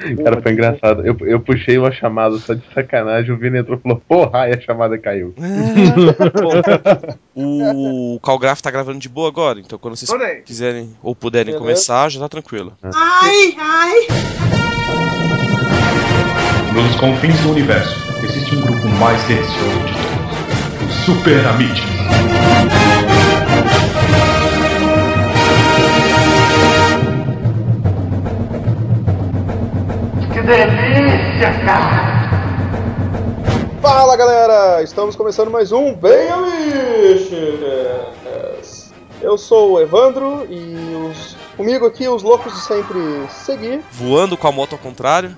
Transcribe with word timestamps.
Cara, 0.24 0.40
foi 0.40 0.52
engraçado. 0.52 1.06
Eu, 1.06 1.16
eu 1.22 1.40
puxei 1.40 1.78
uma 1.78 1.92
chamada 1.92 2.38
só 2.38 2.54
de 2.54 2.62
sacanagem, 2.74 3.32
o 3.32 3.36
Vini 3.36 3.58
entrou 3.58 3.78
e 3.78 3.82
falou, 3.82 4.02
porra, 4.08 4.48
e 4.48 4.54
a 4.54 4.60
chamada 4.60 4.96
caiu. 4.98 5.34
o 7.34 8.18
Calgraf 8.24 8.60
tá 8.62 8.70
gravando 8.70 8.98
de 8.98 9.08
boa 9.08 9.28
agora, 9.28 9.60
então 9.60 9.78
quando 9.78 9.96
vocês 9.96 10.10
quiserem 10.44 10.96
ou 11.02 11.14
puderem 11.14 11.52
Beleza. 11.52 11.64
começar, 11.64 12.08
já 12.08 12.20
tá 12.20 12.28
tranquilo. 12.28 12.72
Ai, 12.82 13.54
ai. 13.58 14.06
Nos 16.74 16.96
confins 16.96 17.38
do 17.40 17.50
universo, 17.50 17.96
existe 18.24 18.54
um 18.56 18.60
grupo 18.60 18.88
mais 18.88 19.22
delicioso 19.24 19.80
de 19.80 19.92
todos: 19.92 20.88
os 20.88 21.04
Super 21.04 21.46
Amigos. 21.46 21.80
Fala 33.82 34.16
galera, 34.16 34.82
estamos 34.82 35.14
começando 35.16 35.50
mais 35.50 35.72
um 35.72 35.92
Bem 35.94 36.30
Amiches. 36.30 37.32
Eu 39.20 39.36
sou 39.36 39.72
o 39.72 39.80
Evandro 39.80 40.46
e 40.48 40.94
os, 40.94 41.36
comigo 41.56 41.84
aqui 41.84 42.06
os 42.08 42.22
loucos 42.22 42.54
de 42.54 42.60
sempre 42.60 43.00
seguir. 43.28 43.82
Voando 43.90 44.36
com 44.36 44.46
a 44.46 44.52
moto 44.52 44.74
ao 44.74 44.78
contrário. 44.78 45.36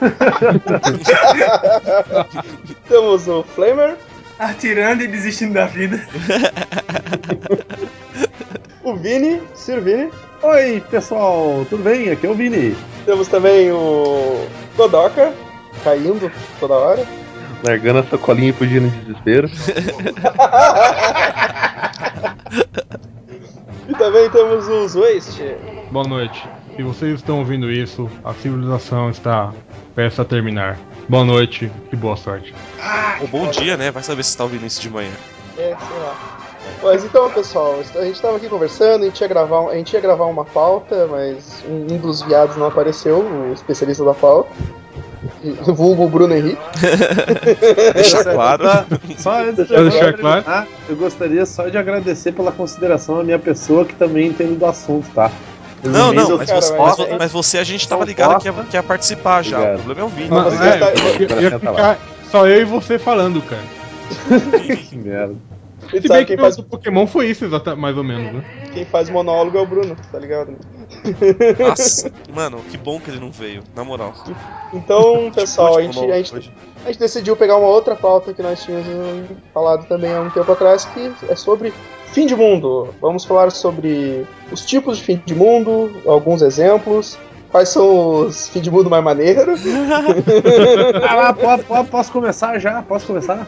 Temos 2.88 3.28
o 3.28 3.42
Flamer, 3.42 3.98
Atirando 4.38 5.02
e 5.02 5.08
desistindo 5.08 5.52
da 5.54 5.66
vida. 5.66 6.00
o 8.82 8.96
Vini, 8.96 9.40
Sir 9.54 9.80
Vini. 9.80 10.10
Oi, 10.42 10.82
pessoal, 10.90 11.64
tudo 11.68 11.84
bem? 11.84 12.10
Aqui 12.10 12.26
é 12.26 12.30
o 12.30 12.34
Vini. 12.34 12.76
Temos 13.04 13.28
também 13.28 13.70
o 13.70 14.46
Godoka, 14.76 15.32
caindo 15.84 16.30
toda 16.58 16.74
hora. 16.74 17.06
Largando 17.64 18.00
a 18.00 18.04
sacolinha 18.04 18.50
e 18.50 18.52
fugindo 18.52 18.90
de 18.90 18.98
desespero. 19.00 19.48
E 23.88 23.94
também 23.94 24.30
temos 24.30 24.68
os 24.68 24.94
Waste. 24.94 25.56
Boa 25.90 26.06
noite. 26.06 26.48
Se 26.76 26.82
vocês 26.82 27.16
estão 27.16 27.40
ouvindo 27.40 27.70
isso, 27.70 28.08
a 28.24 28.32
civilização 28.32 29.10
está 29.10 29.52
prestes 29.94 30.20
a 30.20 30.24
terminar. 30.24 30.78
Boa 31.08 31.24
noite 31.24 31.70
e 31.92 31.96
boa 31.96 32.16
sorte. 32.16 32.54
Ou 33.20 33.28
bom 33.28 33.50
dia, 33.50 33.76
né? 33.76 33.90
Vai 33.90 34.02
saber 34.02 34.22
se 34.22 34.34
tá 34.34 34.44
ouvindo 34.44 34.64
isso 34.64 34.80
de 34.80 34.88
manhã. 34.88 35.10
É, 35.58 35.76
sei 35.76 35.98
lá. 35.98 36.38
Mas 36.82 37.04
então, 37.04 37.30
pessoal, 37.30 37.78
a 37.94 38.04
gente 38.04 38.20
tava 38.20 38.36
aqui 38.36 38.48
conversando, 38.48 39.02
a 39.02 39.06
gente 39.06 39.20
ia 39.20 39.28
gravar, 39.28 39.68
a 39.70 39.74
gente 39.76 39.92
ia 39.92 40.00
gravar 40.00 40.24
uma 40.26 40.44
pauta, 40.44 41.06
mas 41.10 41.62
um, 41.68 41.94
um 41.94 41.96
dos 41.98 42.22
viados 42.22 42.56
não 42.56 42.66
apareceu, 42.66 43.18
o 43.20 43.52
especialista 43.52 44.04
da 44.04 44.14
pauta. 44.14 44.50
O 45.66 45.72
vulgo 45.72 46.08
Bruno 46.08 46.34
Henrique. 46.34 46.58
Deixa 47.94 48.22
claro. 48.24 48.64
Só 49.18 49.40
antes 49.40 49.66
de 49.68 49.76
deixar 49.76 50.08
eu 50.08 50.18
claro? 50.18 50.42
terminar, 50.42 50.66
eu 50.88 50.96
gostaria 50.96 51.46
só 51.46 51.68
de 51.68 51.78
agradecer 51.78 52.32
pela 52.32 52.50
consideração 52.50 53.20
à 53.20 53.24
minha 53.24 53.38
pessoa 53.38 53.84
que 53.84 53.94
também 53.94 54.28
entende 54.28 54.56
do 54.56 54.66
assunto, 54.66 55.08
tá? 55.14 55.30
Os 55.84 55.90
Não, 55.90 56.12
não, 56.12 56.30
eu- 56.30 56.38
mas 56.38 56.48
cara, 56.48 56.60
você, 56.60 56.76
mas 56.76 56.98
é- 56.98 57.16
mas 57.18 57.32
você 57.32 57.58
a 57.58 57.64
gente 57.64 57.88
tava 57.88 58.04
ligado 58.04 58.40
que 58.40 58.48
ia, 58.48 58.52
que 58.52 58.76
ia 58.76 58.82
participar 58.82 59.42
já. 59.42 59.58
Obrigado. 59.58 59.78
O 59.78 59.82
problema 59.84 60.00
é 60.00 60.04
o 60.04 60.08
vídeo. 60.08 60.34
Não, 60.34 60.44
mas 60.44 60.60
é, 60.60 60.78
tá- 60.78 60.90
ia 60.92 61.50
senta 61.50 61.70
lá. 61.70 61.76
ficar 61.76 61.98
só 62.30 62.46
eu 62.48 62.60
e 62.60 62.64
você 62.64 62.98
falando, 62.98 63.40
cara. 63.42 63.62
Que 64.90 64.96
merda. 64.96 65.34
Se 66.00 66.08
sabe 66.08 66.20
bem 66.20 66.26
que 66.26 66.34
quem 66.34 66.36
o 66.36 66.40
faz, 66.40 66.56
do 66.56 66.64
Pokémon 66.64 67.06
foi 67.06 67.26
isso, 67.26 67.44
mais 67.76 67.96
ou 67.96 68.04
menos, 68.04 68.32
né? 68.32 68.44
quem 68.72 68.84
faz 68.84 69.10
monólogo 69.10 69.58
é 69.58 69.60
o 69.60 69.66
Bruno, 69.66 69.96
tá 70.10 70.18
ligado? 70.18 70.56
Nossa, 71.58 72.10
mano, 72.34 72.58
que 72.70 72.78
bom 72.78 72.98
que 72.98 73.10
ele 73.10 73.20
não 73.20 73.30
veio, 73.30 73.62
na 73.74 73.84
moral. 73.84 74.14
Então, 74.72 75.30
pessoal, 75.34 75.78
a 75.78 75.82
gente, 75.82 75.98
a, 75.98 76.16
gente, 76.16 76.52
a 76.84 76.86
gente 76.86 76.98
decidiu 76.98 77.36
pegar 77.36 77.56
uma 77.56 77.68
outra 77.68 77.94
pauta 77.94 78.32
que 78.32 78.42
nós 78.42 78.62
tínhamos 78.62 79.28
falado 79.52 79.86
também 79.86 80.12
há 80.12 80.20
um 80.20 80.30
tempo 80.30 80.50
atrás, 80.50 80.84
que 80.86 81.12
é 81.28 81.36
sobre 81.36 81.72
fim 82.06 82.26
de 82.26 82.34
mundo. 82.34 82.94
Vamos 83.00 83.24
falar 83.24 83.50
sobre 83.50 84.26
os 84.50 84.64
tipos 84.64 84.98
de 84.98 85.04
fim 85.04 85.22
de 85.24 85.34
mundo, 85.34 85.90
alguns 86.06 86.42
exemplos, 86.42 87.18
quais 87.52 87.68
são 87.68 88.26
os 88.26 88.48
fim 88.48 88.60
de 88.60 88.70
mundo 88.70 88.90
mais 88.90 89.04
maneiros. 89.04 89.60
Ah, 91.08 91.14
lá, 91.14 91.32
pode, 91.32 91.62
pode, 91.64 91.88
posso 91.88 92.12
começar 92.12 92.58
já? 92.58 92.82
Posso 92.82 93.06
começar? 93.06 93.46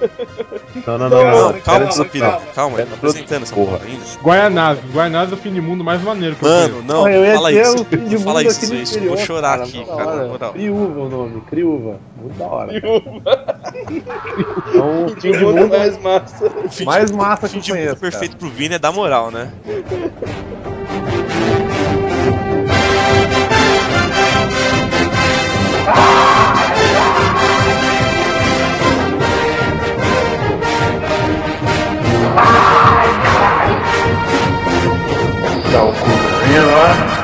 Não, 0.86 0.98
não, 0.98 1.08
não. 1.08 1.24
Não, 1.24 1.24
não, 1.24 1.30
Calma, 1.30 1.52
Pera 1.52 1.62
calma, 1.62 1.90
Zapira, 1.92 2.30
não. 2.32 2.40
calma, 2.54 2.76
Pera 2.76 2.88
tá 2.88 2.94
apresentando 2.96 3.42
essa 3.44 3.54
porra. 3.54 3.80
ainda. 3.84 4.04
Guaianazes. 4.22 4.84
Guaianazes 4.92 5.32
é 5.32 5.34
o 5.34 5.38
fim 5.38 5.52
de 5.52 5.60
mundo 5.60 5.82
mais 5.82 6.02
maneiro 6.02 6.36
que 6.36 6.44
eu 6.44 6.48
Mano, 6.48 6.82
não, 6.82 7.08
eu 7.08 7.34
fala 7.34 7.52
isso. 7.52 7.86
Não 8.10 8.20
fala 8.20 8.42
isso, 8.42 8.74
isso, 8.74 9.00
vou 9.00 9.16
chorar 9.16 9.58
cara, 9.58 9.62
aqui, 9.64 9.84
cara, 9.84 10.16
na 10.16 10.24
moral. 10.26 10.52
Criúva 10.52 11.00
o 11.00 11.08
nome, 11.08 11.40
Criúva. 11.42 11.96
Muito 12.20 12.38
da 12.38 12.46
hora. 12.46 12.72
Então, 14.68 15.06
o 15.06 15.08
Fim 15.08 15.20
fim 15.20 15.32
de 15.32 15.38
de 15.38 15.44
mundo 15.44 15.56
mundo 15.60 15.68
mais 15.70 15.98
massa. 15.98 16.46
O 16.64 16.68
fim 16.70 16.84
mais 16.84 17.10
de, 17.10 17.16
massa 17.16 17.46
o 17.46 17.48
fim 17.48 17.58
que 17.60 17.64
de 17.64 17.70
eu 17.70 17.76
mundo 17.76 17.84
conheço. 17.86 18.00
perfeito 18.00 18.36
pro 18.36 18.48
Vini 18.50 18.74
é 18.74 18.78
da 18.78 18.92
moral, 18.92 19.30
né? 19.30 19.50
Vá, 35.74 37.23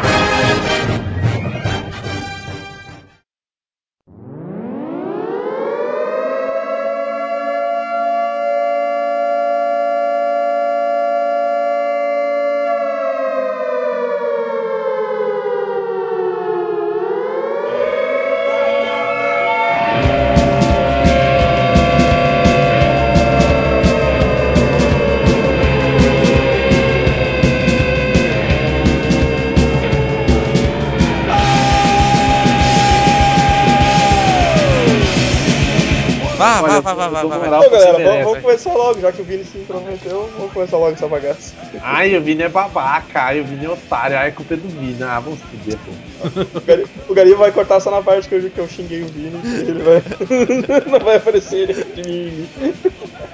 Então, 37.67 37.71
galera, 37.71 37.93
vamos, 37.93 38.09
merece. 38.09 38.25
vamos 38.25 38.43
começar 38.43 38.73
logo, 38.75 39.01
já 39.01 39.13
que 39.13 39.23
o 39.23 39.25
Vini 39.25 39.45
se 39.45 39.59
intrometeu, 39.59 40.31
vamos 40.37 40.53
começar 40.53 40.77
logo 40.77 40.93
essa 40.93 41.09
bagaça. 41.09 41.55
Ai, 41.83 42.17
o 42.17 42.23
Vini 42.23 42.43
é 42.43 42.49
babaca, 42.49 43.23
ai, 43.23 43.41
o 43.41 43.45
Vini 43.45 43.65
é 43.67 43.71
otário, 43.71 44.17
ai, 44.17 44.29
a 44.29 44.33
culpa 44.33 44.55
é 44.55 44.57
do 44.57 44.69
Vini. 44.69 45.03
Ah, 45.03 45.21
vamos 45.21 45.41
fuder, 45.41 45.79
pô. 45.79 46.59
O 46.59 46.61
Gari, 46.63 46.87
o 47.09 47.15
Gari 47.15 47.35
vai 47.35 47.53
cortar 47.53 47.81
só 47.81 47.91
na 47.91 48.03
parte 48.03 48.29
que 48.29 48.35
eu, 48.35 48.51
que 48.51 48.59
eu 48.59 48.69
xinguei 48.69 49.03
o 49.03 49.07
Vini, 49.07 49.41
e 49.45 49.71
ele 49.71 49.83
vai. 49.83 50.03
não 50.87 51.01
vai 51.01 51.17
aparecer 51.17 51.71
ele 51.71 51.85
de 51.85 52.09
mim. 52.09 52.49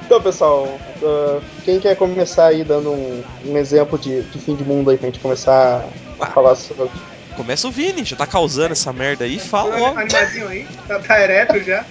Então, 0.04 0.20
pessoal, 0.20 0.78
ah, 1.03 1.41
quem 1.65 1.81
quer 1.81 1.97
começar 1.97 2.47
aí 2.47 2.65
dando 2.65 2.92
um, 2.92 3.22
um 3.47 3.56
exemplo 3.56 3.98
de, 3.98 4.22
de 4.22 4.38
fim 4.38 4.54
de 4.54 4.65
mundo 4.65 4.91
aí 4.91 4.97
pra 4.97 5.06
gente 5.06 5.20
começar 5.20 5.84
a 6.20 6.26
falar 6.26 6.54
sobre. 6.54 6.88
Começa 7.36 7.69
o 7.69 7.70
Vini, 7.70 8.03
já 8.03 8.16
tá 8.16 8.26
causando 8.26 8.72
essa 8.72 8.92
merda 8.92 9.25
aí, 9.25 9.38
fala 9.38 9.76
logo. 9.76 9.98
Animadinho 9.98 10.48
aí. 10.48 10.66
Tá, 10.88 10.98
tá 10.98 11.20
ereto 11.20 11.60
já. 11.60 11.84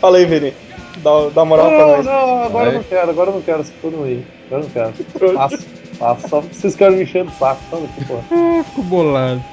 Fala 0.00 0.18
aí, 0.18 0.26
Vini. 0.26 0.52
Dá, 1.04 1.28
dá 1.34 1.44
moral 1.44 1.68
pra 1.70 1.78
Não, 1.78 1.96
nós. 1.96 2.06
não, 2.06 2.42
agora 2.42 2.64
eu 2.66 2.72
Vai. 2.72 2.74
não 2.78 2.82
quero, 2.84 3.10
agora 3.10 3.30
eu 3.30 3.34
não 3.34 3.42
quero, 3.42 3.62
se 3.64 3.72
for 3.80 3.92
não 3.92 4.04
aí. 4.04 4.24
Agora 4.50 4.62
eu 4.62 4.64
não 4.64 4.70
quero. 4.70 5.34
Faço, 5.34 5.68
faço, 5.98 6.28
só 6.28 6.40
porque 6.40 6.56
vocês 6.56 6.74
querem 6.74 6.96
me 6.96 7.02
encher 7.04 7.24
do 7.24 7.30
saco, 7.32 7.62
sabe? 7.70 7.88
Porra. 8.06 8.24
Ah, 8.30 8.64
ficou 8.64 8.84
bolado. 8.84 9.44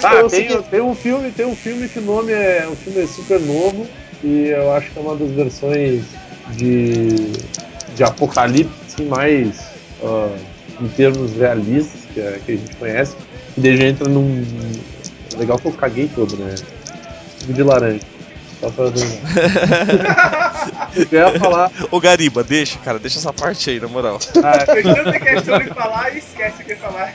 Tá, 0.00 0.16
Então, 0.16 0.28
tem, 0.28 0.48
seguinte- 0.48 0.68
tem 0.70 0.80
um 0.80 0.94
filme, 0.94 1.30
tem 1.32 1.46
um 1.46 1.54
filme 1.54 1.88
que 1.88 1.98
o 1.98 2.02
nome 2.02 2.32
é 2.32 2.66
um 2.68 2.74
filme 2.76 3.06
super 3.06 3.38
novo 3.40 3.86
e 4.22 4.46
eu 4.48 4.72
acho 4.72 4.90
que 4.92 4.98
é 4.98 5.02
uma 5.02 5.14
das 5.16 5.30
versões 5.32 6.04
de, 6.54 7.32
de 7.94 8.02
apocalipse 8.04 8.74
assim, 8.86 9.04
mais 9.06 9.70
ah, 10.02 10.34
em 10.80 10.88
termos 10.88 11.36
realistas 11.36 12.06
que, 12.12 12.20
a- 12.20 12.38
que 12.40 12.52
a 12.52 12.56
gente 12.56 12.76
conhece. 12.76 13.16
E 13.56 13.60
daí 13.60 13.76
já 13.76 13.84
entra 13.84 14.08
num. 14.08 14.44
Legal 15.38 15.58
que 15.58 15.68
eu 15.68 15.72
caguei 15.72 16.08
todo, 16.08 16.36
né? 16.36 16.56
Filme 17.40 17.54
de 17.54 17.62
laranja. 17.62 18.00
Só 18.60 18.70
pra 18.72 18.84
Eu 21.12 21.30
ia 21.32 21.38
falar. 21.38 21.70
Ô 21.90 22.00
Gariba, 22.00 22.42
deixa, 22.42 22.78
cara, 22.78 22.98
deixa 22.98 23.18
essa 23.18 23.32
parte 23.32 23.68
aí, 23.70 23.78
na 23.80 23.88
moral. 23.88 24.18
Ah, 24.42 24.64
Tem 24.64 24.82
tanta 24.82 25.20
questão 25.20 25.58
de 25.58 25.68
falar 25.74 26.14
e 26.14 26.18
esquece 26.18 26.62
o 26.62 26.66
que 26.66 26.74
falar. 26.76 27.12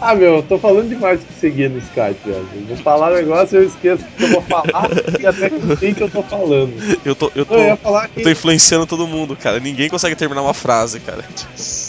Ah, 0.00 0.14
meu, 0.14 0.36
eu 0.36 0.42
tô 0.42 0.58
falando 0.58 0.88
demais 0.88 1.24
que 1.24 1.32
seguir 1.32 1.70
no 1.70 1.78
Skype, 1.78 2.20
velho. 2.24 2.48
Eu 2.54 2.64
vou 2.66 2.76
falar 2.76 3.12
um 3.12 3.16
negócio 3.16 3.56
e 3.56 3.58
eu 3.62 3.66
esqueço 3.66 4.04
o 4.04 4.10
que 4.16 4.24
eu 4.24 4.28
vou 4.28 4.42
falar 4.42 4.90
e 5.18 5.26
até 5.26 5.48
com 5.48 5.76
quem 5.76 5.94
que 5.94 6.02
eu 6.02 6.10
tô 6.10 6.22
falando. 6.22 6.74
Eu 7.04 7.14
tô, 7.16 7.30
eu 7.34 7.46
tô, 7.46 7.54
eu 7.54 7.78
que. 8.14 8.22
tô 8.22 8.28
influenciando 8.30 8.86
todo 8.86 9.06
mundo, 9.06 9.36
cara. 9.36 9.58
Ninguém 9.60 9.88
consegue 9.88 10.14
terminar 10.16 10.42
uma 10.42 10.52
frase, 10.54 11.00
cara. 11.00 11.24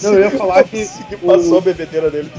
Não, 0.04 0.14
eu 0.14 0.20
ia 0.22 0.32
falar 0.32 0.64
que. 0.64 0.86
Que 1.10 1.18
passou 1.18 1.56
a 1.56 1.58
o- 1.58 1.62
bebedeira 1.62 2.10
dele. 2.10 2.30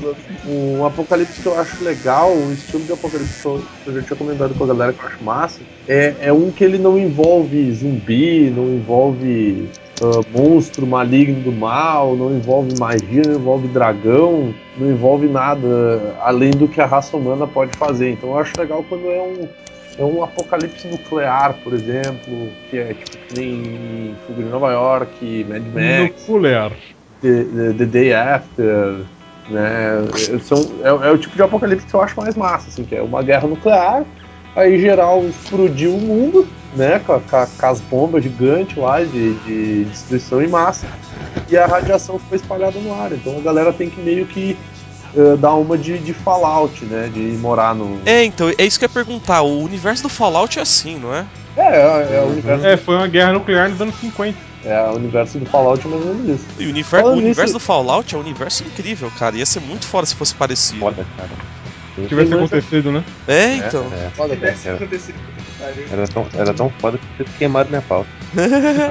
Um 0.47 0.85
apocalipse 0.85 1.41
que 1.43 1.47
eu 1.49 1.59
acho 1.59 1.85
legal, 1.85 2.33
um 2.33 2.53
estilo 2.53 2.85
de 2.85 2.93
apocalipse 2.93 3.43
que 3.43 3.47
eu, 3.49 3.63
que 3.85 3.91
eu 3.91 3.95
já 3.95 4.03
tinha 4.03 4.17
comentado 4.17 4.55
com 4.55 4.65
a 4.65 4.69
galera 4.69 4.93
que 4.93 5.03
eu 5.03 5.09
acho 5.09 5.23
massa, 5.23 5.63
é, 5.87 6.17
é 6.21 6.33
um 6.33 6.51
que 6.51 6.65
ele 6.65 6.79
não 6.79 6.99
envolve 6.99 7.71
zumbi, 7.73 8.51
não 8.51 8.73
envolve 8.73 9.69
ah, 10.01 10.21
monstro 10.33 10.87
maligno 10.87 11.41
do 11.41 11.53
mal, 11.53 12.17
não 12.17 12.33
envolve 12.35 12.73
magia, 12.79 13.25
não 13.25 13.35
envolve 13.35 13.69
dragão, 13.69 14.55
não 14.77 14.91
envolve 14.91 15.27
nada 15.27 16.15
além 16.23 16.51
do 16.51 16.69
que 16.69 16.81
a 16.81 16.87
raça 16.87 17.17
humana 17.17 17.47
pode 17.47 17.73
fazer. 17.73 18.11
Então 18.13 18.31
eu 18.31 18.39
acho 18.39 18.59
legal 18.61 18.85
quando 18.89 19.11
é 19.11 19.21
um. 19.23 19.49
É 19.99 20.05
um 20.05 20.23
apocalipse 20.23 20.87
nuclear, 20.89 21.55
por 21.65 21.73
exemplo, 21.73 22.51
que 22.69 22.77
é 22.77 22.89
tipo 22.93 23.17
que 23.29 23.35
nem 23.35 24.15
Fuga 24.27 24.43
de 24.43 24.49
Nova 24.51 24.71
York, 24.71 25.47
Mad 25.49 25.63
Max. 25.73 26.29
Nuclear. 26.29 26.71
The, 27.23 27.45
the- 27.45 27.73
The 27.79 27.85
Day 27.87 28.13
After, 28.13 28.97
né? 29.49 30.05
São, 30.43 30.67
é, 30.85 30.89
é 31.09 31.11
o 31.11 31.17
tipo 31.17 31.35
de 31.35 31.43
apocalipse 31.43 31.87
que 31.87 31.95
eu 31.95 32.03
acho 32.03 32.21
mais 32.21 32.37
massa, 32.37 32.69
assim, 32.69 32.85
que 32.85 32.95
é 32.95 33.01
uma 33.01 33.23
guerra 33.23 33.49
nuclear, 33.49 34.05
aí 34.55 34.79
geral 34.79 35.25
explodiu 35.25 35.95
o 35.95 35.99
mundo, 35.99 36.47
né? 36.77 37.01
Com, 37.01 37.15
a- 37.15 37.21
com 37.21 37.37
a- 37.37 37.47
com 37.47 37.67
as 37.67 37.81
bombas 37.81 38.23
gigantes 38.23 38.77
lá 38.77 39.03
de, 39.03 39.35
de 39.41 39.85
destruição 39.87 40.41
em 40.43 40.49
massa, 40.49 40.87
e 41.49 41.57
a 41.57 41.67
radiação 41.67 42.19
ficou 42.19 42.37
espalhada 42.37 42.79
no 42.79 42.93
ar. 42.95 43.13
Então 43.13 43.37
a 43.37 43.41
galera 43.41 43.73
tem 43.73 43.89
que 43.91 44.01
meio 44.01 44.27
que 44.27 44.57
eh, 45.17 45.37
dar 45.39 45.55
uma 45.55 45.79
de, 45.79 45.99
de 45.99 46.13
Fallout, 46.13 46.85
né? 46.85 47.11
De 47.13 47.21
morar 47.41 47.75
no. 47.75 48.01
É, 48.05 48.25
então, 48.25 48.49
é 48.57 48.65
isso 48.65 48.79
que 48.79 48.85
eu 48.85 48.89
ia 48.89 48.93
perguntar. 48.95 49.43
O 49.43 49.61
universo 49.63 50.03
do 50.03 50.09
Fallout 50.09 50.59
é 50.59 50.63
assim, 50.63 50.99
não 50.99 51.15
é? 51.15 51.25
É, 51.57 51.63
é, 51.63 52.17
é 52.17 52.21
o 52.23 52.27
universo, 52.31 52.67
É, 52.67 52.77
foi 52.77 52.97
uma 52.97 53.07
guerra 53.09 53.33
nuclear 53.33 53.71
nos 53.71 53.81
anos 53.81 53.95
50. 54.01 54.37
é 54.65 54.83
o 54.91 54.97
universo 54.97 55.39
do 55.39 55.47
Fallout, 55.47 55.87
mais 55.89 56.05
ou 56.05 56.15
menos 56.15 56.41
isso. 56.41 56.47
E 56.59 56.67
o, 56.67 56.71
univer- 56.71 57.03
o 57.05 57.09
universo 57.13 57.41
nisso- 57.43 57.53
do 57.55 57.61
Fallout 57.61 58.15
é 58.15 58.19
um 58.19 58.21
universo 58.21 58.63
incrível, 58.65 59.11
cara. 59.19 59.37
Ia 59.37 59.47
ser 59.47 59.61
muito 59.61 59.87
foda 59.87 60.05
se 60.07 60.15
fosse 60.15 60.35
parecido. 60.35 60.81
Foda, 60.81 61.07
cara. 61.17 61.31
Se 61.95 62.07
tivesse 62.09 62.35
acontecido, 62.35 62.93
né? 62.93 63.03
É, 63.27 63.55
então. 63.57 63.87
É, 63.91 64.11
Foda, 64.11 64.37
cara. 64.37 64.55
Era, 65.91 66.07
tão, 66.09 66.27
era 66.35 66.55
tão 66.55 66.71
foda 66.79 66.99
que 66.99 67.05
vocês 67.17 67.29
queimaram 67.39 67.69
minha 67.69 67.83
pauta. 67.83 68.09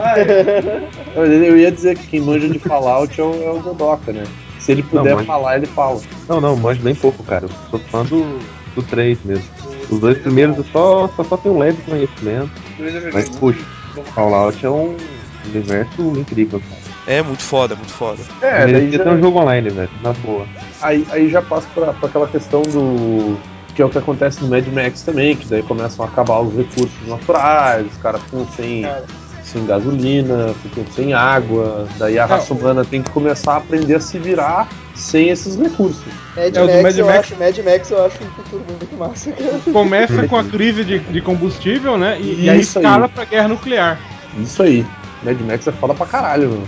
Ah, 0.04 0.19
é. 0.19 0.88
Eu 1.16 1.25
eu 1.25 1.57
ia 1.57 1.72
dizer 1.72 1.98
que 1.98 2.07
quem 2.07 2.22
manja 2.22 2.48
de 2.48 2.60
Fallout 2.60 3.19
é 3.19 3.24
o, 3.24 3.44
é 3.44 3.51
o 3.51 3.60
Godoka, 3.60 4.12
né? 4.12 4.24
Se 4.60 4.72
ele 4.72 4.83
puder 4.83 5.12
Não, 5.12 5.16
manja. 5.18 5.27
falar, 5.27 5.57
ele 5.57 5.68
fala. 5.68 6.01
Não, 6.27 6.42
não, 6.42 6.56
manjo 6.56 6.81
bem 6.81 6.95
pouco, 6.95 7.24
cara. 7.24 7.45
Eu 7.45 7.50
sou 7.69 7.80
fã 7.80 8.04
do, 8.04 8.39
do 8.75 8.81
3 8.83 9.18
mesmo. 9.24 9.45
Os 9.89 10.00
dois 10.00 10.18
primeiros 10.18 10.57
eu 10.57 10.63
só, 10.66 11.07
só, 11.16 11.24
só 11.24 11.38
tenho 11.38 11.56
um 11.56 11.60
leve 11.60 11.81
conhecimento. 11.83 12.50
Eu 12.80 13.13
Mas, 13.13 13.30
puxa, 13.30 13.60
Fallout 14.16 14.66
é 14.66 14.69
um 14.69 14.98
universo 15.45 16.01
incrível, 16.18 16.60
cara. 16.68 16.81
É 17.07 17.22
muito 17.22 17.44
foda, 17.44 17.75
muito 17.75 17.92
foda. 17.94 18.24
É, 18.42 18.66
daí 18.66 18.92
já, 18.92 19.04
ter 19.04 19.10
um 19.10 19.19
jogo 19.22 19.39
online, 19.39 19.69
velho, 19.69 19.89
na 20.01 20.12
boa. 20.13 20.48
aí, 20.81 21.06
aí 21.12 21.30
já 21.30 21.42
passa 21.42 21.68
pra, 21.74 21.94
pra 21.94 22.10
aquela 22.10 22.27
questão 22.27 22.63
do. 22.63 23.38
Que 23.75 23.81
é 23.81 23.86
o 23.86 23.89
que 23.89 23.98
acontece 23.98 24.42
no 24.42 24.48
Mad 24.50 24.66
Max 24.68 25.01
também, 25.01 25.36
que 25.36 25.48
daí 25.48 25.62
começam 25.62 26.06
a 26.06 26.07
acabar 26.07 26.39
os 26.39 26.54
recursos 26.56 27.07
naturais, 27.07 27.86
os 27.92 27.98
caras 27.98 28.22
ficam 28.24 28.48
sem, 28.56 28.83
Cara. 28.83 29.04
sem 29.44 29.66
gasolina, 29.66 30.54
ficam 30.63 30.86
sem 30.95 31.13
água, 31.13 31.86
daí 31.98 32.18
a 32.18 32.25
raça 32.25 32.54
humana 32.54 32.86
tem 32.86 33.01
que 33.04 33.10
começar 33.12 33.54
a 33.54 33.57
aprender 33.57 33.95
a 33.95 34.00
se 34.00 34.18
virar 34.18 34.69
sem 34.95 35.27
esses 35.27 35.57
recursos. 35.57 36.06
Mad 36.38 36.56
É, 36.56 36.62
Max, 36.62 36.83
Mad 36.83 36.98
eu 36.98 37.06
Max. 37.06 37.19
acho, 37.19 37.36
Mad 37.38 37.57
Max 37.60 37.92
eu 37.92 38.06
acho 38.06 38.24
um 38.24 38.27
futuro 38.27 38.63
muito 38.69 38.95
massa, 38.98 39.31
cara. 39.33 39.60
Começa 39.74 40.27
com 40.27 40.38
a 40.38 40.44
crise 40.45 40.86
de, 40.86 41.00
de 41.00 41.22
combustível, 41.22 41.98
né? 41.98 42.18
E, 42.22 42.45
e 42.45 42.50
aí 42.50 42.62
Isso 42.62 42.80
aí. 42.80 42.86
escala 42.86 43.10
pra 43.10 43.25
guerra 43.25 43.50
nuclear. 43.50 44.00
Isso 44.38 44.63
aí. 44.63 44.86
Mad 45.22 45.38
Max 45.42 45.68
é 45.68 45.72
foda 45.74 45.94
pra 45.94 46.06
caralho, 46.06 46.50
mano. 46.50 46.68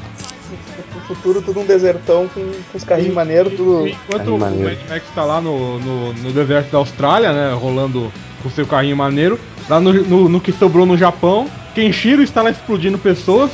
Futuro, 1.08 1.42
tudo 1.42 1.62
um 1.62 1.66
desertão 1.66 2.28
com, 2.28 2.42
com 2.42 2.78
os 2.78 2.84
carrinhos 2.84 3.14
maneiros, 3.14 3.54
tudo. 3.54 3.88
Enquanto 3.88 4.10
Carrinho 4.18 4.36
o. 4.36 4.40
Mad 4.40 4.78
Max 4.90 5.04
tá 5.16 5.24
lá 5.24 5.40
no, 5.40 5.80
no, 5.80 6.14
no 6.14 6.32
deserto 6.34 6.70
da 6.72 6.78
Austrália, 6.80 7.32
né? 7.32 7.54
Rolando 7.54 8.12
com 8.44 8.50
seu 8.50 8.66
carrinho 8.66 8.98
maneiro. 8.98 9.40
Lá 9.70 9.80
no, 9.80 9.94
no, 9.94 10.28
no 10.30 10.42
que 10.42 10.52
sobrou 10.52 10.86
no 10.86 10.98
Japão, 10.98 11.50
Kenshiro 11.74 12.22
está 12.22 12.42
lá 12.42 12.50
explodindo 12.50 12.98
pessoas. 12.98 13.52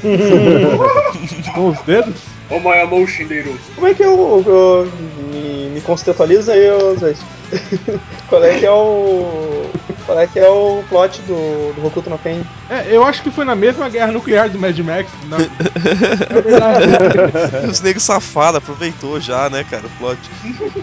com 1.54 1.68
os 1.70 1.80
dedos. 1.80 2.14
Ô, 2.50 2.60
Mayamou 2.60 3.06
Shinderu. 3.06 3.58
Como 3.74 3.86
é 3.86 3.94
que 3.94 4.02
é 4.02 4.08
o. 4.08 4.12
o- 4.12 4.88
me, 5.32 5.70
me 5.70 5.80
aí, 6.52 6.68
Zé. 6.98 7.14
Qual 8.28 8.42
é 8.44 8.58
que 8.58 8.66
é 8.66 8.70
o. 8.70 9.66
Qual 10.04 10.18
é 10.20 10.26
que 10.26 10.38
é 10.38 10.48
o 10.48 10.84
plot 10.88 11.20
do, 11.22 11.72
do 11.72 11.86
Hokuto 11.86 12.08
no 12.08 12.18
Ken? 12.18 12.40
É, 12.70 12.94
eu 12.94 13.04
acho 13.04 13.22
que 13.22 13.30
foi 13.30 13.44
na 13.44 13.56
mesma 13.56 13.88
guerra 13.88 14.12
nuclear 14.12 14.48
do 14.48 14.58
Mad 14.58 14.78
Max. 14.78 15.10
Na, 15.28 15.38
na 16.32 16.40
verdade, 16.40 17.66
Os 17.70 17.80
negros 17.80 18.04
safados, 18.04 18.58
aproveitou 18.58 19.20
já, 19.20 19.48
né, 19.50 19.64
cara, 19.64 19.86
o 19.86 19.90
plot. 19.90 20.18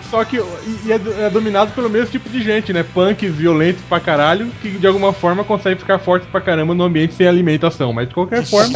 só 0.09 0.23
que 0.25 0.37
e- 0.37 0.79
e 0.87 0.91
é, 0.91 1.25
é 1.25 1.29
dominado 1.29 1.71
pelo 1.71 1.89
mesmo 1.89 2.07
tipo 2.11 2.29
de 2.29 2.41
gente, 2.41 2.73
né? 2.73 2.83
Punks 2.83 3.33
violentos 3.33 3.81
pra 3.87 3.99
caralho, 3.99 4.47
que 4.61 4.69
de 4.71 4.87
alguma 4.87 5.13
forma 5.13 5.43
conseguem 5.43 5.77
ficar 5.79 5.99
fortes 5.99 6.27
pra 6.29 6.41
caramba 6.41 6.73
no 6.73 6.83
ambiente 6.83 7.13
sem 7.13 7.27
alimentação. 7.27 7.93
Mas 7.93 8.07
de 8.09 8.13
qualquer 8.13 8.43
forma, 8.45 8.73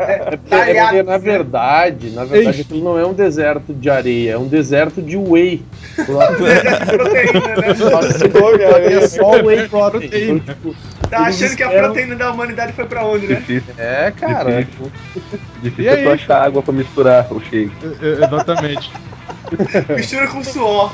É 0.00 0.36
porque, 0.36 1.02
na 1.02 1.18
verdade, 1.18 2.10
na 2.10 2.24
verdade, 2.24 2.56
Ei. 2.56 2.60
aquilo 2.62 2.84
não 2.84 2.98
é 2.98 3.06
um 3.06 3.12
deserto 3.12 3.72
de 3.72 3.88
areia, 3.90 4.32
é 4.32 4.38
um 4.38 4.46
deserto 4.48 5.00
de 5.02 5.16
whey. 5.16 5.62
Proteína, 6.26 7.56
né? 7.56 7.74
Cara, 7.74 8.92
É 8.92 9.06
só 9.08 9.30
whey 9.42 9.68
protein. 9.68 10.38
Tipo, 10.40 10.74
Tá 11.10 11.22
achando 11.22 11.56
que 11.56 11.62
a 11.62 11.68
proteína 11.70 12.14
da 12.14 12.30
humanidade 12.30 12.72
foi 12.72 12.86
pra 12.86 13.04
onde, 13.04 13.26
né? 13.26 13.34
Difícil, 13.36 13.74
é, 13.76 14.12
cara. 14.12 14.62
difícil. 14.62 14.92
Difícil 15.60 15.90
é 15.92 16.02
tu 16.04 16.10
achar 16.10 16.42
água 16.44 16.62
pra 16.62 16.72
misturar 16.72 17.26
o 17.32 17.40
shake. 17.40 17.72
exatamente. 18.00 18.92
Mistura 19.96 20.28
com 20.28 20.44
suor. 20.44 20.92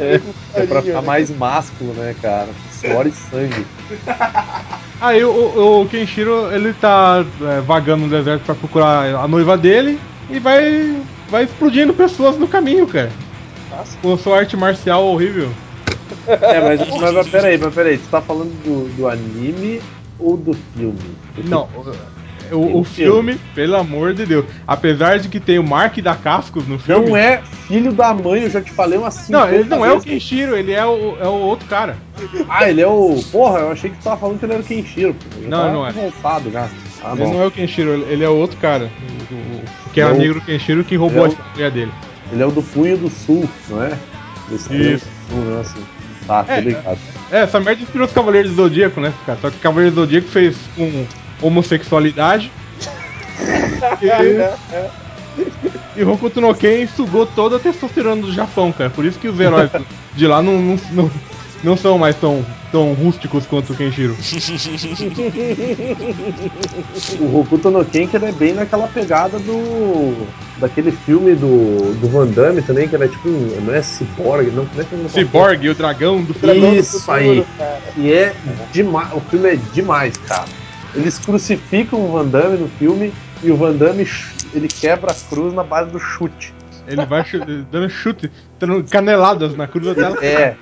É, 0.00 0.20
é 0.54 0.66
pra 0.66 0.82
ficar 0.82 1.00
né? 1.00 1.06
mais 1.06 1.30
másculo, 1.30 1.92
né, 1.94 2.14
cara? 2.20 2.48
Suor 2.72 3.06
e 3.06 3.12
sangue. 3.12 3.66
Aí 5.00 5.24
o, 5.24 5.30
o, 5.30 5.82
o 5.82 5.88
Kenshiro, 5.88 6.52
ele 6.52 6.72
tá 6.74 7.24
é, 7.42 7.60
vagando 7.60 8.06
no 8.06 8.10
deserto 8.10 8.42
pra 8.44 8.54
procurar 8.54 9.14
a 9.14 9.28
noiva 9.28 9.56
dele 9.56 10.00
e 10.30 10.38
vai, 10.38 10.96
vai 11.28 11.44
explodindo 11.44 11.92
pessoas 11.92 12.36
no 12.38 12.48
caminho, 12.48 12.86
cara. 12.86 13.10
Com 14.00 14.16
sua 14.18 14.38
arte 14.38 14.56
marcial 14.56 15.04
horrível. 15.04 15.50
É, 16.26 16.60
mas, 16.60 16.88
mas, 17.00 17.12
mas 17.14 17.28
peraí, 17.28 17.58
mas 17.58 17.74
peraí, 17.74 17.98
tu 17.98 18.08
tá 18.08 18.20
falando 18.20 18.50
do, 18.62 18.88
do 18.96 19.08
anime 19.08 19.80
ou 20.18 20.36
do 20.36 20.52
filme? 20.74 20.98
Porque- 21.34 21.48
Não, 21.48 21.68
o, 22.50 22.56
o, 22.56 22.80
o 22.80 22.84
filme, 22.84 23.38
pelo 23.54 23.76
amor 23.76 24.12
de 24.12 24.26
Deus, 24.26 24.44
apesar 24.66 25.18
de 25.18 25.28
que 25.28 25.40
tem 25.40 25.58
o 25.58 25.64
Mark 25.64 25.96
da 26.00 26.14
Cascos 26.14 26.66
no 26.68 26.78
filme. 26.78 27.08
Não 27.08 27.16
é 27.16 27.40
filho 27.66 27.92
da 27.92 28.12
mãe, 28.12 28.42
eu 28.42 28.50
já 28.50 28.60
te 28.60 28.70
falei 28.72 28.98
umas 28.98 29.14
cinco 29.14 29.32
Não, 29.32 29.48
ele 29.48 29.64
não 29.64 29.84
é 29.86 29.92
o. 29.92 30.00
Kenshiro, 30.00 30.54
ele 30.56 30.72
é 30.72 30.84
o, 30.84 31.16
é 31.18 31.26
o 31.26 31.32
outro 31.32 31.66
cara. 31.66 31.96
Ah, 32.48 32.68
ele 32.68 32.82
é 32.82 32.86
o. 32.86 33.18
Porra, 33.32 33.60
eu 33.60 33.70
achei 33.72 33.88
que 33.90 33.96
tu 33.96 34.02
tava 34.04 34.18
falando 34.18 34.38
que 34.38 34.44
ele 34.44 34.52
era 34.52 34.62
o 34.62 34.66
Kenshiro. 34.66 35.14
pô. 35.14 35.48
Não, 35.48 35.72
não 35.72 35.86
é. 35.86 35.90
revoltado 35.92 36.50
já. 36.50 36.68
Ah, 37.02 37.12
ele 37.14 37.24
bom. 37.24 37.32
não 37.34 37.42
é 37.42 37.46
o 37.46 37.50
Kenshiro, 37.50 37.90
ele 38.08 38.22
é 38.22 38.28
o 38.28 38.36
outro 38.36 38.58
cara. 38.58 38.90
O, 39.30 39.34
o- 39.34 39.62
o 39.86 39.90
que 39.94 40.00
é 40.00 40.06
o 40.06 40.10
Não. 40.10 40.18
negro 40.18 40.40
Kenshiro 40.42 40.84
que 40.84 40.94
roubou 40.94 41.26
Não. 41.26 41.32
a 41.32 41.36
família 41.36 41.70
dele. 41.70 41.92
Ele 42.32 42.42
é 42.42 42.46
o 42.46 42.50
do 42.50 42.62
Punho 42.62 42.96
do 42.96 43.10
Sul, 43.10 43.48
não 43.68 43.84
é? 43.84 43.92
Desse 44.48 44.68
punho 44.68 44.94
Isso. 44.94 45.04
do 45.04 45.34
Sul, 45.34 45.44
não 45.44 45.58
é 45.58 45.60
assim. 45.60 45.84
Tá, 46.26 46.44
É, 46.48 46.60
ligado. 46.60 46.98
É, 47.30 47.42
essa 47.42 47.60
merda 47.60 47.82
inspirou 47.82 48.06
os 48.06 48.12
Cavaleiros 48.12 48.52
do 48.52 48.56
Zodíaco, 48.56 49.00
né, 49.00 49.12
cara? 49.26 49.38
Só 49.40 49.50
que 49.50 49.58
Cavaleiros 49.58 49.94
do 49.94 50.00
Zodíaco 50.02 50.28
fez 50.28 50.56
com 50.76 51.06
homossexualidade. 51.42 52.50
e, 54.00 56.00
e 56.00 56.04
Hokuto 56.04 56.40
no 56.40 56.54
Ken 56.54 56.86
sugou 56.86 57.26
toda 57.26 57.56
a 57.56 57.58
testosterona 57.58 58.22
do 58.22 58.32
Japão, 58.32 58.72
cara. 58.72 58.90
Por 58.90 59.04
isso 59.04 59.18
que 59.18 59.28
os 59.28 59.38
heróis 59.38 59.70
de 60.14 60.26
lá 60.26 60.42
não, 60.42 60.60
não, 60.60 60.78
não, 60.92 61.10
não 61.62 61.76
são 61.76 61.96
mais 61.98 62.16
tão, 62.16 62.44
tão 62.70 62.92
rústicos 62.92 63.46
quanto 63.46 63.72
o 63.72 63.76
Kenshiro. 63.76 64.16
O 67.20 67.38
Hokuto 67.38 67.70
no 67.70 67.84
Ken, 67.84 68.06
que 68.06 68.16
ele 68.16 68.26
é 68.26 68.32
bem 68.32 68.52
naquela 68.54 68.88
pegada 68.88 69.38
do. 69.38 70.26
daquele 70.58 70.90
filme 70.90 71.34
do, 71.34 71.94
do 72.00 72.08
Van 72.08 72.26
Damme 72.26 72.62
também, 72.62 72.88
que 72.88 72.96
é 72.96 73.08
tipo 73.08 73.28
um. 73.28 73.60
Não 73.64 73.74
é 73.74 73.82
cyborg, 73.82 74.50
não. 74.50 74.66
Como 74.66 74.80
é 74.80 74.84
que 74.84 75.08
Cyborg, 75.08 75.68
o 75.68 75.74
dragão 75.74 76.22
do 76.22 76.32
Dragão 76.34 76.74
Isso 76.74 77.00
futuro, 77.00 77.14
aí. 77.14 77.46
cara. 77.56 77.82
E 77.96 78.12
é 78.12 78.34
demais. 78.72 79.12
O 79.12 79.20
filme 79.20 79.50
é 79.50 79.56
demais, 79.72 80.16
cara. 80.16 80.48
Eles 80.94 81.18
crucificam 81.18 82.00
o 82.00 82.12
Van 82.12 82.26
Damme 82.26 82.58
no 82.58 82.68
filme 82.68 83.12
e 83.42 83.50
o 83.50 83.56
Van 83.56 83.72
Damme 83.72 84.06
ele 84.52 84.68
quebra 84.68 85.12
a 85.12 85.14
cruz 85.14 85.54
na 85.54 85.62
base 85.62 85.90
do 85.90 85.98
chute. 85.98 86.52
Ele 86.86 87.06
vai 87.06 87.24
dando 87.70 87.88
chute, 87.88 88.30
dando 88.58 88.82
caneladas 88.84 89.56
na 89.56 89.66
cruz 89.66 89.88
até 89.88 90.00
ela. 90.02 90.24
É. 90.24 90.56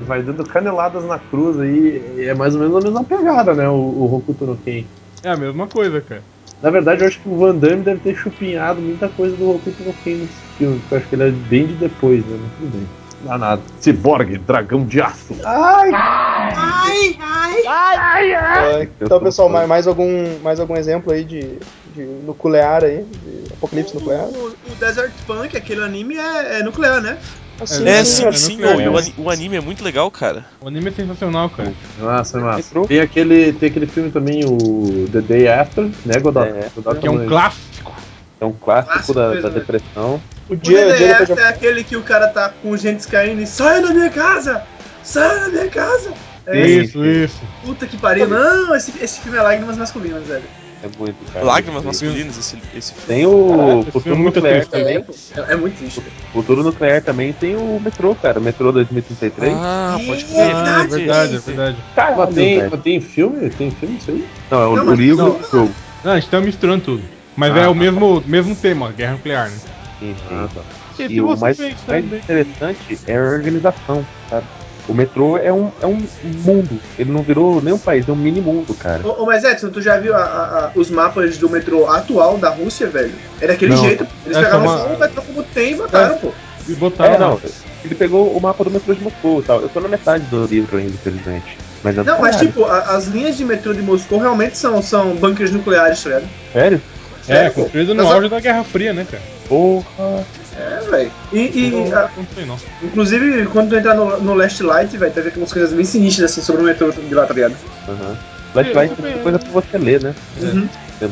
Vai 0.00 0.22
dando 0.22 0.44
caneladas 0.44 1.04
na 1.04 1.18
cruz 1.18 1.58
aí. 1.58 2.16
e 2.18 2.28
É 2.28 2.34
mais 2.34 2.54
ou 2.54 2.60
menos 2.60 2.76
a 2.76 2.80
mesma 2.80 3.04
pegada, 3.04 3.54
né? 3.54 3.68
O, 3.68 3.74
o 3.74 4.14
Hokuto 4.14 4.46
no 4.46 4.56
Ken. 4.56 4.84
É 5.22 5.30
a 5.30 5.36
mesma 5.36 5.66
coisa, 5.66 6.00
cara. 6.00 6.22
Na 6.62 6.70
verdade, 6.70 7.02
eu 7.02 7.08
acho 7.08 7.20
que 7.20 7.28
o 7.28 7.36
Van 7.36 7.54
Damme 7.54 7.82
deve 7.84 8.00
ter 8.00 8.16
chupinhado 8.16 8.80
muita 8.80 9.08
coisa 9.08 9.36
do 9.36 9.48
Hokuto 9.50 9.82
no 9.84 9.94
Ken 9.94 10.16
nesse 10.16 10.42
filme, 10.56 10.78
porque 10.80 10.94
eu 10.94 10.98
acho 10.98 11.08
que 11.08 11.14
ele 11.14 11.28
é 11.28 11.30
bem 11.30 11.66
de 11.66 11.74
depois, 11.74 12.24
né? 12.24 12.36
Mas 12.40 12.52
tudo 12.58 12.76
bem. 12.76 12.88
Não 13.20 13.28
dá 13.28 13.38
nada. 13.38 13.62
Cyborg, 13.80 14.38
dragão 14.38 14.84
de 14.84 15.00
aço. 15.00 15.36
Ai, 15.44 15.90
ai. 15.92 17.18
Ai, 17.66 18.88
Então, 19.00 19.20
pessoal, 19.20 19.48
mais, 19.48 19.68
mais 19.68 19.86
algum, 19.86 20.38
mais 20.40 20.60
algum 20.60 20.76
exemplo 20.76 21.12
aí 21.12 21.24
de, 21.24 21.58
de 21.94 22.04
nuclear 22.24 22.84
aí? 22.84 23.04
De 23.04 23.52
apocalipse 23.52 23.94
nuclear? 23.94 24.26
O, 24.28 24.46
o 24.72 24.74
Desert 24.76 25.12
Punk, 25.26 25.56
aquele 25.56 25.82
anime, 25.82 26.16
é, 26.16 26.60
é 26.60 26.62
nuclear, 26.62 27.00
né? 27.00 27.18
Assim, 27.60 27.86
É, 27.86 27.90
É, 27.98 28.04
sim, 28.04 28.24
é 28.26 28.32
sim. 28.32 28.60
o, 28.62 28.80
é. 28.80 28.88
o 28.88 28.96
ani- 28.96 29.14
o 29.16 29.30
anime 29.30 29.56
é 29.56 29.60
muito 29.60 29.82
legal, 29.84 30.10
cara. 30.10 30.44
O 30.60 30.68
anime 30.68 30.88
é 30.88 30.92
sensacional, 30.92 31.50
cara. 31.50 31.72
Massa, 31.98 32.38
massa. 32.38 32.60
Entrou? 32.60 32.86
Tem 32.86 33.00
aquele, 33.00 33.52
tem 33.52 33.68
aquele 33.68 33.86
filme 33.86 34.10
também, 34.10 34.44
o 34.44 35.06
The 35.12 35.20
Day 35.20 35.48
After, 35.48 35.84
né, 36.04 36.18
Godot? 36.20 36.46
É, 36.46 36.68
Godot 36.74 37.00
Que 37.00 37.08
é 37.08 37.10
um 37.10 37.26
clássico. 37.26 37.94
É 38.40 38.44
um 38.44 38.52
clássico, 38.52 38.92
Clássico 38.92 39.14
da, 39.14 39.28
mesmo, 39.30 39.42
da 39.42 39.48
né? 39.48 39.54
depressão. 39.54 40.20
O 40.48 40.52
O 40.52 40.56
dia, 40.56 40.86
o 40.86 40.96
dia 40.96 40.96
DDF 40.96 41.18
depois 41.18 41.38
de... 41.38 41.44
é 41.44 41.48
aquele 41.48 41.84
que 41.84 41.96
o 41.96 42.02
cara 42.02 42.28
tá 42.28 42.48
com 42.48 42.76
gente 42.76 43.06
caindo 43.08 43.42
e 43.42 43.46
sai 43.46 43.82
da 43.82 43.90
minha 43.90 44.10
casa! 44.10 44.62
Sai 45.02 45.40
da 45.40 45.48
minha 45.48 45.68
casa! 45.68 46.12
É, 46.46 46.66
Isso, 46.66 46.92
sim. 47.02 47.24
isso. 47.24 47.40
puta 47.62 47.86
que 47.86 47.98
pariu. 47.98 48.26
Não, 48.26 48.74
esse, 48.74 48.92
esse 49.02 49.20
filme 49.20 49.36
é 49.36 49.42
lágrimas 49.42 49.76
masculinas, 49.76 50.26
velho. 50.26 50.44
É 50.82 50.88
muito, 50.98 51.24
cara. 51.32 51.44
Lágrimas 51.44 51.84
masculinas, 51.84 52.38
esse, 52.38 52.62
esse 52.72 52.94
filme. 52.94 53.06
Tem 53.08 53.26
o 53.26 53.48
Caraca, 53.50 53.90
Futuro 53.92 54.18
Nuclear 54.18 54.66
triste. 54.66 54.70
também. 54.70 55.04
É, 55.48 55.52
é 55.52 55.56
muito 55.56 55.76
triste. 55.76 56.02
Futuro 56.32 56.62
Nuclear 56.62 57.02
também 57.02 57.32
tem 57.32 57.56
o 57.56 57.80
Metrô, 57.80 58.14
cara. 58.14 58.38
Metrô 58.38 58.70
2033. 58.70 59.54
Ah, 59.54 59.98
pode 60.06 60.24
É 60.24 60.26
crer. 60.28 60.54
Ah, 60.54 60.82
é 60.82 60.86
verdade, 60.86 60.88
verdade, 60.88 61.34
é 61.36 61.38
verdade. 61.40 61.76
Mas 62.16 62.34
tem, 62.34 62.58
velho. 62.60 62.78
tem 62.78 63.00
filme? 63.00 63.50
Tem 63.50 63.70
filme 63.72 63.96
isso 63.96 64.10
aí? 64.10 64.24
Não, 64.50 64.60
é 64.62 64.66
o, 64.66 64.76
Não, 64.76 64.92
o 64.92 64.94
livro 64.94 65.24
não. 65.26 65.38
e 65.40 65.42
o 65.42 65.50
jogo. 65.50 65.74
Não, 66.04 66.12
a 66.12 66.20
gente 66.20 66.30
tá 66.30 66.40
misturando 66.40 66.84
tudo. 66.84 67.02
Mas 67.36 67.52
Ah, 67.52 67.58
é 67.58 67.68
o 67.68 67.74
tá. 67.74 67.80
mesmo, 67.80 68.22
mesmo 68.26 68.54
tema, 68.54 68.92
guerra 68.92 69.12
nuclear, 69.14 69.50
né? 69.50 69.56
Sim, 69.98 70.14
sim. 70.14 70.22
Ah, 70.30 70.48
tá. 70.54 70.60
E, 70.98 71.12
E 71.14 71.20
o 71.20 71.36
mais, 71.36 71.58
mais 71.86 72.04
interessante 72.04 73.00
é 73.06 73.16
a 73.16 73.22
organização, 73.22 74.06
sabe? 74.28 74.46
O 74.88 74.94
metrô 74.94 75.36
é 75.36 75.52
um, 75.52 75.70
é 75.82 75.86
um 75.86 76.02
mundo. 76.24 76.80
Ele 76.98 77.12
não 77.12 77.22
virou 77.22 77.60
nem 77.60 77.74
um 77.74 77.78
país, 77.78 78.08
é 78.08 78.12
um 78.12 78.16
mini 78.16 78.40
mundo, 78.40 78.72
cara. 78.74 79.06
Ô, 79.06 79.22
ô, 79.22 79.26
mas 79.26 79.44
Edson, 79.44 79.68
tu 79.68 79.82
já 79.82 79.98
viu 79.98 80.14
a- 80.16 80.18
a- 80.18 80.64
a- 80.66 80.72
os 80.74 80.90
mapas 80.90 81.36
do 81.36 81.50
metrô 81.50 81.86
atual 81.86 82.38
da 82.38 82.48
Rússia, 82.48 82.86
velho? 82.88 83.14
É 83.40 83.46
daquele 83.46 83.72
Não. 83.74 83.82
jeito. 83.82 84.06
Eles 84.24 84.38
É, 84.38 84.42
pegaram 84.44 84.64
só 84.64 84.70
uma- 84.70 84.78
só 84.78 84.94
o 84.96 84.98
metrô 84.98 85.22
como 85.22 85.42
tem 85.42 85.72
e 85.72 85.76
botaram, 85.76 86.18
pô. 86.18 86.32
E 86.66 86.74
botaram 86.74 87.14
É, 87.14 87.18
não. 87.18 87.40
Ele 87.84 87.94
pegou 87.94 88.34
o 88.34 88.40
mapa 88.40 88.64
do 88.64 88.70
metrô 88.70 88.94
de 88.94 89.02
Moscou 89.02 89.40
e 89.40 89.44
tal. 89.44 89.60
Eu 89.60 89.68
tô 89.68 89.78
na 89.80 89.88
metade 89.88 90.24
do 90.24 90.46
livro 90.46 90.78
ainda, 90.78 90.90
infelizmente. 90.94 91.58
Mas 91.82 91.96
é 91.96 92.02
Não, 92.02 92.20
mas 92.20 92.36
tipo, 92.36 92.64
a- 92.64 92.96
as 92.96 93.06
linhas 93.06 93.36
de 93.36 93.44
metrô 93.44 93.72
de 93.74 93.82
Moscou 93.82 94.18
realmente 94.18 94.56
são, 94.56 94.82
são 94.82 95.14
bunkers 95.14 95.50
nucleares, 95.52 96.02
tá 96.02 96.08
ligado? 96.10 96.28
Sério? 96.52 96.82
É, 97.28 97.32
Sério, 97.34 97.52
pô. 97.52 97.62
construído 97.62 97.94
no 97.94 98.08
a- 98.08 98.14
auge 98.14 98.28
da 98.30 98.40
Guerra 98.40 98.64
Fria, 98.64 98.92
né, 98.94 99.06
cara? 99.08 99.22
Porra. 99.48 100.26
É, 100.58 100.90
velho. 100.90 101.12
E, 101.32 101.38
e, 101.38 101.70
Não, 101.70 101.98
a- 101.98 102.10
não 102.16 102.26
sei 102.34 102.44
não. 102.44 102.56
inclusive, 102.82 103.46
quando 103.46 103.68
tu 103.70 103.76
entrar 103.76 103.94
no, 103.94 104.20
no 104.20 104.34
Last 104.34 104.62
Light, 104.62 104.96
vai 104.96 105.10
ter 105.10 105.32
umas 105.36 105.52
coisas 105.52 105.72
bem 105.72 105.84
sinistras 105.84 106.32
assim 106.32 106.40
sobre 106.40 106.62
o 106.62 106.64
metrô 106.64 106.90
de 106.90 107.14
lá, 107.14 107.26
tá 107.26 107.34
ligado? 107.34 107.54
Aham. 107.88 108.16
Flashlight 108.52 108.94
tem 108.94 109.04
muita 109.04 109.22
coisa 109.22 109.38
pra 109.38 109.50
você 109.52 109.78
ler, 109.78 110.00
né? 110.02 110.14
Uhum. 110.40 110.68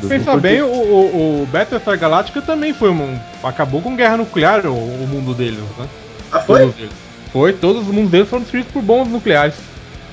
Pensar 0.08 0.32
não 0.32 0.40
bem, 0.40 0.62
o, 0.62 0.66
o, 0.68 1.42
o 1.42 1.46
Battlestar 1.46 1.98
Galactica 1.98 2.40
também 2.42 2.72
foi 2.72 2.90
um. 2.90 3.18
Acabou 3.42 3.80
com 3.82 3.94
guerra 3.94 4.16
nuclear 4.16 4.66
o, 4.66 4.72
o 4.74 5.06
mundo 5.06 5.34
deles, 5.34 5.60
né? 5.78 5.86
Ah, 6.32 6.40
foi? 6.40 6.60
Todos. 6.60 6.90
Foi, 7.32 7.52
todos 7.52 7.82
os 7.82 7.94
mundos 7.94 8.10
deles 8.10 8.28
foram 8.28 8.42
destruídos 8.42 8.72
por 8.72 8.82
bombas 8.82 9.12
nucleares. 9.12 9.54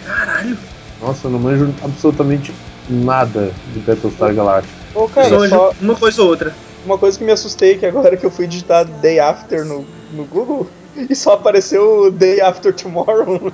Caralho. 0.05 0.57
Nossa, 1.01 1.27
eu 1.27 1.31
não 1.31 1.39
manjo 1.39 1.73
absolutamente 1.81 2.53
nada 2.89 3.51
de 3.73 3.79
Battlestar 3.79 4.33
Galactica. 4.35 4.73
Ô, 4.93 5.07
cara, 5.07 5.29
Só 5.29 5.47
só 5.47 5.73
uma 5.81 5.95
coisa 5.95 6.21
ou 6.21 6.27
outra. 6.29 6.53
Uma 6.85 6.97
coisa 6.97 7.17
que 7.17 7.23
me 7.23 7.31
assustei 7.31 7.77
que 7.77 7.85
agora 7.85 8.15
que 8.17 8.25
eu 8.25 8.31
fui 8.31 8.47
digitar 8.47 8.85
Day 8.85 9.19
After 9.19 9.63
no, 9.65 9.85
no 10.13 10.25
Google 10.25 10.67
e 11.09 11.15
só 11.15 11.33
apareceu 11.33 12.11
Day 12.11 12.39
After 12.41 12.73
Tomorrow. 12.73 13.41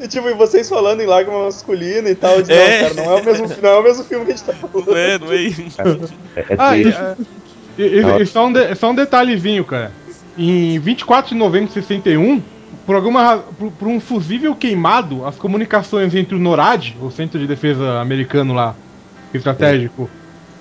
E 0.00 0.08
tipo, 0.08 0.28
e 0.28 0.34
vocês 0.34 0.68
falando 0.68 1.00
em 1.00 1.06
lágrima 1.06 1.44
masculina 1.44 2.08
e 2.08 2.14
tal, 2.14 2.34
eu 2.36 2.42
disse, 2.42 2.52
É. 2.52 2.82
não, 2.82 2.88
cara, 2.88 2.94
não 3.06 3.12
é 3.18 3.20
o 3.20 3.24
mesmo, 3.24 3.48
não 3.62 3.68
é 3.70 3.78
o 3.78 3.82
mesmo 3.82 4.04
filme 4.04 4.24
que 4.26 4.32
a 4.32 4.36
gente 4.36 4.44
tá 4.46 4.52
falando. 4.52 4.86
Não 4.86 4.96
é, 4.96 5.18
não 5.18 5.32
é. 5.32 5.36
É, 6.36 6.40
é 6.40 6.56
Ah, 6.58 6.76
e, 6.78 6.82
triste. 6.82 7.00
e- 7.78 7.82
e- 7.82 8.22
e 8.22 8.26
só, 8.26 8.46
um 8.46 8.52
de- 8.52 8.74
só 8.74 8.90
um 8.90 8.94
detalhezinho, 8.94 9.64
cara. 9.64 9.92
Em 10.38 10.78
24 10.78 11.30
de 11.30 11.38
novembro 11.38 11.68
de 11.68 11.72
61, 11.74 12.42
por, 12.86 12.94
alguma, 12.94 13.38
por, 13.58 13.70
por 13.72 13.88
um 13.88 13.98
fusível 14.00 14.54
queimado, 14.54 15.24
as 15.26 15.36
comunicações 15.36 16.14
entre 16.14 16.34
o 16.34 16.38
NORAD, 16.38 16.96
o 17.00 17.10
Centro 17.10 17.38
de 17.38 17.46
Defesa 17.46 17.98
Americano 18.00 18.54
lá, 18.54 18.74
estratégico, 19.34 20.08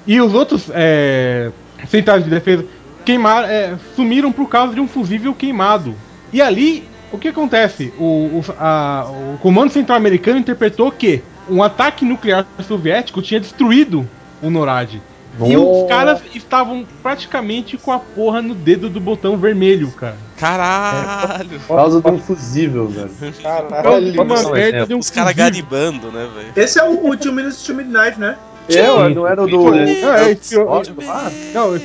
e 0.08 0.20
os 0.22 0.34
outros 0.34 0.70
é, 0.74 1.52
centrais 1.88 2.24
de 2.24 2.30
defesa 2.30 2.66
queimaram, 3.04 3.48
é, 3.48 3.76
sumiram 3.96 4.32
por 4.32 4.48
causa 4.50 4.74
de 4.74 4.80
um 4.82 4.88
fusível 4.88 5.34
queimado. 5.34 5.96
E 6.34 6.42
ali, 6.42 6.88
o 7.12 7.18
que 7.18 7.28
acontece? 7.30 7.94
O, 7.98 8.04
o, 8.04 8.46
a- 8.60 9.08
o 9.34 9.38
Comando 9.40 9.72
Central 9.72 9.98
Americano 9.98 10.40
interpretou 10.40 10.92
que 10.92 11.22
um 11.50 11.62
ataque 11.62 12.04
nuclear 12.04 12.46
soviético 12.68 13.22
tinha 13.22 13.40
destruído 13.40 14.08
o 14.42 14.50
NORAD. 14.50 15.02
E 15.46 15.58
os 15.58 15.88
caras 15.90 16.22
estavam 16.34 16.86
praticamente 17.04 17.78
com 17.78 17.92
a 17.92 18.00
porra 18.00 18.42
no 18.42 18.56
dedo 18.56 18.90
do 18.90 19.02
botão 19.02 19.36
vermelho, 19.38 19.92
cara. 19.92 20.16
Caralho. 20.38 21.60
Por 21.68 21.76
causa 21.76 22.02
de 22.02 22.08
um 22.10 22.18
fusível, 22.20 22.88
velho. 22.88 23.12
Caralho. 23.44 24.14
Uma 24.14 24.24
Não, 24.24 24.52
merda 24.52 24.86
de 24.88 24.94
um 24.94 25.00
Os 25.00 25.10
caras 25.10 25.34
garibando, 25.34 26.10
né, 26.12 26.28
velho? 26.34 26.48
Esse 26.56 26.80
é 26.80 26.84
o, 26.88 27.10
o 27.10 27.18
Two 27.18 27.34
Minutes 27.34 27.62
to 27.64 27.74
Midnight, 27.76 28.18
né? 28.20 28.38
É, 28.68 28.92
ué, 28.92 29.10
não 29.10 29.28
era 29.28 29.44
o 29.44 29.48
do. 29.48 29.64
Não, 29.66 29.74
é, 30.14 30.32
inspirou, 30.32 30.68
Ótimo, 30.68 31.02
ah, 31.08 31.32
não, 31.54 31.76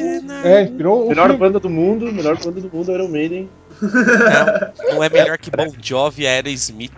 é, 0.44 0.62
inspirou 0.62 1.08
melhor 1.08 1.36
banda 1.36 1.60
do 1.60 1.68
mundo, 1.68 2.10
melhor 2.12 2.38
banda 2.38 2.60
do 2.60 2.70
mundo 2.74 2.90
era 2.92 3.04
o 3.04 3.08
Maiden. 3.08 3.48
Não, 3.82 4.94
não 4.94 5.04
é 5.04 5.08
melhor 5.10 5.36
que 5.38 5.50
Bon 5.50 5.72
Jovi 5.82 6.22
e 6.22 6.26
Aerosmith. 6.26 6.90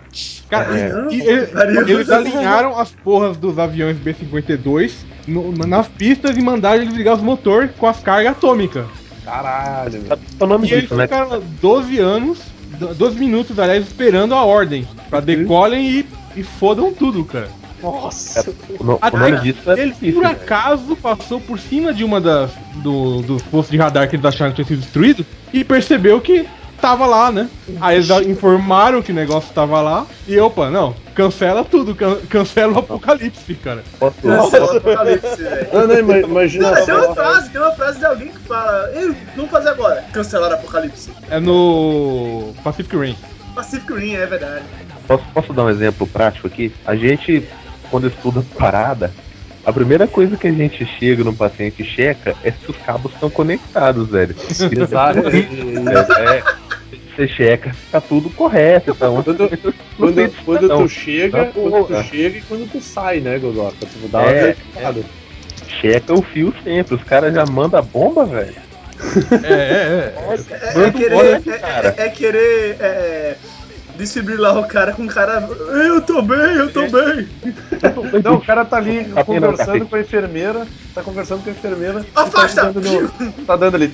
Cara, 0.49 0.77
É. 0.77 0.91
E- 1.11 1.21
e- 1.21 1.91
eles 1.91 2.09
alinharam 2.09 2.77
as 2.79 2.91
porras 2.91 3.35
dos 3.37 3.57
aviões 3.59 3.97
B-52 3.97 4.93
no- 5.27 5.51
nas 5.51 5.87
pistas 5.87 6.37
e 6.37 6.41
mandaram 6.41 6.81
eles 6.81 6.93
ligar 6.93 7.15
os 7.15 7.21
motores 7.21 7.71
com 7.77 7.87
as 7.87 7.99
cargas 7.99 8.31
atômicas. 8.33 8.85
Caralho, 9.25 10.03
nome 10.47 10.67
E 10.67 10.73
eles 10.73 10.89
né? 10.89 11.03
ficaram 11.03 11.41
12 11.61 11.97
anos, 11.99 12.39
do- 12.77 12.93
12 12.93 13.17
minutos, 13.17 13.57
aliás, 13.57 13.85
esperando 13.85 14.33
a 14.35 14.43
ordem. 14.43 14.85
Pra 15.09 15.19
decolem 15.21 15.89
e, 15.89 16.05
e 16.35 16.43
fodam 16.43 16.91
tudo, 16.93 17.23
cara. 17.23 17.49
Nossa. 17.83 18.49
O, 18.79 18.83
no- 18.83 18.93
o 18.93 18.99
Até 19.01 19.17
nome 19.17 19.39
disso 19.41 19.69
é 19.71 19.79
Ele, 19.79 19.91
difícil, 19.91 20.15
por 20.21 20.25
acaso, 20.25 20.95
passou 20.95 21.39
por 21.39 21.59
cima 21.59 21.93
de 21.93 22.03
uma 22.03 22.19
das 22.21 22.51
do, 22.75 23.21
dos 23.21 23.41
postos 23.43 23.71
de 23.71 23.77
radar 23.77 24.09
que 24.09 24.15
eles 24.15 24.25
acharam 24.25 24.51
que 24.51 24.55
tinha 24.63 24.67
sido 24.67 24.79
destruído 24.81 25.25
e 25.51 25.63
percebeu 25.63 26.19
que 26.21 26.47
tava 26.81 27.05
lá, 27.05 27.31
né? 27.31 27.47
Aí 27.79 27.95
eles 27.95 28.09
informaram 28.27 29.01
que 29.01 29.11
o 29.11 29.15
negócio 29.15 29.53
tava 29.53 29.79
lá 29.81 30.05
e 30.27 30.37
opa, 30.37 30.69
não, 30.69 30.93
cancela 31.15 31.63
tudo, 31.63 31.95
can- 31.95 32.17
cancela 32.29 32.73
o 32.73 32.79
apocalipse, 32.79 33.53
cara. 33.55 33.83
Nossa, 34.21 34.59
posso- 34.59 34.77
apocalipse, 34.77 35.35
velho. 35.43 35.67
Não, 35.71 35.87
não, 35.87 35.99
ima- 35.99 36.17
imagina 36.19 36.71
Tem 36.85 36.93
uma 36.93 37.15
frase, 37.15 37.49
tem 37.51 37.61
uma 37.61 37.71
frase 37.71 37.99
de 37.99 38.05
alguém 38.05 38.27
que 38.29 38.39
fala, 38.39 38.89
Ei, 38.95 39.15
vamos 39.35 39.49
fazer 39.51 39.69
agora, 39.69 40.03
cancelar 40.11 40.51
o 40.51 40.53
apocalipse. 40.55 41.09
É 41.29 41.39
no 41.39 42.53
Pacific 42.63 42.97
Rim. 42.97 43.15
Pacific 43.55 43.93
Rim, 43.93 44.15
é 44.15 44.25
verdade. 44.25 44.63
posso, 45.07 45.23
posso 45.33 45.53
dar 45.53 45.63
um 45.63 45.69
exemplo 45.69 46.05
prático 46.07 46.47
aqui? 46.47 46.73
A 46.85 46.95
gente, 46.97 47.47
quando 47.93 48.07
estuda 48.07 48.43
parada, 48.57 49.11
a 49.63 49.71
primeira 49.71 50.07
coisa 50.07 50.35
que 50.35 50.47
a 50.47 50.51
gente 50.51 50.83
chega 50.97 51.23
no 51.23 51.31
paciente 51.31 51.83
e 51.83 51.85
checa 51.85 52.35
é 52.43 52.49
se 52.51 52.57
os 52.71 52.77
cabos 52.77 53.13
estão 53.13 53.29
conectados, 53.29 54.09
velho. 54.09 54.33
Exato. 54.49 55.19
É, 55.19 56.37
é, 56.39 56.43
você 57.15 57.27
checa 57.27 57.71
se 57.71 57.91
tá 57.91 58.01
tudo 58.01 58.31
correto. 58.31 58.93
Então, 58.95 59.21
Quando- 59.23 59.47
Quando, 59.95 60.31
quando 60.43 60.67
tu 60.69 60.89
chega, 60.89 61.45
Tá 61.45 61.51
quando 61.53 61.85
tu 61.85 62.03
chega 62.05 62.37
e 62.39 62.41
quando 62.41 62.67
tu 62.71 62.81
sai, 62.81 63.19
né, 63.19 63.37
Godota? 63.37 63.75
Tu 63.85 64.07
dá 64.07 64.21
uma 64.21 64.31
É, 64.31 64.41
verificada. 64.41 65.03
checa 65.79 66.13
o 66.15 66.23
fio 66.23 66.51
sempre. 66.63 66.95
Os 66.95 67.03
caras 67.03 67.31
já 67.35 67.45
mandam 67.45 67.79
a 67.79 67.83
bomba, 67.83 68.25
velho. 68.25 68.55
É, 69.43 69.53
é, 69.53 69.53
é. 69.53 70.13
É, 70.33 70.69
é 70.69 70.73
Manda 70.73 70.87
um 70.87 70.91
querer, 70.93 71.13
é, 71.15 72.03
é- 72.03 72.05
é 72.05 72.09
querer 72.09 72.75
é, 72.79 73.35
desfibrilar 73.95 74.57
o 74.57 74.67
cara 74.67 74.93
com 74.93 75.03
o 75.05 75.07
cara. 75.07 75.47
Eu 75.87 76.01
tô 76.01 76.21
bem, 76.21 76.55
eu 76.55 76.71
tô 76.71 76.81
bem. 76.81 77.27
Não, 78.23 78.35
o 78.35 78.45
cara 78.45 78.65
tá 78.65 78.77
ali 78.77 79.05
Tá 79.05 79.23
conversando 79.23 79.85
com 79.85 79.95
a 79.95 79.99
enfermeira, 80.01 80.67
tá 80.93 81.03
conversando 81.03 81.43
com 81.43 81.49
a 81.49 81.53
enfermeira. 81.53 81.99
e 82.01 82.07
Afasta! 82.15 82.61
Tá 82.61 82.71
dando, 82.71 83.45
tá 83.45 83.55
dando 83.55 83.75
ali. 83.75 83.93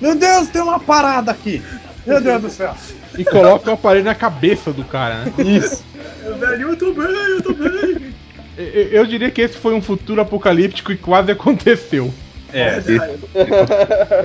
Meu 0.00 0.14
Deus, 0.16 0.48
tem 0.48 0.62
uma 0.62 0.80
parada 0.80 1.30
aqui! 1.30 1.62
Meu 2.06 2.20
Deus 2.20 2.42
do 2.42 2.50
céu! 2.50 2.74
E 3.16 3.24
coloca 3.24 3.70
o 3.70 3.74
aparelho 3.74 4.04
na 4.04 4.14
cabeça 4.14 4.72
do 4.72 4.84
cara, 4.84 5.24
né? 5.24 5.32
Isso! 5.38 5.84
Eu, 6.24 6.36
velho, 6.36 6.70
eu 6.70 6.76
tô 6.76 6.92
bem, 6.92 7.06
eu 7.06 7.42
tô 7.42 7.52
bem. 7.52 8.14
Eu, 8.56 8.64
eu 8.64 9.06
diria 9.06 9.30
que 9.30 9.40
esse 9.40 9.56
foi 9.56 9.74
um 9.74 9.82
futuro 9.82 10.20
apocalíptico 10.20 10.92
e 10.92 10.96
quase 10.96 11.30
aconteceu. 11.32 12.12
É, 12.52 12.80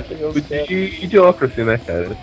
Tipo 0.08 0.42
de 0.68 1.00
idiocracy, 1.02 1.64
né, 1.64 1.80
cara? 1.86 2.18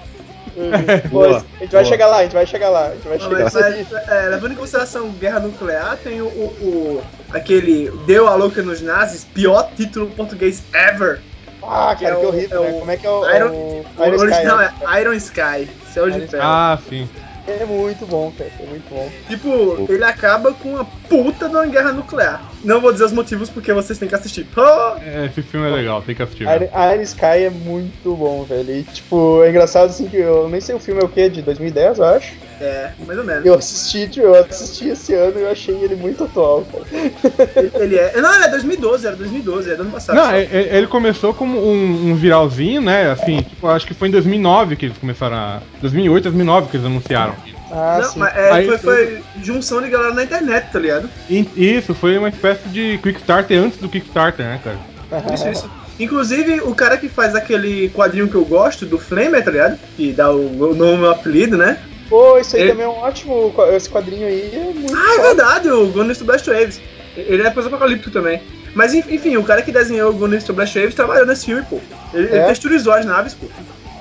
Pois, 1.11 1.37
a 1.37 1.38
gente 1.38 1.73
vai 1.73 1.82
boa. 1.82 1.84
chegar 1.84 2.06
lá, 2.06 2.16
a 2.18 2.23
gente 2.23 2.32
vai 2.32 2.46
chegar 2.46 2.68
lá, 2.70 2.87
a 2.88 2.94
gente 2.94 3.08
vai 3.08 3.18
Não, 3.18 3.25
chegar 3.25 3.44
mas, 3.44 3.54
lá. 3.54 3.61
mas, 3.70 4.08
é, 4.08 4.28
levando 4.28 4.52
em 4.52 4.56
consideração 4.56 5.11
guerra 5.11 5.40
nuclear, 5.40 5.96
tem 5.99 6.20
o, 6.23 6.26
o- 6.26 6.99
o- 6.99 7.02
aquele 7.32 7.90
Deu 8.06 8.28
a 8.28 8.34
Louca 8.34 8.62
nos 8.62 8.80
Nazis, 8.80 9.25
pior 9.25 9.73
título 9.75 10.11
português 10.11 10.64
ever. 10.75 11.23
Ah, 11.66 11.94
Que 11.96 12.04
cara, 12.04 12.16
é 12.16 12.20
que 12.20 12.26
o- 12.26 12.28
horrível, 12.28 12.62
é 12.62 12.66
né? 12.66 12.73
o 12.76 12.78
Como 12.78 12.90
é 12.90 12.96
que 12.96 13.06
é 13.06 13.11
o. 13.11 13.30
Iron- 13.34 13.52
o 13.52 13.84
O 13.96 14.04
Iron 14.04 14.14
Sky, 14.16 14.25
original 14.26 14.58
né? 14.58 14.70
é 14.87 15.00
Iron 15.00 15.12
Sky, 15.14 15.70
Céu 15.92 16.11
de 16.11 16.28
Ferro. 16.28 16.42
Ah, 16.44 16.78
sim. 16.88 17.08
É 17.46 17.64
muito 17.64 18.06
bom, 18.06 18.30
cara. 18.32 18.50
É 18.58 18.66
muito 18.66 18.87
bom. 18.88 19.11
Tipo, 19.28 19.87
ele 19.92 20.04
acaba 20.04 20.52
com 20.54 20.70
uma 20.70 20.84
puta 20.84 21.49
de 21.49 21.54
uma 21.54 21.66
guerra 21.66 21.92
nuclear. 21.92 22.53
Não 22.64 22.80
vou 22.80 22.92
dizer 22.92 23.04
os 23.04 23.12
motivos 23.12 23.50
porque 23.50 23.73
vocês 23.73 23.99
têm 23.99 24.09
que 24.09 24.14
assistir. 24.14 24.47
Oh! 24.56 24.99
É, 25.00 25.26
esse 25.26 25.42
filme 25.42 25.68
é 25.68 25.71
legal, 25.71 26.02
tem 26.02 26.14
que 26.14 26.23
assistir. 26.23 26.44
né? 26.44 26.56
Iron, 26.56 26.92
Iron 26.94 27.02
Sky 27.02 27.25
é 27.25 27.50
muito 27.50 28.16
bom, 28.16 28.44
velho. 28.44 28.71
E, 28.71 28.83
tipo, 28.83 29.42
é 29.42 29.50
engraçado 29.50 29.90
assim 29.90 30.09
que 30.09 30.16
eu 30.16 30.49
nem 30.49 30.61
sei 30.61 30.75
o 30.75 30.78
filme 30.80 31.00
é 31.00 31.04
o 31.04 31.09
quê? 31.09 31.28
De 31.28 31.42
2010, 31.42 31.99
eu 31.99 32.04
acho. 32.04 32.35
É, 32.61 32.92
mais 33.06 33.18
ou 33.18 33.25
menos. 33.25 33.44
Eu 33.44 33.54
assisti, 33.54 34.09
tipo, 34.09 34.26
eu 34.26 34.35
assisti 34.35 34.88
esse 34.88 35.12
ano 35.14 35.38
e 35.38 35.42
eu 35.42 35.50
achei 35.50 35.75
ele 35.75 35.97
muito 35.97 36.25
atual, 36.25 36.64
cara. 36.64 36.85
Ele, 37.56 37.71
ele 37.75 37.97
é. 37.97 38.21
Não, 38.21 38.33
é 38.42 38.49
2012, 38.49 39.06
era 39.06 39.16
2012, 39.16 39.71
é 39.71 39.76
do 39.76 39.83
ano 39.83 39.90
passado. 39.90 40.16
Não, 40.16 40.26
só. 40.26 40.37
ele 40.37 40.87
começou 40.87 41.35
como 41.35 41.59
um, 41.59 42.11
um 42.11 42.14
viralzinho, 42.14 42.80
né? 42.80 43.11
Assim, 43.11 43.42
tipo, 43.42 43.66
acho 43.66 43.87
que 43.87 43.94
foi 43.94 44.09
em 44.09 44.12
2009 44.12 44.76
que 44.76 44.87
eles 44.87 44.99
começaram 44.99 45.37
a. 45.37 45.62
2008, 45.80 46.25
2009 46.25 46.71
que 46.71 46.76
eles 46.76 46.87
anunciaram. 46.87 47.35
Ah, 47.75 47.99
Não, 48.00 48.11
sim. 48.11 48.19
mas 48.21 48.37
é, 48.37 48.50
Aí 48.52 48.66
foi, 48.66 48.78
foi- 48.78 49.23
junção 49.43 49.83
de 49.83 49.88
galera 49.90 50.14
na 50.14 50.23
internet, 50.23 50.71
tá 50.73 50.78
ligado? 50.78 51.11
Isso, 51.28 51.93
foi 51.95 52.16
uma 52.16 52.28
espécie 52.28 52.69
de 52.69 52.99
Kickstarter 53.02 53.61
antes 53.61 53.78
do 53.78 53.88
Kickstarter, 53.88 54.47
né, 54.47 54.61
cara? 54.62 54.78
Isso, 55.35 55.49
isso. 55.49 55.71
Inclusive, 55.99 56.61
o 56.62 56.75
cara 56.75 56.97
que 56.97 57.09
faz 57.09 57.35
aquele 57.35 57.88
quadrinho 57.90 58.28
que 58.28 58.35
eu 58.35 58.45
gosto, 58.45 58.85
do 58.87 58.99
Flamer, 58.99 59.45
tá 59.45 59.50
ligado? 59.50 59.78
Que 59.97 60.12
dá 60.12 60.31
o, 60.31 60.71
o 60.71 60.75
nome 60.75 61.04
ao 61.04 61.12
apelido, 61.12 61.57
né? 61.57 61.78
Pô, 62.09 62.38
isso 62.38 62.54
aí 62.57 62.62
Ele- 62.62 62.71
também 62.73 62.87
é 62.87 62.88
um 62.88 62.93
ótimo. 62.99 63.54
Esse 63.73 63.88
quadrinho 63.88 64.26
aí 64.26 64.50
é 64.54 64.59
muito. 64.73 64.95
Ah, 64.95 65.16
é 65.19 65.23
verdade, 65.23 65.69
o 65.71 65.87
Gunner 65.88 66.16
to 66.16 66.25
Blast 66.25 66.47
Waves. 66.49 66.81
Ele 67.16 67.43
é 67.43 67.50
pós-apocalíptico 67.50 68.11
também. 68.11 68.40
Mas 68.75 68.93
en- 68.93 69.04
enfim, 69.09 69.37
o 69.37 69.45
cara 69.45 69.62
que 69.62 69.71
desenhou 69.71 70.11
o 70.11 70.14
Gunner 70.14 70.43
to 70.43 70.52
Blast 70.52 70.76
Waves 70.76 70.95
trabalhou 70.97 71.26
nesse 71.26 71.47
filme, 71.47 71.62
pô. 71.69 71.81
Ele, 72.12 72.26
ele 72.26 72.37
É? 72.38 72.47
texturizou 72.47 72.93
as 72.93 73.04
naves, 73.07 73.35
pô. 73.35 73.47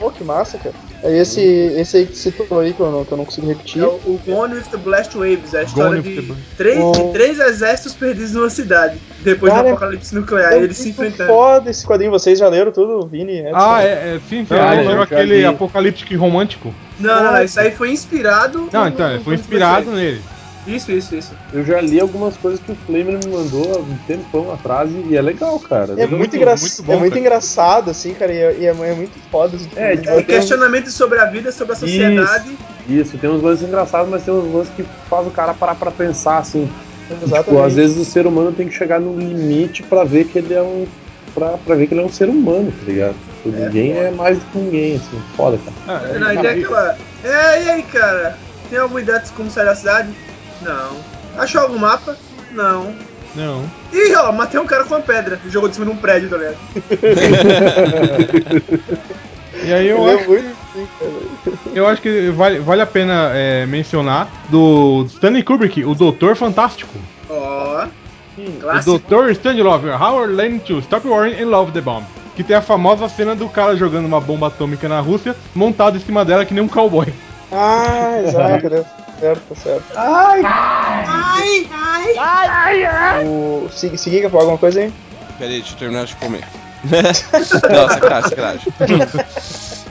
Pô, 0.04 0.12
que 0.12 0.22
massa, 0.22 0.58
cara. 0.58 0.76
É 1.02 1.18
esse, 1.18 1.40
esse 1.42 1.96
aí 1.98 2.06
que 2.08 2.14
você 2.18 2.30
citou 2.32 2.60
aí 2.60 2.74
que 2.74 2.82
eu 2.82 2.92
não, 2.92 3.06
que 3.06 3.14
eu 3.14 3.18
não 3.18 3.24
consigo 3.24 3.48
repetir. 3.48 3.82
É 3.82 3.86
o, 3.86 4.02
o 4.06 4.20
Gone 4.26 4.56
with 4.56 4.64
the 4.64 4.78
Blast 4.78 5.16
Waves, 5.18 5.54
é 5.54 5.60
a 5.60 5.64
história 5.64 6.02
Gone 6.02 6.16
de 6.16 6.36
três, 6.58 6.80
Oh. 6.84 6.92
de 6.92 7.14
três 7.14 7.40
exércitos 7.40 7.94
perdidos 7.94 8.34
numa 8.34 8.50
cidade. 8.50 9.00
Depois 9.22 9.54
Cara, 9.54 9.64
do 9.64 9.70
apocalipse 9.70 10.14
nuclear, 10.14 10.52
É 10.52 10.58
eles 10.58 10.76
se 10.76 10.90
enfrentando. 10.90 11.30
foda 11.30 11.70
esse 11.70 11.86
quadrinho. 11.88 12.12
Vocês 12.12 12.38
já 12.38 12.50
leram 12.50 12.72
tudo, 12.74 13.08
Vini? 13.08 13.40
Edson? 13.40 13.52
Ah, 13.56 13.82
é, 13.82 14.16
é 14.16 14.20
sim, 14.20 14.46
sim. 14.46 14.54
Ah, 14.54 14.84
eu 14.84 15.02
aquele 15.02 15.46
apocalíptico 15.46 16.14
romântico. 16.18 16.74
Não, 17.00 17.24
não, 17.24 17.32
não, 17.32 17.44
isso 17.44 17.60
aí 17.62 17.72
foi 17.72 17.92
inspirado. 17.92 18.70
Não, 18.72 18.82
no- 18.84 18.88
então, 18.90 19.22
foi 19.24 19.36
inspirado 19.36 19.90
nele. 19.92 20.22
Isso, 20.66 20.92
isso, 20.92 21.16
isso. 21.16 21.36
Eu 21.52 21.64
já 21.64 21.82
li 21.82 22.00
algumas 22.00 22.38
coisas 22.38 22.60
que 22.60 22.72
o 22.72 22.76
Flamer 22.76 23.20
me 23.20 23.30
mandou 23.32 23.74
há 23.74 23.80
um 23.80 23.98
tempão 24.08 24.50
atrás 24.52 24.90
e 24.94 25.16
é 25.16 25.22
legal, 25.22 25.60
cara. 25.60 25.94
É 25.98 26.08
muito, 26.08 26.36
engra... 26.36 26.56
muito 26.56 26.84
bom, 26.84 26.94
é 26.94 26.98
muito 26.98 27.14
cara. 27.14 27.20
engraçado, 27.22 27.92
assim, 27.92 28.14
cara, 28.14 28.32
e 28.34 28.38
é, 28.38 28.60
e 28.60 28.66
é- 28.66 28.70
é 28.70 28.94
muito 28.94 29.20
foda. 29.30 29.58
Assim, 29.58 29.70
É, 29.76 29.92
tipo, 29.92 30.04
tipo, 30.04 30.20
É, 30.20 30.24
questionamento 30.24 30.90
sobre 30.90 31.20
a 31.20 31.26
vida, 31.26 31.52
sobre 31.52 31.74
a 31.74 31.76
sociedade. 31.76 32.58
Isso, 32.88 33.18
tem 33.18 33.30
uns 33.30 33.42
lances 33.42 33.68
engraçados, 33.68 34.10
mas 34.10 34.24
tem 34.24 34.34
uns 34.34 34.54
lances 34.54 34.74
que 34.74 34.84
faz 35.10 35.28
o 35.28 35.32
cara 35.32 35.54
parar 35.54 35.76
pra 35.76 35.92
pensar, 35.92 36.38
assim. 36.38 36.70
Exatamente. 37.10 37.44
Tipo, 37.46 37.60
às 37.62 37.76
vezes 37.76 37.98
o 37.98 38.06
ser 38.06 38.26
humano 38.26 38.52
tem 38.54 38.68
que 38.68 38.74
chegar 38.74 39.00
no 39.00 39.18
limite 39.18 39.84
pra 39.84 40.04
ver 40.04 40.26
que 40.26 40.38
ele 40.38 40.54
é 40.54 40.62
um. 40.64 40.88
Pra, 41.34 41.58
pra 41.58 41.76
ver 41.76 41.88
que 41.88 41.94
ele 41.94 42.02
é 42.02 42.06
um 42.06 42.10
ser 42.10 42.30
humano, 42.30 42.72
tá 42.72 42.86
ligado? 42.86 43.16
Tipo, 43.38 43.50
ninguém 43.50 43.92
é 43.94 44.12
mais 44.12 44.40
do 44.40 44.46
que 44.46 44.58
ninguém, 44.60 44.96
assim. 44.96 45.22
Foda, 45.36 45.58
cara. 45.58 45.76
Ah, 45.88 46.20
Não, 46.20 46.32
e 46.34 46.38
tem 46.40 46.50
aquela. 46.52 46.98
É, 47.24 47.64
e 47.64 47.70
aí, 47.72 47.84
cara? 47.84 48.38
Tem 48.70 48.80
alguma 48.80 49.02
ideia 49.02 49.20
de 49.20 49.32
como 49.32 49.50
sair 49.50 49.66
da 49.66 49.76
cidade? 49.76 50.16
Não. 50.64 50.98
Achou 51.38 51.62
algum 51.62 51.78
mapa? 51.78 52.18
Não. 52.52 52.94
Não. 53.36 53.70
Ih, 53.92 54.16
ó, 54.16 54.32
matei 54.32 54.60
um 54.60 54.66
cara 54.66 54.84
com 54.84 54.96
uma 54.96 55.02
pedra. 55.02 55.40
Jogou 55.48 55.68
de 55.68 55.76
cima 55.76 55.88
de 55.88 55.92
um 55.92 55.98
prédio, 55.98 56.30
tá 56.30 56.38
ligado? 56.38 56.58
E 59.64 59.72
aí 59.72 59.88
eu 59.88 60.10
é 60.10 60.16
acho, 60.16 60.30
muito 60.30 60.46
assim, 60.46 60.88
eu 61.74 61.88
acho 61.88 62.02
que 62.02 62.30
vale, 62.32 62.60
vale 62.60 62.82
a 62.82 62.86
pena 62.86 63.32
é, 63.34 63.66
mencionar 63.66 64.28
do 64.50 65.06
Stanley 65.08 65.44
Kubrick, 65.44 65.84
o 65.86 65.94
Doutor 65.94 66.36
Fantástico. 66.36 66.94
Ó. 67.30 67.86
O 68.38 68.52
Clássico. 68.60 69.00
Dr. 69.00 69.30
Strangelove, 69.32 69.90
How 69.90 70.26
I 70.26 70.28
Learned 70.28 70.66
to 70.66 70.80
Stop 70.80 71.08
Worrying 71.08 71.42
and 71.42 71.50
Love 71.50 71.72
the 71.72 71.82
Bomb. 71.82 72.04
Que 72.36 72.44
tem 72.44 72.56
a 72.56 72.62
famosa 72.62 73.08
cena 73.08 73.36
do 73.36 73.48
cara 73.48 73.76
jogando 73.76 74.06
uma 74.06 74.20
bomba 74.20 74.48
atômica 74.48 74.90
na 74.90 75.00
Rússia, 75.00 75.36
montado 75.54 75.98
em 75.98 76.00
cima 76.00 76.26
dela 76.26 76.46
que 76.46 76.54
nem 76.54 76.64
um 76.64 76.68
cowboy. 76.68 77.14
Ah, 77.52 78.20
exato, 78.26 78.70
né? 78.70 78.86
Certo, 79.24 79.56
certo. 79.56 79.86
Ai, 79.96 80.44
ai. 82.84 83.26
O... 83.26 83.70
Segui, 83.72 83.98
segui, 83.98 84.20
quer 84.20 84.30
falar 84.30 84.44
alguma 84.44 84.58
coisa 84.58 84.82
aí? 84.82 84.94
Pera 85.40 85.50
aí, 85.50 85.60
deixa 85.60 85.76
eu 85.76 85.78
terminar 85.78 86.06
de 86.06 86.14
comer. 86.18 86.46
Não, 86.84 87.88
sacanagem, 87.88 88.30
sacanagem. 88.30 88.74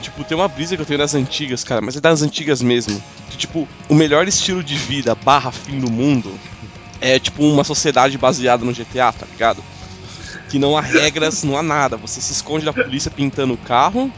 tipo, 0.01 0.23
tem 0.23 0.37
uma 0.37 0.47
brisa 0.47 0.75
que 0.75 0.83
eu 0.83 0.85
tenho 0.85 0.99
das 0.99 1.15
antigas, 1.15 1.63
cara, 1.63 1.81
mas 1.81 1.97
é 1.97 1.99
das 1.99 2.21
antigas 2.21 2.61
mesmo. 2.61 3.01
Que, 3.31 3.37
tipo, 3.37 3.67
o 3.89 3.95
melhor 3.95 4.27
estilo 4.27 4.63
de 4.63 4.75
vida 4.75 5.15
barra 5.15 5.51
fim 5.51 5.79
do 5.79 5.89
mundo 5.89 6.31
é, 7.01 7.17
tipo, 7.17 7.43
uma 7.43 7.63
sociedade 7.63 8.15
baseada 8.19 8.63
no 8.63 8.71
GTA, 8.71 9.11
tá 9.11 9.25
ligado? 9.31 9.63
Que 10.47 10.59
não 10.59 10.77
há 10.77 10.81
regras, 10.81 11.43
não 11.43 11.57
há 11.57 11.63
nada. 11.63 11.97
Você 11.97 12.21
se 12.21 12.33
esconde 12.33 12.65
da 12.65 12.71
polícia 12.71 13.09
pintando 13.09 13.55
o 13.55 13.57
carro. 13.57 14.13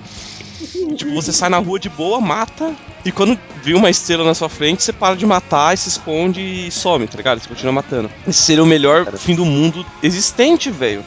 Tipo, 0.95 1.13
você 1.13 1.31
sai 1.31 1.49
na 1.49 1.57
rua 1.57 1.79
de 1.79 1.89
boa, 1.89 2.19
mata. 2.21 2.73
E 3.03 3.11
quando 3.11 3.37
vê 3.63 3.73
uma 3.73 3.89
estrela 3.89 4.23
na 4.23 4.33
sua 4.33 4.49
frente, 4.49 4.83
você 4.83 4.93
para 4.93 5.15
de 5.15 5.25
matar 5.25 5.73
e 5.73 5.77
se 5.77 5.89
esconde 5.89 6.41
e 6.41 6.71
some, 6.71 7.07
tá 7.07 7.17
ligado? 7.17 7.39
Você 7.39 7.49
continua 7.49 7.73
matando. 7.73 8.09
Esse 8.27 8.41
seria 8.41 8.63
o 8.63 8.67
melhor 8.67 9.05
fim 9.17 9.35
do 9.35 9.45
mundo 9.45 9.85
existente, 10.01 10.71
velho. 10.71 11.03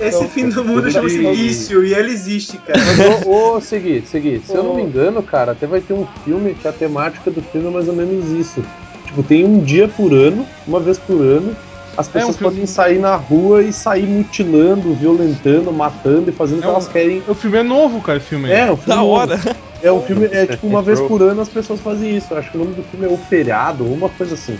Esse 0.00 0.28
fim 0.28 0.48
do 0.48 0.64
mundo 0.64 0.90
chama-se 0.90 1.18
vício 1.18 1.84
e 1.84 1.94
ele 1.94 2.12
existe, 2.12 2.56
cara. 2.58 2.78
Mas, 2.84 3.26
ô, 3.26 3.56
ô, 3.56 3.60
Segui, 3.60 4.04
Segui, 4.06 4.40
se 4.46 4.54
eu 4.54 4.62
não 4.62 4.76
me 4.76 4.82
engano, 4.82 5.22
cara, 5.22 5.52
até 5.52 5.66
vai 5.66 5.80
ter 5.80 5.92
um 5.92 6.06
filme 6.24 6.54
que 6.54 6.68
a 6.68 6.72
temática 6.72 7.30
do 7.30 7.42
filme 7.42 7.66
é 7.66 7.70
mais 7.70 7.88
ou 7.88 7.94
menos 7.94 8.30
isso. 8.30 8.62
Tipo, 9.06 9.22
tem 9.22 9.44
um 9.44 9.60
dia 9.60 9.88
por 9.88 10.12
ano, 10.12 10.46
uma 10.66 10.78
vez 10.78 10.98
por 10.98 11.20
ano, 11.20 11.56
as 11.96 12.08
um 12.08 12.10
pessoas 12.10 12.36
filme- 12.36 12.52
podem 12.54 12.66
sair 12.66 12.98
na 12.98 13.16
rua 13.16 13.62
e 13.62 13.72
sair 13.72 14.06
mutilando, 14.06 14.94
violentando, 14.94 15.72
matando 15.72 16.30
e 16.30 16.32
fazendo 16.32 16.58
o 16.58 16.60
que 16.62 16.66
É 16.66 16.70
um- 16.70 16.72
elas 16.72 16.88
querem. 16.88 17.22
O 17.28 17.34
filme 17.34 17.58
é 17.58 17.62
novo, 17.62 18.00
cara, 18.00 18.18
esse 18.18 18.28
filme. 18.28 18.50
É, 18.50 18.70
o 18.70 18.76
filme 18.76 18.94
Da 18.96 19.02
hora. 19.02 19.38
É 19.82 19.90
um 19.90 20.00
filme, 20.00 20.26
é 20.30 20.46
tipo, 20.46 20.66
uma 20.66 20.80
vez 20.82 21.00
por 21.00 21.20
ano 21.22 21.40
as 21.42 21.48
pessoas 21.48 21.80
fazem 21.80 22.16
isso. 22.16 22.28
Eu 22.30 22.38
acho 22.38 22.50
que 22.50 22.56
o 22.56 22.60
nome 22.60 22.74
do 22.74 22.82
filme 22.84 23.06
é 23.06 23.08
O 23.08 23.16
Feriado, 23.16 23.84
ou 23.84 23.92
uma 23.92 24.08
coisa 24.08 24.34
assim. 24.34 24.58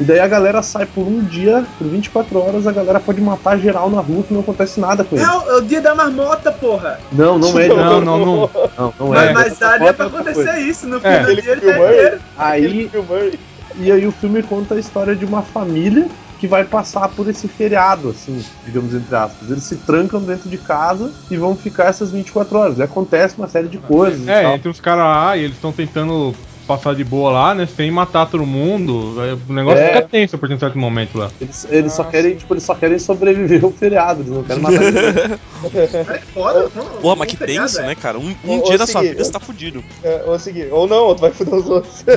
E 0.00 0.04
daí 0.04 0.18
a 0.18 0.26
galera 0.26 0.62
sai 0.62 0.86
por 0.86 1.02
um 1.06 1.20
dia, 1.24 1.62
por 1.76 1.86
24 1.86 2.38
horas, 2.40 2.66
a 2.66 2.72
galera 2.72 2.98
pode 2.98 3.20
matar 3.20 3.58
geral 3.58 3.90
na 3.90 4.00
rua 4.00 4.22
que 4.22 4.32
não 4.32 4.40
acontece 4.40 4.80
nada 4.80 5.04
com 5.04 5.14
É 5.14 5.20
ele. 5.20 5.28
o, 5.28 5.50
é 5.50 5.56
o 5.56 5.60
dia 5.60 5.82
da 5.82 5.94
marmota, 5.94 6.50
porra. 6.50 6.98
Não, 7.12 7.36
não 7.38 7.58
é. 7.58 7.68
Não, 7.68 8.00
não, 8.00 8.18
não. 8.18 8.50
Não, 8.78 8.94
não 8.98 9.08
Mas, 9.08 9.28
é. 9.28 9.32
mas 9.34 9.58
pra 9.58 9.76
é 9.76 9.82
outra 9.88 10.06
acontecer 10.06 10.34
coisa. 10.44 10.58
isso. 10.58 10.86
No 10.88 10.96
É. 11.02 11.18
fim 11.24 11.34
do 11.34 11.42
dia 11.42 11.52
ele 11.52 11.60
filme 11.60 11.76
tá 11.78 11.84
aí? 11.84 11.92
inteiro. 11.94 12.20
Aí, 12.38 12.88
Filme 12.88 13.06
aí. 13.10 13.38
e 13.78 13.92
aí 13.92 14.06
o 14.06 14.12
filme 14.12 14.42
conta 14.42 14.74
a 14.74 14.78
história 14.78 15.14
de 15.14 15.26
uma 15.26 15.42
família 15.42 16.06
que 16.40 16.48
vai 16.48 16.64
passar 16.64 17.06
por 17.10 17.28
esse 17.28 17.46
feriado, 17.46 18.08
assim, 18.08 18.42
digamos 18.64 18.94
entre 18.94 19.14
aspas. 19.14 19.50
Eles 19.50 19.62
se 19.62 19.76
trancam 19.76 20.20
dentro 20.22 20.48
de 20.48 20.56
casa 20.56 21.10
e 21.30 21.36
vão 21.36 21.54
ficar 21.54 21.84
essas 21.84 22.10
24 22.10 22.58
horas. 22.58 22.78
E 22.78 22.82
acontece 22.82 23.36
uma 23.36 23.46
série 23.46 23.68
de 23.68 23.76
coisas 23.76 24.26
e 24.26 24.30
É, 24.30 24.42
tal. 24.42 24.54
entre 24.54 24.70
os 24.70 24.80
caras 24.80 25.04
lá, 25.04 25.36
e 25.36 25.42
eles 25.44 25.56
estão 25.56 25.70
tentando 25.70 26.34
passar 26.66 26.94
de 26.94 27.02
boa 27.04 27.30
lá, 27.32 27.54
né? 27.54 27.66
Sem 27.66 27.90
matar 27.90 28.26
todo 28.26 28.46
mundo. 28.46 29.20
Aí 29.20 29.32
O 29.48 29.52
negócio 29.52 29.80
É. 29.80 29.88
fica 29.88 30.02
tenso 30.02 30.38
por 30.38 30.50
um 30.50 30.58
certo 30.58 30.78
momento 30.78 31.18
lá. 31.18 31.30
Eles, 31.40 31.66
eles 31.70 31.92
só 31.92 32.04
querem, 32.04 32.36
tipo, 32.36 32.52
eles 32.54 32.62
só 32.62 32.74
querem 32.74 32.98
sobreviver 32.98 33.62
ao 33.64 33.70
feriado, 33.72 34.22
eles 34.22 34.32
não 34.32 34.42
querem 34.42 34.62
matar 34.62 34.80
ninguém. 34.80 35.38
É 35.74 36.18
foda. 36.32 36.70
Porra, 37.00 37.16
mas 37.16 37.28
que 37.28 37.36
feriado, 37.36 37.66
tenso, 37.68 37.80
é. 37.80 37.86
né, 37.86 37.94
cara? 37.94 38.18
Um, 38.18 38.34
um 38.44 38.58
ô, 38.60 38.62
dia 38.62 38.78
da 38.78 38.86
sua 38.86 39.00
Segui, 39.00 39.12
vida 39.12 39.24
você 39.24 39.32
tá 39.32 39.40
fudido. 39.40 39.84
É, 40.02 40.22
ou 40.26 40.38
seguir, 40.38 40.68
ou 40.72 40.86
não, 40.86 41.04
ou 41.04 41.14
tu 41.14 41.20
vai 41.20 41.30
fuder 41.32 41.54
os 41.54 41.68
outros. 41.68 42.04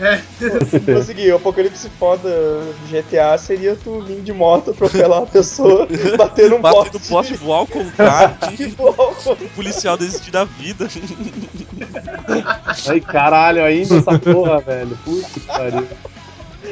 É. 0.00 0.92
Vou 0.92 1.02
seguir, 1.02 1.32
o 1.32 1.36
apocalipse 1.36 1.88
foda 1.98 2.30
de 2.86 3.00
GTA 3.00 3.36
seria 3.38 3.76
tu 3.76 4.00
vir 4.00 4.20
de 4.20 4.32
moto, 4.32 4.70
atropelar 4.70 5.22
a 5.22 5.26
pessoa, 5.26 5.86
bater 6.16 6.50
num 6.50 6.60
Bater 6.60 6.90
poste. 6.90 6.92
no 6.94 7.00
poste, 7.00 7.34
voar 7.34 7.58
ao 7.58 7.66
contrário, 7.66 8.36
o 8.78 9.48
policial 9.54 9.96
desistir 9.96 10.30
da 10.30 10.44
vida. 10.44 10.88
Ai, 12.88 13.00
caralho, 13.00 13.49
ainda 13.58 13.96
essa 13.96 14.18
porra, 14.18 14.60
velho. 14.60 14.96
Puta 15.04 15.28
que 15.28 15.40
pariu. 15.40 15.86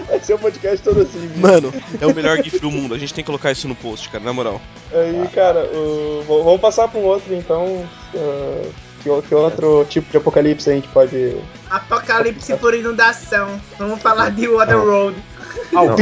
Vai 0.09 0.21
ser 0.21 0.35
um 0.35 0.39
podcast 0.39 0.83
todo 0.83 1.01
assim. 1.03 1.19
viu? 1.27 1.41
Mano, 1.41 1.73
é 2.01 2.07
o 2.07 2.15
melhor 2.15 2.37
GIF 2.43 2.59
do 2.61 2.71
mundo. 2.71 2.95
A 2.95 2.99
gente 2.99 3.13
tem 3.13 3.25
que 3.25 3.27
colocar 3.27 3.51
isso 3.51 3.67
no 3.67 3.75
post, 3.75 4.09
cara, 4.11 4.23
na 4.23 4.33
moral. 4.33 4.61
Aí, 4.93 5.27
cara, 5.35 5.65
o- 5.65 6.25
vamos 6.27 6.61
passar 6.61 6.89
pra 6.89 7.01
um 7.01 7.05
outro 7.05 7.35
então. 7.35 7.85
ah, 8.15 8.69
que, 9.03 9.23
que 9.29 9.35
outro 9.35 9.87
tipo 9.89 10.11
de 10.11 10.17
apocalipse 10.17 10.71
a 10.71 10.75
gente 10.75 10.89
pode. 10.89 11.37
Apocalipse 11.71 12.55
por 12.57 12.75
inundação. 12.75 13.61
Vamos 13.79 14.01
falar 14.03 14.31
de 14.31 14.47
Waterworld. 14.49 15.17
Ah, 15.75 15.83
o 15.83 15.87
Não, 15.89 15.97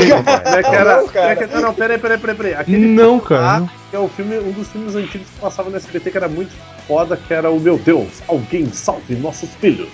cara. 1.09 1.33
É 1.33 1.61
Não, 1.61 1.75
peraí, 1.75 1.99
peraí, 1.99 2.19
peraí, 2.19 2.37
peraí. 2.37 2.55
Aquele 2.55 2.87
Não, 2.87 3.19
filme 3.21 3.21
cara, 3.29 3.61
lá. 3.61 3.71
Que 3.91 3.97
é 3.97 3.99
o 3.99 4.09
filme, 4.09 4.39
um 4.39 4.51
dos 4.53 4.69
filmes 4.69 4.95
antigos 4.95 5.29
que 5.29 5.41
passava 5.41 5.71
no 5.71 5.77
SBT 5.77 6.11
que 6.11 6.17
era 6.17 6.29
muito 6.29 6.51
foda 6.87 7.17
que 7.17 7.33
era 7.33 7.51
o 7.51 7.59
meu 7.59 7.79
Deus, 7.79 8.09
alguém 8.29 8.73
salve 8.73 9.15
nossos 9.17 9.51
filhos. 9.61 9.89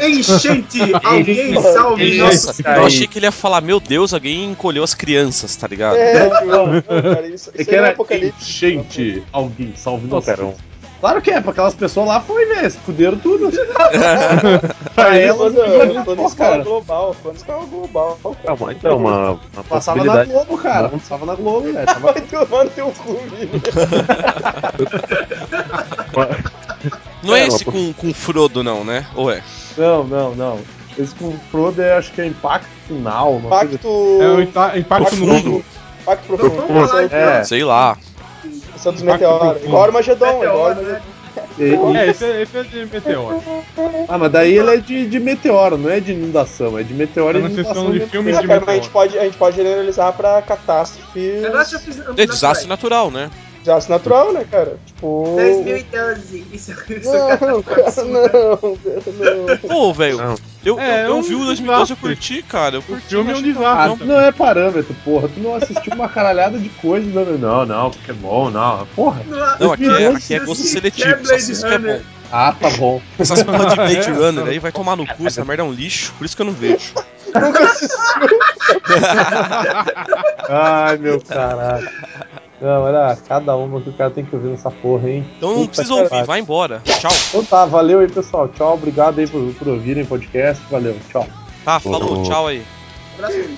Enchente! 0.00 0.78
Alguém 1.04 1.60
salve 1.60 2.16
nossos 2.16 2.58
eu 2.60 2.86
achei 2.86 3.06
que 3.06 3.18
ele 3.18 3.26
ia 3.26 3.32
falar, 3.32 3.60
meu 3.60 3.78
Deus, 3.78 4.14
alguém 4.14 4.50
encolheu 4.50 4.82
as 4.82 4.94
crianças, 4.94 5.54
tá 5.56 5.66
ligado? 5.68 5.96
É, 5.96 6.30
tipo, 6.30 6.46
não, 6.46 6.82
cara, 6.82 7.26
isso, 7.28 7.50
É 7.54 7.60
isso 7.60 7.70
que 7.70 7.76
não 7.76 7.84
é 7.84 7.84
era 7.84 7.90
apocalipse. 7.90 8.40
enchente, 8.40 9.22
alguém 9.30 9.74
salve 9.76 10.06
nossos 10.06 10.34
filhos. 10.34 10.54
Claro 11.00 11.22
que 11.22 11.30
é, 11.30 11.40
pra 11.40 11.52
aquelas 11.52 11.74
pessoas 11.74 12.08
lá 12.08 12.20
foi, 12.20 12.44
né? 12.46 12.68
Se 12.68 12.76
fuderam 12.78 13.18
tudo. 13.18 13.50
Pra 14.94 15.04
pra 15.04 15.16
elas, 15.16 15.54
eu 15.54 16.04
tô 16.04 16.26
escala 16.26 16.50
cara. 16.52 16.62
global, 16.64 17.16
tô 17.22 17.28
na 17.28 17.34
escala 17.36 17.64
global. 17.66 18.18
Ah, 18.24 18.56
mas 18.58 18.76
então, 18.76 18.96
uma, 18.96 19.30
uma 19.54 19.64
Passava 19.68 20.02
na. 20.04 20.24
Globo, 20.24 20.58
cara. 20.58 20.88
Passava 20.88 21.24
na 21.26 21.34
Globo, 21.36 21.72
velho. 21.72 21.86
Tava- 21.86 22.12
Vai 22.12 22.20
tomar 22.22 22.64
no 22.64 22.70
teu 22.70 22.92
cu. 22.92 23.16
Não 27.22 27.34
é 27.36 27.42
É, 27.42 27.46
esse 27.46 27.64
com, 27.64 27.92
com 27.92 28.12
Frodo, 28.14 28.62
não, 28.64 28.84
né? 28.84 29.06
Ou 29.14 29.30
é? 29.30 29.42
Não, 29.76 30.04
não, 30.04 30.34
não. 30.34 30.58
Esse 30.98 31.14
com 31.14 31.26
o 31.28 31.40
Frodo 31.50 31.80
é, 31.80 31.96
acho 31.96 32.12
que 32.12 32.20
é 32.20 32.26
impacto 32.26 32.68
final. 32.86 33.40
Impacto. 33.44 34.18
É 34.20 34.28
o 34.28 34.40
impa- 34.42 34.76
impacto 34.78 35.16
no 35.16 35.26
mundo. 35.26 35.64
Impacto 36.02 36.36
profundo. 36.36 37.02
Então. 37.02 37.18
É. 37.18 37.44
Sei 37.44 37.62
lá. 37.64 37.96
São 38.78 38.92
dos 38.92 39.02
meteoros. 39.02 39.62
Igual 39.64 39.84
Armagedon, 39.84 40.26
igual 40.26 40.38
Meteoro, 40.40 40.64
Armagedon. 40.70 40.92
né? 40.92 41.02
É, 42.00 42.08
esse 42.10 42.24
é, 42.24 42.42
esse 42.42 42.56
é 42.58 42.62
de 42.64 42.86
meteoro. 42.86 43.42
Ah, 44.08 44.18
mas 44.18 44.32
daí 44.32 44.56
ele 44.58 44.70
é 44.74 44.76
de, 44.78 45.06
de 45.06 45.20
meteoro, 45.20 45.76
não 45.78 45.88
é 45.90 46.00
de 46.00 46.12
inundação, 46.12 46.76
é 46.78 46.82
de 46.82 46.92
meteoro 46.94 47.40
Tá 47.40 47.46
e 47.48 47.50
inundação. 47.52 47.74
sessão 47.74 47.86
de 47.92 47.98
mesmo. 47.98 48.10
filmes 48.10 48.38
de 48.40 48.46
cara, 48.46 48.60
mas 48.60 48.68
a 48.68 48.74
gente, 48.74 48.90
pode, 48.90 49.18
a 49.18 49.24
gente 49.24 49.36
pode 49.36 49.56
generalizar 49.56 50.12
pra 50.14 50.42
catástrofe. 50.42 51.40
Catástrofe 51.42 51.90
É 52.16 52.26
desastre 52.26 52.68
natural, 52.68 53.10
né? 53.10 53.30
Desastre 53.68 53.92
natural, 53.92 54.32
né, 54.32 54.46
cara? 54.50 54.78
Tipo. 54.86 55.34
2012. 55.36 56.46
Isso, 56.52 56.72
isso 56.90 57.14
é 57.14 57.38
Não, 57.38 57.62
cara, 57.62 57.92
não, 57.98 58.58
não. 59.50 59.58
Pô, 59.68 59.92
velho, 59.92 60.18
eu, 60.64 60.78
É, 60.80 61.04
eu, 61.04 61.04
é 61.04 61.06
eu 61.08 61.16
um 61.16 61.22
vi 61.22 61.34
o 61.34 61.44
2012 61.44 61.90
eu 61.90 61.96
curti, 61.98 62.42
cara. 62.42 62.76
Eu 62.76 62.80
O 62.80 62.82
curti, 62.82 63.06
filme 63.08 63.30
é 63.30 63.34
não 63.34 63.40
um 63.40 63.42
achei 63.42 63.52
tão- 63.54 63.66
Ah, 63.66 64.06
não 64.06 64.20
é 64.20 64.32
parâmetro, 64.32 64.96
porra. 65.04 65.28
Tu 65.28 65.38
não 65.40 65.54
assistiu 65.54 65.92
uma 65.94 66.08
caralhada 66.08 66.58
de 66.58 66.70
coisas. 66.70 67.12
Não, 67.12 67.24
não, 67.26 67.66
não, 67.66 67.90
Pokémon, 67.90 68.50
não. 68.50 68.86
Porra. 68.96 69.22
Não, 69.60 69.72
aqui 69.72 69.84
é, 69.86 70.08
aqui 70.08 70.34
é 70.34 70.36
Isso 70.38 70.46
gosto 70.46 70.62
seletivo, 70.64 71.06
é 71.08 71.16
só 71.16 71.22
Blade 71.22 71.34
assiste 71.34 71.66
que 71.66 71.74
é 71.74 71.78
bom. 71.78 72.00
Ah, 72.32 72.54
tá 72.58 72.70
bom. 72.70 73.00
Essas 73.18 73.42
porra 73.42 73.66
de 73.66 73.76
Blade 73.76 74.10
Runner 74.10 74.46
aí 74.46 74.58
vai 74.58 74.72
tomar 74.72 74.96
no 74.96 75.06
cu, 75.06 75.26
essa 75.26 75.44
merda 75.44 75.62
é 75.62 75.66
um 75.66 75.72
lixo, 75.72 76.12
por 76.18 76.24
isso 76.24 76.34
que 76.36 76.42
eu 76.42 76.46
não 76.46 76.52
vejo. 76.54 76.92
Nunca 77.34 77.64
assistiu. 77.64 77.98
Ai, 80.48 80.96
meu 80.98 81.20
caralho. 81.20 81.88
Não, 82.60 82.82
olha, 82.82 83.16
cada 83.28 83.56
uma 83.56 83.80
que 83.80 83.90
o 83.90 83.92
cara 83.92 84.10
tem 84.10 84.24
que 84.24 84.34
ouvir 84.34 84.48
nessa 84.48 84.70
porra, 84.70 85.08
hein? 85.08 85.24
Então 85.36 85.50
não 85.50 85.56
Puta 85.60 85.68
precisa 85.68 85.94
ouvir, 85.94 86.24
vai 86.24 86.40
embora. 86.40 86.82
Tchau. 86.84 87.10
Então 87.28 87.44
tá, 87.44 87.64
valeu 87.64 88.00
aí, 88.00 88.08
pessoal. 88.08 88.48
Tchau, 88.48 88.74
obrigado 88.74 89.20
aí 89.20 89.28
por, 89.28 89.54
por 89.54 89.68
ouvirem 89.68 90.02
o 90.02 90.06
podcast. 90.06 90.62
Valeu, 90.68 90.96
tchau. 91.08 91.26
Tá, 91.64 91.78
falou, 91.78 92.22
tchau 92.24 92.48
aí. 92.48 92.64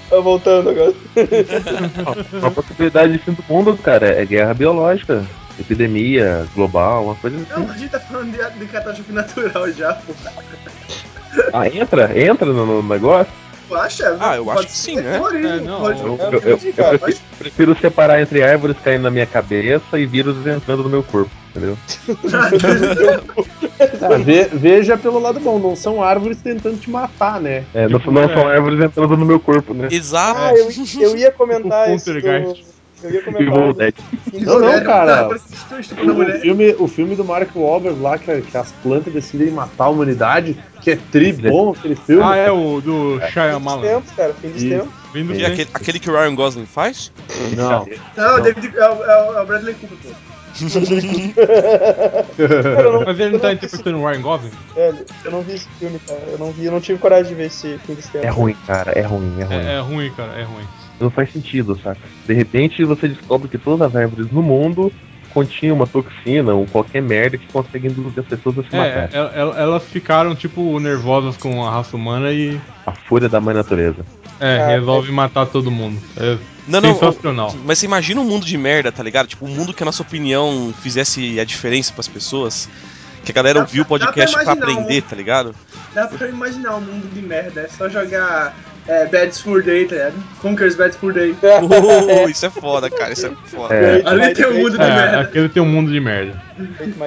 Tá 0.08 0.20
voltando 0.20 0.70
agora. 0.70 0.94
Uma 2.32 2.50
possibilidade 2.50 3.12
de 3.12 3.18
fim 3.18 3.32
do 3.32 3.44
mundo, 3.48 3.76
cara, 3.76 4.06
é 4.06 4.24
guerra 4.24 4.54
biológica. 4.54 5.24
Epidemia 5.58 6.46
global, 6.54 7.04
uma 7.04 7.14
coisa 7.16 7.36
assim. 7.36 7.46
Não, 7.50 7.70
a 7.70 7.76
gente 7.76 7.90
tá 7.90 8.00
falando 8.00 8.32
de, 8.32 8.58
de 8.58 8.66
catástrofe 8.66 9.12
natural 9.12 9.70
já, 9.72 9.92
pô. 9.92 10.14
Ah, 11.52 11.68
entra, 11.68 12.18
entra 12.18 12.50
no, 12.50 12.64
no 12.64 12.82
negócio. 12.82 13.30
Tu 13.70 13.76
acha? 13.76 14.16
Ah, 14.18 14.35
eu 14.37 14.44
Pode 14.44 14.59
acho 14.59 14.66
que 14.66 14.72
sim, 14.76 14.96
né? 14.96 15.16
É, 15.16 15.61
não, 15.61 15.78
pode- 15.78 16.00
Eu, 16.00 16.06
eu- 16.18 16.18
eu- 16.18 16.33
eu 16.33 16.40
prefiro, 16.40 16.74
prefiro 17.38 17.78
separar 17.80 18.20
entre 18.20 18.42
árvores 18.42 18.76
caindo 18.83 19.02
na 19.02 19.12
minha 19.12 19.26
cabeça 19.26 19.96
e 19.96 20.06
vírus 20.06 20.44
entrando 20.44 20.83
no 20.83 20.88
meu 20.88 21.04
corpo, 21.04 21.30
entendeu? 21.50 21.78
Ah, 24.02 24.18
ve- 24.18 24.48
veja 24.52 24.96
pelo 24.96 25.18
lado 25.20 25.38
bom, 25.40 25.59
não 25.59 25.74
são 25.76 26.02
árvores 26.02 26.42
tentando 26.42 26.78
te 26.78 26.90
matar, 26.90 27.40
né? 27.40 27.64
É, 27.72 27.88
não, 27.88 27.98
Tipo, 27.98 28.11
não 28.11 28.22
é. 28.24 28.35
são 28.35 28.46
árvores 28.48 28.85
entrando 28.85 29.16
no 29.16 29.24
meu 29.24 29.38
corpo, 29.38 29.72
né? 29.72 29.88
Exato. 29.90 30.38
Ah, 30.38 30.52
eu, 30.54 30.68
eu 31.00 31.16
ia 31.16 31.30
comentar 31.30 31.87
Tipo 31.96 31.96
isso. 31.96 32.12
Do- 32.20 32.80
Eu 33.02 33.10
ia 33.10 33.18
Evil 33.20 33.32
comentar. 33.52 33.74
Dead. 33.74 33.94
do- 34.32 34.40
Não, 34.44 34.58
não, 34.60 34.84
cara. 34.84 35.28
O 35.28 36.40
filme, 36.40 36.74
o 36.78 36.86
filme 36.88 37.16
do 37.16 37.24
Mark 37.24 37.48
Wahlberg 37.54 37.98
lá, 38.00 38.18
que, 38.18 38.40
que 38.42 38.56
as 38.56 38.70
plantas 38.82 39.12
decidem 39.12 39.50
matar 39.50 39.84
a 39.84 39.88
humanidade, 39.88 40.56
que 40.82 40.90
é 40.90 40.98
tri 41.10 41.32
bom 41.32 41.70
aquele 41.70 41.96
filme. 41.96 42.22
Ah, 42.24 42.36
é 42.36 42.50
o 42.50 42.80
do 42.80 43.14
Fim 43.14 43.18
dos 43.20 43.30
Shyamalan. 43.30 43.82
tempos, 43.82 44.10
cara. 44.12 44.34
Fim 44.34 44.48
dos 44.50 44.62
Isso. 44.62 44.74
tempos. 44.74 45.00
Vindo 45.12 45.34
E 45.34 45.44
aquele, 45.44 45.68
aquele 45.74 45.98
que 45.98 46.08
o 46.10 46.12
Ryan 46.12 46.34
Gosling 46.34 46.66
faz? 46.66 47.10
Não. 47.56 47.86
Não, 48.16 48.40
David, 48.42 48.72
é, 48.76 48.88
o, 48.90 49.04
é 49.04 49.30
o- 49.30 49.38
é 49.38 49.42
o 49.42 49.46
Bradley 49.46 49.74
Cooper, 49.74 49.96
não, 52.38 53.04
Mas 53.06 53.20
ele 53.20 53.30
não 53.30 53.38
tá 53.38 53.52
interpretando 53.52 53.98
o 53.98 54.06
Ryan 54.06 54.20
Gosling? 54.20 54.50
velho, 54.74 54.98
eu 55.24 55.30
não 55.30 55.42
vi 55.42 55.54
esse 55.54 55.68
filme, 55.78 55.98
cara. 56.06 56.20
Eu 56.30 56.38
não 56.38 56.50
vi, 56.52 56.64
eu 56.66 56.72
não 56.72 56.80
tive 56.80 56.98
coragem 56.98 57.28
de 57.28 57.34
ver 57.34 57.46
esse 57.46 57.78
fim 57.86 57.94
dos 57.94 58.06
tempos. 58.06 58.26
É 58.26 58.30
ruim, 58.30 58.56
cara, 58.66 58.92
é 58.92 59.02
ruim, 59.02 59.36
é 59.40 59.44
ruim. 59.44 59.56
É, 59.56 59.74
é 59.74 59.80
ruim, 59.80 60.12
cara, 60.16 60.32
é 60.38 60.42
ruim. 60.42 60.64
Não 61.00 61.10
faz 61.10 61.32
sentido, 61.32 61.78
saca? 61.82 62.00
De 62.26 62.34
repente 62.34 62.84
você 62.84 63.08
descobre 63.08 63.48
que 63.48 63.56
todas 63.58 63.88
as 63.88 63.96
árvores 63.96 64.30
no 64.30 64.42
mundo 64.42 64.92
continham 65.32 65.76
uma 65.76 65.86
toxina 65.86 66.52
ou 66.52 66.66
qualquer 66.66 67.00
merda 67.00 67.38
que 67.38 67.46
consegue 67.52 67.86
induzir 67.88 68.18
as 68.20 68.26
pessoas 68.26 68.58
a 68.58 68.62
se 68.64 68.76
É, 68.76 68.78
matar. 68.78 69.14
el- 69.14 69.30
el- 69.48 69.54
elas 69.56 69.84
ficaram, 69.84 70.34
tipo, 70.34 70.78
nervosas 70.80 71.36
com 71.36 71.64
a 71.66 71.70
raça 71.70 71.96
humana 71.96 72.30
e 72.32 72.60
A 72.86 72.92
fúria 72.92 73.28
da 73.28 73.40
mãe 73.40 73.54
natureza. 73.54 74.04
é, 74.40 74.60
Ah, 74.60 74.66
resolve 74.68 75.10
matar 75.12 75.46
todo 75.46 75.70
mundo. 75.70 75.98
É 76.16 76.36
Não, 76.66 76.80
não. 76.80 76.94
sensacional. 76.94 77.54
Mas 77.64 77.78
você 77.78 77.86
imagina 77.86 78.20
um 78.20 78.24
mundo 78.24 78.44
de 78.44 78.58
merda, 78.58 78.90
tá 78.90 79.02
ligado? 79.02 79.28
Tipo, 79.28 79.46
um 79.46 79.54
mundo 79.54 79.72
que 79.72 79.82
a 79.82 79.86
nossa 79.86 80.02
opinião 80.02 80.74
fizesse 80.82 81.38
a 81.40 81.44
diferença 81.44 81.92
pras 81.92 82.08
pessoas. 82.08 82.68
Que 83.24 83.30
a 83.30 83.34
galera 83.34 83.58
Dá- 83.60 83.64
ouviu 83.66 83.82
o 83.82 83.84
dá 83.84 83.88
pra 83.88 84.06
podcast 84.06 84.32
pra 84.34 84.42
imaginar 84.42 84.66
um- 84.66 84.72
aprender, 84.80 85.02
tá 85.02 85.14
ligado? 85.14 85.54
Dá 85.94 86.06
pra 86.08 86.26
imaginar 86.28 86.74
um 86.76 86.80
mundo 86.80 87.08
de 87.14 87.20
merda. 87.22 87.60
É 87.60 87.68
só 87.68 87.88
jogar 87.88 88.56
é, 88.90 89.07
Bad 89.07 89.33
Fur 89.42 89.62
Day, 89.62 89.87
tá 89.87 89.94
ligado? 89.94 90.14
Conquers 90.42 90.74
Bad 90.76 90.96
Fur 90.96 91.12
Day. 91.12 91.35
Oh, 91.42 92.26
isso 92.29 92.46
é 92.46 92.50
foda, 92.50 92.90
cara, 92.90 93.12
isso 93.12 93.26
é 93.26 93.31
foda. 93.46 93.74
É, 93.74 94.03
Ali 94.05 94.35
tem 94.35 94.46
um 94.46 94.55
mundo 94.59 94.70
de 94.79 94.83
É, 94.85 94.87
merda. 94.94 95.20
aquele 95.20 95.48
tem 95.48 95.62
um 95.62 95.66
mundo 95.66 95.92
de 95.92 96.00
merda. 96.00 96.42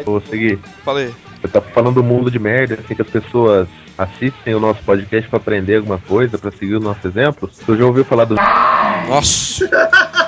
vou 0.06 0.22
seguir. 0.22 0.60
Falei. 0.86 1.13
Eu 1.43 1.50
tava 1.50 1.65
falando 1.74 1.96
do 1.96 2.04
mundo 2.04 2.32
de 2.32 2.39
merda, 2.39 2.76
assim, 2.84 2.96
que 2.96 3.02
as 3.02 3.10
pessoas 3.10 3.67
assistem 3.98 4.56
o 4.56 4.60
nosso 4.62 4.82
podcast 4.84 5.30
pra 5.30 5.38
aprender 5.38 5.76
alguma 5.76 5.98
coisa, 6.00 6.38
pra 6.38 6.52
seguir 6.52 6.76
o 6.76 6.80
nosso 6.80 7.06
exemplo. 7.06 7.50
Tu 7.65 7.76
já 7.78 7.84
ouviu 7.86 8.06
falar 8.06 8.24
do 8.26 8.36
Nossa, 9.10 9.65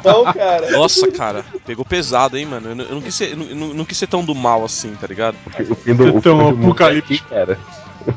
Então, 0.00 0.24
cara. 0.32 0.70
nossa, 0.70 1.10
cara. 1.10 1.44
Pegou 1.66 1.84
pesado, 1.84 2.36
hein, 2.36 2.46
mano. 2.46 2.70
Eu 2.70 2.74
não, 2.74 2.84
eu 2.84 2.94
não 2.96 3.00
quis 3.00 3.14
ser, 3.14 3.32
eu 3.32 3.36
não, 3.36 3.46
eu 3.68 3.74
não- 3.74 3.84
quis 3.84 3.96
ser 3.98 4.06
tão 4.06 4.24
do 4.24 4.34
mal 4.34 4.64
assim, 4.64 4.94
tá 5.00 5.06
ligado? 5.06 5.36
o 5.68 5.74
fim 5.74 5.94
do, 5.94 6.04
o 6.04 6.12
fim 6.12 6.18
Então, 6.18 6.38
do 6.38 6.44
mundo 6.44 6.60
é 6.62 6.64
apocalipse. 6.66 7.14
aqui, 7.14 7.22
cara? 7.28 7.58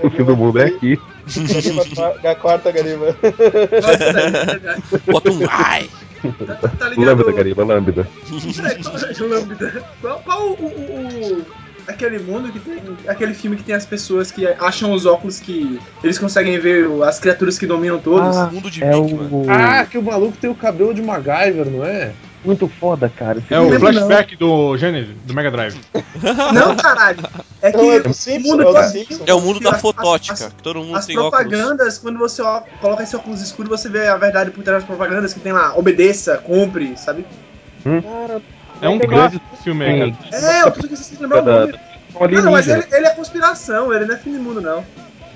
O 0.03 0.09
fim 0.09 0.23
do 0.23 0.35
mundo 0.35 0.59
é 0.59 0.65
aqui. 0.65 0.99
Gariba, 1.27 2.35
corta, 2.35 2.71
Gariba. 2.71 3.15
Bota 5.05 5.31
um 5.31 5.39
ai. 5.49 5.89
Tá, 6.45 6.55
tá 6.69 6.89
ligado? 6.89 7.05
Lambda, 7.17 7.31
Gariba, 7.31 7.63
lambda. 7.63 8.07
É, 8.65 8.75
qual- 8.83 9.29
Lambda. 9.29 9.83
Qual, 10.01 10.19
qual 10.21 10.47
o, 10.49 10.53
o- 10.53 11.37
o- 11.41 11.45
Aquele 11.87 12.19
mundo 12.19 12.51
que 12.51 12.59
tem. 12.59 12.81
Aquele 13.07 13.33
filme 13.33 13.55
que 13.55 13.63
tem 13.63 13.73
as 13.73 13.85
pessoas 13.85 14.29
que 14.29 14.45
acham 14.45 14.91
os 14.91 15.05
óculos 15.05 15.39
que 15.39 15.79
eles 16.03 16.19
conseguem 16.19 16.59
ver 16.59 16.85
as 17.03 17.17
criaturas 17.17 17.57
que 17.57 17.65
dominam 17.65 17.97
todos. 17.97 18.35
Ah, 18.35 18.49
Mundo 18.51 18.69
de 18.69 18.83
É 18.83 18.91
mano. 18.91 19.29
o. 19.31 19.45
Ah, 19.49 19.85
que 19.85 19.97
o 19.97 20.03
maluco 20.03 20.37
tem 20.37 20.49
o 20.49 20.55
cabelo 20.55 20.93
de 20.93 21.01
MacGyver, 21.01 21.65
não 21.69 21.85
é? 21.85 22.11
Muito 22.47 22.67
foda, 22.79 23.09
cara. 23.09 23.39
Esse 23.39 23.53
É 23.53 23.59
o 23.59 23.77
flashback 23.77 24.37
do 24.37 24.77
Genesis, 24.77 25.13
do 25.25 25.33
Mega 25.33 25.51
Drive. 25.51 25.77
Não, 26.53 26.77
caralho. 26.77 27.19
É 27.61 27.71
que 27.71 27.77
Não, 27.77 27.91
é 27.91 27.97
o 27.99 28.13
Simpsons, 28.13 28.47
mundo 28.51 28.63
é 28.63 28.67
o 28.69 28.83
Simpsons. 28.89 29.21
É 29.27 29.33
o 29.33 29.41
mundo 29.41 29.59
da 29.59 29.71
As- 29.71 29.81
fotótica, 29.81 30.33
as- 30.33 30.53
que 30.53 30.63
todo 30.63 30.79
mundo 30.79 30.95
As 30.97 31.05
tem 31.05 31.17
óculos. 31.17 31.45
propagandas, 31.45 31.97
quando 31.97 32.17
você 32.17 32.41
ó- 32.41 32.61
coloca 32.79 33.03
esse 33.03 33.15
óculos 33.17 33.41
escuro, 33.41 33.67
você 33.67 33.89
vê 33.89 34.07
a 34.07 34.15
verdade 34.15 34.51
por 34.51 34.63
trás 34.63 34.79
das 34.79 34.87
propagandas 34.87 35.33
que 35.33 35.41
tem 35.41 35.51
lá, 35.51 35.77
obedeça, 35.77 36.37
compre, 36.37 36.95
sabe? 36.95 37.25
Cara, 37.83 38.41
É 38.81 38.87
um 38.87 38.97
desse 38.97 39.41
filme 39.63 39.83
aí, 39.85 40.13
cara. 40.13 40.45
É, 40.45 40.61
eu 40.61 40.71
tô 40.71 40.79
esquecendo 40.79 41.17
de 41.17 41.21
lembrar 41.23 41.41
o 41.41 41.45
da, 41.45 41.59
nome. 41.59 41.71
da, 41.73 42.41
Não, 42.41 42.51
mas 42.53 42.67
ele, 42.69 42.85
ele 42.91 43.07
é 43.07 43.09
conspiração, 43.09 43.93
ele 43.93 44.05
não 44.05 44.15
é 44.15 44.17
fim 44.17 44.31
do 44.31 44.39
mundo, 44.39 44.61
não. 44.61 44.85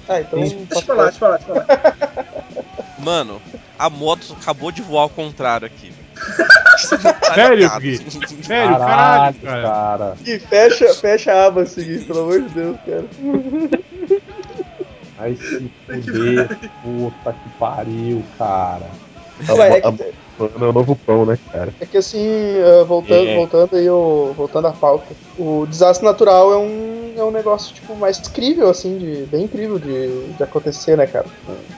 Ah, 0.08 0.22
então. 0.22 0.40
Deixa 0.40 0.56
eu 0.76 0.82
falar, 0.82 1.04
deixa 1.12 1.16
eu 1.18 1.20
falar, 1.20 1.38
deixa 1.38 1.52
eu 1.52 1.66
falar. 1.66 2.66
Mano, 3.00 3.42
a 3.78 3.90
moto 3.90 4.38
acabou 4.40 4.72
de 4.72 4.82
voar 4.82 5.02
ao 5.04 5.10
contrário 5.10 5.66
aqui. 5.68 5.92
Sério? 7.34 7.70
Gui? 7.80 7.98
Sério, 8.44 8.78
caralho, 8.78 9.36
cara. 9.42 9.62
cara. 9.62 10.16
E 10.26 10.40
fecha, 10.40 10.94
fecha 10.96 11.34
a 11.34 11.46
aba 11.46 11.66
seguir, 11.66 12.04
pelo 12.06 12.22
amor 12.22 12.42
de 12.42 12.50
Deus, 12.50 12.78
cara. 12.86 13.06
Ai, 15.20 15.36
se 15.36 15.72
fuder, 15.86 16.48
puta 16.82 17.34
que 17.34 17.50
pariu, 17.60 18.24
cara. 18.40 18.88
Ué, 19.50 19.78
é, 19.78 19.82
que, 19.82 19.88
É 19.88 20.64
o 20.64 20.74
novo 20.74 20.96
pão, 20.96 21.26
né, 21.26 21.38
cara? 21.52 21.72
é 21.80 21.86
que 21.86 21.98
assim, 21.98 22.28
uh, 22.60 22.86
voltando, 22.86 23.28
É. 23.28 23.36
voltando 23.36 23.76
aí, 23.76 23.88
voltando 23.88 24.68
à 24.68 24.72
pauta, 24.72 25.06
o 25.38 25.68
desastre 25.68 26.06
natural 26.06 26.54
é 26.54 26.58
um, 26.58 27.14
é 27.18 27.24
um 27.24 27.30
negócio, 27.32 27.74
tipo, 27.76 27.96
mais 27.96 28.18
incrível, 28.18 28.68
assim, 28.70 28.98
de, 28.98 29.26
bem 29.28 29.44
incrível 29.44 29.78
de, 29.78 30.34
de 30.34 30.44
acontecer, 30.44 30.98
né, 30.98 31.06
cara? 31.06 31.26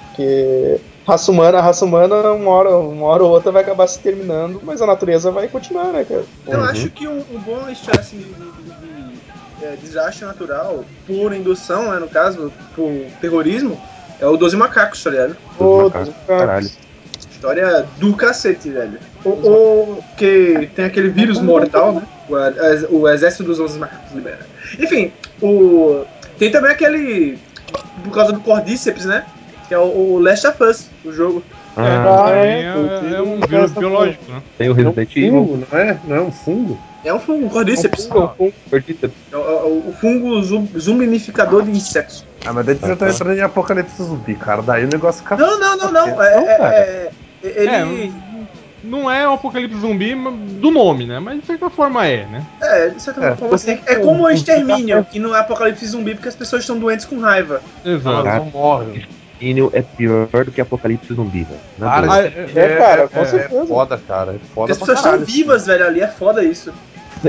Porque 0.08 0.80
raça 1.06 1.32
humana, 1.32 1.58
a 1.58 1.62
raça 1.62 1.86
humana, 1.86 2.32
uma 2.32 2.52
hora, 2.52 2.78
uma 2.78 3.06
hora 3.08 3.24
ou 3.24 3.32
outra 3.32 3.52
vai 3.52 3.62
acabar 3.62 3.88
se 3.88 4.00
terminando, 4.00 4.62
mas 4.64 4.82
a 4.82 4.88
natureza 4.88 5.32
vai 5.32 5.48
continuar, 5.48 5.92
né, 5.92 6.04
cara? 6.06 6.24
Eu 6.48 6.60
Uhum. 6.60 6.66
acho 6.66 6.90
que 6.90 7.08
um, 7.08 7.18
um 7.18 7.40
bom 7.40 7.70
história 7.70 8.00
assim, 8.00 8.18
de, 8.18 8.24
de- 8.26 9.14
de, 9.62 9.66
é, 9.66 9.76
desastre 9.82 10.26
natural, 10.26 10.84
por 11.06 11.34
indução, 11.34 11.92
né, 11.92 12.00
no 12.00 12.08
caso, 12.08 12.52
por 12.76 12.90
terrorismo, 13.22 13.78
é 14.20 14.28
o 14.28 14.38
12 14.38 14.56
Macacos, 14.56 15.04
tá 15.04 15.10
ligado? 15.10 15.36
Ô, 15.60 15.84
macacos, 15.84 16.14
caralho. 16.28 16.70
História 17.30 17.86
do 18.00 18.14
cacete, 18.16 18.70
velho. 18.70 19.00
O, 19.26 19.30
o- 19.30 20.04
que 20.16 20.70
tem 20.76 20.86
aquele 20.86 21.10
vírus 21.10 21.42
mortal, 21.42 21.94
né? 21.94 22.02
O, 22.90 23.00
o 23.00 23.10
exército 23.10 23.44
dos 23.44 23.60
11 23.60 23.78
macacos 23.80 24.12
libera. 24.14 24.40
Enfim, 24.80 25.12
o 25.42 26.06
tem 26.40 26.52
também 26.52 26.72
aquele 26.72 27.38
por 28.04 28.14
causa 28.14 28.32
do 28.32 28.40
Cordíceps, 28.40 29.06
né? 29.06 29.26
Que 29.68 29.74
é 29.74 29.78
o, 29.78 29.84
o 30.14 30.20
Last 30.20 30.46
of 30.48 30.64
Us, 30.64 30.90
o 31.04 31.12
jogo. 31.12 31.44
Ah, 31.76 32.30
É, 32.30 32.60
é, 32.60 32.62
é, 32.62 33.14
é 33.16 33.22
um 33.22 33.40
vírus 33.40 33.72
biológico, 33.72 34.32
né? 34.32 34.42
tem 34.58 34.70
o 34.70 34.72
É 34.72 34.74
um 34.74 34.76
Resident 34.76 35.16
Evil. 35.16 35.32
fungo, 35.32 35.58
não 35.72 35.78
é? 35.80 36.00
Não 36.04 36.16
é 36.16 36.22
um 36.22 36.32
fungo? 36.32 36.78
É 37.04 37.14
um 37.14 37.20
fungo, 37.20 37.46
um 37.46 37.50
Cordíceps. 37.50 38.06
fungo, 38.06 38.20
é 38.20 38.24
um 38.24 38.28
fungo. 38.36 38.54
Cortita. 38.70 39.12
É 39.32 39.36
o, 39.38 39.40
é 39.42 39.64
o- 39.64 39.90
o 39.90 39.94
fungo 40.00 40.42
zum- 40.42 40.68
zumbificador 40.78 41.64
de 41.64 41.72
insetos. 41.72 42.26
Ah, 42.46 42.54
mas 42.54 42.66
daí 42.66 42.76
você 42.76 42.96
tá 42.96 43.10
entrando 43.10 43.38
em 43.38 43.42
apocalipse 43.42 44.02
zumbi, 44.04 44.36
cara. 44.36 44.62
Daí 44.62 44.86
o 44.86 44.90
negócio 44.90 45.24
fica. 45.24 45.36
Não, 45.36 45.60
não, 45.60 45.78
não, 45.78 45.92
não. 45.92 46.22
É, 46.24 46.36
é- 46.36 47.12
é- 47.44 47.64
ele. 47.64 48.14
Não 48.84 49.10
é 49.10 49.26
o 49.28 49.34
apocalipse 49.34 49.80
zumbi 49.80 50.14
mas- 50.14 50.34
do 50.36 50.70
nome, 50.70 51.06
né? 51.06 51.18
Mas 51.18 51.40
de 51.40 51.46
certa 51.46 51.70
forma 51.70 52.06
é, 52.06 52.26
né? 52.26 52.44
É, 52.62 52.90
de 52.90 53.02
certa 53.02 53.26
É, 53.28 53.36
forma, 53.36 53.56
assim, 53.56 53.80
é 53.88 53.96
como 53.96 54.24
o 54.26 54.30
extermínio, 54.30 55.06
que 55.10 55.20
não 55.20 55.34
é 55.34 55.40
apocalipse 55.40 55.88
zumbi 55.88 56.14
porque 56.16 56.28
as 56.28 56.36
pessoas 56.36 56.64
estão 56.64 56.78
doentes 56.78 57.06
com 57.06 57.18
raiva. 57.18 57.62
Exato. 57.84 58.28
Elas 58.28 58.40
não 58.40 58.52
morrem. 58.52 59.06
É 59.74 59.82
pior 59.82 60.46
do 60.46 60.52
que 60.52 60.62
Apocalipse 60.62 61.14
Zumbi, 61.14 61.44
velho. 61.44 61.60
Cara, 61.80 62.28
isso 62.28 62.58
é, 62.60 62.64
É, 62.66 62.76
cara, 62.78 63.08
com 63.08 63.20
é, 63.20 63.26
certeza. 63.26 63.62
é 63.64 63.66
foda, 63.68 64.02
cara. 64.08 64.32
É 64.34 64.40
foda 64.54 64.72
as 64.72 64.78
pessoas 64.78 65.00
estão 65.00 65.20
vivas, 65.20 65.66
velho, 65.68 65.86
ali 65.86 66.02
é 66.02 66.08
foda 66.08 66.44
isso. 66.44 66.72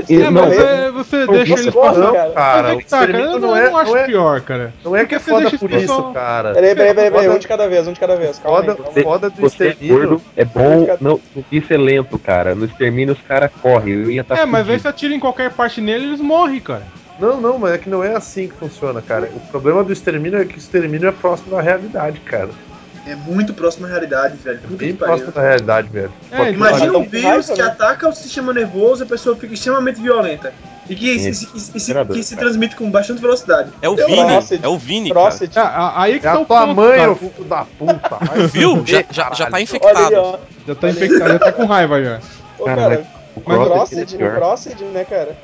É, 0.09 0.29
não, 0.29 0.31
mas 0.43 0.57
velho, 0.57 0.67
é, 0.67 0.91
você 0.91 1.25
deixa 1.25 1.53
eles 1.53 1.73
passando. 1.73 2.33
cara. 2.33 2.73
É 2.73 2.77
que 2.77 2.85
tá, 2.85 2.99
cara, 3.07 3.17
eu 3.17 3.39
não, 3.39 3.55
é, 3.55 3.69
não 3.69 3.77
acho 3.77 3.91
não 3.91 3.97
é, 3.97 4.05
pior, 4.05 4.41
cara. 4.41 4.73
não 4.83 4.93
é 4.95 5.05
que 5.05 5.15
é 5.15 5.19
foda 5.19 5.41
deixa 5.41 5.57
por 5.57 5.71
isso, 5.71 5.79
pessoal- 5.81 6.11
cara. 6.13 6.53
Peraí, 6.53 6.75
peraí, 6.75 6.93
peraí, 6.93 7.11
peraí, 7.11 7.29
um 7.29 7.37
de 7.37 7.47
cada 7.47 7.67
vez, 7.69 7.87
um 7.87 7.93
de 7.93 7.99
cada 7.99 8.15
vez. 8.17 8.37
Calma 8.39 8.61
Foda, 8.61 8.77
aí. 8.93 9.03
foda 9.03 9.29
do 9.29 9.41
você 9.41 9.63
é 9.63 9.67
extermínio. 9.69 10.21
é 10.35 10.43
bom. 10.43 10.87
Não, 10.99 11.19
isso 11.49 11.73
é 11.73 11.77
lento, 11.77 12.19
cara. 12.19 12.53
No 12.55 12.65
extermínio 12.65 13.13
os 13.13 13.21
caras 13.21 13.49
correm. 13.61 13.93
Eu 13.93 14.11
ia 14.11 14.19
estar 14.21 14.37
É, 14.37 14.45
mas 14.45 14.69
aí 14.69 14.77
você 14.79 14.87
atira 14.89 15.13
em 15.13 15.19
qualquer 15.19 15.51
parte 15.51 15.79
nele 15.79 16.05
eles 16.07 16.19
morrem, 16.19 16.59
cara. 16.59 16.83
Não, 17.19 17.39
não, 17.39 17.57
mas 17.57 17.73
é 17.73 17.77
que 17.77 17.89
não 17.89 18.03
é 18.03 18.15
assim 18.15 18.47
que 18.47 18.55
funciona, 18.55 19.01
cara. 19.01 19.29
O 19.35 19.39
problema 19.51 19.83
do 19.83 19.93
extermínio 19.93 20.39
é 20.39 20.45
que 20.45 20.55
o 20.55 20.57
extermínio 20.57 21.07
é 21.07 21.11
próximo 21.11 21.55
da 21.55 21.61
realidade, 21.61 22.19
cara. 22.21 22.49
É 23.07 23.15
muito 23.15 23.53
próximo 23.53 23.85
à 23.85 23.89
realidade, 23.89 24.35
velho. 24.37 24.59
Que 24.59 24.73
Bem 24.73 24.95
próximo 24.95 25.31
da 25.31 25.41
realidade, 25.41 25.87
velho. 25.89 26.11
É, 26.31 26.49
Imagina 26.51 26.87
Então, 26.87 27.01
um 27.01 27.07
vírus 27.07 27.49
que 27.49 27.61
ataca 27.61 28.09
o 28.09 28.13
sistema 28.13 28.51
nervoso 28.51 29.03
e 29.03 29.05
a 29.05 29.07
pessoa 29.07 29.35
fica 29.35 29.53
extremamente 29.53 30.01
violenta. 30.01 30.51
E 30.89 30.95
que, 30.95 31.09
e 31.11 31.33
se- 31.33 31.49
e 32.13 32.23
se- 32.23 32.35
transmite 32.35 32.75
com 32.75 32.91
bastante 32.91 33.19
velocidade. 33.21 33.71
É 33.81 33.89
o 33.89 33.95
Vini, 33.95 34.59
é 34.61 34.67
o 34.67 34.77
Vini, 34.77 35.09
cara. 35.11 35.21
Crossed. 35.29 35.51
É, 35.57 35.59
a- 35.59 36.01
aí 36.01 36.19
que 36.19 36.27
É 36.27 36.31
tá 36.31 36.37
a 36.37 36.41
o 36.41 36.45
tua 36.45 36.61
ponto, 36.67 36.75
mãe, 36.75 36.97
cara. 36.97 37.11
ô 37.11 37.15
filho 37.15 37.43
da 37.45 37.65
puta. 37.65 38.17
Viu? 38.51 38.83
Já, 38.85 39.03
já, 39.33 39.49
tá 39.49 39.61
infectado. 39.61 40.39
Já 40.67 40.75
tá 40.75 40.89
infectado, 40.89 41.31
já 41.33 41.39
tá 41.39 41.51
com 41.51 41.65
raiva 41.65 42.03
já. 42.03 42.19
Ô, 42.59 42.65
Cara, 42.65 42.81
cara, 42.81 43.03
O 43.35 43.41
mas 43.45 43.57
Crossed 43.57 43.95
Crossed, 43.95 44.21
é 44.23 44.27
o. 44.27 44.35
Crossed, 44.35 44.83
né, 44.85 45.03
cara? 45.05 45.35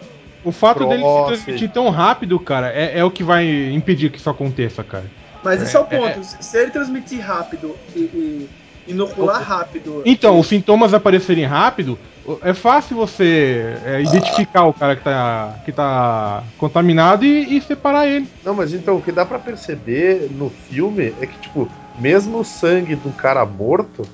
O 0.44 0.52
fato 0.52 0.88
dele 0.88 1.04
se 1.04 1.26
transmitir 1.28 1.72
tão 1.72 1.90
rápido, 1.90 2.40
cara, 2.40 2.72
é, 2.72 3.00
é 3.00 3.04
o 3.04 3.12
que 3.12 3.24
vai 3.24 3.72
impedir 3.72 4.10
que 4.10 4.18
isso 4.18 4.30
aconteça, 4.30 4.84
cara. 4.84 5.06
Mas 5.44 5.62
esse 5.62 5.76
é 5.76 5.80
o 5.80 5.88
É, 5.90 5.98
ponto. 5.98 6.24
Se 6.24 6.58
ele 6.58 6.72
transmitir 6.72 7.20
rápido 7.20 7.76
e, 7.96 8.00
e 8.00 8.50
inocular 8.88 9.42
rápido. 9.42 10.02
Então, 10.06 10.40
os 10.40 10.48
sintomas 10.48 10.94
aparecerem 10.94 11.46
rápido, 11.46 11.98
é 12.44 12.54
fácil 12.54 12.96
você 12.96 13.76
é, 13.86 14.02
identificar 14.02 14.66
o 14.66 14.74
cara 14.74 14.96
que 14.96 15.04
tá, 15.04 15.60
que 15.66 15.72
tá 15.72 16.44
contaminado 16.58 17.26
e, 17.26 17.58
e 17.58 17.62
separar 17.62 18.08
ele. 18.08 18.28
Não, 18.44 18.54
mas 18.54 18.74
então 18.74 18.98
o 18.98 19.02
que 19.02 19.12
dá 19.12 19.26
pra 19.26 19.40
perceber 19.40 20.30
no 20.32 20.50
filme 20.50 21.14
é 21.20 21.26
que, 21.26 21.38
tipo, 21.40 21.68
mesmo 22.00 22.40
o 22.40 22.46
sangue 22.46 22.96
do 22.96 23.12
cara 23.12 23.46
morto, 23.46 24.08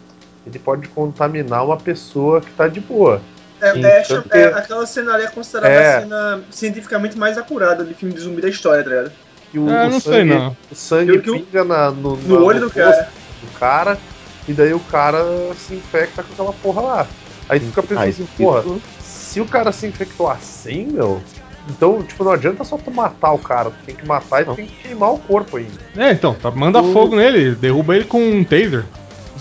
ele 0.46 0.60
pode 0.60 0.88
contaminar 0.90 1.66
uma 1.66 1.78
pessoa 1.78 2.42
que 2.42 2.52
tá 2.52 2.68
de 2.68 2.80
boa. 2.80 3.22
É, 3.62 3.70
é, 3.70 4.00
é- 4.00 4.04
que- 4.04 4.38
aquela 4.60 4.86
cena 4.86 5.14
ali 5.16 5.24
é 5.24 5.28
considerada 5.28 5.74
É. 5.74 5.96
a 5.98 6.00
cena 6.02 6.44
cientificamente 6.52 7.18
mais 7.18 7.38
acurada 7.38 7.84
de 7.84 7.94
filme 7.94 8.14
de 8.14 8.20
zumbi 8.22 8.42
da 8.42 8.50
história, 8.50 8.84
tá 8.84 8.90
ligado? 8.90 9.12
Que 9.52 9.58
o, 9.60 9.70
Ah, 9.70 9.86
o 9.88 9.90
não 9.90 10.00
sei, 10.00 10.14
sangue, 10.14 10.34
não. 10.36 10.58
O 10.70 10.76
sangue 10.76 11.20
que 11.20 11.32
o- 11.32 11.40
pinga 11.46 11.64
na- 11.64 11.90
no, 11.92 12.18
No 12.18 12.40
na- 12.40 12.46
olho 12.46 12.60
do 12.60 12.70
cara. 12.70 13.12
do 13.42 13.48
cara, 13.52 13.98
e 14.48 14.54
daí 14.54 14.74
o 14.74 14.80
cara 14.80 15.24
se 15.56 15.74
infecta 15.76 16.22
com 16.24 16.34
aquela 16.34 16.54
porra 16.54 16.82
lá. 16.82 17.08
Aí 17.50 17.60
tu 17.60 17.68
fica 17.68 17.82
pensando 17.82 18.06
Ah, 18.06 18.10
assim, 18.10 18.26
porra, 18.38 18.64
se 19.00 19.40
o 19.42 19.46
cara 19.48 19.72
se 19.72 19.88
infectou 19.88 20.28
assim, 20.30 20.86
meu, 20.88 21.22
então, 21.70 22.04
tipo, 22.04 22.24
não 22.24 22.32
adianta 22.34 22.64
só 22.64 22.78
tu 22.78 22.92
matar 22.92 23.32
o 23.32 23.40
cara, 23.40 23.70
tu 23.72 23.78
tem 23.86 23.96
que 23.96 24.06
matar 24.06 24.42
e 24.42 24.46
tu 24.46 24.56
tem 24.56 24.68
que 24.68 24.76
queimar 24.84 25.14
o 25.14 25.18
corpo 25.18 25.58
ainda. 25.58 25.80
É, 25.96 26.12
então, 26.12 26.34
tá, 26.34 26.52
manda 26.52 26.82
O- 26.82 26.92
fogo 26.94 27.16
nele, 27.16 27.56
derruba 27.56 27.96
ele 27.96 28.06
com 28.06 28.20
um 28.22 28.44
taser. 28.44 28.86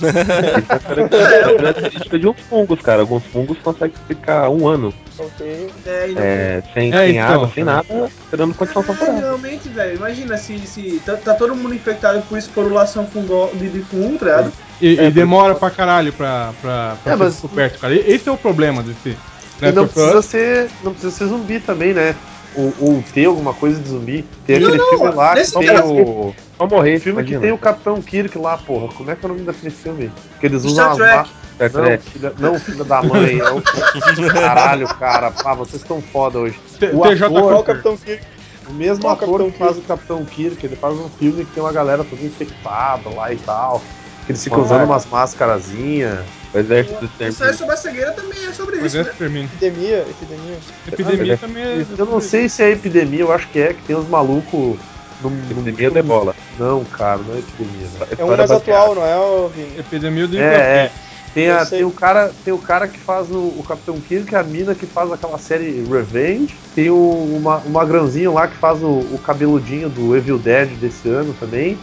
É 0.02 1.54
característica 1.56 2.18
de 2.18 2.28
uns 2.28 2.40
fungos, 2.48 2.80
cara. 2.80 3.00
Alguns 3.02 3.24
fungos 3.26 3.59
conseguem 3.59 3.94
ficar 4.06 4.48
um 4.50 4.66
ano 4.68 4.92
Ok. 5.18 5.70
É, 5.87 6.62
sem, 6.74 6.92
É, 6.92 6.98
sem 7.06 7.16
então, 7.16 7.35
água, 7.35 7.50
sem 7.54 7.64
nada, 7.64 8.11
esperando 8.22 8.54
condição 8.54 8.82
É, 8.82 8.85
favorável. 8.85 9.18
realmente, 9.20 9.68
velho. 9.70 9.96
Imagina 9.96 10.37
se, 10.37 10.59
se 10.66 11.00
tá, 11.06 11.16
tá 11.16 11.35
todo 11.35 11.56
mundo 11.56 11.74
infectado 11.74 12.20
por 12.28 12.37
esporulação 12.37 13.06
fungo, 13.06 13.50
de, 13.54 13.68
de 13.70 13.80
fungo, 13.80 14.18
tá 14.18 14.24
ligado? 14.26 14.52
E, 14.80 14.98
É, 14.98 15.06
e 15.06 15.11
demora 15.11 15.54
pra 15.54 15.70
caralho 15.70 16.12
pra, 16.12 16.52
pra, 16.61 16.96
pra 17.02 17.12
É, 17.12 17.16
ser 17.16 17.22
mas- 17.22 17.32
descoberto, 17.32 17.78
cara. 17.78 17.94
Esse 17.94 18.28
é 18.28 18.32
o 18.32 18.37
problema 18.37 18.82
desse. 18.82 19.16
E 19.62 19.72
não 19.72 19.87
precisa 19.88 20.20
ser. 20.20 20.68
Não 20.85 20.92
precisa 20.92 21.16
ser 21.16 21.26
zumbi 21.28 21.61
também, 21.61 21.94
né? 21.94 22.14
Ou, 22.56 22.72
ou 22.80 23.02
ter 23.12 23.26
alguma 23.26 23.52
coisa 23.52 23.80
de 23.80 23.88
zumbi. 23.88 24.24
Tem 24.46 24.58
Não, 24.58 24.68
aquele 24.68 24.82
não, 24.82 24.88
filme 24.90 25.14
lá 25.14 25.34
que 25.34 25.50
tem 25.52 25.70
o. 25.80 26.34
Só 26.56 26.66
morrer, 26.66 26.96
O 26.96 27.00
filme 27.00 27.22
que 27.22 27.30
imagina. 27.32 27.40
tem 27.40 27.52
o 27.52 27.58
Capitão 27.58 28.00
Kirk 28.00 28.38
lá, 28.38 28.56
porra. 28.56 28.88
Como 28.94 29.10
é 29.10 29.14
que 29.16 29.24
é 29.24 29.28
o 29.28 29.32
nome 29.32 29.44
daquele 29.44 29.70
filme? 29.70 30.10
Que 30.40 30.46
eles 30.46 30.64
usam 30.64 30.94
Star 30.94 31.20
as 31.20 31.28
Star 31.70 31.82
Não, 31.82 31.98
filha, 31.98 32.32
não, 32.38 32.58
filha 32.58 32.84
da 32.84 33.02
mãe. 33.02 33.38
É 33.38 33.50
o... 33.50 33.62
Caralho, 34.32 34.88
cara. 34.88 35.30
Pá, 35.30 35.54
vocês 35.54 35.82
estão 35.82 36.00
foda 36.00 36.38
hoje. 36.38 36.58
O 36.92 37.00
TJ 37.02 37.26
ator- 37.26 37.42
Qual 37.42 37.60
o. 37.60 37.64
Capitão 37.64 37.96
Kirk? 37.96 38.22
O 38.68 38.72
mesmo 38.72 39.02
Qual 39.02 39.14
ator 39.14 39.44
que 39.44 39.58
faz 39.58 39.78
o 39.78 39.82
Capitão 39.82 40.24
Kirk, 40.24 40.64
ele 40.66 40.76
faz 40.76 40.94
um 40.94 41.08
filme 41.08 41.44
que 41.44 41.52
tem 41.52 41.62
uma 41.62 41.72
galera 41.72 42.04
toda 42.04 42.22
infectada 42.24 43.08
lá 43.10 43.32
e 43.32 43.36
tal. 43.36 43.82
Que 44.26 44.32
eles 44.32 44.42
ficam 44.42 44.60
usando 44.62 44.84
umas 44.84 45.06
máscarazinhas. 45.06 46.18
O 46.52 46.58
exército 46.58 47.00
do 47.00 47.04
O 47.06 47.06
ensaio 47.06 47.28
extermínio. 47.30 47.58
sobre 47.58 47.74
a 47.74 47.76
cegueira 47.76 48.12
também 48.12 48.44
é 48.44 48.52
sobre 48.52 48.76
isso, 48.78 48.96
é 48.98 49.04
né? 49.04 49.10
extermínio. 49.10 49.50
Epidemia, 49.54 49.98
epidemia. 50.08 50.58
Epidemia 50.88 51.34
Ah, 51.34 51.38
também 51.38 51.62
é. 51.62 51.86
Eu 51.96 52.06
não 52.06 52.20
sei 52.20 52.48
se 52.48 52.62
é 52.62 52.70
epidemia, 52.70 53.20
eu 53.20 53.32
acho 53.32 53.48
que 53.48 53.58
é, 53.60 53.72
que 53.74 53.82
tem 53.82 53.94
uns 53.96 54.08
malucos. 54.08 54.78
Num- 55.20 55.38
Epidemia 55.50 55.90
de 55.90 56.02
bola. 56.02 56.34
Não, 56.58 56.84
cara, 56.84 57.20
não 57.26 57.34
é 57.34 57.38
epidemia. 57.38 57.86
Não. 57.98 58.06
É 58.18 58.24
um 58.24 58.36
mais 58.36 58.38
baseada. 58.50 58.56
atual, 58.56 58.94
não 58.94 59.04
é, 59.06 59.48
Vini? 59.48 59.78
Epidemia 59.78 60.26
do 60.26 60.38
É, 60.38 60.42
é. 60.86 60.92
Tem, 61.32 61.50
a- 61.50 61.66
tem, 61.66 61.84
o 61.84 61.90
cara, 61.90 62.32
tem 62.44 62.52
o 62.52 62.58
cara 62.58 62.88
que 62.88 62.98
faz 62.98 63.30
o, 63.30 63.36
o 63.38 63.62
Capitão 63.66 64.00
Kirk, 64.00 64.34
a 64.34 64.42
mina 64.42 64.74
que 64.74 64.86
faz 64.86 65.12
aquela 65.12 65.38
série 65.38 65.84
Revenge. 65.88 66.56
Tem 66.74 66.90
o, 66.90 66.96
uma, 67.36 67.58
o 67.58 67.70
magrãozinho 67.70 68.32
lá 68.32 68.48
que 68.48 68.56
faz 68.56 68.82
o, 68.82 68.88
o 68.88 69.20
cabeludinho 69.22 69.88
do 69.90 70.16
Evil 70.16 70.38
Dead 70.38 70.70
desse 70.78 71.08
ano 71.08 71.34
também. 71.38 71.78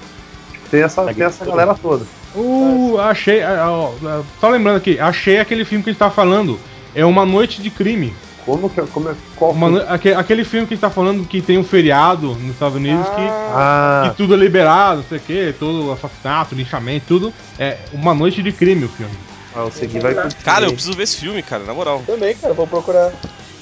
Tem 0.71 0.81
essa, 0.81 1.05
tem 1.13 1.23
essa 1.23 1.45
galera 1.45 1.75
toda. 1.75 2.05
Uh, 2.35 2.97
achei. 2.99 3.41
ah, 3.43 3.65
ó, 3.69 3.91
ah, 4.05 4.21
Só 4.39 4.49
lembrando 4.49 4.77
aqui, 4.77 4.99
achei 4.99 5.39
aquele 5.39 5.63
filme 5.65 5.83
que 5.83 5.89
a 5.89 5.93
gente 5.93 5.99
tá 5.99 6.09
falando. 6.09 6.59
É 6.95 7.03
Uma 7.05 7.25
Noite 7.25 7.61
de 7.61 7.69
Crime. 7.69 8.13
Como 8.45 8.69
que 8.69 8.79
é- 8.81 8.85
como 8.91 9.09
é, 9.09 9.15
qual 9.37 9.51
Uma 9.51 9.67
filme? 9.67 9.83
no- 9.85 9.93
aque- 9.93 10.13
aquele 10.13 10.43
filme 10.43 10.67
que 10.67 10.73
a 10.73 10.75
gente 10.75 10.81
tá 10.81 10.89
falando 10.89 11.25
que 11.25 11.41
tem 11.41 11.57
um 11.57 11.63
feriado 11.63 12.35
nos 12.35 12.51
Estados 12.51 12.75
Unidos 12.75 13.07
que. 13.07 13.21
Ah, 13.55 14.09
que 14.11 14.17
tudo 14.17 14.33
é 14.33 14.37
liberado, 14.37 14.97
não 14.97 15.05
sei 15.07 15.17
o 15.17 15.21
que, 15.21 15.55
todo 15.57 15.91
assassinato, 15.93 16.53
linchamento, 16.53 17.05
tudo. 17.07 17.33
É 17.57 17.77
uma 17.93 18.13
noite 18.13 18.43
de 18.43 18.51
crime 18.51 18.83
o 18.85 18.89
filme. 18.89 19.13
ah, 19.55 19.63
o 19.63 19.71
Segui 19.71 19.99
vai. 19.99 20.13
Cara, 20.43 20.65
eu 20.65 20.73
preciso 20.73 20.93
ver 20.95 21.03
esse 21.03 21.17
filme, 21.17 21.41
cara, 21.41 21.63
na 21.63 21.73
moral. 21.73 22.03
Também, 22.05 22.35
cara, 22.35 22.53
vou 22.53 22.67
procurar. 22.67 23.11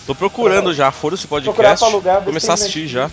Tô 0.07 0.15
procurando 0.15 0.73
já, 0.73 0.91
fora 0.91 1.13
esse 1.13 1.27
Procurar 1.27 1.53
podcast. 1.53 1.79
pra 1.79 1.87
alugar, 1.87 2.19
ver 2.21 2.25
Começar 2.25 2.51
a 2.51 2.55
assistir 2.55 2.87
já. 2.87 3.09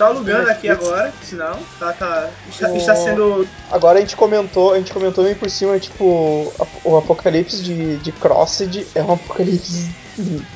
Só 0.00 0.06
alugando 0.06 0.48
aqui 0.48 0.66
agora, 0.66 1.12
senão 1.22 1.58
tá, 1.78 1.92
tá, 1.92 2.30
está, 2.48 2.70
O- 2.70 2.76
está 2.78 2.96
sendo. 2.96 3.46
Agora 3.70 3.98
a 3.98 4.00
gente 4.00 4.16
comentou, 4.16 4.72
a 4.72 4.78
gente 4.78 4.94
comentou 4.94 5.22
meio 5.22 5.36
por 5.36 5.50
cima, 5.50 5.78
tipo, 5.78 6.50
o 6.82 6.96
apocalipse 6.96 7.62
de, 7.62 7.98
de 7.98 8.10
Crossed 8.10 8.86
é 8.94 9.02
um 9.02 9.12
apocalipse 9.12 9.90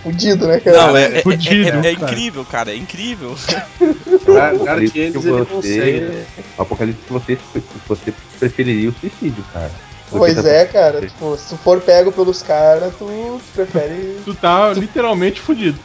fudido, 0.02 0.46
né, 0.46 0.60
cara? 0.60 0.86
Não, 0.86 0.96
é, 0.96 1.18
é, 1.18 1.22
fudido, 1.22 1.68
é- 1.68 1.86
é- 1.88 1.92
é 1.92 1.94
cara. 1.94 2.10
incrível, 2.10 2.44
cara, 2.46 2.72
é 2.72 2.76
incrível. 2.76 3.36
Apocalipse 4.24 4.64
Gartienes, 4.64 5.12
que 5.12 5.18
você- 5.18 5.44
consegue. 5.44 6.24
Apocalipse 6.56 7.02
que 7.06 7.12
você, 7.12 7.38
você 7.86 8.14
preferiria 8.40 8.88
o 8.88 8.94
suicídio, 8.94 9.44
cara. 9.52 9.70
Pois 10.10 10.40
que 10.40 10.48
é, 10.48 10.64
cara. 10.64 11.02
Tipo, 11.02 11.36
se 11.36 11.50
tu 11.50 11.56
for 11.58 11.82
pego 11.82 12.10
pelos 12.10 12.42
caras, 12.42 12.94
tu 12.98 13.38
prefere 13.54 14.20
Tu 14.24 14.34
tá 14.34 14.72
literalmente 14.72 15.38
fudido. 15.42 15.78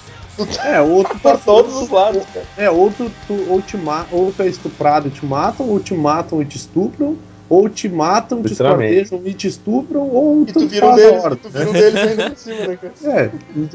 É, 0.63 0.79
ou 0.81 1.03
tu 1.03 1.17
por 1.19 1.37
todos 1.39 1.75
os 1.75 1.89
lados, 1.89 2.23
cara. 2.33 2.45
É, 2.57 2.69
ou 2.69 2.89
tu, 2.91 3.11
tu- 3.27 3.45
ou, 3.49 3.61
te 3.61 3.77
ma 3.77 4.05
ou 4.11 4.31
tu 4.31 4.41
é 4.43 4.47
estuprado 4.47 5.07
e 5.07 5.11
te 5.11 5.25
matam, 5.25 5.67
ou 5.69 5.79
te 5.79 5.93
matam 5.93 6.41
e 6.41 6.45
te 6.45 6.57
estupram, 6.57 7.15
ou 7.49 7.67
te 7.67 7.89
matam, 7.89 8.41
te 8.43 8.53
esquartejam 8.53 9.21
e 9.25 9.33
te 9.33 9.47
estupram, 9.47 10.01
ou 10.01 10.43
E 10.47 10.51
tu 10.53 10.67
vira 10.67 10.87
um 10.87 10.95
deles, 10.95 11.23
ordem, 11.23 11.39
tu 11.41 11.49
né? 11.49 11.59
vira 11.59 11.69
um 11.69 11.73
deles 11.73 11.95
ainda 11.95 12.29
por 12.29 12.37
cima, 12.37 12.67
né, 12.67 12.77
cara? 12.77 12.93
É, 13.03 13.31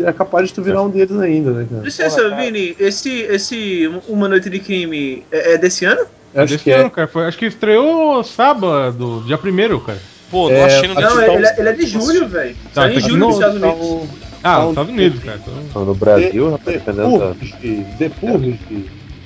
é 0.08 0.12
capaz 0.12 0.48
de 0.48 0.54
tu 0.54 0.62
virar 0.62 0.82
um 0.82 0.90
deles 0.90 1.18
ainda, 1.18 1.50
né, 1.50 1.66
cara? 1.68 1.82
Licença, 1.82 2.16
Porra, 2.18 2.30
cara. 2.30 2.42
Vini, 2.42 2.76
esse, 2.78 3.10
esse 3.22 3.90
Uma 4.08 4.28
Noite 4.28 4.48
de 4.48 4.60
Crime 4.60 5.24
é, 5.32 5.54
é 5.54 5.58
desse 5.58 5.84
ano? 5.84 6.02
Acho 6.36 6.52
Desse 6.52 6.64
que 6.64 6.70
ano, 6.72 6.86
é. 6.86 6.90
cara. 6.90 7.08
Foi, 7.08 7.26
acho 7.26 7.38
que 7.38 7.46
estreou 7.46 8.22
sábado, 8.24 9.22
dia 9.26 9.36
1 9.38 9.80
cara. 9.80 9.98
Pô, 10.30 10.48
não 10.48 10.56
É, 10.56 10.64
achei 10.64 10.88
no 10.88 10.94
Não, 10.94 11.02
tá 11.02 11.26
ele, 11.26 11.30
um- 11.30 11.46
é- 11.48 11.54
ele 11.58 11.68
é 11.68 11.72
de 11.72 11.86
julho, 11.86 12.26
velho. 12.28 12.56
Tá, 12.74 12.82
Saiu 12.82 12.90
em 12.92 12.94
tá 12.94 13.08
julho 13.08 13.18
no- 13.20 13.26
nos 13.26 13.34
Estados 13.36 13.60
Tá 13.60 13.66
Unidos. 13.72 14.08
Ah, 14.44 14.56
Tá 14.56 14.58
nos 14.58 14.66
um- 14.66 14.70
Estados 14.70 14.90
Unidos, 14.92 15.24
cara. 15.24 15.38
Então... 15.42 15.54
Então, 15.70 15.84
no 15.86 15.94
Brasil, 15.94 16.50
rapaz, 16.50 16.76
dependendo. 16.76 17.18
Purge, 17.18 17.86
The 17.98 18.08
Purge. 18.10 18.58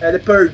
É 0.00 0.12
The 0.12 0.18
Purge. 0.18 0.52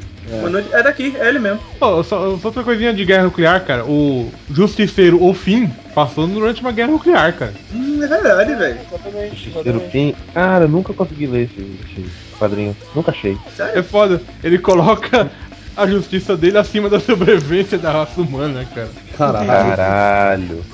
É. 0.73 0.79
É 0.79 0.83
daqui, 0.83 1.15
é 1.21 1.29
ele 1.29 1.39
mesmo. 1.39 1.61
Pô, 1.79 2.03
só, 2.03 2.35
só 2.39 2.49
outra 2.49 2.63
coisinha 2.65 2.95
de 2.95 3.05
guerra 3.05 3.25
nuclear, 3.25 3.63
cara. 3.63 3.85
O 3.85 4.33
Justiceiro, 4.51 5.23
o 5.23 5.35
fim, 5.35 5.71
passou 5.95 6.27
durante 6.27 6.63
uma 6.63 6.73
guerra 6.73 6.93
nuclear, 6.93 7.31
cara. 7.35 7.53
Hum, 7.75 8.03
é 8.03 8.07
verdade, 8.07 8.55
velho. 8.55 8.79
Exatamente, 8.89 9.37
Justiceiro. 9.37 9.81
Fim. 9.93 10.15
Cara, 10.33 10.65
eu 10.65 10.69
nunca 10.69 10.95
consegui 10.95 11.27
ler 11.27 11.43
esse, 11.45 11.61
esse 11.61 12.07
quadrinho. 12.39 12.75
Nunca 12.95 13.11
achei. 13.11 13.37
É 13.75 13.83
foda. 13.83 14.19
Ele 14.43 14.57
coloca 14.59 15.31
a 15.77 15.87
justiça 15.87 16.35
dele 16.39 16.57
acima 16.57 16.89
da 16.89 16.99
sobrevivência 16.99 17.77
da 17.77 17.93
raça 17.93 18.19
humana, 18.23 18.65
cara. 18.75 18.89
Caralho. 19.19 19.47
Caralho. 19.77 20.65